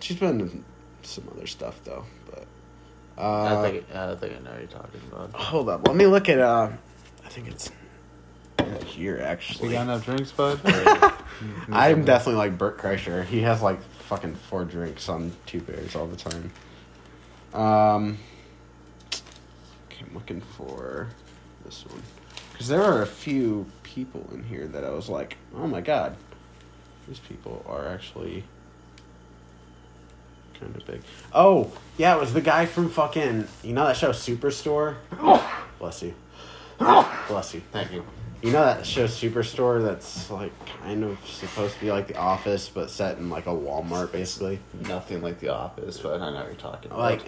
she's 0.00 0.16
been 0.18 0.40
in 0.40 0.64
some 1.02 1.28
other 1.34 1.46
stuff 1.46 1.80
though, 1.84 2.04
but 2.30 2.46
uh, 3.18 3.58
I 3.60 3.70
think 3.70 3.94
I 3.94 4.14
think 4.14 4.36
I 4.36 4.38
know 4.40 4.50
what 4.50 4.60
you're 4.60 4.68
talking 4.68 5.00
about. 5.12 5.32
hold 5.32 5.68
up, 5.68 5.86
let 5.86 5.96
me 5.96 6.06
look 6.06 6.28
at. 6.28 6.38
Uh, 6.38 6.70
I 7.24 7.28
think 7.28 7.48
it's 7.48 7.70
in 8.58 8.82
here 8.86 9.16
You 9.16 9.22
actually. 9.22 9.72
got 9.72 9.82
enough 9.82 10.04
drinks, 10.04 10.32
bud? 10.32 10.60
I'm 11.72 12.04
definitely 12.04 12.38
like 12.38 12.58
Bert 12.58 12.78
Kreischer. 12.78 13.24
He 13.24 13.40
has 13.42 13.62
like 13.62 13.82
fucking 13.82 14.34
four 14.34 14.64
drinks 14.64 15.08
on 15.08 15.32
two 15.46 15.60
beers 15.60 15.94
all 15.96 16.06
the 16.06 16.16
time. 16.16 16.50
Um, 17.52 18.12
okay, 18.12 18.18
I'm 20.00 20.14
looking 20.14 20.40
for 20.40 21.08
this 21.64 21.84
one. 21.86 22.02
Because 22.52 22.68
there 22.68 22.82
are 22.82 23.02
a 23.02 23.06
few 23.06 23.66
people 23.82 24.28
in 24.32 24.42
here 24.44 24.66
that 24.68 24.84
I 24.84 24.90
was 24.90 25.08
like, 25.08 25.36
oh 25.56 25.66
my 25.66 25.80
god, 25.80 26.16
these 27.08 27.18
people 27.18 27.64
are 27.68 27.88
actually 27.88 28.44
kind 30.58 30.76
of 30.76 30.86
big. 30.86 31.02
Oh, 31.32 31.72
yeah, 31.96 32.14
it 32.16 32.20
was 32.20 32.32
the 32.32 32.40
guy 32.40 32.66
from 32.66 32.90
fucking, 32.90 33.48
you 33.62 33.72
know 33.72 33.86
that 33.86 33.96
show 33.96 34.10
Superstore? 34.10 34.96
Bless 35.78 36.02
you. 36.02 36.14
Bless 36.78 37.54
you. 37.54 37.62
Thank 37.72 37.92
you. 37.92 38.04
You 38.42 38.52
know 38.52 38.64
that 38.64 38.86
show 38.86 39.04
Superstore 39.04 39.82
that's 39.82 40.30
like 40.30 40.52
kind 40.82 41.04
of 41.04 41.18
supposed 41.26 41.74
to 41.74 41.80
be 41.80 41.90
like 41.90 42.08
The 42.08 42.16
Office, 42.16 42.70
but 42.70 42.90
set 42.90 43.18
in 43.18 43.28
like 43.28 43.46
a 43.46 43.50
Walmart 43.50 44.12
basically? 44.12 44.60
Nothing 44.86 45.20
like 45.22 45.40
The 45.40 45.48
Office, 45.48 45.98
but 45.98 46.20
I 46.20 46.30
know 46.30 46.36
what 46.36 46.46
you're 46.46 46.54
talking 46.54 46.90
about. 46.90 47.00
Like, 47.00 47.22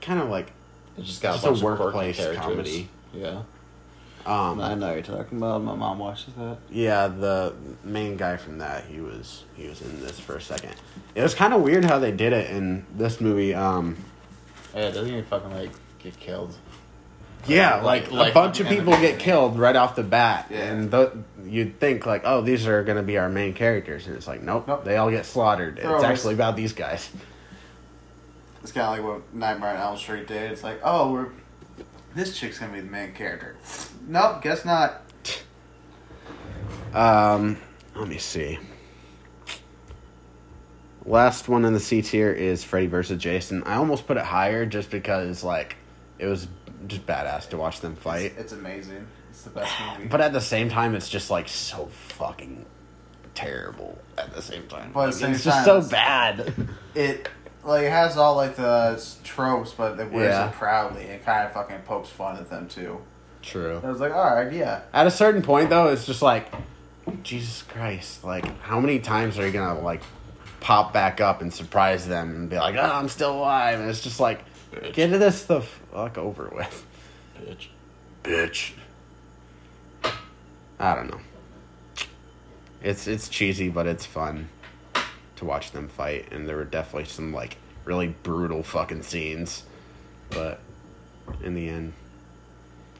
kind 0.00 0.20
of 0.20 0.28
like, 0.28 0.52
it 0.98 1.04
just 1.04 1.22
got 1.22 1.34
just 1.40 1.44
a, 1.46 1.50
a 1.50 1.64
workplace 1.64 2.18
comedy. 2.36 2.88
Yeah. 3.14 3.42
um, 4.26 4.60
I 4.60 4.74
know 4.74 4.88
what 4.88 4.94
you're 4.94 5.16
talking 5.16 5.38
about. 5.38 5.62
My 5.62 5.74
mom 5.74 5.98
watches 5.98 6.34
that. 6.34 6.58
Yeah, 6.70 7.08
the 7.08 7.54
main 7.84 8.16
guy 8.16 8.36
from 8.36 8.58
that, 8.58 8.84
he 8.84 9.00
was 9.00 9.44
he 9.56 9.68
was 9.68 9.80
in 9.82 10.00
this 10.00 10.18
for 10.18 10.36
a 10.36 10.40
second. 10.40 10.74
It 11.14 11.22
was 11.22 11.34
kind 11.34 11.54
of 11.54 11.62
weird 11.62 11.84
how 11.84 11.98
they 11.98 12.12
did 12.12 12.32
it 12.32 12.50
in 12.50 12.84
this 12.94 13.20
movie. 13.20 13.54
Um, 13.54 13.96
Yeah, 14.74 14.90
doesn't 14.90 15.06
even 15.08 15.24
fucking 15.24 15.52
like 15.54 15.70
get 16.00 16.18
killed? 16.20 16.54
yeah, 17.46 17.76
Like- 17.76 18.04
like, 18.04 18.12
like 18.12 18.30
a 18.32 18.34
bunch 18.34 18.58
of 18.60 18.66
people 18.66 18.92
get 18.94 19.18
killed 19.20 19.56
right 19.58 19.76
off 19.76 19.94
the 19.94 20.02
bat, 20.02 20.48
Yeah. 20.50 20.64
and 20.64 20.90
th- 20.90 21.10
you'd 21.44 21.78
think 21.78 22.04
like, 22.04 22.22
oh, 22.24 22.40
these 22.40 22.66
are 22.66 22.82
gonna 22.82 23.04
be 23.04 23.18
our 23.18 23.28
main 23.28 23.54
characters, 23.54 24.08
and 24.08 24.16
it's 24.16 24.26
like, 24.26 24.42
nope, 24.42 24.66
Nope. 24.66 24.84
they 24.84 24.96
all 24.96 25.10
get 25.12 25.24
slaughtered. 25.26 25.78
It's 25.78 26.02
actually 26.04 26.34
about 26.34 26.56
these 26.56 26.72
guys. 26.72 27.08
It's 28.66 28.72
kind 28.72 28.98
of 28.98 29.06
like 29.06 29.14
what 29.14 29.32
Nightmare 29.32 29.70
on 29.70 29.76
Elm 29.76 29.96
Street 29.96 30.26
did. 30.26 30.50
It's 30.50 30.64
like, 30.64 30.80
oh, 30.82 31.12
we're 31.12 31.28
this 32.16 32.36
chick's 32.36 32.58
gonna 32.58 32.72
be 32.72 32.80
the 32.80 32.90
main 32.90 33.12
character. 33.12 33.54
Nope, 34.08 34.42
guess 34.42 34.64
not. 34.64 35.02
Um, 36.92 37.58
let 37.94 38.08
me 38.08 38.18
see. 38.18 38.58
Last 41.04 41.48
one 41.48 41.64
in 41.64 41.74
the 41.74 41.78
C 41.78 42.02
tier 42.02 42.32
is 42.32 42.64
Freddy 42.64 42.88
versus 42.88 43.22
Jason. 43.22 43.62
I 43.62 43.76
almost 43.76 44.04
put 44.08 44.16
it 44.16 44.24
higher 44.24 44.66
just 44.66 44.90
because 44.90 45.44
like 45.44 45.76
it 46.18 46.26
was 46.26 46.48
just 46.88 47.06
badass 47.06 47.48
to 47.50 47.56
watch 47.56 47.78
them 47.78 47.94
fight. 47.94 48.32
It's, 48.32 48.36
it's 48.40 48.52
amazing. 48.52 49.06
It's 49.30 49.42
the 49.42 49.50
best 49.50 49.72
movie. 49.96 50.08
But 50.08 50.20
at 50.20 50.32
the 50.32 50.40
same 50.40 50.68
time, 50.68 50.96
it's 50.96 51.08
just 51.08 51.30
like 51.30 51.46
so 51.46 51.86
fucking 51.86 52.66
terrible. 53.36 53.96
At 54.18 54.34
the 54.34 54.42
same 54.42 54.66
time, 54.66 54.90
But 54.92 55.02
at 55.02 55.04
the 55.04 55.10
Like, 55.10 55.14
same 55.14 55.32
it's 55.34 55.44
just 55.44 55.64
so 55.64 55.82
bad. 55.82 56.52
it 56.96 57.28
like 57.66 57.84
it 57.84 57.90
has 57.90 58.16
all 58.16 58.36
like 58.36 58.56
the 58.56 59.02
tropes, 59.24 59.72
but 59.72 59.98
it 59.98 60.10
wears 60.12 60.30
Yeah. 60.34 60.48
it 60.48 60.54
proudly. 60.54 61.02
It 61.02 61.24
kind 61.24 61.46
of 61.46 61.52
fucking 61.52 61.80
pokes 61.80 62.08
fun 62.08 62.36
at 62.36 62.48
them 62.50 62.68
too. 62.68 63.00
True. 63.42 63.80
I 63.84 63.90
was 63.90 64.00
like, 64.00 64.12
all 64.12 64.34
right, 64.34 64.52
yeah. 64.52 64.80
At 64.92 65.06
a 65.06 65.10
certain 65.10 65.42
point, 65.42 65.70
though, 65.70 65.88
it's 65.88 66.04
just 66.06 66.20
like, 66.22 66.52
Jesus 67.22 67.62
Christ! 67.62 68.24
Like, 68.24 68.44
how 68.62 68.80
many 68.80 68.98
times 68.98 69.38
are 69.38 69.46
you 69.46 69.52
gonna 69.52 69.80
like 69.80 70.02
pop 70.60 70.92
back 70.92 71.20
up 71.20 71.40
and 71.42 71.52
surprise 71.54 72.08
them 72.08 72.34
and 72.34 72.50
be 72.50 72.56
like, 72.56 72.74
"Oh, 72.74 72.80
I'm 72.80 73.08
still 73.08 73.34
alive," 73.36 73.78
and 73.78 73.88
it's 73.88 74.00
just 74.02 74.18
like, 74.18 74.40
get 74.92 75.08
this 75.10 75.44
the 75.44 75.60
fuck 75.60 76.18
over 76.18 76.50
with, 76.52 76.84
Bitch. 77.40 77.68
bitch. 78.24 78.72
I 80.80 80.94
don't 80.96 81.10
know. 81.10 81.20
It's 82.82 83.06
it's 83.06 83.28
cheesy, 83.28 83.68
but 83.68 83.86
it's 83.86 84.04
fun 84.04 84.48
to 85.36 85.44
watch 85.44 85.72
them 85.72 85.88
fight, 85.88 86.28
and 86.32 86.48
there 86.48 86.56
were 86.56 86.64
definitely 86.64 87.04
some 87.08 87.32
like 87.32 87.56
really 87.84 88.08
brutal 88.22 88.62
fucking 88.62 89.02
scenes, 89.02 89.64
but 90.30 90.60
in 91.42 91.54
the 91.54 91.68
end, 91.68 91.92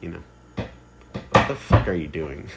you 0.01 0.09
know, 0.09 0.23
what 1.31 1.47
the 1.47 1.55
fuck 1.55 1.87
are 1.87 1.93
you 1.93 2.07
doing? 2.07 2.47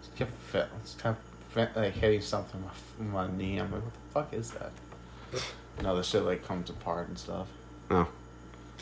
It's 0.00 0.08
kept 0.16 0.32
fit. 0.32 0.68
It's 0.80 0.94
kept 0.94 1.20
fit, 1.50 1.70
like 1.76 1.92
hitting 1.94 2.20
something 2.20 2.62
with 2.64 3.08
my, 3.12 3.26
my 3.26 3.36
knee. 3.36 3.58
I'm 3.58 3.70
like, 3.72 3.82
what 3.82 3.92
the 3.92 4.12
fuck 4.12 4.34
is 4.34 4.50
that? 4.52 4.70
No, 5.82 5.96
the 5.96 6.02
shit 6.02 6.22
like 6.22 6.44
comes 6.46 6.70
apart 6.70 7.08
and 7.08 7.18
stuff. 7.18 7.48
oh, 7.90 8.08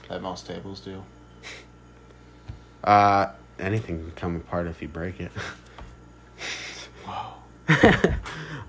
That 0.09 0.21
most 0.23 0.47
tables 0.47 0.81
do. 0.81 1.03
uh, 2.85 3.31
anything 3.59 3.99
can 3.99 4.11
come 4.13 4.37
apart 4.37 4.67
if 4.67 4.83
you 4.83 4.89
break 4.89 5.21
it. 5.21 5.33
Wow. 7.07 7.37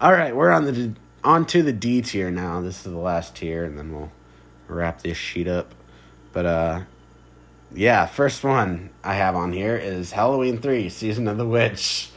All 0.01 0.11
right, 0.11 0.35
we're 0.35 0.51
on 0.51 0.65
the 0.65 0.93
on 1.23 1.45
to 1.47 1.63
the 1.63 1.73
D 1.73 2.01
tier 2.01 2.31
now. 2.31 2.61
This 2.61 2.77
is 2.77 2.91
the 2.91 2.97
last 2.97 3.35
tier, 3.35 3.63
and 3.63 3.77
then 3.77 3.93
we'll 3.93 4.11
wrap 4.67 5.01
this 5.01 5.17
sheet 5.17 5.47
up. 5.47 5.73
But 6.31 6.45
uh, 6.45 6.81
yeah, 7.73 8.05
first 8.05 8.43
one 8.43 8.89
I 9.03 9.15
have 9.15 9.35
on 9.35 9.53
here 9.53 9.75
is 9.75 10.11
Halloween 10.11 10.59
Three: 10.59 10.89
Season 10.89 11.27
of 11.27 11.37
the 11.37 11.47
Witch. 11.47 12.09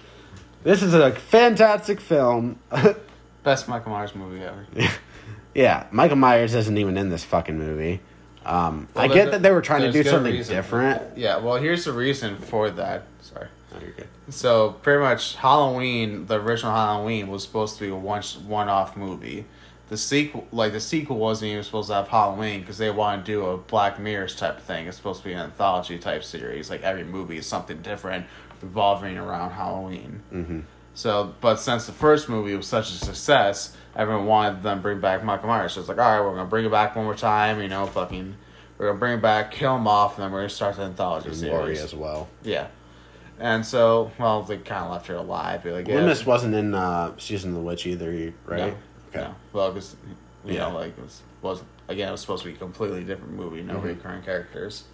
This 0.62 0.82
is 0.82 0.94
a 0.94 1.12
fantastic 1.12 2.00
film. 2.00 2.58
Best 3.44 3.68
Michael 3.68 3.92
Myers 3.92 4.14
movie 4.14 4.42
ever. 4.42 4.66
yeah, 5.54 5.86
Michael 5.92 6.16
Myers 6.16 6.54
isn't 6.54 6.76
even 6.76 6.96
in 6.96 7.10
this 7.10 7.22
fucking 7.22 7.56
movie. 7.56 8.00
Um, 8.44 8.88
I 8.94 9.08
get 9.08 9.32
that 9.32 9.42
they 9.42 9.50
were 9.50 9.62
trying 9.62 9.82
to 9.82 9.92
do 9.92 10.02
something 10.04 10.32
reason. 10.32 10.54
different. 10.54 11.18
Yeah, 11.18 11.38
well, 11.38 11.56
here's 11.56 11.84
the 11.84 11.92
reason 11.92 12.36
for 12.36 12.70
that. 12.70 13.04
Sorry. 13.20 13.48
You're 13.80 13.92
good. 13.92 14.08
So 14.30 14.72
pretty 14.82 15.00
much 15.00 15.36
Halloween, 15.36 16.26
the 16.26 16.40
original 16.40 16.72
Halloween 16.72 17.28
was 17.28 17.42
supposed 17.42 17.78
to 17.78 17.84
be 17.84 17.90
a 17.90 17.96
one 17.96 18.22
one 18.46 18.68
off 18.68 18.96
movie. 18.96 19.46
The 19.88 19.96
sequel, 19.96 20.48
like 20.50 20.72
the 20.72 20.80
sequel, 20.80 21.16
wasn't 21.16 21.52
even 21.52 21.62
supposed 21.62 21.88
to 21.88 21.94
have 21.94 22.08
Halloween 22.08 22.60
because 22.60 22.78
they 22.78 22.90
want 22.90 23.24
to 23.24 23.32
do 23.32 23.46
a 23.46 23.56
Black 23.56 24.00
Mirrors 24.00 24.34
type 24.34 24.60
thing. 24.60 24.88
It's 24.88 24.96
supposed 24.96 25.20
to 25.22 25.28
be 25.28 25.32
an 25.32 25.38
anthology 25.38 25.96
type 25.98 26.24
series. 26.24 26.70
Like 26.70 26.82
every 26.82 27.04
movie 27.04 27.36
is 27.36 27.46
something 27.46 27.82
different, 27.82 28.26
revolving 28.60 29.16
around 29.16 29.52
Halloween. 29.52 30.22
Mm-hmm. 30.32 30.60
So, 30.94 31.34
but 31.40 31.56
since 31.60 31.86
the 31.86 31.92
first 31.92 32.28
movie 32.28 32.56
was 32.56 32.66
such 32.66 32.90
a 32.90 32.94
success, 32.94 33.76
everyone 33.94 34.26
wanted 34.26 34.62
them 34.62 34.78
to 34.78 34.82
bring 34.82 34.98
back 34.98 35.22
Michael 35.22 35.48
Myers. 35.48 35.74
So 35.74 35.80
it's 35.80 35.88
like, 35.88 35.98
all 35.98 36.10
right, 36.10 36.20
we're 36.20 36.34
gonna 36.34 36.48
bring 36.48 36.64
it 36.64 36.70
back 36.70 36.96
one 36.96 37.04
more 37.04 37.14
time. 37.14 37.60
You 37.60 37.68
know, 37.68 37.86
fucking, 37.86 38.34
we're 38.78 38.86
gonna 38.88 38.98
bring 38.98 39.18
it 39.18 39.22
back, 39.22 39.52
kill 39.52 39.76
him 39.76 39.86
off, 39.86 40.16
and 40.16 40.24
then 40.24 40.32
we're 40.32 40.40
gonna 40.40 40.48
start 40.48 40.76
the 40.76 40.82
anthology 40.82 41.28
And 41.28 41.36
series. 41.36 41.52
Laurie 41.52 41.78
as 41.78 41.94
well. 41.94 42.28
Yeah. 42.42 42.68
And 43.38 43.66
so, 43.66 44.10
well, 44.18 44.42
they 44.42 44.56
kind 44.56 44.84
of 44.84 44.90
left 44.92 45.06
her 45.08 45.14
alive. 45.16 45.64
Like, 45.66 45.86
yeah, 45.88 45.96
Loomis 45.96 46.24
wasn't 46.24 46.54
in 46.54 46.74
uh, 46.74 47.12
Season 47.18 47.50
of 47.50 47.56
the 47.56 47.62
Witch 47.62 47.86
either, 47.86 48.32
right? 48.46 48.74
No, 49.14 49.20
no. 49.20 49.34
Well, 49.52 49.72
because 49.72 49.94
you 50.44 50.54
Yeah. 50.54 50.68
know, 50.68 50.74
like 50.76 50.96
it 50.96 51.02
was 51.02 51.20
was 51.42 51.62
again, 51.88 52.08
it 52.08 52.12
was 52.12 52.20
supposed 52.22 52.42
to 52.44 52.48
be 52.48 52.54
a 52.54 52.58
completely 52.58 53.04
different 53.04 53.34
movie, 53.34 53.62
no 53.62 53.74
Mhm. 53.74 53.82
recurring 53.84 54.22
characters. 54.22 54.84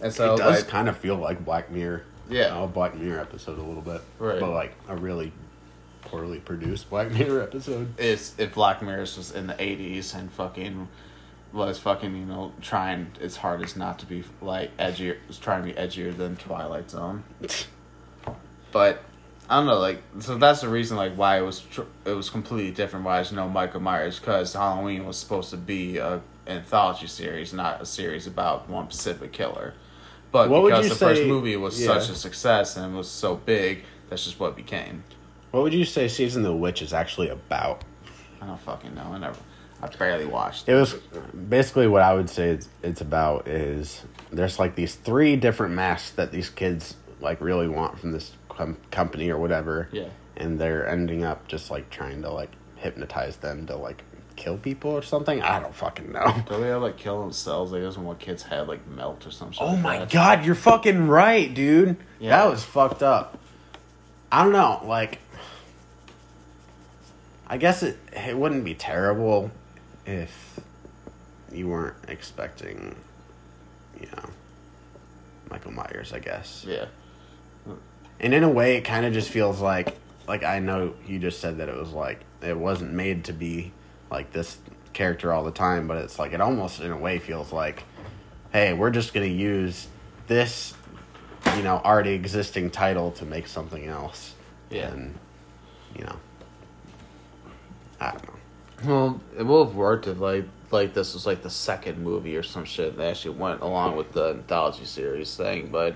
And 0.00 0.12
so, 0.12 0.34
it 0.34 0.38
does 0.38 0.62
like, 0.62 0.68
kind 0.68 0.88
of 0.88 0.96
feel 0.96 1.16
like 1.16 1.44
Black 1.44 1.70
Mirror. 1.70 2.02
Yeah. 2.30 2.62
a 2.62 2.66
Black 2.66 2.94
Mirror 2.96 3.20
episode 3.20 3.58
a 3.58 3.62
little 3.62 3.82
bit, 3.82 4.00
Right. 4.18 4.40
But 4.40 4.50
like 4.50 4.74
a 4.88 4.96
really 4.96 5.30
poorly 6.02 6.38
produced 6.40 6.88
Black 6.88 7.10
Mirror 7.12 7.42
episode. 7.42 7.92
it's 7.98 8.34
if 8.38 8.54
Black 8.54 8.80
Mirror 8.82 9.00
was 9.00 9.32
in 9.32 9.46
the 9.48 9.54
'80s 9.54 10.14
and 10.14 10.32
fucking 10.32 10.88
was 11.54 11.78
fucking 11.78 12.14
you 12.14 12.26
know 12.26 12.52
trying 12.60 13.12
its 13.20 13.36
hardest 13.36 13.76
not 13.76 13.98
to 14.00 14.06
be 14.06 14.24
like 14.42 14.76
edgier, 14.76 15.16
was 15.28 15.38
trying 15.38 15.62
to 15.62 15.72
be 15.72 15.74
edgier 15.74 16.14
than 16.14 16.36
Twilight 16.36 16.90
Zone. 16.90 17.24
But 18.72 19.02
I 19.48 19.58
don't 19.58 19.66
know, 19.66 19.78
like 19.78 20.02
so 20.18 20.36
that's 20.36 20.60
the 20.62 20.68
reason 20.68 20.96
like 20.96 21.14
why 21.14 21.38
it 21.38 21.42
was 21.42 21.60
tr- 21.60 21.82
it 22.04 22.12
was 22.12 22.28
completely 22.28 22.72
different. 22.72 23.04
Why 23.04 23.16
there's 23.16 23.32
no 23.32 23.48
Michael 23.48 23.80
Myers 23.80 24.18
because 24.18 24.52
Halloween 24.52 25.06
was 25.06 25.16
supposed 25.16 25.50
to 25.50 25.56
be 25.56 25.98
a 25.98 26.20
anthology 26.46 27.06
series, 27.06 27.52
not 27.52 27.80
a 27.80 27.86
series 27.86 28.26
about 28.26 28.68
one 28.68 28.90
specific 28.90 29.32
killer. 29.32 29.74
But 30.32 30.50
What 30.50 30.64
because 30.64 30.88
the 30.88 30.96
first 30.96 31.22
movie 31.24 31.56
was 31.56 31.80
yeah. 31.80 31.86
such 31.86 32.10
a 32.10 32.14
success 32.14 32.76
and 32.76 32.92
it 32.92 32.96
was 32.96 33.08
so 33.08 33.36
big, 33.36 33.84
that's 34.10 34.24
just 34.24 34.40
what 34.40 34.56
became. 34.56 35.04
What 35.52 35.62
would 35.62 35.72
you 35.72 35.84
say 35.84 36.08
Season 36.08 36.44
of 36.44 36.50
the 36.50 36.56
Witch 36.56 36.82
is 36.82 36.92
actually 36.92 37.28
about? 37.28 37.84
I 38.42 38.46
don't 38.46 38.60
fucking 38.60 38.94
know. 38.94 39.12
I 39.12 39.18
never, 39.18 39.38
I 39.82 39.88
barely 39.88 40.26
watched. 40.26 40.68
It 40.68 40.74
was 40.74 40.94
basically 41.48 41.86
what 41.86 42.02
I 42.02 42.14
would 42.14 42.30
say 42.30 42.50
it's, 42.50 42.68
it's 42.82 43.00
about 43.00 43.48
is 43.48 44.02
there's 44.32 44.58
like 44.58 44.74
these 44.74 44.94
three 44.94 45.36
different 45.36 45.74
masks 45.74 46.10
that 46.12 46.32
these 46.32 46.48
kids 46.48 46.96
like 47.20 47.40
really 47.40 47.68
want 47.68 47.98
from 47.98 48.12
this 48.12 48.32
com- 48.48 48.78
company 48.90 49.30
or 49.30 49.38
whatever. 49.38 49.88
Yeah. 49.92 50.08
And 50.36 50.58
they're 50.58 50.88
ending 50.88 51.24
up 51.24 51.46
just 51.48 51.70
like 51.70 51.90
trying 51.90 52.22
to 52.22 52.30
like 52.30 52.50
hypnotize 52.76 53.36
them 53.36 53.66
to 53.66 53.76
like 53.76 54.02
kill 54.36 54.56
people 54.56 54.90
or 54.90 55.02
something. 55.02 55.42
I 55.42 55.60
don't 55.60 55.74
fucking 55.74 56.12
know. 56.12 56.42
Do 56.48 56.60
they 56.60 56.68
have 56.68 56.82
like 56.82 56.96
kill 56.96 57.20
themselves? 57.20 57.72
Like 57.72 57.82
doesn't 57.82 58.02
want 58.02 58.18
kids' 58.18 58.42
head 58.42 58.68
like 58.68 58.86
melt 58.88 59.26
or 59.26 59.30
something? 59.30 59.58
Oh 59.60 59.76
my 59.76 60.04
god, 60.06 60.44
you're 60.44 60.54
fucking 60.54 61.08
right, 61.08 61.52
dude. 61.52 61.96
Yeah. 62.18 62.30
That 62.30 62.50
was 62.50 62.64
fucked 62.64 63.02
up. 63.02 63.38
I 64.32 64.42
don't 64.42 64.52
know, 64.52 64.82
like 64.84 65.20
I 67.46 67.56
guess 67.56 67.82
it 67.82 67.98
it 68.12 68.36
wouldn't 68.36 68.64
be 68.64 68.74
terrible 68.74 69.50
if 70.06 70.60
you 71.52 71.68
weren't 71.68 71.96
expecting 72.08 72.96
you 74.00 74.06
know 74.16 74.30
Michael 75.50 75.72
Myers, 75.72 76.12
I 76.12 76.18
guess. 76.18 76.64
Yeah. 76.66 76.86
And 78.20 78.32
in 78.32 78.44
a 78.44 78.48
way 78.48 78.76
it 78.76 78.82
kind 78.82 79.04
of 79.04 79.12
just 79.12 79.30
feels 79.30 79.60
like 79.60 79.96
like 80.26 80.42
I 80.42 80.58
know 80.58 80.94
you 81.06 81.18
just 81.18 81.40
said 81.40 81.58
that 81.58 81.68
it 81.68 81.76
was 81.76 81.90
like 81.90 82.20
it 82.42 82.56
wasn't 82.56 82.92
made 82.92 83.24
to 83.24 83.32
be 83.32 83.72
like 84.10 84.32
this 84.32 84.58
character 84.92 85.32
all 85.32 85.44
the 85.44 85.50
time, 85.50 85.86
but 85.86 85.98
it's 85.98 86.18
like 86.18 86.32
it 86.32 86.40
almost 86.40 86.80
in 86.80 86.90
a 86.90 86.96
way 86.96 87.18
feels 87.18 87.52
like 87.52 87.84
hey, 88.52 88.72
we're 88.72 88.90
just 88.90 89.12
going 89.12 89.28
to 89.28 89.34
use 89.34 89.88
this 90.28 90.74
you 91.56 91.62
know 91.62 91.76
already 91.84 92.12
existing 92.12 92.70
title 92.70 93.10
to 93.12 93.24
make 93.24 93.46
something 93.46 93.86
else. 93.86 94.34
Yeah. 94.70 94.90
And 94.92 95.14
you 95.96 96.04
know, 96.04 96.16
I 98.00 98.10
don't 98.12 98.26
know. 98.26 98.33
Well, 98.84 99.20
it 99.38 99.44
would 99.44 99.66
have 99.68 99.76
worked 99.76 100.06
if 100.06 100.18
like 100.18 100.44
like 100.70 100.94
this 100.94 101.14
was 101.14 101.26
like 101.26 101.42
the 101.42 101.50
second 101.50 102.02
movie 102.02 102.36
or 102.36 102.42
some 102.42 102.64
shit 102.64 102.96
that 102.96 103.06
actually 103.10 103.36
went 103.36 103.60
along 103.60 103.96
with 103.96 104.12
the 104.12 104.30
anthology 104.30 104.84
series 104.84 105.36
thing, 105.36 105.68
but 105.70 105.94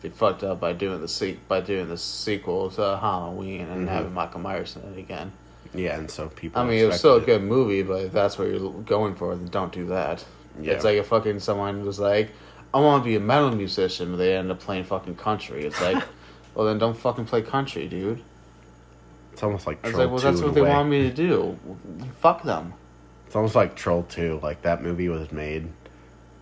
they 0.00 0.08
fucked 0.08 0.42
up 0.42 0.58
by 0.60 0.72
doing 0.72 1.00
the 1.00 1.08
se- 1.08 1.38
by 1.48 1.60
doing 1.60 1.88
the 1.88 1.98
sequel 1.98 2.70
to 2.70 2.96
Halloween 2.98 3.62
and 3.68 3.86
Mhm. 3.86 3.90
having 3.90 4.14
Michael 4.14 4.40
Myers 4.40 4.76
in 4.76 4.90
it 4.92 4.98
again. 4.98 5.32
Yeah, 5.74 5.98
and 5.98 6.10
so 6.10 6.28
people. 6.28 6.62
I 6.62 6.64
mean, 6.64 6.78
it 6.78 6.86
was 6.86 6.98
still 6.98 7.16
a 7.16 7.20
good 7.20 7.42
movie, 7.42 7.82
but 7.82 8.04
if 8.04 8.12
that's 8.12 8.38
what 8.38 8.48
you're 8.48 8.70
going 8.70 9.14
for, 9.16 9.34
then 9.34 9.48
don't 9.48 9.72
do 9.72 9.84
that. 9.86 10.24
Yeah. 10.60 10.72
It's 10.72 10.84
like 10.84 10.96
if 10.96 11.08
fucking 11.08 11.40
someone 11.40 11.84
was 11.84 11.98
like, 12.00 12.30
"I 12.72 12.80
want 12.80 13.02
to 13.02 13.08
be 13.10 13.16
a 13.16 13.20
metal 13.20 13.50
musician," 13.50 14.12
but 14.12 14.16
they 14.16 14.34
end 14.34 14.50
up 14.50 14.60
playing 14.60 14.84
fucking 14.84 15.16
country. 15.16 15.66
It's 15.66 15.80
like, 15.82 16.02
well, 16.54 16.66
then 16.66 16.78
don't 16.78 16.96
fucking 16.96 17.26
play 17.26 17.42
country, 17.42 17.86
dude. 17.88 18.22
It's 19.36 19.42
almost 19.42 19.66
like 19.66 19.84
I 19.84 19.88
was 19.88 19.94
Troll 19.96 20.04
like, 20.06 20.10
well, 20.12 20.18
2 20.20 20.24
that's 20.24 20.38
in 20.38 20.44
what 20.46 20.54
they 20.54 20.62
way. 20.62 20.70
want 20.70 20.88
me 20.88 21.02
to 21.02 21.12
do. 21.14 21.58
Fuck 22.20 22.42
them. 22.42 22.72
It's 23.26 23.36
almost 23.36 23.54
like 23.54 23.76
Troll 23.76 24.02
2. 24.04 24.40
Like 24.42 24.62
that 24.62 24.82
movie 24.82 25.10
was 25.10 25.30
made 25.30 25.68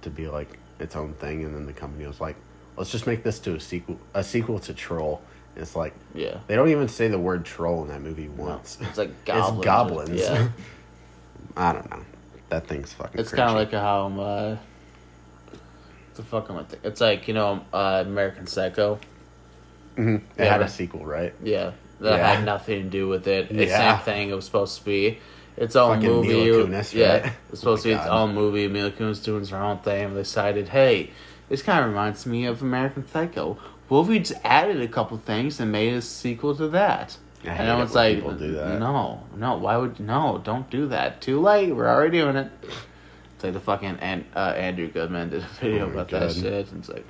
to 0.03 0.11
be 0.11 0.29
like 0.29 0.61
its 0.79 0.95
own 0.95 1.15
thing, 1.15 1.43
and 1.43 1.53
then 1.57 1.67
the 1.67 1.73
company 1.73 2.07
was 2.07 2.21
like, 2.21 2.37
let's 2.77 2.93
just 2.93 3.09
make 3.09 3.25
this 3.25 3.41
to 3.41 3.57
a 3.57 3.59
sequel, 3.61 3.99
a 4.15 4.23
sequel 4.23 4.61
to 4.61 4.73
Troll. 4.73 5.21
And 5.57 5.63
it's 5.63 5.75
like 5.75 5.93
Yeah. 6.15 6.39
they 6.47 6.55
don't 6.55 6.69
even 6.69 6.87
say 6.87 7.09
the 7.09 7.19
word 7.19 7.45
troll 7.45 7.83
in 7.83 7.89
that 7.89 8.01
movie 8.01 8.29
once. 8.29 8.79
It's 8.81 8.97
like 8.97 9.25
goblins. 9.25 9.57
It's 9.59 9.65
goblins. 9.65 10.21
Yeah. 10.21 10.49
I 11.57 11.73
don't 11.73 11.91
know. 11.91 12.05
That 12.51 12.69
thing's 12.69 12.93
fucking. 12.93 13.21
It's 13.21 13.33
kind 13.33 13.51
of 13.51 13.57
like 13.57 13.73
how 13.73 14.07
um, 14.07 14.21
uh, 14.21 14.57
the 16.15 16.23
fuck 16.23 16.49
am 16.49 16.59
I 16.59 16.63
think? 16.63 16.85
It's 16.85 17.01
like 17.01 17.27
you 17.27 17.35
know 17.35 17.65
uh, 17.73 18.05
American 18.07 18.47
Psycho. 18.47 19.01
Mhm. 19.97 20.23
It 20.37 20.47
had 20.47 20.63
a 20.63 20.69
sequel, 20.69 21.05
right? 21.05 21.35
Yeah, 21.43 21.73
that 22.01 22.19
Yeah. 22.19 22.35
had 22.35 22.45
nothing 22.45 22.85
to 22.85 22.91
do 22.91 23.09
with 23.09 23.27
it. 23.27 23.51
It's 23.51 23.71
Yeah. 23.71 23.97
same 23.99 24.05
thing. 24.05 24.31
It 24.31 24.35
was 24.35 24.45
supposed 24.45 24.79
to 24.79 24.85
be 24.85 25.19
its 25.57 25.77
own 25.77 25.97
Fucking 25.97 26.11
movie. 26.11 26.35
Kunis, 26.51 26.93
yeah, 26.95 27.13
right? 27.23 27.33
it's 27.51 27.61
supposed 27.61 27.81
Oh 27.87 27.91
to 27.91 27.95
be 27.97 28.01
its 28.01 28.07
own 28.09 28.35
movie. 28.35 28.69
Mila 28.69 28.91
Kunis 28.91 29.23
doing 29.25 29.47
her 29.47 29.57
own 29.57 29.79
thing. 29.79 30.07
And 30.07 30.17
they 30.17 30.21
decided, 30.23 30.69
hey, 30.71 31.11
this 31.49 31.63
kind 31.63 31.81
of 31.81 31.87
reminds 31.91 32.27
me 32.27 32.45
of 32.47 32.63
American 32.63 33.07
Psycho. 33.07 33.57
What 33.89 34.01
if 34.03 34.09
we 34.09 34.19
just 34.19 34.41
added 34.45 34.81
a 34.81 34.89
couple 34.89 35.17
things 35.19 35.61
and 35.61 35.71
made 35.71 35.93
a 35.95 36.01
sequel 36.03 36.55
to 36.57 36.69
that? 36.69 37.19
I 37.45 37.49
and 37.49 37.61
it 37.61 37.71
everyone's 37.71 37.95
like, 37.95 38.15
people 38.17 38.33
do 38.33 38.53
that. 38.53 38.81
no, 38.81 39.25
no, 39.37 39.57
why 39.59 39.77
would 39.77 40.01
no? 40.01 40.41
Don't 40.43 40.69
do 40.71 40.89
that. 40.89 41.21
Too 41.21 41.39
late. 41.41 41.75
We're 41.77 41.87
already 41.89 42.19
doing 42.19 42.37
it. 42.37 42.51
It's 43.35 43.45
like 43.45 43.53
the 43.53 43.61
fucking 43.61 43.99
and, 44.01 44.25
uh, 44.35 44.55
Andrew 44.57 44.89
Goodman 44.89 45.29
did 45.29 45.43
a 45.43 45.47
video 45.61 45.87
Oh 45.87 45.91
about 45.91 46.09
that 46.09 46.33
shit. 46.33 46.73
And 46.73 46.81
it's 46.81 46.89
like, 46.89 47.05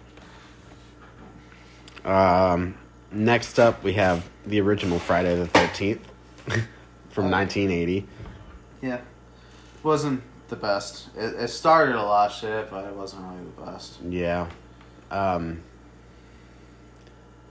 Um, 2.05 2.74
next 3.12 3.59
up, 3.59 3.82
we 3.85 3.94
have 3.94 4.28
the 4.46 4.60
original 4.60 4.98
Friday 4.98 5.34
the 5.36 5.46
Thirteenth 5.46 6.06
from 7.10 7.26
Oh. 7.26 7.30
1980. 7.30 8.06
yeah, 8.82 9.00
wasn't 9.82 10.22
the 10.48 10.56
best. 10.56 11.08
It, 11.16 11.34
it 11.40 11.48
started 11.48 11.96
a 11.96 12.02
lot 12.02 12.30
of 12.30 12.36
shit, 12.36 12.70
but 12.70 12.84
it 12.84 12.94
wasn't 12.94 13.22
really 13.22 13.44
the 13.56 13.62
best. 13.70 13.98
Yeah. 14.08 14.48
Um, 15.10 15.62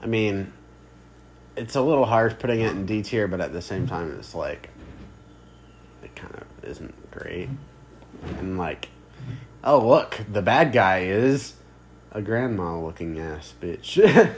I 0.01 0.05
mean, 0.05 0.51
it's 1.55 1.75
a 1.75 1.81
little 1.81 2.05
harsh 2.05 2.33
putting 2.39 2.61
it 2.61 2.71
in 2.71 2.85
D 2.85 3.01
tier, 3.01 3.27
but 3.27 3.39
at 3.41 3.53
the 3.53 3.61
same 3.61 3.87
time, 3.87 4.15
it's 4.19 4.35
like 4.35 4.69
it 6.03 6.15
kind 6.15 6.35
of 6.35 6.69
isn't 6.69 7.11
great. 7.11 7.49
And 8.37 8.57
like, 8.57 8.89
oh 9.63 9.85
look, 9.87 10.19
the 10.31 10.41
bad 10.41 10.71
guy 10.73 11.03
is 11.05 11.53
a 12.11 12.21
grandma 12.21 12.79
looking 12.79 13.19
ass 13.19 13.53
bitch. 13.61 13.97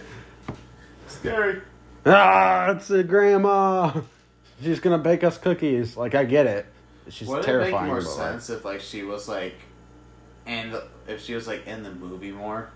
Scary. 1.08 1.62
Ah, 2.06 2.72
it's 2.72 2.90
a 2.90 3.04
grandma. 3.04 3.92
She's 4.62 4.80
gonna 4.80 4.98
bake 4.98 5.24
us 5.24 5.38
cookies. 5.38 5.98
Like 5.98 6.16
I 6.16 6.24
get 6.26 6.46
it. 6.48 6.66
She's 7.10 7.28
Would 7.28 7.40
it 7.40 7.46
terrifying. 7.46 7.74
make 7.74 7.92
more 7.94 8.02
but, 8.02 8.06
like- 8.08 8.16
sense 8.18 8.50
if 8.50 8.66
like 8.66 8.82
she 8.82 9.04
was 9.04 9.28
like, 9.28 9.56
and 10.46 10.76
if 11.08 11.22
she 11.24 11.34
was 11.36 11.48
like 11.48 11.68
in 11.68 11.84
the 11.84 11.92
movie 11.92 12.32
more? 12.32 12.70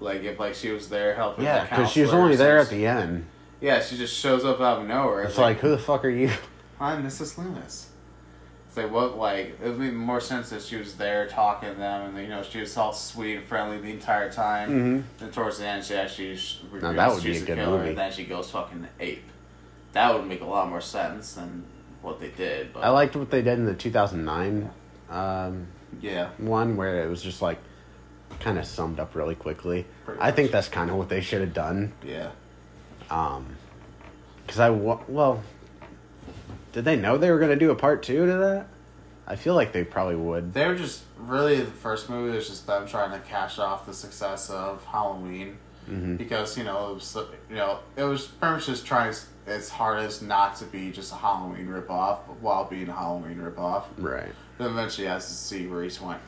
Like 0.00 0.22
if 0.24 0.38
like 0.38 0.54
she 0.54 0.70
was 0.70 0.88
there 0.88 1.14
helping. 1.14 1.44
yeah, 1.44 1.64
because 1.64 1.90
she 1.90 2.02
was 2.02 2.12
only 2.12 2.36
there 2.36 2.58
at 2.58 2.70
the 2.70 2.86
end. 2.86 3.26
Yeah, 3.60 3.80
she 3.80 3.96
just 3.96 4.16
shows 4.18 4.44
up 4.44 4.60
out 4.60 4.80
of 4.82 4.88
nowhere. 4.88 5.22
It's 5.22 5.38
like, 5.38 5.58
who 5.60 5.68
the 5.70 5.78
fuck 5.78 6.04
are 6.04 6.08
you? 6.10 6.30
I'm 6.80 7.04
Mrs. 7.04 7.38
Loomis. 7.38 7.90
It's 8.72 8.78
like 8.78 8.90
what 8.90 9.18
like 9.18 9.58
it 9.62 9.68
would 9.68 9.78
make 9.78 9.92
more 9.92 10.18
sense 10.18 10.50
if 10.50 10.64
she 10.64 10.76
was 10.76 10.94
there 10.94 11.28
talking 11.28 11.68
to 11.68 11.74
them 11.74 12.08
and 12.08 12.16
you 12.16 12.28
know 12.28 12.42
she 12.42 12.58
was 12.60 12.74
all 12.74 12.94
sweet 12.94 13.36
and 13.36 13.46
friendly 13.46 13.76
the 13.78 13.90
entire 13.90 14.32
time. 14.32 14.70
Mhm. 14.70 15.22
And 15.22 15.30
towards 15.30 15.58
the 15.58 15.66
end, 15.66 15.84
she 15.84 15.94
actually 15.94 16.34
sh- 16.38 16.62
reveals 16.70 16.96
that 16.96 17.10
would 17.10 17.22
be 17.22 17.34
she's 17.34 17.42
a 17.42 17.44
good 17.44 17.58
killer, 17.58 17.76
movie. 17.76 17.90
And 17.90 17.98
then 17.98 18.10
she 18.12 18.24
goes 18.24 18.50
fucking 18.50 18.88
ape. 18.98 19.24
That 19.92 20.14
would 20.14 20.26
make 20.26 20.40
a 20.40 20.46
lot 20.46 20.70
more 20.70 20.80
sense 20.80 21.34
than 21.34 21.64
what 22.00 22.18
they 22.18 22.30
did. 22.30 22.72
But 22.72 22.84
I 22.84 22.88
liked 22.88 23.14
what 23.14 23.30
they 23.30 23.42
did 23.42 23.58
in 23.58 23.66
the 23.66 23.74
2009 23.74 24.70
um, 25.10 25.66
yeah. 26.00 26.30
one 26.38 26.78
where 26.78 27.04
it 27.04 27.10
was 27.10 27.22
just 27.22 27.42
like 27.42 27.58
kind 28.40 28.58
of 28.58 28.64
summed 28.64 28.98
up 28.98 29.14
really 29.14 29.34
quickly. 29.34 29.84
Pretty 30.06 30.18
I 30.18 30.30
think 30.30 30.50
that's 30.50 30.68
kind 30.68 30.88
of 30.88 30.96
what 30.96 31.10
they 31.10 31.20
should 31.20 31.42
have 31.42 31.52
done. 31.52 31.92
Yeah. 32.02 32.30
Um, 33.10 33.54
because 34.46 34.60
I 34.60 34.70
wa- 34.70 35.02
well, 35.08 35.42
did 36.72 36.84
they 36.84 36.96
know 36.96 37.16
they 37.18 37.30
were 37.30 37.38
gonna 37.38 37.56
do 37.56 37.70
a 37.70 37.74
part 37.76 38.02
two 38.02 38.26
to 38.26 38.32
that? 38.38 38.66
I 39.26 39.36
feel 39.36 39.54
like 39.54 39.72
they 39.72 39.84
probably 39.84 40.16
would. 40.16 40.52
They 40.52 40.66
were 40.66 40.74
just 40.74 41.02
really 41.18 41.60
the 41.60 41.70
first 41.70 42.10
movie 42.10 42.34
was 42.36 42.48
just 42.48 42.66
them 42.66 42.86
trying 42.86 43.12
to 43.12 43.18
cash 43.20 43.58
off 43.58 43.86
the 43.86 43.94
success 43.94 44.50
of 44.50 44.84
Halloween 44.84 45.58
Mhm. 45.88 46.16
because 46.16 46.56
you 46.58 46.64
know 46.64 46.90
it 46.90 46.94
was 46.94 47.16
you 47.50 47.56
know 47.56 47.78
it 47.96 48.04
was 48.04 48.26
pretty 48.26 48.54
much 48.54 48.66
just 48.66 48.84
trying 48.86 49.14
its 49.46 49.68
hardest 49.68 50.22
not 50.22 50.56
to 50.56 50.64
be 50.66 50.90
just 50.92 51.12
a 51.12 51.16
Halloween 51.16 51.66
ripoff 51.66 52.18
while 52.40 52.64
being 52.64 52.88
a 52.88 52.92
Halloween 52.92 53.38
ripoff. 53.38 53.84
Right. 53.98 54.32
Then 54.58 54.70
eventually, 54.70 55.08
as 55.08 55.26
the 55.28 55.34
series 55.34 56.00
went, 56.00 56.20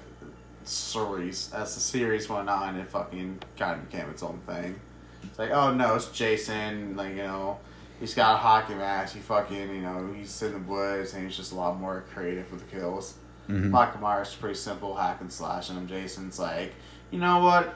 series 0.65 1.53
as 1.53 1.75
the 1.75 1.81
series 1.81 2.29
went 2.29 2.49
on, 2.49 2.77
it 2.77 2.89
fucking 2.89 3.39
kind 3.59 3.81
of 3.81 3.91
became 3.91 4.09
its 4.11 4.23
own 4.23 4.41
thing. 4.47 4.81
It's 5.23 5.39
like, 5.39 5.51
oh 5.51 5.73
no, 5.75 5.95
it's 5.95 6.07
Jason. 6.09 6.97
Like 6.97 7.11
you 7.11 7.23
know, 7.23 7.59
he's 8.01 8.15
got 8.15 8.35
a 8.35 8.39
hockey 8.39 8.75
mask. 8.75 9.15
He 9.15 9.21
fucking 9.21 9.75
you 9.75 9.83
know 9.83 10.13
he's 10.17 10.43
in 10.43 10.53
the 10.53 10.59
woods 10.59 11.15
and 11.15 11.25
he's 11.25 11.37
just 11.37 11.53
a 11.53 11.55
lot 11.55 11.79
more 11.79 12.05
creative 12.13 12.51
with 12.51 12.69
the 12.69 12.77
kills. 12.77 13.15
Mhm. 13.49 13.71
Michael 13.71 14.01
Myers 14.01 14.29
is 14.29 14.35
pretty 14.35 14.55
simple 14.55 14.95
hack 14.97 15.19
and 15.21 15.31
slash, 15.33 15.69
and 15.71 15.87
Jason's 15.89 16.39
like, 16.39 16.73
you 17.11 17.19
know 17.19 17.41
what? 17.41 17.75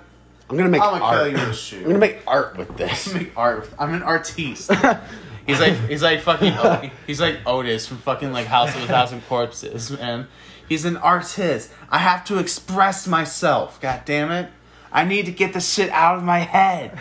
I'm 0.48 0.56
gonna 0.56 0.70
make 0.70 0.80
I'm 0.82 0.92
gonna 0.98 1.04
art. 1.04 1.16
kill 1.18 1.28
you 1.28 1.34
with 1.34 1.48
a 1.48 1.54
shoe. 1.54 1.76
I'm 1.78 1.84
gonna 1.84 1.98
make 1.98 2.18
art 2.26 2.56
with 2.56 2.76
this. 2.76 3.12
make 3.14 3.32
art. 3.36 3.60
With, 3.60 3.74
I'm 3.78 3.92
an 3.94 4.02
artiste. 4.02 4.70
he's 5.46 5.60
like 5.60 5.74
he's 5.88 6.02
like 6.02 6.20
fucking 6.22 6.90
he's 7.06 7.20
like 7.20 7.40
Otis 7.46 7.86
from 7.86 7.98
fucking 7.98 8.32
like 8.32 8.46
House 8.46 8.74
of 8.74 8.82
a 8.82 8.86
Thousand 8.86 9.20
Corpses, 9.28 9.90
man. 9.90 10.26
He's 10.68 10.84
an 10.84 10.96
artist. 10.98 11.70
I 11.90 11.98
have 11.98 12.24
to 12.26 12.38
express 12.38 13.06
myself. 13.06 13.78
God 13.80 14.02
damn 14.06 14.30
it! 14.30 14.50
I 14.92 15.04
need 15.04 15.26
to 15.26 15.32
get 15.32 15.52
the 15.52 15.60
shit 15.60 15.90
out 15.90 16.16
of 16.16 16.24
my 16.24 16.38
head. 16.40 16.98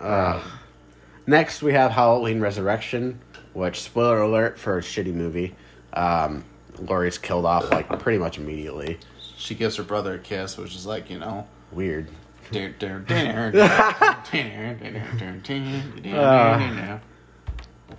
Uh, 0.00 0.40
next, 1.26 1.62
we 1.62 1.72
have 1.72 1.90
Halloween 1.92 2.40
Resurrection, 2.40 3.20
which 3.52 3.80
spoiler 3.82 4.20
alert 4.20 4.58
for 4.58 4.78
a 4.78 4.80
shitty 4.80 5.12
movie. 5.14 5.54
Um, 5.92 6.44
Laurie's 6.78 7.18
killed 7.18 7.44
off 7.46 7.70
like 7.70 7.88
pretty 8.00 8.18
much 8.18 8.38
immediately. 8.38 8.98
She 9.36 9.54
gives 9.54 9.76
her 9.76 9.82
brother 9.82 10.14
a 10.14 10.18
kiss, 10.18 10.56
which 10.56 10.74
is 10.74 10.86
like 10.86 11.10
you 11.10 11.18
know. 11.18 11.46
Weird. 11.72 12.08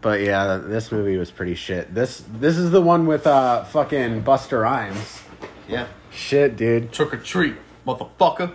But 0.01 0.21
yeah, 0.21 0.57
this 0.57 0.91
movie 0.91 1.17
was 1.17 1.31
pretty 1.31 1.55
shit. 1.55 1.93
This 1.93 2.23
this 2.39 2.57
is 2.57 2.71
the 2.71 2.81
one 2.81 3.05
with 3.05 3.25
uh 3.27 3.63
fucking 3.65 4.23
Busta 4.23 4.61
Rhymes. 4.61 5.21
yeah. 5.67 5.87
Shit, 6.11 6.55
dude. 6.57 6.91
Trick 6.91 7.13
or 7.13 7.17
treat, 7.17 7.55
motherfucker. 7.87 8.53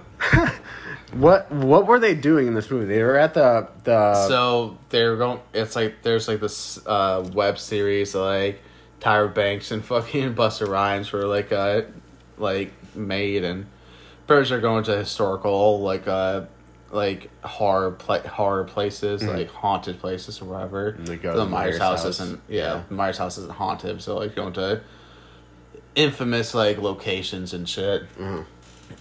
What 1.12 1.50
what 1.50 1.86
were 1.86 1.98
they 1.98 2.14
doing 2.14 2.46
in 2.48 2.54
this 2.54 2.70
movie? 2.70 2.86
They 2.86 3.02
were 3.02 3.16
at 3.16 3.34
the 3.34 3.68
the 3.84 4.26
so 4.28 4.78
they're 4.90 5.16
going. 5.16 5.40
It's 5.54 5.74
like 5.74 6.02
there's 6.02 6.28
like 6.28 6.40
this 6.40 6.78
uh, 6.86 7.28
web 7.32 7.58
series 7.58 8.14
like 8.14 8.60
Tyra 9.00 9.32
Banks 9.32 9.70
and 9.70 9.84
fucking 9.92 10.34
Busta 10.34 10.68
Rhymes 10.68 11.10
were 11.12 11.24
like 11.24 11.50
uh 11.52 11.82
like 12.36 12.72
made 12.94 13.42
and 13.44 13.66
birds 14.26 14.52
are 14.52 14.60
going 14.60 14.84
to 14.84 14.96
historical 14.98 15.80
like 15.80 16.06
uh 16.06 16.42
like 16.90 17.30
horror 17.44 17.90
pla- 17.92 18.26
horror 18.26 18.64
places 18.64 19.22
like 19.22 19.50
haunted 19.50 19.98
places 20.00 20.40
or 20.40 20.46
whatever. 20.46 20.92
They 20.98 21.16
go 21.16 21.36
the 21.36 21.44
Myers, 21.46 21.50
Myers' 21.50 21.78
house, 21.78 22.02
house. 22.04 22.20
isn't 22.20 22.40
yeah, 22.48 22.62
Yeah. 22.74 22.82
Myers 22.90 23.18
house 23.18 23.38
isn't 23.38 23.52
haunted 23.52 24.02
so 24.02 24.16
like 24.18 24.34
going 24.34 24.52
to 24.54 24.80
infamous 25.94 26.54
like 26.54 26.78
locations 26.78 27.52
and 27.54 27.68
shit 27.68 28.02
Mhm. 28.16 28.44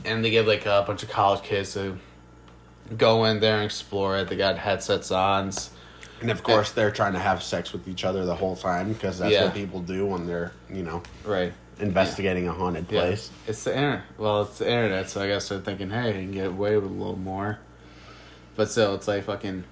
And 0.05 0.23
they 0.23 0.30
give 0.30 0.47
like 0.47 0.65
a 0.65 0.84
bunch 0.85 1.03
of 1.03 1.09
college 1.09 1.43
kids 1.43 1.73
to 1.73 1.97
go 2.97 3.26
in 3.26 3.39
there 3.39 3.55
and 3.55 3.65
explore 3.65 4.18
it. 4.18 4.27
They 4.30 4.35
got 4.38 4.57
headsets 4.57 5.11
on. 5.11 5.51
and 6.22 6.31
of 6.31 6.41
course 6.41 6.72
they're 6.72 6.89
trying 6.91 7.14
to 7.14 7.19
have 7.19 7.43
sex 7.43 7.72
with 7.73 7.88
each 7.88 8.03
other 8.03 8.26
the 8.26 8.35
whole 8.35 8.55
time 8.55 8.91
because 8.93 9.19
that's 9.19 9.31
Yeah. 9.34 9.45
what 9.45 9.53
people 9.53 9.81
do 9.81 10.05
when 10.05 10.26
they're 10.26 10.51
you 10.69 10.81
know 10.84 11.03
Right. 11.23 11.53
investigating 11.80 12.47
a 12.47 12.53
haunted 12.53 12.88
Yeah. 12.89 13.01
place. 13.01 13.30
It's 13.45 13.64
the 13.65 13.76
internet. 13.76 14.01
Well, 14.18 14.41
it's 14.43 14.57
the 14.57 14.68
internet, 14.68 15.09
so 15.11 15.22
I 15.22 15.27
guess 15.27 15.47
they're 15.49 15.59
thinking, 15.59 15.91
hey, 15.91 16.07
you 16.07 16.14
can 16.27 16.31
get 16.31 16.47
away 16.47 16.76
with 16.76 16.85
a 16.89 16.93
little 16.93 17.18
more. 17.18 17.59
But 18.55 18.72
still, 18.72 18.95
it's 18.95 19.07
like 19.07 19.26
fucking. 19.26 19.64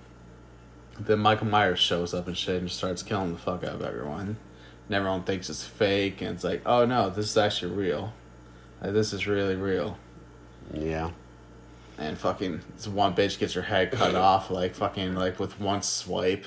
Then 0.99 1.19
Michael 1.19 1.47
Myers 1.47 1.79
shows 1.79 2.13
up 2.13 2.27
and 2.27 2.37
shit 2.37 2.61
and 2.61 2.69
starts 2.71 3.01
killing 3.03 3.31
the 3.33 3.39
fuck 3.39 3.63
out 3.63 3.75
of 3.75 3.81
everyone. 3.81 4.37
And 4.87 4.95
everyone 4.95 5.23
thinks 5.23 5.49
it's 5.49 5.63
fake, 5.63 6.21
and 6.21 6.35
it's 6.35 6.43
like, 6.43 6.61
oh 6.65 6.85
no, 6.85 7.09
this 7.09 7.25
is 7.31 7.37
actually 7.37 7.71
real. 7.73 8.13
Like, 8.81 8.93
this 8.93 9.11
is 9.13 9.25
really 9.25 9.55
real. 9.55 9.97
Yeah. 10.73 11.11
And 11.97 12.17
fucking, 12.17 12.61
this 12.75 12.87
one 12.87 13.15
bitch 13.15 13.39
gets 13.39 13.53
her 13.53 13.61
head 13.61 13.91
cut 13.91 14.15
off, 14.15 14.49
like 14.51 14.75
fucking, 14.75 15.15
like 15.15 15.39
with 15.39 15.59
one 15.59 15.81
swipe. 15.81 16.45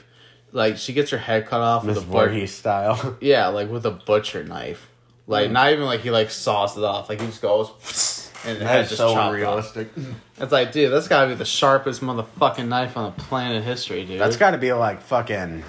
Like, 0.53 0.79
she 0.79 0.93
gets 0.93 1.11
her 1.11 1.19
head 1.19 1.47
cut 1.47 1.61
off 1.61 1.85
with 1.85 1.97
Miss 1.97 2.05
a 2.05 2.07
butcher. 2.07 2.47
Style. 2.47 3.17
Yeah, 3.21 3.49
like 3.49 3.71
with 3.71 3.85
a 3.87 3.91
butcher 3.91 4.45
knife. 4.45 4.89
Like, 5.27 5.51
mm. 5.51 5.53
not 5.53 5.73
even 5.73 5.85
like 5.85 6.01
he 6.01 6.11
like 6.11 6.31
saws 6.31 6.77
it 6.77 6.85
off. 6.85 7.09
Like, 7.09 7.21
he 7.21 7.27
just 7.27 7.43
goes, 7.43 8.31
and 8.45 8.61
That's 8.61 8.89
just 8.89 8.99
so 8.99 9.13
chopped 9.13 9.43
off. 9.43 9.77
It's 9.77 10.53
like, 10.53 10.73
dude, 10.73 10.93
that's 10.93 11.09
gotta 11.09 11.29
be 11.29 11.35
the 11.35 11.45
sharpest 11.45 12.01
motherfucking 12.01 12.69
knife 12.69 12.97
on 12.97 13.13
the 13.13 13.23
planet 13.23 13.65
history, 13.65 14.05
dude. 14.05 14.21
That's 14.21 14.37
got 14.37 14.53
to 14.53 14.59
be 14.59 14.73
like 14.73 15.03
fucking 15.03 15.65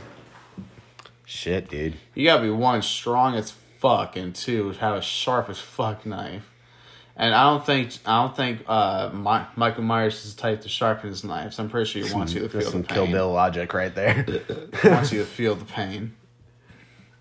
shit, 1.26 1.70
dude. 1.70 1.96
you 2.16 2.26
gotta 2.26 2.44
be 2.44 2.50
one 2.50 2.82
strong 2.82 3.36
as 3.36 3.52
fuck, 3.52 4.16
and 4.16 4.36
two 4.36 4.72
have 4.72 4.96
a 4.96 5.02
sharp 5.02 5.50
as 5.50 5.60
fuck 5.60 6.06
knife. 6.06 6.50
And 7.22 7.36
I 7.36 7.50
don't 7.52 7.66
think 7.66 7.92
I 8.06 8.22
don't 8.24 8.36
think 8.36 8.62
uh, 8.66 9.10
Mi- 9.14 9.46
Michael 9.58 9.84
Myers 9.84 10.24
is 10.26 10.36
the 10.36 10.42
type 10.42 10.62
to 10.62 10.70
sharpen 10.70 11.10
his 11.10 11.26
knives. 11.26 11.60
I'm 11.60 11.70
pretty 11.70 11.90
sure 11.90 12.08
he 12.08 12.14
wants 12.14 12.34
you 12.34 12.40
to 12.44 12.50
feel 12.50 12.62
the 12.62 12.72
some 12.72 12.84
Kill 12.84 13.04
pain. 13.04 13.14
Bill 13.14 13.32
logic 13.34 13.74
right 13.74 13.94
there. 13.94 14.26
wants 14.86 15.12
you 15.12 15.20
to 15.20 15.26
feel 15.26 15.56
the 15.56 15.66
pain. 15.66 16.16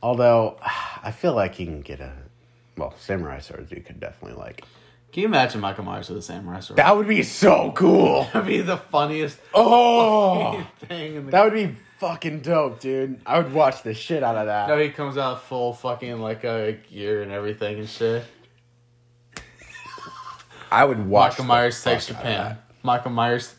Although 0.00 0.56
I 1.02 1.10
feel 1.10 1.34
like 1.34 1.58
you 1.58 1.66
can 1.66 1.80
get 1.80 1.98
a 2.00 2.12
well, 2.76 2.94
samurai 2.96 3.40
swords. 3.40 3.72
You 3.72 3.80
could 3.80 3.98
definitely 3.98 4.38
like. 4.38 4.64
Can 5.10 5.22
you 5.22 5.26
imagine 5.26 5.60
Michael 5.60 5.82
Myers 5.84 6.08
with 6.08 6.18
a 6.18 6.22
samurai 6.22 6.60
sword? 6.60 6.76
That 6.78 6.96
would 6.96 7.08
be 7.08 7.24
so 7.24 7.72
cool. 7.72 8.24
That 8.32 8.44
would 8.44 8.46
be 8.46 8.60
the 8.60 8.76
funniest 8.76 9.38
Oh, 9.52 10.64
thing 10.86 11.16
in 11.16 11.24
the 11.26 11.32
that 11.32 11.42
would 11.42 11.54
be 11.54 11.74
fucking 11.98 12.40
dope, 12.42 12.78
dude. 12.78 13.20
I 13.26 13.38
would 13.40 13.52
watch 13.52 13.82
the 13.82 13.94
shit 13.94 14.22
out 14.22 14.36
of 14.36 14.46
that. 14.46 14.68
No, 14.68 14.78
he 14.78 14.90
comes 14.90 15.18
out 15.18 15.42
full 15.42 15.72
fucking 15.72 16.20
like 16.20 16.44
uh, 16.44 16.72
gear 16.88 17.22
and 17.22 17.32
everything 17.32 17.80
and 17.80 17.88
shit. 17.88 18.22
I 20.70 20.84
would 20.84 21.06
watch. 21.06 21.32
Michael 21.32 21.44
Myers 21.46 21.82
takes 21.82 22.06
Japan. 22.06 22.58
Michael 22.82 23.10
Myers. 23.10 23.54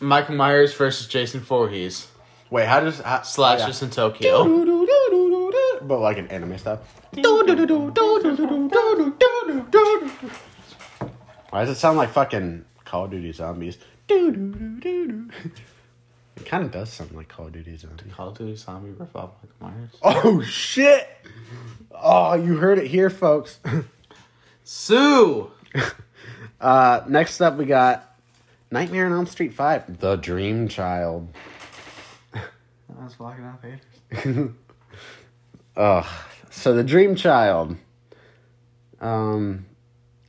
Michael 0.00 0.34
Myers 0.36 0.74
versus 0.74 1.06
Jason 1.06 1.40
Voorhees. 1.40 2.06
Wait, 2.50 2.66
how 2.66 2.80
does 2.80 3.00
how, 3.00 3.22
Slashes 3.22 3.82
in 3.82 3.90
Tokyo. 3.90 4.44
But 5.82 5.98
like 5.98 6.18
an 6.18 6.28
anime 6.28 6.56
stuff. 6.58 6.80
Why 11.50 11.64
does 11.64 11.70
it 11.70 11.76
sound 11.76 11.98
like 11.98 12.10
fucking 12.10 12.64
Call 12.84 13.04
of 13.04 13.10
Duty 13.10 13.32
zombies? 13.32 13.78
It 14.08 15.30
kind 16.44 16.64
of 16.64 16.70
does 16.70 16.90
sound 16.90 17.12
like 17.12 17.28
Call 17.28 17.46
of 17.46 17.52
Duty 17.52 17.76
zombies. 17.76 18.12
Call 18.14 18.28
of 18.28 18.38
Duty 18.38 18.56
Zombie 18.56 18.90
riff 18.90 19.14
off 19.16 19.30
Michael 19.60 19.78
Myers. 19.78 19.90
Oh 20.02 20.40
shit! 20.42 21.08
Oh, 21.92 22.34
you 22.34 22.56
heard 22.56 22.78
it 22.78 22.86
here, 22.86 23.10
folks. 23.10 23.58
Sue! 24.64 25.50
Uh, 26.60 27.04
next 27.06 27.40
up, 27.40 27.56
we 27.56 27.64
got 27.64 28.16
Nightmare 28.72 29.06
on 29.06 29.12
Elm 29.12 29.26
Street 29.26 29.52
Five: 29.52 30.00
The 30.00 30.16
Dream 30.16 30.66
Child. 30.66 31.28
I 32.34 33.04
was 33.04 33.16
walking 33.16 33.44
out 33.44 33.62
theaters. 33.62 34.50
Ugh. 35.76 36.06
So 36.50 36.74
the 36.74 36.82
Dream 36.82 37.14
Child. 37.14 37.76
Um, 39.00 39.66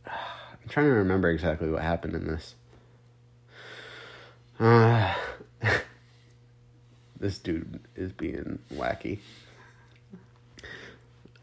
I'm 0.05 0.69
trying 0.69 0.85
to 0.85 0.91
remember 0.91 1.31
exactly 1.31 1.69
what 1.69 1.81
happened 1.81 2.13
in 2.13 2.27
this. 2.27 2.53
Uh, 4.59 5.15
this 7.19 7.39
dude 7.39 7.79
is 7.95 8.11
being 8.11 8.59
wacky. 8.71 9.19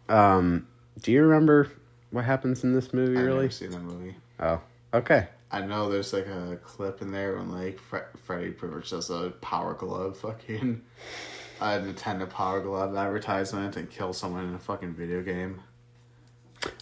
Um, 0.09 0.69
do 1.03 1.11
you 1.11 1.23
remember 1.23 1.73
what 2.17 2.25
happens 2.25 2.65
in 2.65 2.73
this 2.73 2.95
movie? 2.95 3.17
I've 3.19 3.25
Really? 3.27 3.41
never 3.43 3.51
seen 3.51 3.71
that 3.73 3.83
movie. 3.83 4.17
Oh, 4.41 4.61
okay. 4.95 5.29
I 5.53 5.61
know 5.61 5.91
there's 5.91 6.15
like 6.15 6.27
a 6.27 6.59
clip 6.65 7.03
in 7.03 7.13
there 7.13 7.37
when 7.37 7.53
like 7.53 7.79
Fre- 7.79 8.17
Freddy 8.25 8.51
pretty 8.51 8.75
does 8.89 9.11
a 9.11 9.31
Power 9.43 9.75
Glove 9.75 10.17
fucking 10.19 10.81
a 11.61 11.65
Nintendo 11.65 12.29
Power 12.29 12.61
Glove 12.63 12.97
advertisement 12.97 13.77
and 13.77 13.91
kills 13.91 14.17
someone 14.19 14.49
in 14.49 14.55
a 14.55 14.59
fucking 14.59 14.95
video 14.95 15.23
game. 15.23 15.61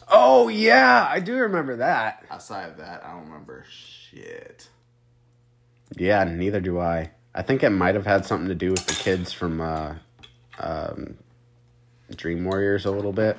Oh 0.08 0.46
yeah, 0.48 1.04
I 1.10 1.18
do 1.18 1.34
remember 1.34 1.76
that. 1.76 2.24
Outside 2.30 2.70
of 2.70 2.76
that, 2.78 3.04
I 3.04 3.10
don't 3.12 3.24
remember 3.24 3.64
shit. 3.68 4.68
Yeah, 5.96 6.22
neither 6.24 6.60
do 6.60 6.78
I. 6.78 7.10
I 7.34 7.42
think 7.42 7.64
it 7.64 7.70
might 7.70 7.96
have 7.96 8.06
had 8.06 8.24
something 8.24 8.48
to 8.48 8.54
do 8.54 8.70
with 8.70 8.86
the 8.86 8.94
kids 8.94 9.32
from 9.32 9.60
uh, 9.60 9.94
um, 10.60 11.18
Dream 12.14 12.44
Warriors 12.44 12.84
a 12.84 12.92
little 12.92 13.12
bit. 13.12 13.36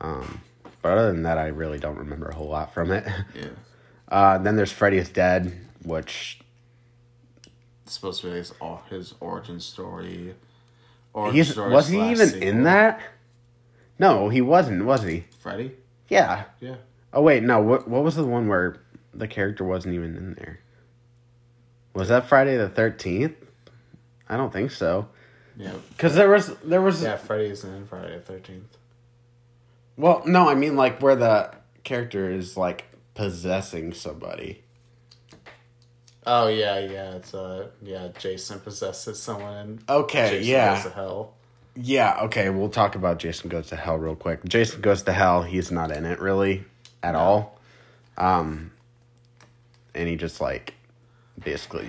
Um, 0.00 0.40
but 0.82 0.92
other 0.98 1.12
than 1.12 1.22
that, 1.22 1.38
I 1.38 1.46
really 1.48 1.78
don't 1.78 1.98
remember 1.98 2.28
a 2.28 2.34
whole 2.34 2.48
lot 2.48 2.72
from 2.74 2.90
it. 2.92 3.04
Yeah. 3.34 3.48
Uh, 4.08 4.38
then 4.38 4.54
there's 4.54 4.70
Freddy 4.70 4.98
is 4.98 5.08
Dead, 5.08 5.52
which 5.82 6.38
It's 7.84 7.94
supposed 7.94 8.20
to 8.20 8.28
be 8.28 8.34
his, 8.34 8.52
his 8.88 9.14
origin 9.18 9.58
story. 9.58 10.36
Origin 11.12 11.34
he's 11.34 11.50
story 11.50 11.72
was 11.72 11.88
he 11.88 11.98
even 12.12 12.28
sequel. 12.28 12.48
in 12.48 12.62
that? 12.62 13.00
No, 13.98 14.28
he 14.28 14.40
wasn't, 14.40 14.84
was 14.84 15.02
he? 15.02 15.24
Freddy? 15.40 15.72
Yeah. 16.08 16.44
Yeah. 16.60 16.76
Oh 17.12 17.22
wait, 17.22 17.42
no. 17.42 17.60
What 17.60 17.88
what 17.88 18.04
was 18.04 18.14
the 18.14 18.22
one 18.24 18.46
where 18.46 18.76
the 19.12 19.26
character 19.26 19.64
wasn't 19.64 19.94
even 19.96 20.16
in 20.16 20.34
there? 20.34 20.60
Was 21.92 22.06
that 22.06 22.28
Friday 22.28 22.56
the 22.56 22.68
Thirteenth? 22.68 23.34
I 24.28 24.36
don't 24.36 24.52
think 24.52 24.70
so. 24.70 25.08
Yeah. 25.56 25.72
Cause 25.98 26.14
there 26.14 26.30
was 26.30 26.54
there 26.58 26.80
was 26.80 27.02
Yeah, 27.02 27.16
Freddy 27.16 27.46
is 27.46 27.64
in 27.64 27.88
Friday 27.88 28.20
the 28.24 28.32
13th. 28.32 28.60
Well, 29.96 30.22
no, 30.26 30.48
I 30.48 30.54
mean 30.54 30.76
like 30.76 31.00
where 31.00 31.16
the 31.16 31.52
character 31.84 32.30
is 32.30 32.56
like 32.56 32.84
possessing 33.14 33.92
somebody. 33.92 34.62
Oh, 36.28 36.48
yeah, 36.48 36.80
yeah. 36.80 37.12
It's, 37.14 37.34
uh, 37.34 37.68
yeah, 37.80 38.08
Jason 38.18 38.58
possesses 38.58 39.22
someone 39.22 39.56
and 39.56 39.84
Okay, 39.88 40.30
Jason 40.30 40.50
yeah. 40.50 40.74
goes 40.74 40.82
to 40.84 40.90
hell. 40.90 41.34
Yeah, 41.76 42.18
okay, 42.22 42.50
we'll 42.50 42.68
talk 42.68 42.94
about 42.96 43.18
Jason 43.18 43.48
Goes 43.50 43.68
to 43.68 43.76
Hell 43.76 43.98
real 43.98 44.16
quick. 44.16 44.42
Jason 44.44 44.80
Goes 44.80 45.02
to 45.02 45.12
Hell, 45.12 45.42
he's 45.42 45.70
not 45.70 45.92
in 45.92 46.04
it 46.06 46.18
really 46.20 46.64
at 47.02 47.14
all. 47.14 47.60
Um 48.16 48.72
and 49.94 50.08
he 50.08 50.16
just 50.16 50.40
like 50.40 50.74
basically 51.42 51.86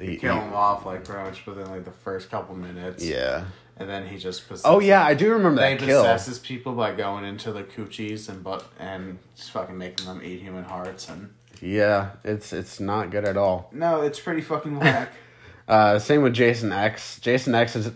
he, 0.00 0.16
Kill 0.16 0.34
him 0.40 0.52
off, 0.52 0.84
like, 0.84 1.04
pretty 1.04 1.22
much 1.22 1.46
within, 1.46 1.70
like, 1.70 1.84
the 1.86 1.90
first 1.90 2.30
couple 2.30 2.54
minutes. 2.54 3.02
yeah. 3.04 3.44
And 3.78 3.88
then 3.88 4.06
he 4.06 4.16
just 4.16 4.48
possesses. 4.48 4.64
Oh 4.64 4.80
yeah, 4.80 5.04
I 5.04 5.14
do 5.14 5.32
remember 5.32 5.60
that 5.60 5.78
kill. 5.78 6.00
possesses 6.02 6.38
people 6.38 6.72
by 6.72 6.92
going 6.94 7.24
into 7.24 7.52
the 7.52 7.62
coochies 7.62 8.28
and 8.28 8.42
but 8.42 8.64
and 8.78 9.18
just 9.36 9.50
fucking 9.50 9.76
making 9.76 10.06
them 10.06 10.22
eat 10.24 10.40
human 10.40 10.64
hearts 10.64 11.08
and 11.10 11.34
Yeah, 11.60 12.12
it's 12.24 12.52
it's 12.54 12.80
not 12.80 13.10
good 13.10 13.24
at 13.26 13.36
all. 13.36 13.68
no, 13.72 14.00
it's 14.02 14.18
pretty 14.20 14.40
fucking 14.42 14.78
whack. 14.78 15.10
Uh, 15.68 15.98
same 15.98 16.22
with 16.22 16.32
Jason 16.32 16.70
X. 16.72 17.18
Jason 17.18 17.52
X 17.52 17.74
is 17.74 17.90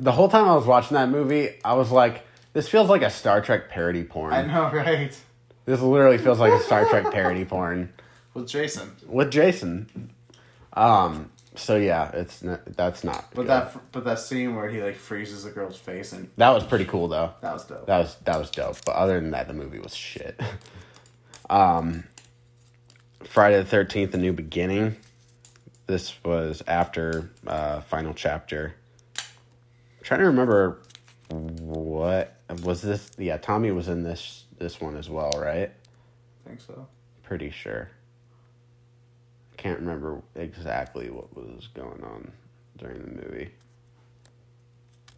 the 0.00 0.10
whole 0.10 0.28
time 0.28 0.48
I 0.48 0.56
was 0.56 0.66
watching 0.66 0.96
that 0.96 1.08
movie, 1.08 1.50
I 1.64 1.74
was 1.74 1.92
like, 1.92 2.26
this 2.54 2.68
feels 2.68 2.88
like 2.88 3.02
a 3.02 3.10
Star 3.10 3.40
Trek 3.40 3.68
parody 3.70 4.02
porn. 4.02 4.32
I 4.32 4.42
know, 4.44 4.68
right? 4.76 5.16
This 5.64 5.80
literally 5.80 6.18
feels 6.18 6.40
like 6.40 6.52
a 6.52 6.58
Star 6.64 6.84
Trek 6.88 7.12
parody 7.12 7.44
porn 7.44 7.92
With 8.34 8.48
Jason, 8.48 8.96
with 9.06 9.30
Jason. 9.30 10.10
Um. 10.72 11.30
So 11.56 11.76
yeah, 11.76 12.10
it's 12.12 12.42
n- 12.42 12.58
that's 12.66 13.04
not. 13.04 13.26
but 13.30 13.42
good. 13.42 13.46
that 13.48 13.92
but 13.92 14.04
that 14.04 14.18
scene 14.18 14.56
where 14.56 14.68
he 14.68 14.82
like 14.82 14.96
freezes 14.96 15.44
the 15.44 15.50
girl's 15.50 15.76
face 15.78 16.12
and 16.12 16.28
that 16.36 16.50
was 16.50 16.64
pretty 16.64 16.84
cool 16.84 17.06
though. 17.08 17.32
that 17.42 17.52
was 17.52 17.64
dope. 17.64 17.86
That 17.86 17.98
was 17.98 18.16
that 18.24 18.38
was 18.38 18.50
dope. 18.50 18.76
But 18.84 18.96
other 18.96 19.20
than 19.20 19.30
that, 19.30 19.46
the 19.46 19.54
movie 19.54 19.78
was 19.78 19.94
shit. 19.94 20.40
um. 21.50 22.04
Friday 23.22 23.56
the 23.58 23.64
Thirteenth: 23.64 24.12
A 24.14 24.18
New 24.18 24.32
Beginning. 24.32 24.96
This 25.86 26.14
was 26.24 26.62
after 26.66 27.30
uh, 27.46 27.80
final 27.80 28.14
chapter. 28.14 28.74
I'm 29.18 29.24
trying 30.04 30.20
to 30.20 30.26
remember 30.26 30.80
what 31.30 32.36
was 32.62 32.82
this. 32.82 33.10
Yeah, 33.18 33.38
Tommy 33.38 33.70
was 33.70 33.88
in 33.88 34.02
this 34.02 34.44
this 34.58 34.80
one 34.80 34.96
as 34.96 35.08
well, 35.10 35.30
right? 35.36 35.70
I 36.44 36.48
think 36.48 36.60
so. 36.60 36.86
Pretty 37.22 37.50
sure. 37.50 37.90
Can't 39.64 39.80
remember 39.80 40.20
exactly 40.34 41.08
what 41.08 41.34
was 41.34 41.68
going 41.68 42.04
on 42.04 42.30
during 42.76 43.00
the 43.00 43.22
movie. 43.22 43.50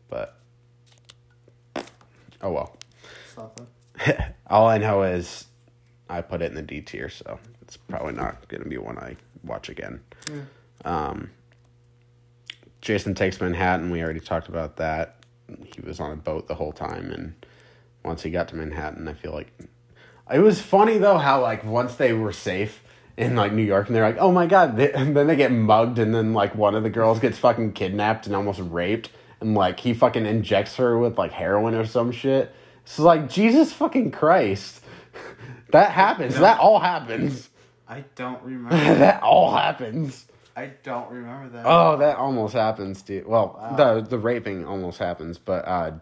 But 0.09 0.39
oh 2.41 2.53
well. 2.53 2.77
All 4.47 4.69
I 4.69 4.79
know 4.79 5.03
is 5.03 5.47
I 6.09 6.21
put 6.21 6.43
it 6.43 6.45
in 6.45 6.55
the 6.55 6.63
D 6.63 6.81
tier, 6.81 7.09
so 7.09 7.41
it's 7.61 7.77
probably 7.77 8.13
not 8.13 8.47
going 8.47 8.63
to 8.63 8.69
be 8.69 8.79
one 8.79 8.97
I 8.99 9.17
watch 9.43 9.69
again. 9.69 10.01
Um, 10.85 11.33
Jason 12.81 13.17
Takes 13.17 13.41
Manhattan, 13.41 13.91
we 13.91 14.01
already 14.01 14.21
talked 14.21 14.47
about 14.47 14.77
that. 14.77 15.25
He 15.75 15.81
was 15.81 15.99
on 15.99 16.13
a 16.13 16.17
boat 16.17 16.47
the 16.47 16.55
whole 16.55 16.73
time, 16.73 17.11
and 17.11 17.35
once 18.05 18.23
he 18.23 18.31
got 18.31 18.47
to 18.51 18.55
Manhattan, 18.55 19.09
I 19.09 19.15
feel 19.15 19.33
like 19.33 19.53
it 20.33 20.39
was 20.39 20.61
funny 20.61 20.99
though 20.99 21.19
how 21.19 21.43
like 21.43 21.65
once 21.65 21.97
they 21.97 22.13
were 22.13 22.33
safe 22.33 22.85
in 23.17 23.35
like 23.37 23.53
New 23.53 23.63
York, 23.63 23.87
and 23.87 23.97
they're 23.97 24.05
like, 24.05 24.19
"Oh 24.19 24.33
my 24.33 24.47
god!" 24.47 24.77
They, 24.77 24.93
and 24.95 25.17
then 25.17 25.27
they 25.27 25.37
get 25.37 25.53
mugged, 25.53 25.99
and 25.99 26.15
then 26.15 26.33
like 26.33 26.55
one 26.55 26.75
of 26.75 26.83
the 26.83 26.91
girls 26.91 27.19
gets 27.21 27.39
fucking 27.39 27.73
kidnapped 27.73 28.27
and 28.27 28.35
almost 28.37 28.61
raped, 28.61 29.11
and 29.41 29.55
like 29.55 29.81
he 29.81 29.95
fucking 29.95 30.27
injects 30.27 30.77
her 30.77 30.99
with 30.99 31.19
like 31.19 31.33
heroin 31.33 31.75
or 31.75 31.85
some 31.87 32.13
shit. 32.13 32.55
It's 32.83 32.99
like 32.99 33.29
Jesus 33.29 33.73
fucking 33.73 34.13
Christ, 34.13 34.83
that 35.73 35.91
happens. 35.93 36.39
That 36.39 36.61
all 36.61 36.79
happens. 36.79 37.49
I 37.89 38.05
don't 38.15 38.43
remember. 38.45 38.77
that 38.77 39.23
all 39.23 39.55
happens. 39.57 40.27
I 40.59 40.71
don't 40.83 41.11
remember 41.11 41.51
that. 41.51 41.65
Oh, 41.67 41.99
that 41.99 42.17
almost 42.17 42.55
happens, 42.55 43.03
dude. 43.03 43.27
Well, 43.27 43.59
Wow. 43.61 43.77
the 43.77 44.01
the 44.03 44.19
raping 44.19 44.65
almost 44.65 44.99
happens, 44.99 45.37
but 45.39 45.67
uh 45.69 45.93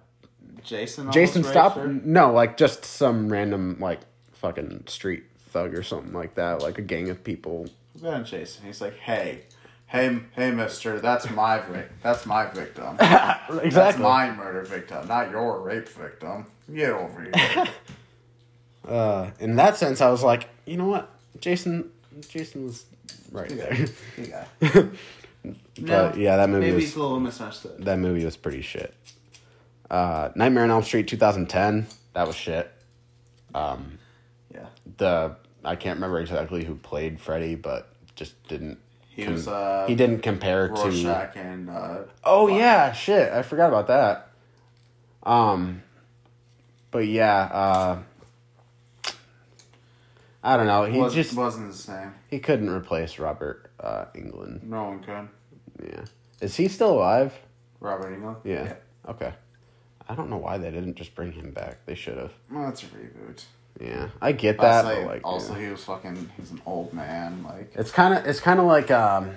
Jason. 0.62 1.11
Jason 1.12 1.45
stop 1.45 1.77
no, 1.77 2.32
like 2.32 2.57
just 2.57 2.85
some 2.85 3.28
random 3.31 3.77
like 3.81 4.01
fucking 4.32 4.85
street 4.86 5.24
thug 5.55 5.73
or 5.75 5.83
something 5.85 6.13
like 6.13 6.35
that, 6.35 6.61
like 6.63 6.77
a 6.79 6.83
gang 6.83 7.09
of 7.09 7.23
people. 7.25 7.67
Then 7.95 8.25
Jason, 8.25 8.67
he's 8.67 8.81
like, 8.81 8.97
"Hey, 8.99 9.43
hey, 9.87 10.19
hey, 10.33 10.51
Mister, 10.51 10.99
that's 11.01 11.31
my 11.31 11.61
vic- 11.61 11.93
that's 12.03 12.27
my 12.27 12.47
victim. 12.47 12.97
That's 12.99 13.97
my 13.99 14.31
murder 14.33 14.63
victim, 14.63 15.07
not 15.07 15.31
your 15.31 15.61
rape 15.61 15.89
victim. 15.89 16.47
Get 16.75 16.91
over 16.91 17.23
here." 17.33 17.67
Uh, 18.87 19.31
in 19.41 19.57
that 19.57 19.79
sense, 19.79 20.03
I 20.03 20.11
was 20.11 20.23
like, 20.23 20.47
you 20.67 20.77
know 20.77 20.85
what, 20.85 21.09
Jason, 21.41 21.91
Jason 22.29 22.67
was 22.67 22.85
right 23.33 23.49
there. 23.49 23.87
Guy. 24.19 24.47
but 25.81 26.19
yeah, 26.19 26.37
that 26.37 26.51
movie 26.51 26.67
maybe 26.67 26.83
was 26.85 26.95
a 26.95 27.01
little 27.01 27.19
misunderstood. 27.19 27.83
that 27.83 27.99
movie 27.99 28.27
was 28.27 28.37
pretty 28.37 28.61
shit. 28.61 28.93
Uh, 29.91 30.29
Nightmare 30.35 30.65
on 30.65 30.71
Elm 30.71 30.83
Street 30.83 31.09
2010, 31.09 31.87
that 32.13 32.27
was 32.27 32.37
shit. 32.37 32.71
Um, 33.55 33.99
Yeah, 34.53 34.67
the 34.99 35.37
I 35.65 35.77
can't 35.77 35.97
remember 35.97 36.20
exactly 36.20 36.65
who 36.65 36.74
played 36.74 37.20
Freddy, 37.20 37.55
but 37.55 37.89
just 38.15 38.43
didn't. 38.49 38.78
he 39.09 39.27
was. 39.27 39.49
Uh, 39.49 39.85
he 39.89 39.95
didn't 39.95 40.20
compare 40.20 40.69
to. 40.69 41.31
And. 41.36 41.70
Uh, 41.70 41.99
Oh 42.24 42.49
yeah, 42.49 42.93
shit! 42.93 43.32
I 43.32 43.43
forgot 43.43 43.69
about 43.69 43.86
that. 43.89 44.31
Um, 45.23 45.82
but 46.91 47.07
yeah, 47.07 47.43
uh, 47.45 48.03
I 50.43 50.57
don't 50.57 50.66
know. 50.66 50.85
He 50.85 50.99
was, 50.99 51.15
just 51.15 51.35
wasn't 51.35 51.70
the 51.70 51.77
same. 51.77 52.15
he 52.28 52.39
couldn't 52.39 52.69
replace 52.69 53.19
Robert 53.19 53.70
uh, 53.81 54.07
Englund. 54.15 54.62
No 54.62 54.85
one 54.85 55.03
could. 55.03 55.28
Yeah, 55.82 56.05
is 56.41 56.57
he 56.57 56.69
still 56.69 56.93
alive? 56.93 57.35
Robert 57.81 58.12
Englund. 58.19 58.36
Yeah. 58.45 58.74
Okay. 59.09 59.32
I 60.07 60.15
don't 60.15 60.28
know 60.28 60.36
why 60.36 60.59
they 60.59 60.70
didn't 60.70 60.97
just 60.97 61.15
bring 61.15 61.32
him 61.32 61.51
back. 61.53 61.78
They 61.86 61.95
should 61.95 62.19
have. 62.19 62.32
Well, 62.51 62.65
that's 62.65 62.82
a 62.82 62.86
reboot. 62.86 63.45
Yeah, 63.81 64.09
I 64.21 64.33
get 64.33 64.59
that. 64.59 64.85
also, 64.85 65.07
like, 65.07 65.21
also 65.25 65.55
yeah. 65.55 65.61
he 65.61 65.69
was 65.71 65.85
fucking. 65.85 66.31
He's 66.37 66.53
an 66.53 66.63
old 66.65 66.93
man. 66.93 67.43
Like 67.43 67.73
It's 67.75 67.91
kind 67.91 68.15
of 68.15 68.25
it's 68.27 68.41
kind 68.41 68.61
of 68.61 68.67
like 68.67 68.91
um 68.91 69.33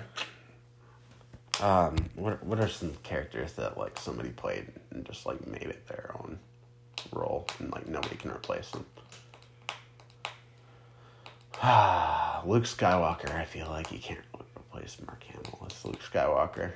um 1.60 1.96
what 2.14 2.42
what 2.44 2.60
are 2.60 2.68
some 2.68 2.94
characters 3.02 3.54
that 3.54 3.76
like 3.76 3.98
somebody 3.98 4.30
played 4.30 4.68
and 4.90 5.04
just 5.04 5.26
like 5.26 5.44
made 5.46 5.62
it 5.62 5.86
their 5.88 6.14
own 6.20 6.38
role 7.12 7.46
and 7.58 7.72
like 7.72 7.88
nobody 7.88 8.14
can 8.14 8.30
replace 8.30 8.70
them. 8.70 8.86
Ah 11.60 12.42
Luke 12.46 12.64
Skywalker, 12.64 13.34
I 13.34 13.44
feel 13.44 13.66
like 13.68 13.90
you 13.90 13.98
can't 13.98 14.20
replace 14.56 14.98
Mark 15.04 15.24
Hamill 15.24 15.66
as 15.68 15.84
Luke 15.84 16.00
Skywalker, 16.00 16.72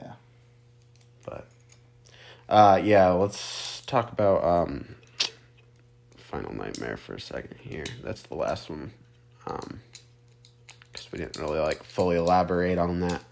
yeah. 0.00 0.12
but 1.24 1.48
uh 2.48 2.80
yeah, 2.82 3.08
let's 3.08 3.82
talk 3.86 4.12
about 4.12 4.44
um 4.44 4.94
Final 6.30 6.54
Nightmare 6.54 6.96
for 6.96 7.14
a 7.14 7.20
second 7.20 7.56
here. 7.58 7.84
That's 8.02 8.22
the 8.22 8.34
last 8.34 8.70
one. 8.70 8.92
Um 9.46 9.80
because 10.92 11.12
we 11.12 11.18
didn't 11.18 11.38
really 11.38 11.58
like 11.58 11.82
fully 11.82 12.16
elaborate 12.16 12.78
on 12.78 13.00
that. 13.00 13.22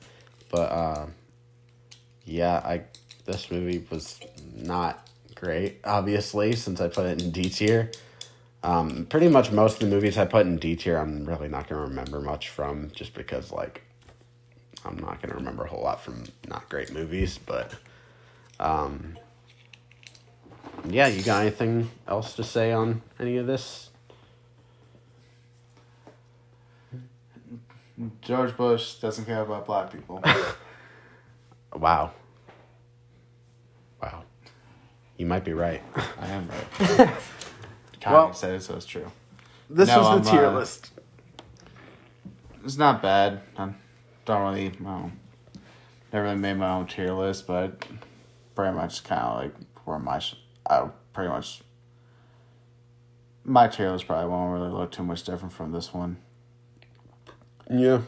But 0.51 0.73
uh, 0.73 1.07
yeah, 2.25 2.57
I 2.65 2.83
this 3.25 3.51
movie 3.51 3.87
was 3.91 4.21
not 4.55 5.09
great. 5.35 5.81
Obviously, 5.85 6.55
since 6.55 6.81
I 6.81 6.89
put 6.89 7.07
it 7.07 7.23
in 7.23 7.31
D 7.31 7.49
tier. 7.49 7.91
Um, 8.61 9.07
pretty 9.09 9.29
much 9.29 9.53
most 9.53 9.75
of 9.75 9.89
the 9.89 9.95
movies 9.95 10.19
I 10.19 10.25
put 10.25 10.45
in 10.45 10.57
D 10.57 10.75
tier, 10.75 10.97
I'm 10.97 11.25
really 11.25 11.49
not 11.49 11.69
gonna 11.69 11.83
remember 11.83 12.21
much 12.21 12.49
from, 12.49 12.91
just 12.93 13.15
because 13.15 13.53
like 13.53 13.83
I'm 14.85 14.99
not 14.99 15.23
gonna 15.23 15.35
remember 15.35 15.65
a 15.65 15.69
whole 15.69 15.83
lot 15.83 16.03
from 16.03 16.25
not 16.49 16.69
great 16.69 16.93
movies. 16.93 17.39
But 17.39 17.73
um, 18.59 19.17
yeah, 20.87 21.07
you 21.09 21.23
got 21.23 21.43
anything 21.43 21.91
else 22.07 22.35
to 22.35 22.45
say 22.45 22.73
on 22.73 23.03
any 23.19 23.37
of 23.37 23.47
this? 23.47 23.91
George 28.23 28.57
Bush 28.57 28.95
doesn't 28.95 29.25
care 29.25 29.43
about 29.43 29.67
black 29.67 29.93
people. 29.93 30.23
Wow. 31.77 32.13
Wow. 34.03 34.25
You 35.19 35.27
might 35.27 35.45
be 35.45 35.53
right. 35.53 35.83
I 36.19 36.27
am 36.29 36.49
right. 36.49 36.71
Kanye 38.01 38.11
Well- 38.11 38.33
said 38.33 38.55
it, 38.55 38.63
so 38.63 38.75
it's 38.77 38.87
true. 38.87 39.07
This 39.69 39.89
No, 39.91 40.01
was 40.01 40.25
the 40.25 40.31
tier 40.31 40.47
uh, 40.47 40.55
list. 40.55 40.91
It's 42.65 42.79
not 42.79 43.03
bad. 43.03 43.43
I 43.59 43.69
don't 44.25 44.43
really, 44.43 44.73
I 44.85 45.11
never 46.11 46.25
really 46.25 46.37
made 46.39 46.55
my 46.55 46.71
own 46.71 46.87
tier 46.87 47.13
list, 47.13 47.47
but 47.47 47.85
pretty 48.55 48.75
much 48.75 49.05
kind 49.05 49.21
of 49.23 49.37
like 49.43 49.55
where 49.85 49.99
my, 49.99 50.19
I 50.69 50.89
pretty 51.13 51.31
much, 51.31 51.63
my 53.45 53.69
tier 53.69 53.91
list 53.91 54.07
probably 54.07 54.29
won't 54.29 54.53
really 54.53 54.73
look 54.73 54.93
too 54.93 55.03
much 55.03 55.25
different 55.25 55.53
from 55.53 55.73
this 55.73 55.95
one. 55.95 56.19
Yeah. 57.71 58.03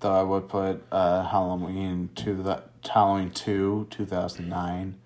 Though 0.00 0.14
I 0.14 0.22
would 0.22 0.48
put 0.48 0.82
uh, 0.92 1.24
Halloween 1.24 2.10
to 2.16 2.34
the 2.34 2.62
Halloween 2.88 3.30
two 3.30 3.86
two 3.90 4.06
thousand 4.06 4.48
nine 4.48 4.98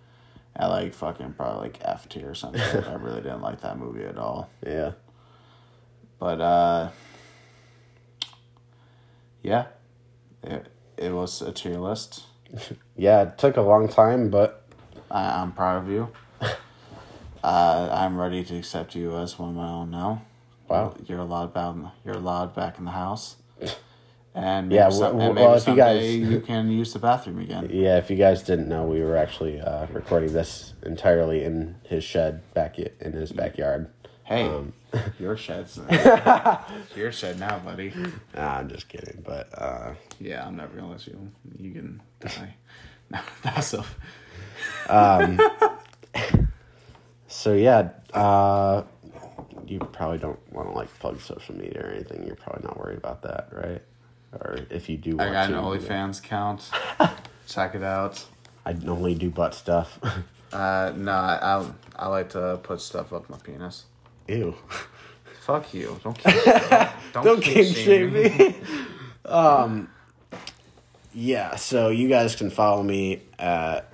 at 0.55 0.67
like 0.67 0.95
fucking 0.95 1.33
probably 1.33 1.63
like 1.63 1.79
F 1.83 2.09
tier 2.09 2.31
or 2.31 2.35
something. 2.35 2.61
I 2.85 2.95
really 2.95 3.23
didn't 3.23 3.41
like 3.41 3.63
that 3.63 3.79
movie 3.79 4.05
at 4.05 4.19
all. 4.19 4.51
Yeah. 4.67 4.93
But 6.19 6.41
uh, 6.41 6.91
yeah, 9.43 9.67
it 10.43 10.69
it 10.97 11.13
was 11.13 11.43
a 11.43 11.53
tier 11.53 11.79
list. 11.79 12.25
Yeah, 12.95 13.23
it 13.23 13.39
took 13.39 13.57
a 13.57 13.63
long 13.63 13.89
time, 13.89 14.29
but 14.29 14.67
I, 15.11 15.41
I'm 15.41 15.53
proud 15.53 15.83
of 15.83 15.89
you. 15.91 16.09
Uh, 17.43 17.89
I'm 17.93 18.17
ready 18.19 18.45
to 18.45 18.57
accept 18.57 18.95
you 18.95 19.17
as 19.17 19.39
one 19.39 19.51
of 19.51 19.55
my 19.57 19.69
own 19.69 19.91
now. 19.91 20.23
Wow. 20.69 20.95
you're 21.07 21.19
allowed 21.19 21.53
back. 21.53 21.75
You're 22.05 22.15
allowed 22.15 22.55
back 22.55 22.79
in 22.79 22.85
the 22.85 22.93
house. 22.93 23.37
And 24.35 24.73
Yeah, 24.73 24.89
some, 24.89 25.19
well- 25.19 25.27
and 25.27 25.37
well, 25.37 25.55
if 25.57 25.67
you 25.69 25.77
guys- 25.77 26.17
you 26.17 26.41
can 26.47 26.71
use 26.71 26.95
the 26.95 26.99
bathroom 26.99 27.39
again. 27.41 27.69
yeah, 27.71 27.99
if 27.99 28.09
you 28.09 28.17
guys 28.17 28.43
didn't 28.43 28.67
know, 28.67 28.85
we 28.87 29.03
were 29.03 29.15
actually 29.15 29.61
uh, 29.61 29.87
recording 29.93 30.33
this 30.33 30.73
entirely 30.87 31.45
in 31.45 31.75
his 31.85 32.03
shed 32.03 32.41
back 32.55 32.79
in 32.79 33.13
his 33.13 33.31
backyard. 33.31 33.91
Hey, 34.25 34.49
Um, 34.49 34.73
your 35.19 35.37
shed's 35.37 35.79
your 36.97 37.13
shed 37.13 37.39
now, 37.39 37.59
buddy. 37.59 37.93
Nah, 38.35 38.57
I'm 38.57 38.71
just 38.71 38.89
kidding, 38.89 39.23
but 39.23 39.51
uh, 39.53 39.93
Yeah, 40.19 40.47
I'm 40.47 40.57
never 40.57 40.77
gonna 40.77 40.93
let 40.93 41.07
you. 41.07 41.31
You 41.59 41.73
can 41.73 42.01
die. 42.21 42.55
No, 43.11 43.21
that's 43.43 43.75
a. 43.75 43.85
so 47.33 47.55
yeah, 47.55 47.91
uh, 48.13 48.83
you 49.67 49.79
probably 49.79 50.19
don't 50.19 50.39
want 50.53 50.69
to 50.69 50.75
like 50.75 50.89
plug 50.99 51.21
social 51.21 51.57
media 51.57 51.83
or 51.83 51.91
anything. 51.91 52.27
You're 52.27 52.37
probably 52.37 52.65
not 52.65 52.79
worried 52.79 52.99
about 52.99 53.23
that, 53.23 53.49
right? 53.53 53.83
Or 54.33 54.59
if 54.71 54.89
you 54.89 54.99
do, 54.99 55.19
I 55.19 55.31
got 55.31 55.47
an 55.51 55.53
to, 55.53 55.59
OnlyFans 55.59 56.23
count. 56.23 56.71
Check 57.49 57.75
it 57.75 57.83
out. 57.83 58.25
I 58.67 58.77
only 58.87 59.15
do 59.15 59.31
butt 59.31 59.55
stuff. 59.55 59.99
Uh, 60.53 60.93
no, 60.95 61.13
I 61.13 61.67
I 61.97 62.09
like 62.09 62.29
to 62.33 62.61
put 62.63 62.79
stuff 62.79 63.15
up 63.15 63.31
my 63.31 63.39
penis. 63.39 63.85
Ew. 64.29 64.55
Fuck 65.41 65.73
you! 65.73 65.99
Don't 66.05 66.19
kink, 66.19 66.45
don't, 66.45 67.25
Don't 67.25 67.41
kink 67.43 67.75
shame 67.75 68.13
me. 68.13 68.55
um, 69.25 69.89
yeah. 71.15 71.57
So 71.57 71.89
you 71.89 72.07
guys 72.07 72.37
can 72.37 72.51
follow 72.51 72.83
me 72.83 73.23
at 73.39 73.91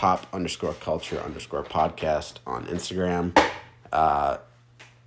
pop 0.00 0.26
underscore 0.32 0.72
culture 0.72 1.20
underscore 1.20 1.62
podcast 1.62 2.36
on 2.46 2.64
Instagram. 2.68 3.38
Uh, 3.92 4.38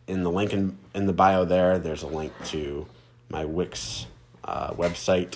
in 0.05 0.21
the 0.21 0.29
link 0.29 0.53
in, 0.53 0.77
in 0.93 1.07
the 1.07 1.13
bio 1.13 1.43
there, 1.45 1.79
there's 1.79 2.03
a 2.03 2.07
link 2.07 2.31
to 2.45 2.85
my 3.27 3.43
Wix 3.43 4.05
uh, 4.43 4.69
website. 4.73 5.35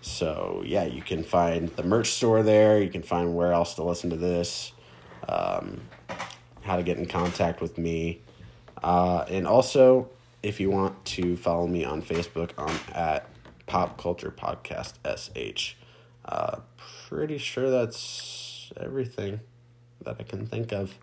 So 0.00 0.62
yeah, 0.64 0.84
you 0.84 1.02
can 1.02 1.24
find 1.24 1.68
the 1.76 1.82
merch 1.82 2.12
store 2.12 2.42
there. 2.42 2.80
You 2.80 2.88
can 2.88 3.02
find 3.02 3.36
where 3.36 3.52
else 3.52 3.74
to 3.74 3.82
listen 3.82 4.08
to 4.08 4.16
this, 4.16 4.72
um, 5.28 5.82
how 6.62 6.76
to 6.76 6.82
get 6.82 6.96
in 6.96 7.04
contact 7.04 7.60
with 7.60 7.76
me. 7.76 8.22
Uh, 8.82 9.26
and 9.28 9.46
also, 9.46 10.08
if 10.42 10.58
you 10.58 10.70
want 10.70 11.04
to 11.04 11.36
follow 11.36 11.66
me 11.66 11.84
on 11.84 12.00
Facebook, 12.00 12.52
I'm 12.56 12.80
at 12.94 13.28
Pop 13.66 13.98
Culture 13.98 14.30
Podcast 14.34 14.94
SH. 15.04 15.76
Uh, 16.24 16.60
pretty 17.10 17.36
sure 17.36 17.68
that's 17.68 18.43
everything 18.80 19.40
that 20.04 20.16
I 20.18 20.22
can 20.22 20.46
think 20.46 20.72
of. 20.72 20.98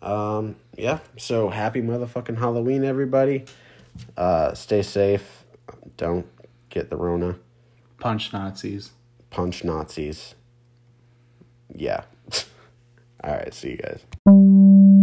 Um, 0.00 0.56
yeah, 0.76 0.98
so 1.16 1.48
happy 1.48 1.82
motherfucking 1.82 2.38
Halloween, 2.38 2.84
everybody. 2.84 3.44
Uh, 4.16 4.54
stay 4.54 4.82
safe. 4.82 5.44
Don't 5.96 6.26
get 6.70 6.90
the 6.90 6.96
Rona. 6.96 7.36
Punch 7.98 8.32
Nazis. 8.32 8.92
Punch 9.30 9.64
Nazis. 9.64 10.34
Yeah. 11.74 12.04
All 13.24 13.32
right, 13.32 13.52
see 13.52 13.70
you 13.70 13.76
guys. 13.76 14.97